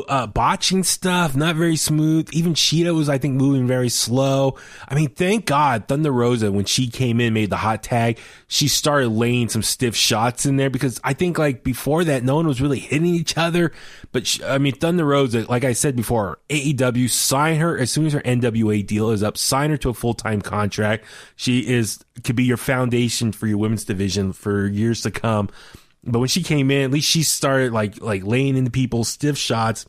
uh, 0.09 0.27
botching 0.27 0.83
stuff, 0.83 1.37
not 1.37 1.55
very 1.55 1.77
smooth. 1.77 2.31
Even 2.33 2.55
Shida 2.55 2.95
was, 2.95 3.11
I 3.11 3.19
think, 3.19 3.35
moving 3.35 3.67
very 3.67 3.91
slow. 3.91 4.57
I 4.89 4.95
mean, 4.95 5.11
thank 5.11 5.45
God 5.45 5.87
Thunder 5.87 6.11
Rosa, 6.11 6.51
when 6.51 6.65
she 6.65 6.89
came 6.89 7.21
in, 7.21 7.35
made 7.35 7.51
the 7.51 7.57
hot 7.57 7.83
tag, 7.83 8.19
she 8.49 8.69
started 8.69 9.11
laying 9.11 9.51
some 9.51 9.63
stiff 9.63 9.95
shots 9.95 10.47
in 10.47 10.57
there 10.57 10.71
because 10.71 10.99
I 11.05 11.13
think 11.13 11.39
like 11.39 11.63
before 11.63 12.05
that, 12.05 12.25
no 12.25 12.37
one 12.37 12.47
was 12.47 12.61
really 12.61 12.79
hitting 12.79 13.07
each 13.07 13.37
other. 13.37 13.71
But 14.13 14.27
she, 14.27 14.43
I 14.43 14.57
mean, 14.57 14.75
Thunder 14.75 15.05
Rosa, 15.05 15.45
like 15.51 15.65
I 15.65 15.75
said 15.75 15.95
before, 15.95 16.39
AEW 16.49 17.11
sign 17.11 17.59
her 17.61 17.77
as 17.77 17.91
soon 17.93 18.07
as 18.07 18.15
her 18.15 18.23
NWA 18.23 18.87
deal 18.87 19.11
is 19.11 19.23
up, 19.23 19.37
sign 19.37 19.71
her 19.71 19.77
to 19.79 19.91
a 19.91 19.95
full 19.95 20.15
time 20.15 20.41
contract. 20.41 21.05
She 21.37 21.61
is 21.61 22.03
could 22.25 22.37
be 22.37 22.45
your 22.45 22.57
foundation 22.57 23.31
for 23.31 23.47
your 23.47 23.59
women's 23.59 23.85
division 23.85 24.33
for 24.33 24.67
years 24.67 25.03
to 25.03 25.11
come. 25.11 25.51
But 26.07 26.21
when 26.21 26.29
she 26.29 26.43
came 26.43 26.71
in, 26.71 26.83
at 26.85 26.91
least 26.91 27.09
she 27.09 27.23
started 27.23 27.73
like 27.73 28.01
like 28.01 28.25
laying 28.25 28.57
into 28.57 28.71
people, 28.71 29.05
stiff 29.05 29.37
shots, 29.37 29.87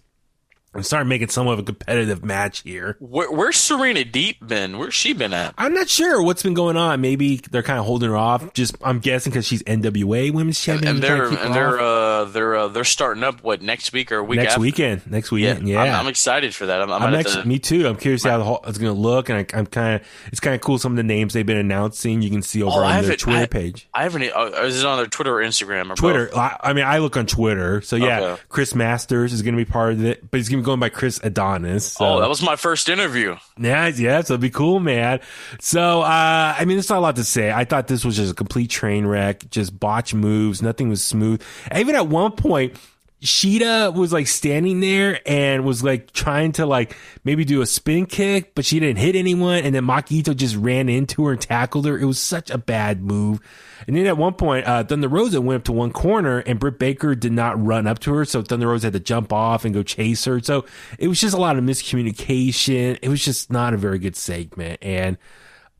and 0.73 0.85
started 0.85 1.05
making 1.05 1.29
somewhat 1.29 1.53
of 1.53 1.59
a 1.59 1.63
competitive 1.63 2.23
match 2.23 2.61
here. 2.61 2.97
Where, 2.99 3.31
where's 3.31 3.55
Serena 3.57 4.01
Deeb 4.01 4.45
been? 4.45 4.77
Where's 4.77 4.93
she 4.93 5.13
been 5.13 5.33
at? 5.33 5.53
I'm 5.57 5.73
not 5.73 5.89
sure 5.89 6.21
what's 6.21 6.43
been 6.43 6.53
going 6.53 6.77
on. 6.77 7.01
Maybe 7.01 7.37
they're 7.37 7.63
kind 7.63 7.79
of 7.79 7.85
holding 7.85 8.09
her 8.09 8.17
off. 8.17 8.53
Just 8.53 8.75
I'm 8.81 8.99
guessing 8.99 9.31
because 9.31 9.45
she's 9.45 9.63
NWA 9.63 10.31
Women's 10.31 10.59
Champion. 10.59 10.95
and 10.95 11.01
to 11.01 11.07
they're 11.07 11.27
and 11.27 11.53
they're 11.53 11.79
off. 11.79 11.81
Uh, 11.81 12.06
uh 12.21 12.23
they're 12.25 12.55
uh, 12.55 12.67
they're 12.67 12.83
starting 12.83 13.23
up 13.23 13.43
what 13.43 13.61
next 13.61 13.93
week 13.93 14.11
or 14.11 14.23
week 14.23 14.37
next 14.37 14.51
after? 14.53 14.61
weekend. 14.61 15.09
Next 15.09 15.31
weekend. 15.31 15.67
Yeah, 15.67 15.81
I'm, 15.81 16.01
I'm 16.01 16.07
excited 16.07 16.53
for 16.55 16.65
that. 16.67 16.81
I'm, 16.81 16.89
I'm, 16.89 16.95
I'm 16.95 17.07
gonna 17.07 17.17
actually, 17.17 17.33
have 17.35 17.43
to- 17.43 17.47
me 17.49 17.59
too. 17.59 17.87
I'm 17.87 17.95
curious 17.97 18.23
how 18.23 18.37
the 18.37 18.43
whole 18.43 18.61
it's 18.67 18.77
going 18.77 18.93
to 18.93 18.99
look, 18.99 19.29
and 19.29 19.39
I, 19.39 19.57
I'm 19.57 19.65
kind 19.65 19.95
of 20.01 20.07
it's 20.31 20.39
kind 20.39 20.55
of 20.55 20.61
cool. 20.61 20.77
Some 20.77 20.93
of 20.93 20.97
the 20.97 21.03
names 21.03 21.33
they've 21.33 21.45
been 21.45 21.57
announcing, 21.57 22.21
you 22.21 22.29
can 22.29 22.41
see 22.41 22.61
over 22.63 22.79
Oh, 22.79 22.83
on 22.83 23.03
their 23.05 23.15
Twitter 23.15 23.39
I- 23.43 23.45
page. 23.47 23.87
I 23.93 24.03
haven't. 24.03 24.23
Uh, 24.23 24.51
is 24.63 24.79
it 24.81 24.85
on 24.85 24.97
their 24.97 25.07
Twitter 25.07 25.37
or 25.39 25.41
Instagram 25.43 25.91
or 25.91 25.95
Twitter. 25.95 26.29
I, 26.35 26.57
I 26.61 26.73
mean, 26.73 26.85
I 26.85 26.97
look 26.99 27.17
on 27.17 27.25
Twitter, 27.25 27.81
so 27.81 27.95
yeah. 27.95 28.19
Okay. 28.19 28.41
Chris 28.49 28.75
Masters 28.75 29.33
is 29.33 29.41
going 29.41 29.55
to 29.55 29.63
be 29.63 29.69
part 29.69 29.93
of 29.93 30.03
it, 30.05 30.29
but 30.29 30.37
he's 30.37 30.49
going 30.49 30.59
to 30.59 30.63
be 30.63 30.65
going 30.65 30.79
by 30.79 30.89
Chris 30.89 31.19
Adonis. 31.23 31.93
So. 31.93 32.05
Oh, 32.05 32.19
that 32.19 32.29
was 32.29 32.41
my 32.41 32.55
first 32.55 32.89
interview. 32.89 33.35
Yeah, 33.59 33.87
yeah, 33.87 34.21
so 34.21 34.33
it'd 34.33 34.41
be 34.41 34.49
cool, 34.49 34.79
man. 34.79 35.19
So, 35.59 36.01
uh, 36.01 36.55
I 36.57 36.65
mean, 36.65 36.77
there's 36.77 36.89
not 36.89 36.99
a 36.99 37.01
lot 37.01 37.15
to 37.17 37.23
say. 37.23 37.51
I 37.51 37.63
thought 37.65 37.87
this 37.87 38.05
was 38.05 38.15
just 38.15 38.31
a 38.31 38.35
complete 38.35 38.69
train 38.69 39.05
wreck, 39.05 39.49
just 39.49 39.77
botch 39.79 40.13
moves. 40.13 40.61
Nothing 40.61 40.89
was 40.89 41.03
smooth. 41.03 41.41
Even 41.75 41.95
at 41.95 42.06
one 42.09 42.31
point, 42.33 42.77
Shida 43.21 43.95
was 43.95 44.13
like 44.13 44.27
standing 44.27 44.79
there 44.79 45.19
and 45.25 45.65
was 45.65 45.83
like 45.83 46.11
trying 46.11 46.51
to 46.53 46.67
like 46.67 46.95
maybe 47.23 47.45
do 47.45 47.61
a 47.61 47.65
spin 47.65 48.05
kick, 48.05 48.53
but 48.53 48.63
she 48.63 48.79
didn't 48.79 48.99
hit 48.99 49.15
anyone. 49.15 49.63
And 49.63 49.73
then 49.73 49.85
Maki 49.85 50.21
Itoh 50.21 50.35
just 50.35 50.55
ran 50.55 50.87
into 50.87 51.25
her 51.25 51.31
and 51.31 51.41
tackled 51.41 51.87
her. 51.87 51.97
It 51.97 52.05
was 52.05 52.21
such 52.21 52.51
a 52.51 52.59
bad 52.59 53.01
move. 53.01 53.39
And 53.87 53.95
then 53.95 54.05
at 54.05 54.17
one 54.17 54.33
point, 54.33 54.67
uh, 54.67 54.83
Thunder 54.83 55.07
Rosa 55.07 55.41
went 55.41 55.61
up 55.61 55.65
to 55.65 55.71
one 55.71 55.91
corner 55.91 56.39
and 56.39 56.59
Britt 56.59 56.77
Baker 56.77 57.15
did 57.15 57.31
not 57.31 57.63
run 57.63 57.87
up 57.87 57.97
to 57.99 58.13
her. 58.13 58.23
So 58.23 58.43
Thunder 58.43 58.67
Rosa 58.67 58.87
had 58.87 58.93
to 58.93 58.99
jump 58.99 59.33
off 59.33 59.65
and 59.65 59.73
go 59.73 59.81
chase 59.81 60.25
her. 60.25 60.39
So 60.39 60.65
it 60.99 61.07
was 61.07 61.19
just 61.19 61.33
a 61.33 61.41
lot 61.41 61.57
of 61.57 61.63
miscommunication. 61.63 62.99
It 63.01 63.09
was 63.09 63.25
just 63.25 63.51
not 63.51 63.73
a 63.73 63.77
very 63.77 63.97
good 63.97 64.15
segment. 64.15 64.77
And 64.83 65.17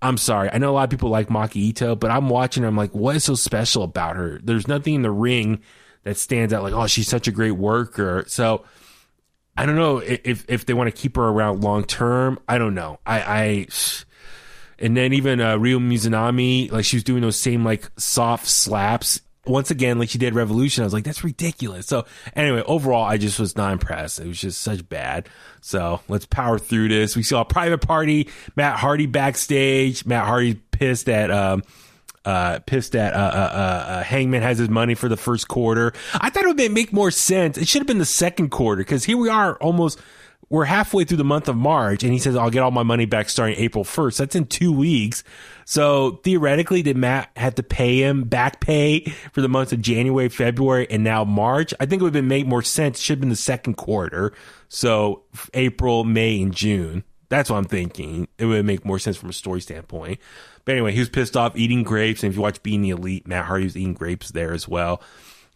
I'm 0.02 0.18
sorry. 0.18 0.50
I 0.52 0.58
know 0.58 0.72
a 0.72 0.74
lot 0.74 0.86
of 0.86 0.90
people 0.90 1.10
like 1.10 1.28
Maki 1.28 1.72
Itoh, 1.72 2.00
but 2.00 2.10
I'm 2.10 2.30
watching 2.30 2.64
her. 2.64 2.70
I'm 2.70 2.78
like, 2.78 2.96
what 2.96 3.16
is 3.16 3.26
so 3.26 3.36
special 3.36 3.84
about 3.84 4.16
her? 4.16 4.40
There's 4.44 4.68
nothing 4.68 4.96
in 4.96 5.02
the 5.04 5.12
ring 5.12 5.62
that 6.08 6.18
stands 6.18 6.54
out 6.54 6.64
like, 6.64 6.74
oh, 6.74 6.88
she's 6.88 7.08
such 7.08 7.28
a 7.28 7.32
great 7.32 7.52
worker. 7.52 8.24
So 8.28 8.64
I 9.58 9.66
don't 9.66 9.76
know 9.76 9.98
if 9.98 10.46
if 10.48 10.66
they 10.66 10.74
want 10.74 10.88
to 10.88 11.02
keep 11.02 11.18
her 11.18 11.24
around 11.24 11.62
long 11.62 11.84
term. 11.84 12.40
I 12.48 12.58
don't 12.58 12.76
know. 12.76 13.00
I, 13.06 13.20
I 13.20 13.68
and 14.80 14.96
then 14.96 15.12
even 15.12 15.42
uh, 15.42 15.58
Ryo 15.58 15.80
Mizunami, 15.80 16.72
like 16.72 16.86
she 16.86 16.96
was 16.96 17.04
doing 17.04 17.22
those 17.22 17.36
same 17.36 17.66
like 17.66 17.90
soft 17.98 18.48
slaps 18.48 19.20
once 19.46 19.70
again, 19.70 20.00
like 20.00 20.10
she 20.10 20.18
did 20.18 20.34
Revolution. 20.34 20.84
I 20.84 20.86
was 20.86 20.94
like, 20.94 21.04
that's 21.04 21.26
ridiculous. 21.26 21.88
So 21.88 22.06
anyway, 22.38 22.64
overall, 22.66 23.04
I 23.04 23.18
just 23.18 23.38
was 23.38 23.58
not 23.58 23.74
impressed. 23.74 24.20
It 24.20 24.28
was 24.28 24.40
just 24.40 24.62
such 24.62 24.88
bad. 24.88 25.28
So 25.60 26.00
let's 26.08 26.26
power 26.26 26.58
through 26.58 26.88
this. 26.88 27.18
We 27.18 27.24
saw 27.24 27.42
a 27.42 27.46
private 27.46 27.82
party, 27.82 28.30
Matt 28.56 28.78
Hardy 28.78 29.08
backstage. 29.08 30.06
Matt 30.06 30.26
Hardy 30.26 30.54
pissed 30.54 31.10
at 31.10 31.32
um, 31.32 31.64
uh, 32.28 32.60
pissed 32.66 32.94
at 32.94 33.14
uh, 33.14 33.18
uh, 33.18 33.22
uh, 33.22 33.92
uh, 33.92 34.04
Hangman 34.04 34.42
has 34.42 34.58
his 34.58 34.68
money 34.68 34.96
for 34.96 35.08
the 35.08 35.16
first 35.16 35.48
quarter. 35.48 35.94
I 36.14 36.30
thought 36.30 36.44
it 36.44 36.48
would 36.54 36.72
make 36.74 36.92
more 36.92 37.10
sense. 37.10 37.58
It 37.58 37.70
should 37.70 37.80
have 37.80 37.88
been 37.88 38.00
the 38.00 38.06
second 38.06 38.50
quarter 38.50 38.82
because 38.82 39.06
here 39.06 39.16
we 39.16 39.30
are 39.30 39.56
almost 39.60 39.98
we're 40.50 40.66
halfway 40.66 41.06
through 41.06 41.18
the 41.18 41.24
month 41.24 41.48
of 41.48 41.56
March, 41.56 42.04
and 42.04 42.12
he 42.12 42.20
says 42.20 42.36
I'll 42.36 42.50
get 42.50 42.64
all 42.64 42.72
my 42.72 42.84
money 42.84 43.06
back 43.06 43.30
starting 43.30 43.58
April 43.58 43.86
first. 43.86 44.18
That's 44.18 44.36
in 44.36 44.46
two 44.46 44.74
weeks. 44.74 45.24
So 45.64 46.20
theoretically, 46.26 46.82
did 46.82 46.98
Matt 46.98 47.30
have 47.38 47.56
to 47.56 47.64
pay 47.64 48.04
him 48.04 48.26
back 48.26 48.60
pay 48.60 49.06
for 49.32 49.42
the 49.42 49.50
months 49.50 49.72
of 49.72 49.82
January, 49.82 50.28
February, 50.28 50.86
and 50.90 51.06
now 51.06 51.24
March? 51.24 51.74
I 51.80 51.86
think 51.86 52.02
it 52.02 52.04
would 52.04 52.16
have 52.16 52.26
make 52.26 52.46
more 52.46 52.62
sense. 52.62 53.00
It 53.00 53.04
should 53.04 53.18
have 53.18 53.22
been 53.22 53.30
the 53.30 53.38
second 53.38 53.76
quarter. 53.76 54.34
So 54.68 55.24
April, 55.54 56.04
May, 56.04 56.42
and 56.42 56.54
June. 56.54 57.06
That's 57.30 57.50
what 57.50 57.58
I'm 57.58 57.66
thinking. 57.66 58.28
It 58.38 58.46
would 58.46 58.66
make 58.66 58.86
more 58.86 59.00
sense 59.00 59.16
from 59.16 59.30
a 59.30 59.34
story 59.34 59.62
standpoint. 59.62 60.20
But 60.68 60.74
anyway, 60.74 60.92
he 60.92 61.00
was 61.00 61.08
pissed 61.08 61.38
off 61.38 61.56
eating 61.56 61.84
grapes. 61.84 62.24
And 62.24 62.30
if 62.30 62.36
you 62.36 62.42
watch 62.42 62.62
Being 62.62 62.82
the 62.82 62.90
Elite, 62.90 63.26
Matt 63.26 63.46
Hardy 63.46 63.64
was 63.64 63.78
eating 63.78 63.94
grapes 63.94 64.32
there 64.32 64.52
as 64.52 64.68
well. 64.68 65.02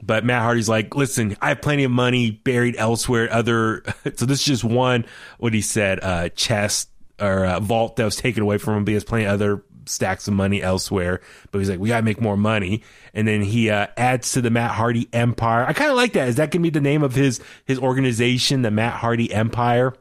But 0.01 0.23
Matt 0.23 0.41
Hardy's 0.41 0.69
like, 0.69 0.95
listen, 0.95 1.35
I 1.41 1.49
have 1.49 1.61
plenty 1.61 1.83
of 1.83 1.91
money 1.91 2.31
buried 2.31 2.77
elsewhere. 2.77 3.27
Other, 3.29 3.83
so 4.15 4.25
this 4.25 4.39
is 4.39 4.45
just 4.45 4.63
one, 4.63 5.05
what 5.37 5.53
he 5.53 5.59
said, 5.59 5.99
uh, 6.01 6.29
chest 6.29 6.91
or 7.19 7.45
uh, 7.45 7.59
vault 7.59 7.97
that 7.97 8.05
was 8.05 8.15
taken 8.15 8.41
away 8.41 8.57
from 8.57 8.77
him. 8.77 8.85
But 8.85 8.91
he 8.91 8.93
has 8.93 9.03
plenty 9.03 9.25
of 9.25 9.33
other 9.33 9.65
stacks 9.85 10.29
of 10.29 10.33
money 10.33 10.61
elsewhere. 10.61 11.19
But 11.51 11.59
he's 11.59 11.69
like, 11.69 11.79
we 11.79 11.89
gotta 11.89 12.05
make 12.05 12.21
more 12.21 12.37
money. 12.37 12.81
And 13.13 13.27
then 13.27 13.41
he 13.41 13.69
uh, 13.69 13.87
adds 13.97 14.31
to 14.31 14.41
the 14.41 14.49
Matt 14.49 14.71
Hardy 14.71 15.09
Empire. 15.11 15.65
I 15.67 15.73
kind 15.73 15.91
of 15.91 15.97
like 15.97 16.13
that. 16.13 16.29
Is 16.29 16.37
that 16.37 16.51
gonna 16.51 16.63
be 16.63 16.69
the 16.69 16.79
name 16.79 17.03
of 17.03 17.15
his 17.15 17.41
his 17.65 17.79
organization, 17.79 18.61
the 18.61 18.71
Matt 18.71 18.93
Hardy 18.93 19.33
Empire? 19.33 19.93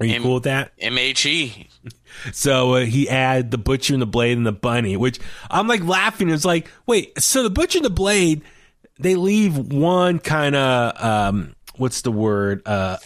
Are 0.00 0.06
you 0.06 0.16
M- 0.16 0.22
cool 0.22 0.34
with 0.34 0.44
that? 0.44 0.76
MHE. 0.78 1.68
So 2.32 2.76
uh, 2.76 2.84
he 2.86 3.10
add 3.10 3.50
the 3.50 3.58
butcher 3.58 3.92
and 3.92 4.00
the 4.00 4.06
blade 4.06 4.38
and 4.38 4.46
the 4.46 4.50
bunny, 4.52 4.96
which 4.96 5.20
I'm 5.50 5.68
like 5.68 5.84
laughing. 5.84 6.30
It's 6.30 6.46
like, 6.46 6.70
wait, 6.86 7.20
so 7.20 7.42
the 7.42 7.50
butcher 7.50 7.76
and 7.78 7.84
the 7.84 7.90
blade, 7.90 8.40
they 8.98 9.16
leave 9.16 9.58
one 9.58 10.18
kind 10.18 10.56
of 10.56 11.04
um, 11.04 11.54
what's 11.78 12.02
the 12.02 12.12
word? 12.12 12.62
Uh, 12.66 12.96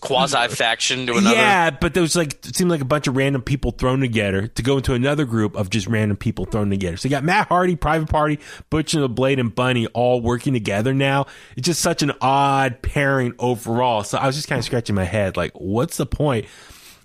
Quasi 0.00 0.48
faction 0.48 1.06
to 1.06 1.16
another. 1.16 1.34
yeah, 1.36 1.70
but 1.70 1.92
there 1.92 2.02
was 2.02 2.16
like 2.16 2.46
it 2.46 2.56
seemed 2.56 2.70
like 2.70 2.80
a 2.80 2.86
bunch 2.86 3.06
of 3.06 3.16
random 3.16 3.42
people 3.42 3.72
thrown 3.72 4.00
together 4.00 4.46
to 4.46 4.62
go 4.62 4.76
into 4.76 4.94
another 4.94 5.24
group 5.24 5.54
of 5.56 5.70
just 5.70 5.86
random 5.86 6.16
people 6.16 6.44
thrown 6.44 6.70
together. 6.70 6.96
So 6.96 7.08
you 7.08 7.10
got 7.10 7.24
Matt 7.24 7.48
Hardy, 7.48 7.76
Private 7.76 8.08
Party, 8.08 8.38
Butcher 8.70 8.98
and 8.98 9.04
the 9.04 9.08
Blade, 9.08 9.38
and 9.38 9.54
Bunny 9.54 9.86
all 9.88 10.20
working 10.20 10.52
together 10.54 10.94
now. 10.94 11.26
It's 11.56 11.66
just 11.66 11.80
such 11.80 12.02
an 12.02 12.12
odd 12.20 12.80
pairing 12.82 13.34
overall. 13.38 14.04
So 14.04 14.18
I 14.18 14.26
was 14.26 14.36
just 14.36 14.48
kind 14.48 14.58
of 14.58 14.64
scratching 14.64 14.94
my 14.94 15.04
head, 15.04 15.36
like, 15.36 15.52
what's 15.54 15.96
the 15.96 16.06
point? 16.06 16.46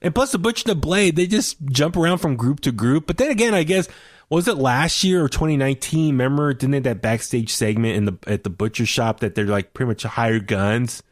And 0.02 0.14
plus, 0.14 0.32
the 0.34 0.38
Butcher 0.38 0.64
and 0.70 0.78
the 0.78 0.80
Blade, 0.80 1.16
they 1.16 1.28
just 1.28 1.58
jump 1.66 1.96
around 1.96 2.18
from 2.20 2.36
group 2.36 2.60
to 2.62 2.72
group. 2.72 3.08
But 3.08 3.18
then 3.18 3.32
again, 3.32 3.54
I 3.54 3.64
guess 3.64 3.88
was 4.30 4.47
it 4.47 4.57
last 4.57 5.03
year 5.03 5.24
or 5.24 5.30
2019? 5.30 6.09
Remember, 6.13 6.53
didn't 6.53 6.71
they 6.71 6.78
have 6.78 6.84
that 6.86 7.01
backstage 7.01 7.51
segment 7.53 7.95
in 7.95 8.05
the 8.05 8.17
at 8.28 8.43
the 8.43 8.49
butcher 8.49 8.86
shop 8.86 9.19
that 9.21 9.36
they're 9.36 9.45
like 9.45 9.74
pretty 9.74 9.88
much 9.88 10.03
hired 10.03 10.47
guns? 10.47 11.03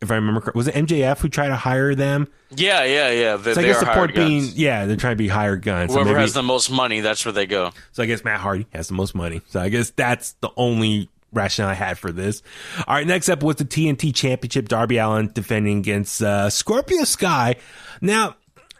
If 0.00 0.12
I 0.12 0.14
remember, 0.14 0.40
correct. 0.40 0.54
was 0.56 0.68
it 0.68 0.74
MJF 0.76 1.18
who 1.18 1.28
tried 1.28 1.48
to 1.48 1.56
hire 1.56 1.92
them? 1.92 2.28
Yeah, 2.50 2.84
yeah, 2.84 3.10
yeah. 3.10 3.36
They, 3.36 3.52
So 3.54 3.60
I 3.60 3.64
guess 3.64 3.80
the 3.80 3.86
point 3.86 4.14
being, 4.14 4.42
guns. 4.42 4.56
yeah, 4.56 4.86
they're 4.86 4.94
trying 4.96 5.14
to 5.14 5.16
be 5.16 5.26
hired 5.26 5.62
guns. 5.62 5.90
So, 5.90 5.94
Whoever 5.98 6.10
maybe- 6.10 6.20
has 6.20 6.34
the 6.34 6.42
most 6.44 6.70
money, 6.70 7.00
that's 7.00 7.24
where 7.24 7.32
they 7.32 7.46
go. 7.46 7.72
so 7.90 8.04
I 8.04 8.06
guess 8.06 8.22
Matt 8.22 8.38
Hardy 8.38 8.66
has 8.72 8.86
the 8.86 8.94
most 8.94 9.16
money. 9.16 9.40
So 9.48 9.58
I 9.60 9.70
guess 9.70 9.90
that's 9.90 10.34
the 10.40 10.50
only 10.56 11.10
rationale 11.32 11.70
I 11.70 11.74
had 11.74 11.98
for 11.98 12.12
this. 12.12 12.42
All 12.86 12.94
right, 12.94 13.08
next 13.08 13.28
up 13.28 13.42
was 13.42 13.56
the 13.56 13.64
TNT 13.64 14.14
Championship. 14.14 14.68
Darby 14.68 14.98
Allin 14.98 15.32
defending 15.34 15.78
against 15.78 16.22
uh, 16.22 16.48
Scorpio 16.48 17.02
Sky. 17.02 17.56
Now, 18.00 18.36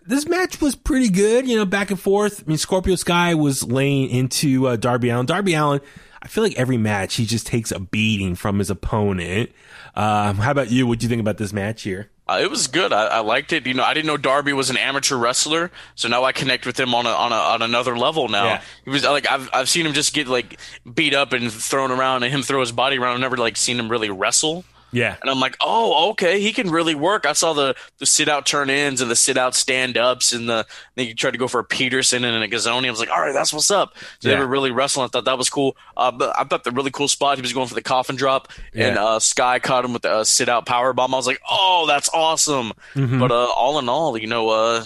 this 0.08 0.26
match 0.26 0.60
was 0.60 0.74
pretty 0.74 1.08
good, 1.10 1.46
you 1.46 1.56
know, 1.56 1.64
back 1.64 1.90
and 1.90 2.00
forth. 2.00 2.42
I 2.44 2.48
mean, 2.48 2.58
Scorpio 2.58 2.96
Sky 2.96 3.34
was 3.34 3.62
laying 3.62 4.10
into 4.10 4.66
uh, 4.66 4.76
Darby 4.76 5.10
Allin. 5.10 5.26
Darby 5.26 5.54
Allin, 5.54 5.80
I 6.22 6.28
feel 6.28 6.42
like 6.42 6.56
every 6.58 6.76
match 6.78 7.14
he 7.14 7.26
just 7.26 7.46
takes 7.46 7.70
a 7.70 7.78
beating 7.78 8.34
from 8.34 8.58
his 8.58 8.70
opponent. 8.70 9.50
Um, 9.94 10.36
how 10.36 10.50
about 10.50 10.70
you? 10.70 10.86
What 10.86 10.98
do 10.98 11.04
you 11.04 11.08
think 11.08 11.20
about 11.20 11.38
this 11.38 11.52
match 11.52 11.82
here? 11.82 12.10
Uh, 12.26 12.40
it 12.42 12.50
was 12.50 12.66
good. 12.66 12.92
I, 12.92 13.06
I 13.06 13.18
liked 13.20 13.52
it. 13.54 13.66
You 13.66 13.72
know, 13.74 13.82
I 13.84 13.94
didn't 13.94 14.06
know 14.06 14.18
Darby 14.18 14.52
was 14.52 14.68
an 14.68 14.76
amateur 14.76 15.16
wrestler, 15.16 15.70
so 15.94 16.08
now 16.08 16.24
I 16.24 16.32
connect 16.32 16.66
with 16.66 16.78
him 16.78 16.94
on 16.94 17.06
a, 17.06 17.08
on 17.10 17.32
a, 17.32 17.34
on 17.34 17.62
another 17.62 17.96
level. 17.96 18.28
Now 18.28 18.44
Yeah. 18.44 18.62
he 18.84 18.90
was 18.90 19.02
like 19.04 19.30
I've 19.30 19.48
I've 19.52 19.68
seen 19.68 19.86
him 19.86 19.94
just 19.94 20.12
get 20.12 20.28
like 20.28 20.58
beat 20.92 21.14
up 21.14 21.32
and 21.32 21.50
thrown 21.50 21.90
around, 21.90 22.22
and 22.24 22.32
him 22.32 22.42
throw 22.42 22.60
his 22.60 22.70
body 22.72 22.98
around. 22.98 23.14
I've 23.14 23.20
never 23.20 23.38
like 23.38 23.56
seen 23.56 23.78
him 23.80 23.88
really 23.90 24.10
wrestle. 24.10 24.64
Yeah. 24.90 25.16
And 25.20 25.30
I'm 25.30 25.38
like, 25.38 25.56
oh, 25.60 26.10
okay, 26.10 26.40
he 26.40 26.52
can 26.52 26.70
really 26.70 26.94
work. 26.94 27.26
I 27.26 27.32
saw 27.34 27.52
the, 27.52 27.74
the 27.98 28.06
sit 28.06 28.28
out 28.28 28.46
turn 28.46 28.70
ins 28.70 29.00
and 29.00 29.10
the 29.10 29.16
sit 29.16 29.36
out 29.36 29.54
stand 29.54 29.98
ups 29.98 30.32
and 30.32 30.48
the 30.48 30.66
then 30.94 31.06
you 31.06 31.14
tried 31.14 31.32
to 31.32 31.38
go 31.38 31.46
for 31.48 31.60
a 31.60 31.64
Peterson 31.64 32.24
and 32.24 32.42
a 32.42 32.48
Gazzoni. 32.48 32.86
I 32.86 32.90
was 32.90 32.98
like, 33.00 33.10
all 33.10 33.20
right, 33.20 33.32
that's 33.34 33.52
what's 33.52 33.70
up. 33.70 33.94
So 34.20 34.28
Yeah. 34.28 34.34
they 34.36 34.40
were 34.40 34.46
really 34.46 34.70
wrestling. 34.70 35.04
I 35.04 35.08
thought 35.08 35.26
that 35.26 35.36
was 35.36 35.50
cool. 35.50 35.76
Uh, 35.96 36.10
but 36.10 36.34
I 36.38 36.44
thought 36.44 36.64
the 36.64 36.70
really 36.70 36.90
cool 36.90 37.08
spot 37.08 37.36
he 37.36 37.42
was 37.42 37.52
going 37.52 37.68
for 37.68 37.74
the 37.74 37.82
coffin 37.82 38.16
drop 38.16 38.48
and 38.72 38.96
Yeah. 38.96 39.04
uh, 39.04 39.18
Sky 39.18 39.58
caught 39.58 39.84
him 39.84 39.92
with 39.92 40.02
the 40.02 40.10
uh, 40.12 40.24
sit 40.24 40.48
out 40.48 40.64
power 40.64 40.92
bomb. 40.92 41.12
I 41.12 41.16
was 41.18 41.26
like, 41.26 41.40
oh, 41.50 41.84
that's 41.86 42.08
awesome. 42.14 42.72
Mm-hmm. 42.94 43.18
But 43.20 43.30
uh, 43.30 43.44
all 43.56 43.78
in 43.78 43.88
all, 43.88 44.16
you 44.16 44.26
know, 44.26 44.48
uh, 44.48 44.84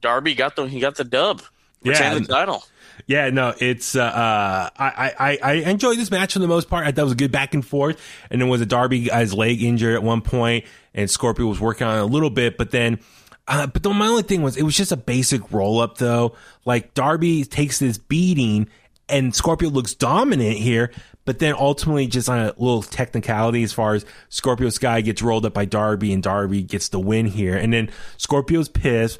Darby 0.00 0.34
got 0.34 0.56
the 0.56 0.64
he 0.64 0.80
got 0.80 0.96
the 0.96 1.04
dub. 1.04 1.42
Yeah. 1.82 2.14
The 2.14 2.24
title. 2.26 2.64
Yeah, 3.06 3.30
no, 3.30 3.54
it's 3.58 3.96
uh, 3.96 4.02
uh 4.02 4.70
I, 4.76 5.12
I 5.18 5.38
I 5.42 5.52
enjoyed 5.70 5.98
this 5.98 6.10
match 6.10 6.32
for 6.32 6.38
the 6.38 6.48
most 6.48 6.68
part. 6.68 6.86
I 6.86 6.92
thought 6.92 7.02
it 7.02 7.04
was 7.04 7.12
a 7.12 7.16
good 7.16 7.32
back 7.32 7.54
and 7.54 7.64
forth. 7.64 8.00
And 8.30 8.40
then 8.40 8.48
was 8.48 8.60
a 8.60 8.66
Darby 8.66 9.04
guy's 9.04 9.34
leg 9.34 9.62
injured 9.62 9.94
at 9.94 10.02
one 10.02 10.20
point, 10.20 10.64
and 10.94 11.10
Scorpio 11.10 11.46
was 11.46 11.60
working 11.60 11.86
on 11.86 11.98
it 11.98 12.02
a 12.02 12.06
little 12.06 12.30
bit, 12.30 12.56
but 12.56 12.70
then. 12.70 12.98
Uh, 13.46 13.66
but 13.66 13.82
the, 13.82 13.92
my 13.92 14.06
only 14.06 14.22
thing 14.22 14.40
was 14.40 14.56
it 14.56 14.62
was 14.62 14.74
just 14.74 14.90
a 14.90 14.96
basic 14.96 15.52
roll 15.52 15.80
up 15.80 15.98
though. 15.98 16.34
Like 16.64 16.94
Darby 16.94 17.44
takes 17.44 17.78
this 17.78 17.98
beating, 17.98 18.68
and 19.06 19.34
Scorpio 19.34 19.68
looks 19.68 19.92
dominant 19.92 20.56
here, 20.56 20.90
but 21.26 21.40
then 21.40 21.54
ultimately 21.54 22.06
just 22.06 22.30
on 22.30 22.38
a 22.38 22.54
little 22.56 22.82
technicality 22.82 23.62
as 23.62 23.70
far 23.70 23.94
as 23.94 24.06
Scorpio 24.30 24.70
Sky 24.70 25.02
gets 25.02 25.20
rolled 25.20 25.44
up 25.44 25.52
by 25.52 25.66
Darby, 25.66 26.14
and 26.14 26.22
Darby 26.22 26.62
gets 26.62 26.88
the 26.88 26.98
win 26.98 27.26
here, 27.26 27.54
and 27.54 27.70
then 27.70 27.90
Scorpio's 28.16 28.70
pissed, 28.70 29.18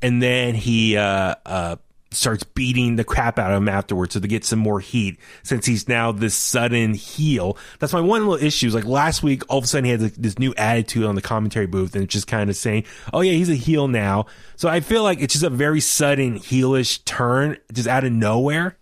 and 0.00 0.22
then 0.22 0.54
he 0.54 0.96
uh 0.96 1.34
uh 1.44 1.76
starts 2.16 2.42
beating 2.42 2.96
the 2.96 3.04
crap 3.04 3.38
out 3.38 3.50
of 3.50 3.58
him 3.58 3.68
afterwards 3.68 4.14
so 4.14 4.20
to 4.20 4.28
get 4.28 4.44
some 4.44 4.58
more 4.58 4.80
heat 4.80 5.18
since 5.42 5.66
he's 5.66 5.88
now 5.88 6.12
this 6.12 6.34
sudden 6.34 6.94
heel. 6.94 7.56
That's 7.78 7.92
my 7.92 8.00
one 8.00 8.26
little 8.26 8.44
issue. 8.44 8.66
is 8.66 8.74
Like 8.74 8.84
last 8.84 9.22
week, 9.22 9.42
all 9.48 9.58
of 9.58 9.64
a 9.64 9.66
sudden 9.66 9.84
he 9.84 9.90
had 9.90 10.00
this 10.00 10.38
new 10.38 10.54
attitude 10.56 11.04
on 11.04 11.14
the 11.14 11.22
commentary 11.22 11.66
booth 11.66 11.94
and 11.94 12.04
it's 12.04 12.12
just 12.12 12.26
kind 12.26 12.50
of 12.50 12.56
saying, 12.56 12.84
oh 13.12 13.20
yeah, 13.20 13.32
he's 13.32 13.50
a 13.50 13.54
heel 13.54 13.88
now. 13.88 14.26
So 14.56 14.68
I 14.68 14.80
feel 14.80 15.02
like 15.02 15.20
it's 15.20 15.34
just 15.34 15.44
a 15.44 15.50
very 15.50 15.80
sudden 15.80 16.38
heelish 16.38 17.04
turn 17.04 17.58
just 17.72 17.88
out 17.88 18.04
of 18.04 18.12
nowhere. 18.12 18.76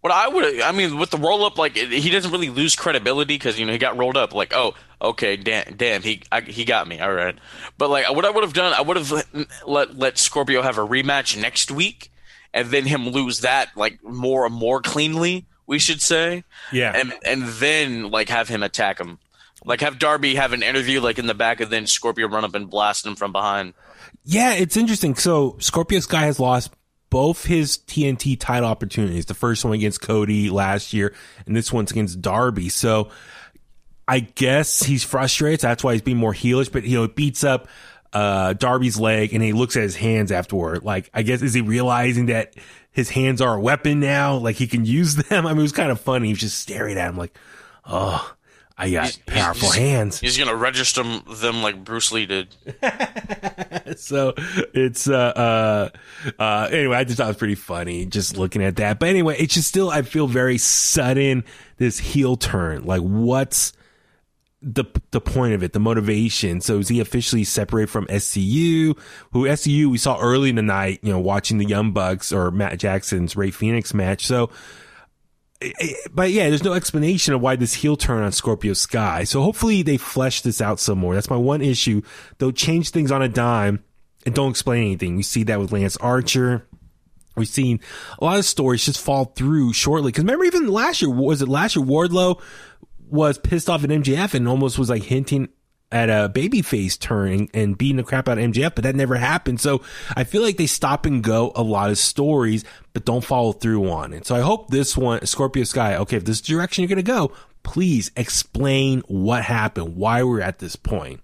What 0.00 0.12
I 0.12 0.28
would, 0.28 0.60
I 0.60 0.70
mean, 0.70 0.96
with 0.96 1.10
the 1.10 1.18
roll 1.18 1.44
up, 1.44 1.58
like 1.58 1.76
he 1.76 2.08
doesn't 2.08 2.30
really 2.30 2.50
lose 2.50 2.76
credibility 2.76 3.34
because 3.34 3.58
you 3.58 3.66
know 3.66 3.72
he 3.72 3.78
got 3.78 3.98
rolled 3.98 4.16
up. 4.16 4.32
Like, 4.32 4.54
oh, 4.54 4.74
okay, 5.02 5.36
damn, 5.36 5.74
damn, 5.76 6.02
he 6.02 6.22
I, 6.30 6.40
he 6.40 6.64
got 6.64 6.86
me, 6.86 7.00
all 7.00 7.12
right. 7.12 7.36
But 7.78 7.90
like, 7.90 8.08
what 8.14 8.24
I 8.24 8.30
would 8.30 8.44
have 8.44 8.52
done, 8.52 8.72
I 8.72 8.80
would 8.80 8.96
have 8.96 9.46
let 9.66 9.98
let 9.98 10.16
Scorpio 10.16 10.62
have 10.62 10.78
a 10.78 10.86
rematch 10.86 11.40
next 11.40 11.72
week, 11.72 12.12
and 12.54 12.68
then 12.68 12.84
him 12.84 13.08
lose 13.08 13.40
that 13.40 13.70
like 13.76 14.02
more 14.02 14.46
and 14.46 14.54
more 14.54 14.80
cleanly, 14.80 15.46
we 15.66 15.78
should 15.78 16.00
say. 16.00 16.44
Yeah. 16.72 16.92
and 16.94 17.12
and 17.24 17.42
then 17.42 18.10
like 18.10 18.28
have 18.28 18.48
him 18.48 18.62
attack 18.62 18.98
him, 18.98 19.18
like 19.64 19.80
have 19.80 19.98
Darby 19.98 20.34
have 20.36 20.52
an 20.52 20.62
interview 20.62 21.00
like 21.00 21.18
in 21.18 21.26
the 21.26 21.34
back, 21.34 21.60
and 21.60 21.70
then 21.70 21.86
Scorpio 21.86 22.28
run 22.28 22.44
up 22.44 22.54
and 22.54 22.68
blast 22.68 23.06
him 23.06 23.16
from 23.16 23.32
behind. 23.32 23.74
Yeah, 24.24 24.54
it's 24.54 24.76
interesting. 24.76 25.14
So 25.14 25.56
Scorpio 25.58 26.00
Sky 26.00 26.22
has 26.22 26.38
lost 26.40 26.70
both 27.10 27.44
his 27.44 27.78
TNT 27.78 28.38
title 28.38 28.68
opportunities. 28.68 29.26
The 29.26 29.34
first 29.34 29.64
one 29.64 29.74
against 29.74 30.00
Cody 30.00 30.50
last 30.50 30.92
year, 30.92 31.14
and 31.46 31.56
this 31.56 31.72
one's 31.72 31.90
against 31.90 32.20
Darby. 32.20 32.68
So 32.68 33.10
I 34.06 34.20
guess 34.20 34.82
he's 34.82 35.04
frustrated. 35.04 35.60
So 35.60 35.68
that's 35.68 35.84
why 35.84 35.92
he's 35.92 36.02
being 36.02 36.16
more 36.16 36.34
heelish. 36.34 36.72
But 36.72 36.84
you 36.84 36.96
know, 36.96 37.04
it 37.04 37.14
beats 37.14 37.44
up 37.44 37.68
uh, 38.12 38.52
Darby's 38.54 38.98
leg, 38.98 39.34
and 39.34 39.42
he 39.42 39.52
looks 39.52 39.76
at 39.76 39.82
his 39.82 39.96
hands 39.96 40.32
afterward. 40.32 40.82
Like, 40.84 41.10
I 41.14 41.22
guess 41.22 41.42
is 41.42 41.54
he 41.54 41.60
realizing 41.60 42.26
that 42.26 42.54
his 42.90 43.10
hands 43.10 43.40
are 43.40 43.54
a 43.56 43.60
weapon 43.60 44.00
now? 44.00 44.36
Like 44.36 44.56
he 44.56 44.66
can 44.66 44.84
use 44.84 45.14
them. 45.28 45.46
I 45.46 45.50
mean, 45.50 45.58
it 45.60 45.62
was 45.62 45.72
kind 45.72 45.90
of 45.90 46.00
funny. 46.00 46.28
He 46.28 46.32
was 46.32 46.40
just 46.40 46.58
staring 46.58 46.96
at 46.98 47.08
him 47.08 47.16
like, 47.16 47.36
oh. 47.86 48.34
I 48.80 48.90
got 48.92 49.06
He's- 49.06 49.18
powerful 49.26 49.72
he's- 49.72 49.74
hands. 49.74 50.20
He's 50.20 50.38
gonna 50.38 50.54
register 50.54 51.02
them 51.02 51.64
like 51.64 51.82
Bruce 51.82 52.12
Lee 52.12 52.26
did. 52.26 52.54
so 53.96 54.34
it's 54.72 55.08
uh 55.08 55.12
uh 55.16 55.88
uh 56.38 56.68
anyway 56.70 56.96
i 56.96 57.04
just 57.04 57.16
thought 57.16 57.24
it 57.24 57.28
was 57.28 57.36
pretty 57.36 57.54
funny 57.54 58.04
just 58.06 58.36
looking 58.36 58.62
at 58.62 58.76
that 58.76 58.98
but 58.98 59.08
anyway 59.08 59.34
it's 59.38 59.54
just 59.54 59.66
still 59.66 59.90
i 59.90 60.02
feel 60.02 60.26
very 60.26 60.58
sudden 60.58 61.42
this 61.78 61.98
heel 61.98 62.36
turn 62.36 62.84
like 62.84 63.00
what's 63.00 63.72
the 64.60 64.84
the 65.12 65.20
point 65.20 65.54
of 65.54 65.62
it 65.62 65.72
the 65.72 65.78
motivation 65.78 66.60
so 66.60 66.78
is 66.78 66.88
he 66.88 66.98
officially 66.98 67.44
separated 67.44 67.88
from 67.88 68.06
scu 68.06 68.98
who 69.32 69.44
scu 69.44 69.86
we 69.86 69.98
saw 69.98 70.18
early 70.20 70.50
in 70.50 70.56
the 70.56 70.62
night 70.62 70.98
you 71.02 71.12
know 71.12 71.18
watching 71.18 71.58
the 71.58 71.64
young 71.64 71.92
bucks 71.92 72.32
or 72.32 72.50
matt 72.50 72.76
jackson's 72.78 73.36
Rey 73.36 73.52
Fenix 73.52 73.94
match 73.94 74.26
so 74.26 74.50
eh, 75.62 75.70
eh, 75.80 75.92
but 76.12 76.32
yeah, 76.32 76.48
there's 76.48 76.64
no 76.64 76.72
explanation 76.72 77.34
of 77.34 77.40
why 77.40 77.54
this 77.54 77.74
heel 77.74 77.96
turn 77.96 78.22
on 78.22 78.30
Scorpio 78.30 78.74
Sky. 78.74 79.24
So 79.24 79.42
hopefully 79.42 79.82
they 79.82 79.96
flesh 79.96 80.42
this 80.42 80.60
out 80.60 80.78
some 80.78 80.98
more. 80.98 81.14
That's 81.14 81.30
my 81.30 81.36
one 81.36 81.62
issue. 81.62 82.02
They'll 82.38 82.52
change 82.52 82.90
things 82.90 83.10
on 83.10 83.22
a 83.22 83.28
dime 83.28 83.82
and 84.24 84.34
don't 84.34 84.50
explain 84.50 84.84
anything. 84.84 85.16
We 85.16 85.24
see 85.24 85.42
that 85.44 85.58
with 85.58 85.72
Lance 85.72 85.96
Archer. 85.96 86.68
We've 87.36 87.48
seen 87.48 87.80
a 88.18 88.24
lot 88.24 88.38
of 88.38 88.44
stories 88.44 88.84
just 88.84 89.00
fall 89.00 89.26
through 89.26 89.72
shortly. 89.72 90.12
Cause 90.12 90.24
remember 90.24 90.44
even 90.44 90.68
last 90.68 91.00
year, 91.00 91.10
was 91.10 91.40
it 91.40 91.48
last 91.48 91.76
year 91.76 91.84
Wardlow 91.84 92.40
was 93.10 93.38
pissed 93.38 93.68
off 93.68 93.84
at 93.84 93.90
MJF 93.90 94.34
and 94.34 94.48
almost 94.48 94.78
was 94.78 94.90
like 94.90 95.04
hinting 95.04 95.48
at 95.90 96.10
a 96.10 96.30
babyface 96.32 96.98
turn 96.98 97.32
and, 97.32 97.50
and 97.54 97.78
beating 97.78 97.96
the 97.96 98.02
crap 98.02 98.28
out 98.28 98.38
of 98.38 98.44
MJF, 98.44 98.74
but 98.74 98.84
that 98.84 98.94
never 98.94 99.16
happened. 99.16 99.60
So 99.60 99.80
I 100.16 100.24
feel 100.24 100.42
like 100.42 100.56
they 100.58 100.66
stop 100.66 101.06
and 101.06 101.22
go 101.22 101.52
a 101.54 101.62
lot 101.62 101.90
of 101.90 101.98
stories, 101.98 102.64
but 102.92 103.04
don't 103.04 103.24
follow 103.24 103.52
through 103.52 103.90
on 103.90 104.12
it. 104.12 104.26
So 104.26 104.34
I 104.34 104.40
hope 104.40 104.68
this 104.68 104.96
one, 104.96 105.24
Scorpio 105.24 105.64
Sky, 105.64 105.96
okay, 105.96 106.18
if 106.18 106.24
this 106.24 106.36
is 106.36 106.42
direction 106.42 106.82
you're 106.82 106.88
going 106.88 106.96
to 106.96 107.02
go, 107.02 107.32
please 107.62 108.10
explain 108.16 109.02
what 109.08 109.44
happened, 109.44 109.96
why 109.96 110.22
we're 110.22 110.40
at 110.40 110.58
this 110.58 110.76
point. 110.76 111.20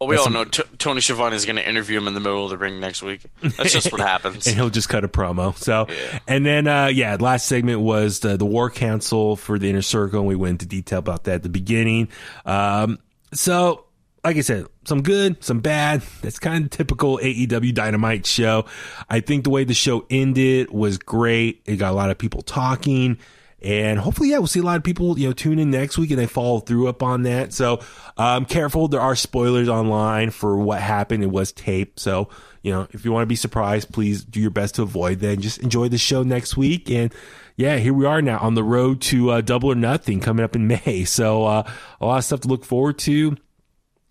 Well, 0.00 0.08
we 0.08 0.16
all 0.16 0.28
know 0.28 0.44
T- 0.44 0.62
Tony 0.78 1.00
Schiavone 1.00 1.34
is 1.36 1.46
going 1.46 1.56
to 1.56 1.66
interview 1.66 1.96
him 1.96 2.08
in 2.08 2.14
the 2.14 2.20
middle 2.20 2.44
of 2.44 2.50
the 2.50 2.58
ring 2.58 2.80
next 2.80 3.02
week. 3.02 3.22
That's 3.40 3.72
just 3.72 3.90
what 3.92 4.00
happens. 4.02 4.46
and 4.46 4.56
he'll 4.56 4.68
just 4.68 4.88
cut 4.88 5.04
a 5.04 5.08
promo. 5.08 5.56
So, 5.56 5.86
and 6.26 6.44
then, 6.44 6.66
uh, 6.66 6.86
yeah, 6.86 7.16
last 7.18 7.46
segment 7.46 7.80
was 7.80 8.20
the, 8.20 8.36
the 8.36 8.44
war 8.44 8.70
council 8.70 9.36
for 9.36 9.58
the 9.58 9.70
inner 9.70 9.82
circle. 9.82 10.20
And 10.20 10.28
we 10.28 10.34
went 10.34 10.62
into 10.62 10.66
detail 10.66 10.98
about 10.98 11.24
that 11.24 11.36
at 11.36 11.42
the 11.42 11.48
beginning. 11.48 12.08
Um, 12.44 12.98
so 13.32 13.84
like 14.24 14.36
I 14.38 14.40
said, 14.40 14.66
some 14.84 15.02
good, 15.02 15.44
some 15.44 15.60
bad. 15.60 16.02
That's 16.22 16.38
kind 16.38 16.64
of 16.64 16.70
typical 16.70 17.18
AEW 17.18 17.74
Dynamite 17.74 18.26
show. 18.26 18.64
I 19.08 19.20
think 19.20 19.44
the 19.44 19.50
way 19.50 19.64
the 19.64 19.74
show 19.74 20.06
ended 20.10 20.70
was 20.70 20.98
great. 20.98 21.62
It 21.66 21.76
got 21.76 21.92
a 21.92 21.94
lot 21.94 22.10
of 22.10 22.16
people 22.18 22.40
talking. 22.42 23.18
And 23.64 23.98
hopefully, 23.98 24.30
yeah, 24.30 24.38
we'll 24.38 24.46
see 24.46 24.60
a 24.60 24.64
lot 24.64 24.76
of 24.76 24.84
people, 24.84 25.18
you 25.18 25.26
know, 25.26 25.32
tune 25.32 25.58
in 25.58 25.70
next 25.70 25.96
week 25.96 26.10
and 26.10 26.18
they 26.18 26.26
follow 26.26 26.60
through 26.60 26.86
up 26.86 27.02
on 27.02 27.22
that. 27.22 27.54
So, 27.54 27.80
um, 28.18 28.44
careful. 28.44 28.88
There 28.88 29.00
are 29.00 29.16
spoilers 29.16 29.68
online 29.70 30.30
for 30.30 30.58
what 30.58 30.82
happened. 30.82 31.22
It 31.22 31.30
was 31.30 31.50
taped. 31.50 31.98
So, 31.98 32.28
you 32.62 32.70
know, 32.72 32.86
if 32.90 33.06
you 33.06 33.12
want 33.12 33.22
to 33.22 33.26
be 33.26 33.36
surprised, 33.36 33.90
please 33.90 34.22
do 34.22 34.38
your 34.38 34.50
best 34.50 34.74
to 34.74 34.82
avoid 34.82 35.20
that 35.20 35.32
and 35.32 35.42
just 35.42 35.58
enjoy 35.58 35.88
the 35.88 35.96
show 35.96 36.22
next 36.22 36.58
week. 36.58 36.90
And 36.90 37.12
yeah, 37.56 37.78
here 37.78 37.94
we 37.94 38.04
are 38.04 38.20
now 38.20 38.38
on 38.38 38.54
the 38.54 38.62
road 38.62 39.00
to 39.02 39.30
uh, 39.30 39.40
double 39.40 39.72
or 39.72 39.74
nothing 39.74 40.20
coming 40.20 40.44
up 40.44 40.54
in 40.54 40.66
May. 40.66 41.04
So, 41.14 41.44
uh, 41.46 41.70
a 42.00 42.06
lot 42.06 42.18
of 42.18 42.24
stuff 42.24 42.40
to 42.40 42.48
look 42.48 42.66
forward 42.66 42.98
to 43.00 43.36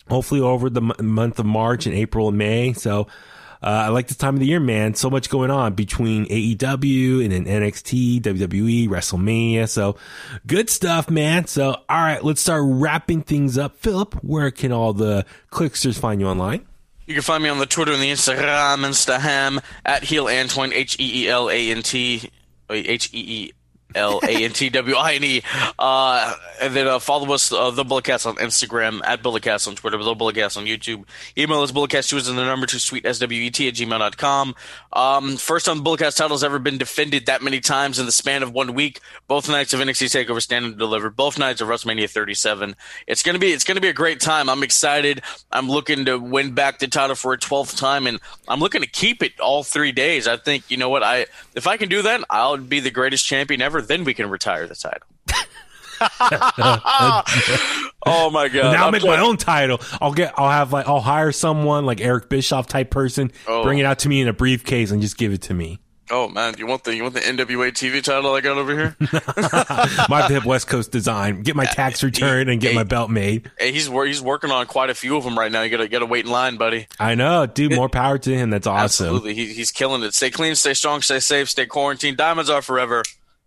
hopefully 0.10 0.42
over 0.42 0.70
the 0.70 0.82
m- 0.82 1.06
month 1.14 1.40
of 1.40 1.46
March 1.46 1.86
and 1.86 1.96
April 1.96 2.28
and 2.30 2.38
May. 2.38 2.74
So 2.74 3.08
Uh, 3.64 3.86
I 3.86 3.88
like 3.88 4.08
this 4.08 4.18
time 4.18 4.34
of 4.34 4.42
the 4.42 4.46
year, 4.46 4.60
man. 4.60 4.94
So 4.94 5.10
much 5.10 5.30
going 5.30 5.50
on 5.50 5.74
between 5.74 6.26
AEW 6.26 7.24
and 7.24 7.32
then 7.32 7.46
NXT, 7.46 8.22
WWE, 8.22 8.90
WrestleMania. 8.90 9.70
So 9.70 9.96
good 10.46 10.70
stuff, 10.70 11.10
man. 11.10 11.48
So 11.48 11.72
all 11.72 12.02
right, 12.02 12.22
let's 12.24 12.42
start 12.42 12.64
wrapping 12.66 13.22
things 13.22 13.58
up. 13.58 13.78
Philip, 13.78 14.16
where 14.24 14.52
can 14.52 14.74
all 14.74 14.92
the 14.92 15.26
clicksters 15.50 15.98
find 15.98 16.20
you 16.20 16.28
online? 16.28 16.66
You 17.06 17.14
can 17.14 17.24
find 17.24 17.42
me 17.42 17.50
on 17.50 17.60
the 17.60 17.66
Twitter 17.66 17.94
and 17.94 18.02
the 18.02 18.12
Instagram, 18.12 18.86
Instaham, 18.86 19.64
at 19.86 20.04
Heel 20.04 20.26
Antwine, 20.26 20.74
H 20.74 20.98
E 21.00 21.24
E 21.24 21.30
L 21.30 21.50
A 21.50 21.72
N 21.72 21.84
T, 21.84 22.30
H 22.70 23.10
E 23.14 23.18
E 23.18 23.52
L 23.96 24.20
A 24.24 24.44
N 24.44 24.52
T 24.52 24.70
W 24.70 24.96
I 24.96 25.14
N 25.14 25.24
E. 25.24 25.44
Uh, 25.78 26.36
and 26.62 26.76
then 26.76 26.88
uh, 26.88 27.00
follow 27.00 27.32
us, 27.34 27.52
uh, 27.52 27.72
The 27.72 27.84
Bulletcast 27.84 28.26
on 28.26 28.36
Instagram, 28.38 29.02
at 29.04 29.22
Bulletcast 29.22 29.68
on 29.68 29.76
Twitter, 29.76 29.98
The 29.98 30.16
Bulletcast 30.16 30.58
on 30.58 30.66
YouTube. 30.66 31.06
Email 31.38 31.62
us, 31.62 31.72
bulletcast2 31.72 32.18
is 32.18 32.30
in 32.30 32.36
the 32.36 32.46
number 32.46 32.66
two, 32.66 32.80
sweet 32.80 33.04
SWET 33.04 33.22
at 33.22 33.74
gmail.com. 33.74 34.56
Um, 34.94 35.38
first 35.38 35.66
time 35.66 35.84
Bulletcast 35.84 36.18
title 36.18 36.36
has 36.36 36.44
ever 36.44 36.60
been 36.60 36.78
defended 36.78 37.26
that 37.26 37.42
many 37.42 37.60
times 37.60 38.00
in 38.00 38.06
the 38.06 38.12
span 38.12 38.44
of 38.44 38.54
one 38.54 38.74
week. 38.74 39.00
Both 39.28 39.50
nights 39.50 39.74
of 39.74 39.80
NXT 39.80 40.26
TakeOver 40.26 40.42
Stand 40.42 40.66
and 40.66 40.78
Deliver, 40.78 41.10
both 41.10 41.38
nights 41.38 41.62
of 41.62 41.68
WrestleMania 41.68 42.10
37. 42.10 42.76
It's 43.08 43.24
gonna 43.24 43.40
be 43.40 43.52
it's 43.52 43.64
gonna 43.64 43.82
be 43.82 43.90
a 43.90 43.94
great 43.94 44.20
time. 44.20 44.50
I'm 44.50 44.64
excited. 44.64 45.22
I'm 45.52 45.70
looking 45.70 46.06
to 46.06 46.18
win 46.18 46.54
back 46.54 46.80
the 46.80 46.88
title 46.88 47.16
for 47.16 47.34
a 47.34 47.38
12th 47.38 47.78
time, 47.78 48.08
and 48.08 48.20
I'm 48.48 48.60
looking 48.60 48.82
to 48.82 48.88
keep 48.88 49.24
it 49.24 49.40
all 49.40 49.64
three 49.64 49.92
days. 49.92 50.28
I 50.28 50.38
think 50.38 50.70
you 50.70 50.78
know 50.78 50.90
what 50.90 51.04
I 51.04 51.26
if 51.56 51.68
I 51.68 51.78
can 51.78 51.90
do 51.90 52.02
that, 52.04 52.24
I'll 52.30 52.58
be 52.58 52.80
the 52.80 52.92
greatest 52.92 53.26
champion 53.26 53.62
ever. 53.62 53.82
Then 53.84 54.04
we 54.04 54.14
can 54.14 54.30
retire 54.30 54.68
the 54.68 54.76
title. 54.76 55.08
oh 58.06 58.30
my 58.32 58.50
god! 58.50 58.74
now 58.74 58.86
I'll 58.86 58.92
make 58.92 59.04
my 59.04 59.20
own 59.20 59.38
title. 59.38 59.80
I'll 60.02 60.12
get, 60.14 60.34
I'll 60.38 60.50
have 60.50 60.74
like, 60.74 60.88
I'll 60.88 61.00
hire 61.00 61.32
someone 61.32 61.86
like 61.86 62.02
Eric 62.02 62.30
Bischoff 62.30 62.68
type 62.68 62.90
person, 62.90 63.32
Oh. 63.48 63.64
bring 63.64 63.80
it 63.80 63.86
out 63.86 64.00
to 64.00 64.10
me 64.10 64.20
in 64.22 64.28
a 64.28 64.34
briefcase 64.34 64.92
and 64.92 65.02
just 65.02 65.18
give 65.18 65.32
it 65.32 65.44
to 65.44 65.54
me. 65.54 65.80
Oh 66.12 66.28
man, 66.28 66.56
you 66.58 66.68
want 66.68 66.84
the 66.84 66.96
you 66.96 67.04
want 67.04 67.16
the 67.16 67.22
NWA 67.22 67.72
TV 67.72 68.04
title 68.04 68.34
I 68.34 68.42
got 68.42 68.58
over 68.58 68.74
here? 68.74 68.96
To 70.24 70.34
have 70.36 70.46
West 70.46 70.68
Coast 70.68 70.92
design, 70.92 71.42
get 71.42 71.56
my 71.56 71.66
tax 71.66 72.04
return 72.04 72.48
and 72.48 72.62
get 72.62 72.72
hey. 72.72 72.76
my 72.76 72.84
belt 72.84 73.10
made. 73.10 73.52
hey, 73.58 73.72
he's 73.72 73.88
he's 73.88 74.22
working 74.22 74.52
on 74.52 74.66
quite 74.68 74.90
a 74.90 74.94
few 74.94 75.18
of 75.18 75.24
them 75.24 75.38
right 75.38 75.52
now. 75.52 75.62
You 75.64 75.70
gotta 75.70 75.88
gotta 75.88 76.06
wait 76.06 76.26
in 76.26 76.32
line, 76.32 76.58
buddy. 76.58 76.88
I 77.00 77.16
know, 77.16 77.46
dude. 77.46 77.76
More 77.76 77.90
power 77.90 78.18
to 78.18 78.34
him. 78.34 78.50
That's 78.52 78.68
awesome. 78.68 79.08
Absolutely, 79.08 79.34
he, 79.34 79.54
he's 79.54 79.72
killing 79.72 80.04
it. 80.04 80.14
Stay 80.14 80.30
clean, 80.30 80.56
stay 80.56 80.74
strong, 80.74 81.02
stay 81.02 81.20
safe, 81.20 81.50
stay 81.50 81.66
quarantined. 81.66 82.18
Diamonds 82.18 82.50
are 82.50 82.62
forever. 82.62 83.04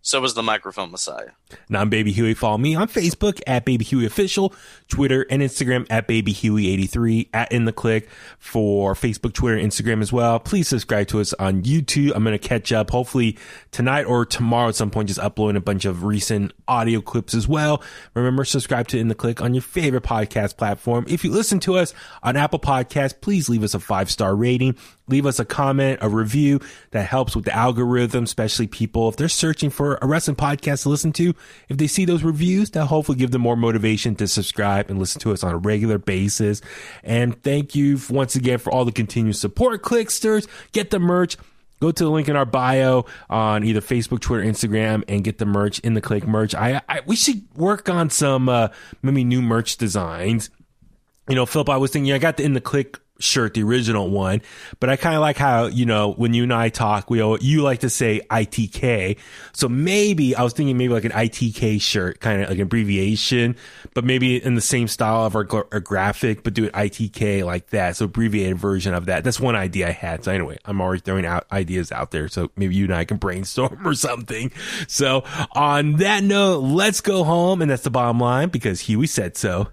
So 0.07 0.21
was 0.21 0.35
the 0.35 0.41
microphone 0.41 0.91
messiah. 0.91 1.31
Now 1.69 1.81
I'm 1.81 1.89
Baby 1.89 2.11
Huey. 2.11 2.33
Follow 2.33 2.57
me 2.57 2.75
on 2.75 2.87
Facebook 2.87 3.41
at 3.47 3.65
Baby 3.65 3.85
Huey 3.85 4.05
Official, 4.05 4.53
Twitter 4.87 5.25
and 5.29 5.41
Instagram 5.41 5.85
at 5.89 6.07
Baby 6.07 6.33
Huey83, 6.33 7.29
at 7.33 7.51
In 7.51 7.65
the 7.65 7.71
Click 7.71 8.09
for 8.39 8.93
Facebook, 8.93 9.33
Twitter, 9.33 9.57
Instagram 9.57 10.01
as 10.01 10.11
well. 10.11 10.39
Please 10.39 10.67
subscribe 10.67 11.07
to 11.07 11.19
us 11.19 11.33
on 11.33 11.63
YouTube. 11.63 12.11
I'm 12.15 12.23
going 12.23 12.37
to 12.37 12.47
catch 12.47 12.71
up 12.71 12.89
hopefully 12.89 13.37
tonight 13.71 14.05
or 14.05 14.25
tomorrow 14.25 14.69
at 14.69 14.75
some 14.75 14.91
point, 14.91 15.07
just 15.07 15.19
uploading 15.19 15.57
a 15.57 15.61
bunch 15.61 15.85
of 15.85 16.03
recent 16.03 16.53
audio 16.67 17.01
clips 17.01 17.33
as 17.33 17.47
well. 17.47 17.81
Remember, 18.13 18.43
subscribe 18.43 18.87
to 18.89 18.97
In 18.97 19.07
the 19.07 19.15
Click 19.15 19.41
on 19.41 19.53
your 19.53 19.61
favorite 19.61 20.03
podcast 20.03 20.57
platform. 20.57 21.05
If 21.07 21.23
you 21.23 21.31
listen 21.31 21.59
to 21.61 21.77
us 21.77 21.93
on 22.23 22.35
Apple 22.35 22.59
Podcasts, 22.59 23.19
please 23.19 23.49
leave 23.49 23.63
us 23.63 23.73
a 23.73 23.79
five 23.79 24.11
star 24.11 24.35
rating. 24.35 24.75
Leave 25.09 25.25
us 25.25 25.39
a 25.39 25.45
comment, 25.45 25.99
a 26.01 26.09
review 26.09 26.59
that 26.91 27.07
helps 27.07 27.35
with 27.35 27.45
the 27.45 27.55
algorithm, 27.55 28.25
especially 28.25 28.67
people 28.67 29.07
if 29.07 29.15
they're 29.15 29.29
searching 29.29 29.69
for 29.69 29.97
a 30.01 30.07
wrestling 30.07 30.35
podcast 30.35 30.83
to 30.83 30.89
listen 30.89 31.13
to. 31.13 31.33
If 31.69 31.77
they 31.77 31.87
see 31.87 32.05
those 32.05 32.23
reviews, 32.23 32.71
that 32.71 32.85
hopefully 32.85 33.17
give 33.17 33.31
them 33.31 33.41
more 33.41 33.55
motivation 33.55 34.15
to 34.15 34.27
subscribe 34.27 34.89
and 34.89 34.99
listen 34.99 35.21
to 35.21 35.31
us 35.31 35.43
on 35.43 35.53
a 35.53 35.57
regular 35.57 35.97
basis. 35.97 36.61
And 37.03 37.41
thank 37.43 37.75
you 37.75 37.99
once 38.09 38.35
again 38.35 38.59
for 38.59 38.71
all 38.71 38.85
the 38.85 38.91
continued 38.91 39.35
support. 39.35 39.81
Clicksters, 39.81 40.47
get 40.71 40.89
the 40.89 40.99
merch. 40.99 41.37
Go 41.79 41.91
to 41.91 42.03
the 42.03 42.09
link 42.09 42.27
in 42.27 42.35
our 42.35 42.45
bio 42.45 43.05
on 43.29 43.63
either 43.63 43.81
Facebook, 43.81 44.19
Twitter, 44.19 44.43
Instagram, 44.43 45.03
and 45.07 45.23
get 45.23 45.37
the 45.37 45.45
merch 45.45 45.77
in 45.79 45.93
the 45.93 46.01
click 46.01 46.25
merch. 46.25 46.55
I, 46.55 46.81
I 46.89 47.01
we 47.05 47.15
should 47.15 47.43
work 47.55 47.87
on 47.87 48.09
some 48.09 48.49
uh, 48.49 48.69
maybe 49.03 49.23
new 49.23 49.43
merch 49.43 49.77
designs 49.77 50.49
you 51.27 51.35
know, 51.35 51.45
Philip, 51.45 51.69
I 51.69 51.77
was 51.77 51.91
thinking, 51.91 52.13
I 52.13 52.17
got 52.17 52.37
the 52.37 52.43
in 52.43 52.53
the 52.53 52.61
click 52.61 52.99
shirt, 53.19 53.53
the 53.53 53.63
original 53.63 54.09
one, 54.09 54.41
but 54.79 54.89
I 54.89 54.95
kind 54.95 55.15
of 55.15 55.21
like 55.21 55.37
how, 55.37 55.65
you 55.65 55.85
know, 55.85 56.13
when 56.13 56.33
you 56.33 56.43
and 56.43 56.53
I 56.53 56.69
talk, 56.69 57.09
we, 57.09 57.19
you 57.41 57.61
like 57.61 57.79
to 57.79 57.89
say 57.89 58.21
ITK. 58.29 59.17
So 59.53 59.67
maybe 59.67 60.35
I 60.35 60.43
was 60.43 60.53
thinking 60.53 60.77
maybe 60.77 60.93
like 60.93 61.05
an 61.05 61.11
ITK 61.11 61.81
shirt, 61.81 62.19
kind 62.19 62.41
of 62.41 62.49
like 62.49 62.57
an 62.57 62.63
abbreviation, 62.63 63.55
but 63.93 64.03
maybe 64.03 64.43
in 64.43 64.55
the 64.55 64.61
same 64.61 64.87
style 64.87 65.25
of 65.25 65.35
our, 65.35 65.47
our 65.71 65.79
graphic, 65.79 66.43
but 66.43 66.53
do 66.53 66.65
it 66.65 66.73
ITK 66.73 67.43
like 67.45 67.69
that. 67.71 67.95
So 67.95 68.05
abbreviated 68.05 68.57
version 68.57 68.93
of 68.93 69.05
that. 69.05 69.23
That's 69.23 69.39
one 69.39 69.55
idea 69.55 69.89
I 69.89 69.91
had. 69.91 70.23
So 70.23 70.31
anyway, 70.31 70.57
I'm 70.65 70.81
already 70.81 71.01
throwing 71.01 71.25
out 71.25 71.45
ideas 71.51 71.91
out 71.91 72.11
there. 72.11 72.27
So 72.27 72.51
maybe 72.55 72.75
you 72.75 72.85
and 72.85 72.93
I 72.93 73.05
can 73.05 73.17
brainstorm 73.17 73.85
or 73.85 73.93
something. 73.93 74.51
So 74.87 75.23
on 75.53 75.93
that 75.97 76.23
note, 76.23 76.59
let's 76.59 77.01
go 77.01 77.23
home. 77.23 77.61
And 77.61 77.71
that's 77.71 77.83
the 77.83 77.89
bottom 77.89 78.19
line 78.19 78.49
because 78.49 78.81
Huey 78.81 79.07
said 79.07 79.37
so. 79.37 79.67